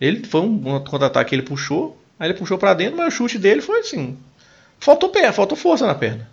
ele 0.00 0.24
foi 0.24 0.40
um, 0.40 0.76
um 0.76 0.80
contra-ataque 0.80 1.30
que 1.30 1.36
ele 1.36 1.42
puxou, 1.42 1.96
aí 2.18 2.28
ele 2.28 2.38
puxou 2.38 2.58
para 2.58 2.74
dentro, 2.74 2.96
mas 2.96 3.14
o 3.14 3.16
chute 3.16 3.38
dele 3.38 3.60
foi 3.60 3.80
assim. 3.80 4.16
Faltou 4.78 5.08
pé, 5.08 5.32
faltou 5.32 5.56
força 5.56 5.86
na 5.86 5.94
perna. 5.94 6.28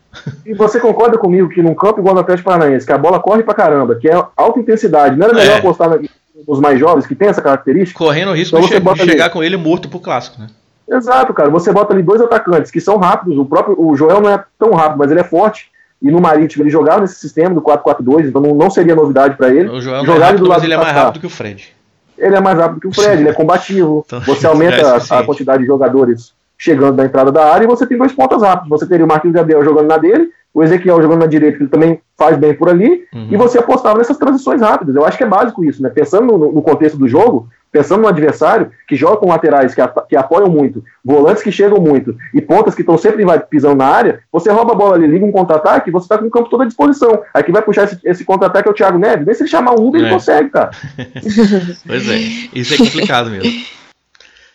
E 0.46 0.54
você 0.54 0.80
concorda 0.80 1.18
comigo 1.18 1.50
que 1.50 1.62
num 1.62 1.74
campo 1.74 2.00
igual 2.00 2.14
no 2.14 2.22
Atlético 2.22 2.50
Paranaense, 2.50 2.86
que 2.86 2.92
a 2.92 2.98
bola 2.98 3.20
corre 3.20 3.44
pra 3.44 3.54
caramba, 3.54 3.96
que 3.96 4.08
é 4.08 4.24
alta 4.36 4.60
intensidade, 4.60 5.18
não 5.18 5.26
era 5.26 5.34
melhor 5.34 5.56
é. 5.56 5.60
apostar 5.60 6.00
nos 6.48 6.60
mais 6.60 6.80
jovens 6.80 7.08
que 7.08 7.16
tem 7.16 7.30
essa 7.30 7.42
característica? 7.42 7.98
Correndo 7.98 8.30
o 8.30 8.36
risco 8.36 8.58
então 8.58 8.68
de, 8.68 9.00
che 9.00 9.06
chegar 9.10 9.26
ali. 9.26 9.34
com 9.34 9.44
ele 9.44 9.58
morto 9.58 9.90
pro 9.90 10.00
clássico, 10.00 10.40
né? 10.40 10.48
Exato, 10.90 11.34
cara. 11.34 11.50
Você 11.50 11.72
bota 11.72 11.94
ali 11.94 12.04
dois 12.04 12.22
atacantes 12.22 12.72
que 12.72 12.82
são 12.82 12.98
rápidos. 12.98 13.38
O 13.38 13.46
próprio 13.46 13.76
o 13.80 13.96
Joel 13.96 14.22
não 14.22 14.30
é 14.30 14.44
tão 14.60 14.72
rápido, 14.72 15.00
mas 15.00 15.12
ele 15.12 15.20
é 15.20 15.24
forte. 15.24 15.72
E 16.02 16.12
no 16.12 16.20
Marítimo 16.20 16.64
ele 16.64 16.70
jogava 16.70 17.02
nesse 17.02 17.16
sistema 17.16 17.56
do 17.56 17.62
4-4-2, 17.62 18.28
então 18.28 18.42
não, 18.42 18.54
não 18.54 18.70
seria 18.70 18.94
novidade 18.94 19.38
para 19.38 19.50
ele. 19.50 19.70
O 19.70 19.80
Joel 19.80 20.06
Jogar 20.06 20.20
é 20.20 20.24
rápido, 20.26 20.44
do 20.44 20.50
lado 20.50 20.60
mas 20.60 20.64
ele 20.66 20.74
é 20.74 20.78
mais 20.78 20.94
rápido 20.94 21.20
que 21.22 21.28
o 21.28 21.30
Fred. 21.30 21.76
Ele 22.18 22.36
é 22.36 22.42
mais 22.42 22.58
rápido 22.58 22.82
que 22.82 22.88
o 22.88 22.94
Fred, 22.94 23.22
ele 23.22 23.30
é 23.30 23.34
combativo. 23.34 24.04
então, 24.06 24.20
você 24.20 24.46
aumenta 24.46 24.76
é 24.76 24.84
a, 24.84 25.20
a 25.20 25.24
quantidade 25.24 25.62
de 25.62 25.68
jogadores 25.68 26.34
chegando 26.58 26.98
na 26.98 27.06
entrada 27.06 27.32
da 27.32 27.54
área 27.54 27.64
e 27.64 27.68
você 27.68 27.88
tem 27.88 27.98
dois 27.98 28.12
pontas 28.12 28.42
rápidos. 28.42 28.70
Você 28.70 28.86
teria 28.86 29.06
o 29.06 29.08
Marquinhos 29.08 29.36
Gabriel 29.36 29.64
jogando 29.64 29.88
na 29.88 29.98
dele, 29.98 30.30
o 30.54 30.64
Ezequiel 30.64 31.02
jogando 31.02 31.22
na 31.22 31.26
direita, 31.26 31.58
que 31.58 31.64
ele 31.64 31.70
também 31.70 32.00
faz 32.18 32.38
bem 32.38 32.54
por 32.54 32.70
ali, 32.70 33.06
uhum. 33.14 33.28
e 33.32 33.36
você 33.38 33.58
apostava 33.58 33.98
nessas 33.98 34.18
transições 34.18 34.62
rápidas. 34.62 34.96
Eu 34.96 35.06
acho 35.06 35.18
que 35.18 35.24
é 35.24 35.28
básico 35.28 35.66
isso, 35.66 35.82
né? 35.82 35.90
Pensando 35.90 36.38
no, 36.38 36.52
no 36.52 36.62
contexto 36.62 36.98
do 36.98 37.08
jogo, 37.08 37.50
pensando 37.74 38.04
no 38.04 38.08
adversário 38.08 38.70
que 38.88 38.96
joga 38.96 39.18
com 39.18 39.30
laterais 39.30 39.74
que, 39.74 39.82
que 40.08 40.16
apoiam 40.16 40.48
muito, 40.48 40.84
volantes 41.04 41.42
que 41.42 41.52
chegam 41.52 41.82
muito 41.82 42.16
e 42.32 42.40
pontas 42.40 42.76
que 42.76 42.82
estão 42.82 42.98
sempre 43.00 43.26
pisando 43.50 43.78
na 43.78 43.88
área, 43.88 44.20
você 44.32 44.52
rouba 44.52 44.74
a 44.74 44.76
bola 44.76 44.96
ali, 44.96 45.08
liga 45.08 45.26
um 45.26 45.32
contra-ataque 45.32 45.90
você 45.90 46.06
está 46.06 46.20
com 46.20 46.28
o 46.28 46.32
campo 46.32 46.50
todo 46.50 46.62
à 46.62 46.66
disposição. 46.66 47.24
Aí 47.34 47.44
quem 47.44 47.52
vai 47.52 47.64
puxar 47.64 47.86
esse, 47.86 48.00
esse 48.04 48.24
contra-ataque 48.24 48.68
é 48.70 48.72
o 48.72 48.76
Thiago 48.76 49.00
Neves. 49.00 49.26
Nem 49.26 49.34
se 49.34 49.42
ele 49.42 49.50
chamar 49.50 49.74
o 49.74 49.88
Uber, 49.88 50.00
é. 50.00 50.04
ele 50.04 50.14
consegue, 50.14 50.50
cara. 50.50 50.70
pois 51.86 52.10
é, 52.10 52.18
isso 52.54 52.76
é 52.76 52.78
complicado 52.78 53.32
mesmo. 53.32 53.52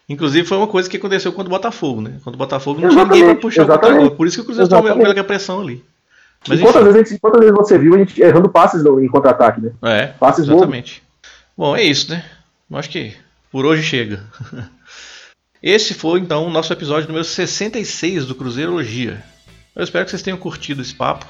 Inclusive 0.09 0.47
foi 0.47 0.57
uma 0.57 0.67
coisa 0.67 0.89
que 0.89 0.97
aconteceu 0.97 1.33
quando 1.33 1.49
o 1.49 1.51
Botafogo, 1.51 2.01
né? 2.01 2.13
Quando 2.25 2.37
o 2.37 2.39
Botafogo 2.39 2.81
não 2.81 2.89
exatamente, 2.89 3.13
tinha 3.13 3.21
ninguém 3.21 3.35
pra 3.35 3.43
puxar 3.43 3.63
exatamente. 3.65 3.99
o 3.99 4.03
contra 4.03 4.17
Por 4.17 4.27
isso 4.27 4.37
que 4.37 4.43
o 4.43 4.45
Cruzeiro 4.45 4.71
tomou 4.71 4.91
aquela 4.91 5.25
pressão 5.25 5.61
ali. 5.61 5.85
Mas, 6.49 6.61
quantas, 6.61 6.85
vezes, 6.85 7.11
gente, 7.11 7.21
quantas 7.21 7.41
vezes 7.41 7.55
você 7.55 7.79
viu 7.79 7.95
a 7.95 7.99
gente 7.99 8.21
errando 8.21 8.49
passes 8.49 8.85
em 8.85 9.09
contra-ataque, 9.09 9.61
né? 9.61 9.73
É, 9.83 10.07
passes 10.07 10.49
exatamente. 10.49 11.03
Bom, 11.57 11.77
é 11.77 11.83
isso, 11.83 12.11
né? 12.11 12.25
Acho 12.73 12.89
que 12.91 13.15
por 13.51 13.67
hoje 13.67 13.83
chega. 13.83 14.25
Esse 15.63 15.93
foi 15.93 16.21
então 16.21 16.47
o 16.47 16.51
nosso 16.51 16.73
episódio 16.73 17.09
número 17.09 17.25
66 17.25 18.27
do 18.27 18.35
Cruzeirologia. 18.35 19.23
Eu 19.75 19.83
espero 19.83 20.05
que 20.05 20.11
vocês 20.11 20.23
tenham 20.23 20.39
curtido 20.39 20.81
esse 20.81 20.95
papo. 20.95 21.27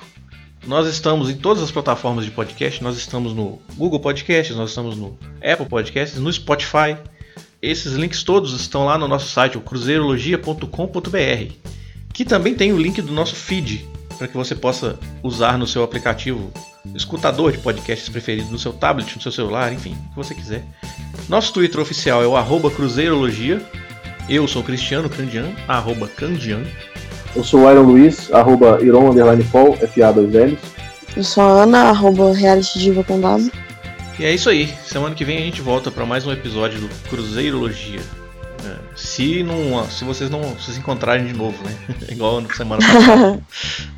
Nós 0.67 0.87
estamos 0.87 1.31
em 1.31 1.37
todas 1.37 1.63
as 1.63 1.71
plataformas 1.71 2.27
de 2.27 2.31
podcast. 2.31 2.83
Nós 2.83 2.99
estamos 2.99 3.33
no 3.33 3.59
Google 3.75 4.01
Podcasts, 4.01 4.55
nós 4.55 4.69
estamos 4.69 4.97
no 4.97 5.19
Apple 5.43 5.67
Podcasts, 5.67 6.21
no 6.21 6.31
Spotify. 6.31 6.97
Esses 7.63 7.95
links 7.95 8.23
todos 8.23 8.53
estão 8.53 8.85
lá 8.85 8.99
no 8.99 9.09
nosso 9.09 9.29
site, 9.29 9.57
o 9.57 9.63
cruzeirologia.com.br, 9.63 11.53
que 12.13 12.25
também 12.25 12.55
tem 12.55 12.73
o 12.73 12.79
link 12.79 13.01
do 13.01 13.13
nosso 13.13 13.35
feed 13.35 13.89
para 14.19 14.27
que 14.27 14.37
você 14.37 14.55
possa 14.55 14.99
usar 15.23 15.57
no 15.57 15.67
seu 15.67 15.83
aplicativo 15.85 16.53
escutador 16.95 17.53
de 17.53 17.59
podcasts 17.59 18.09
preferido 18.09 18.51
no 18.51 18.59
seu 18.59 18.73
tablet, 18.73 19.15
no 19.15 19.23
seu 19.23 19.31
celular, 19.31 19.73
enfim, 19.73 19.93
o 19.93 20.11
que 20.11 20.17
você 20.17 20.35
quiser. 20.35 20.65
Nosso 21.29 21.53
Twitter 21.53 21.81
oficial 21.81 22.23
é 22.23 22.27
o 22.27 22.37
arroba 22.37 22.71
Cruzeirologia. 22.71 23.63
Eu 24.29 24.47
sou 24.49 24.63
Cristiano 24.63 25.09
Candian, 25.09 25.53
arroba 25.69 26.09
Candian. 26.09 26.63
Eu 27.37 27.45
sou 27.45 27.61
o 27.61 27.71
Iron 27.71 27.83
Luiz, 27.83 28.33
arroba 28.33 28.79
Iron 28.83 29.11
Underline 29.11 29.45
Fall, 29.45 29.77
FA2Ls. 29.79 30.59
Eu 31.17 31.25
sou 31.25 31.45
a 31.45 31.63
Ana, 31.63 31.85
arroba 31.85 32.33
Reality 32.33 32.79
Diva 32.79 33.05
com 33.05 33.21
W. 33.21 33.51
E 34.19 34.25
é 34.25 34.35
isso 34.35 34.51
aí. 34.51 34.75
Semana 34.85 35.15
que 35.15 35.25
vem 35.25 35.39
a 35.39 35.43
gente 35.43 35.63
volta 35.63 35.91
para 35.91 36.05
mais 36.05 36.27
um 36.27 36.33
episódio 36.33 36.81
do 36.81 36.89
Cruzeirologia. 37.09 38.01
É, 38.65 38.77
se 38.97 39.43
não, 39.43 39.89
se 39.89 40.05
vocês 40.05 40.29
não 40.29 40.59
se 40.59 40.79
encontrarem 40.79 41.27
de 41.27 41.33
novo, 41.33 41.57
né? 41.65 41.75
Igual 42.11 42.41
na 42.41 42.53
semana 42.53 42.83
passada. 42.85 43.41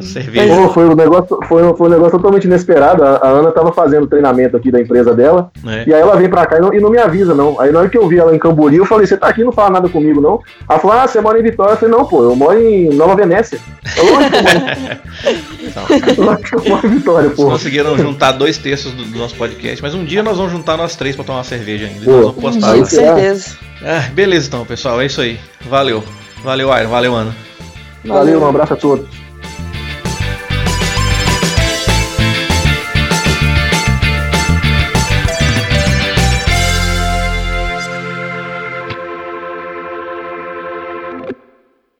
cerveja. 0.00 0.54
Pô, 0.54 0.68
foi, 0.68 0.88
um 0.88 0.94
negócio, 0.94 1.38
foi, 1.48 1.74
foi 1.74 1.86
um 1.88 1.90
negócio 1.90 2.12
totalmente 2.12 2.44
inesperado. 2.44 3.02
A, 3.02 3.16
a 3.16 3.28
Ana 3.28 3.50
tava 3.50 3.72
fazendo 3.72 4.06
treinamento 4.06 4.56
aqui 4.56 4.70
da 4.70 4.80
empresa 4.80 5.14
dela. 5.14 5.50
É. 5.66 5.84
E 5.88 5.94
aí 5.94 6.00
ela 6.00 6.16
vem 6.16 6.28
pra 6.28 6.46
cá 6.46 6.58
e 6.58 6.60
não, 6.60 6.72
e 6.72 6.80
não 6.80 6.90
me 6.90 6.98
avisa, 6.98 7.34
não. 7.34 7.60
Aí 7.60 7.72
na 7.72 7.80
hora 7.80 7.88
que 7.88 7.98
eu 7.98 8.06
vi 8.08 8.18
ela 8.18 8.34
em 8.34 8.38
Camboriú, 8.38 8.82
eu 8.82 8.86
falei, 8.86 9.06
você 9.06 9.16
tá 9.16 9.28
aqui 9.28 9.42
não 9.42 9.52
fala 9.52 9.70
nada 9.70 9.88
comigo, 9.88 10.20
não? 10.20 10.40
Ela 10.68 10.78
falou, 10.78 10.96
ah, 10.96 11.06
você 11.06 11.20
mora 11.20 11.38
em 11.38 11.42
Vitória. 11.42 11.72
Eu 11.72 11.76
falei, 11.76 11.94
não, 11.96 12.04
pô, 12.04 12.22
eu 12.22 12.36
moro 12.36 12.58
em 12.58 12.90
Nova 12.94 13.16
Venécia. 13.16 13.58
Eu, 13.96 14.04
lógico 14.14 14.30
que 16.00 16.20
eu 16.20 16.24
moro, 16.24 16.38
que 16.38 16.54
eu 16.54 16.64
moro 16.68 16.86
em 16.86 16.90
Vitória, 16.90 17.30
pô. 17.30 17.44
conseguiram 17.46 17.96
juntar 17.96 18.32
dois 18.32 18.58
terços 18.58 18.92
do, 18.92 19.04
do 19.04 19.18
nosso 19.18 19.34
podcast, 19.34 19.82
mas 19.82 19.94
um 19.94 20.04
dia 20.04 20.22
nós 20.22 20.36
vamos 20.36 20.52
juntar 20.52 20.76
nós 20.76 20.96
três 20.96 21.16
pra 21.16 21.24
tomar 21.24 21.38
uma 21.38 21.44
cerveja 21.44 21.86
ainda. 21.86 22.04
Pô, 22.04 22.10
nós 22.10 22.20
vamos 22.20 22.40
postar. 22.40 22.76
Com 22.76 22.84
certeza. 22.84 23.56
Ah, 23.84 24.08
beleza 24.12 24.46
então, 24.46 24.64
pessoal. 24.64 25.00
É 25.00 25.06
isso 25.06 25.20
aí. 25.20 25.38
Valeu. 25.68 26.04
Valeu, 26.44 26.68
Iron. 26.76 26.88
Valeu, 26.88 27.14
Ana. 27.14 27.34
Valeu, 28.04 28.40
um 28.40 28.46
abraço 28.46 28.74
a 28.74 28.76
todos. 28.76 29.06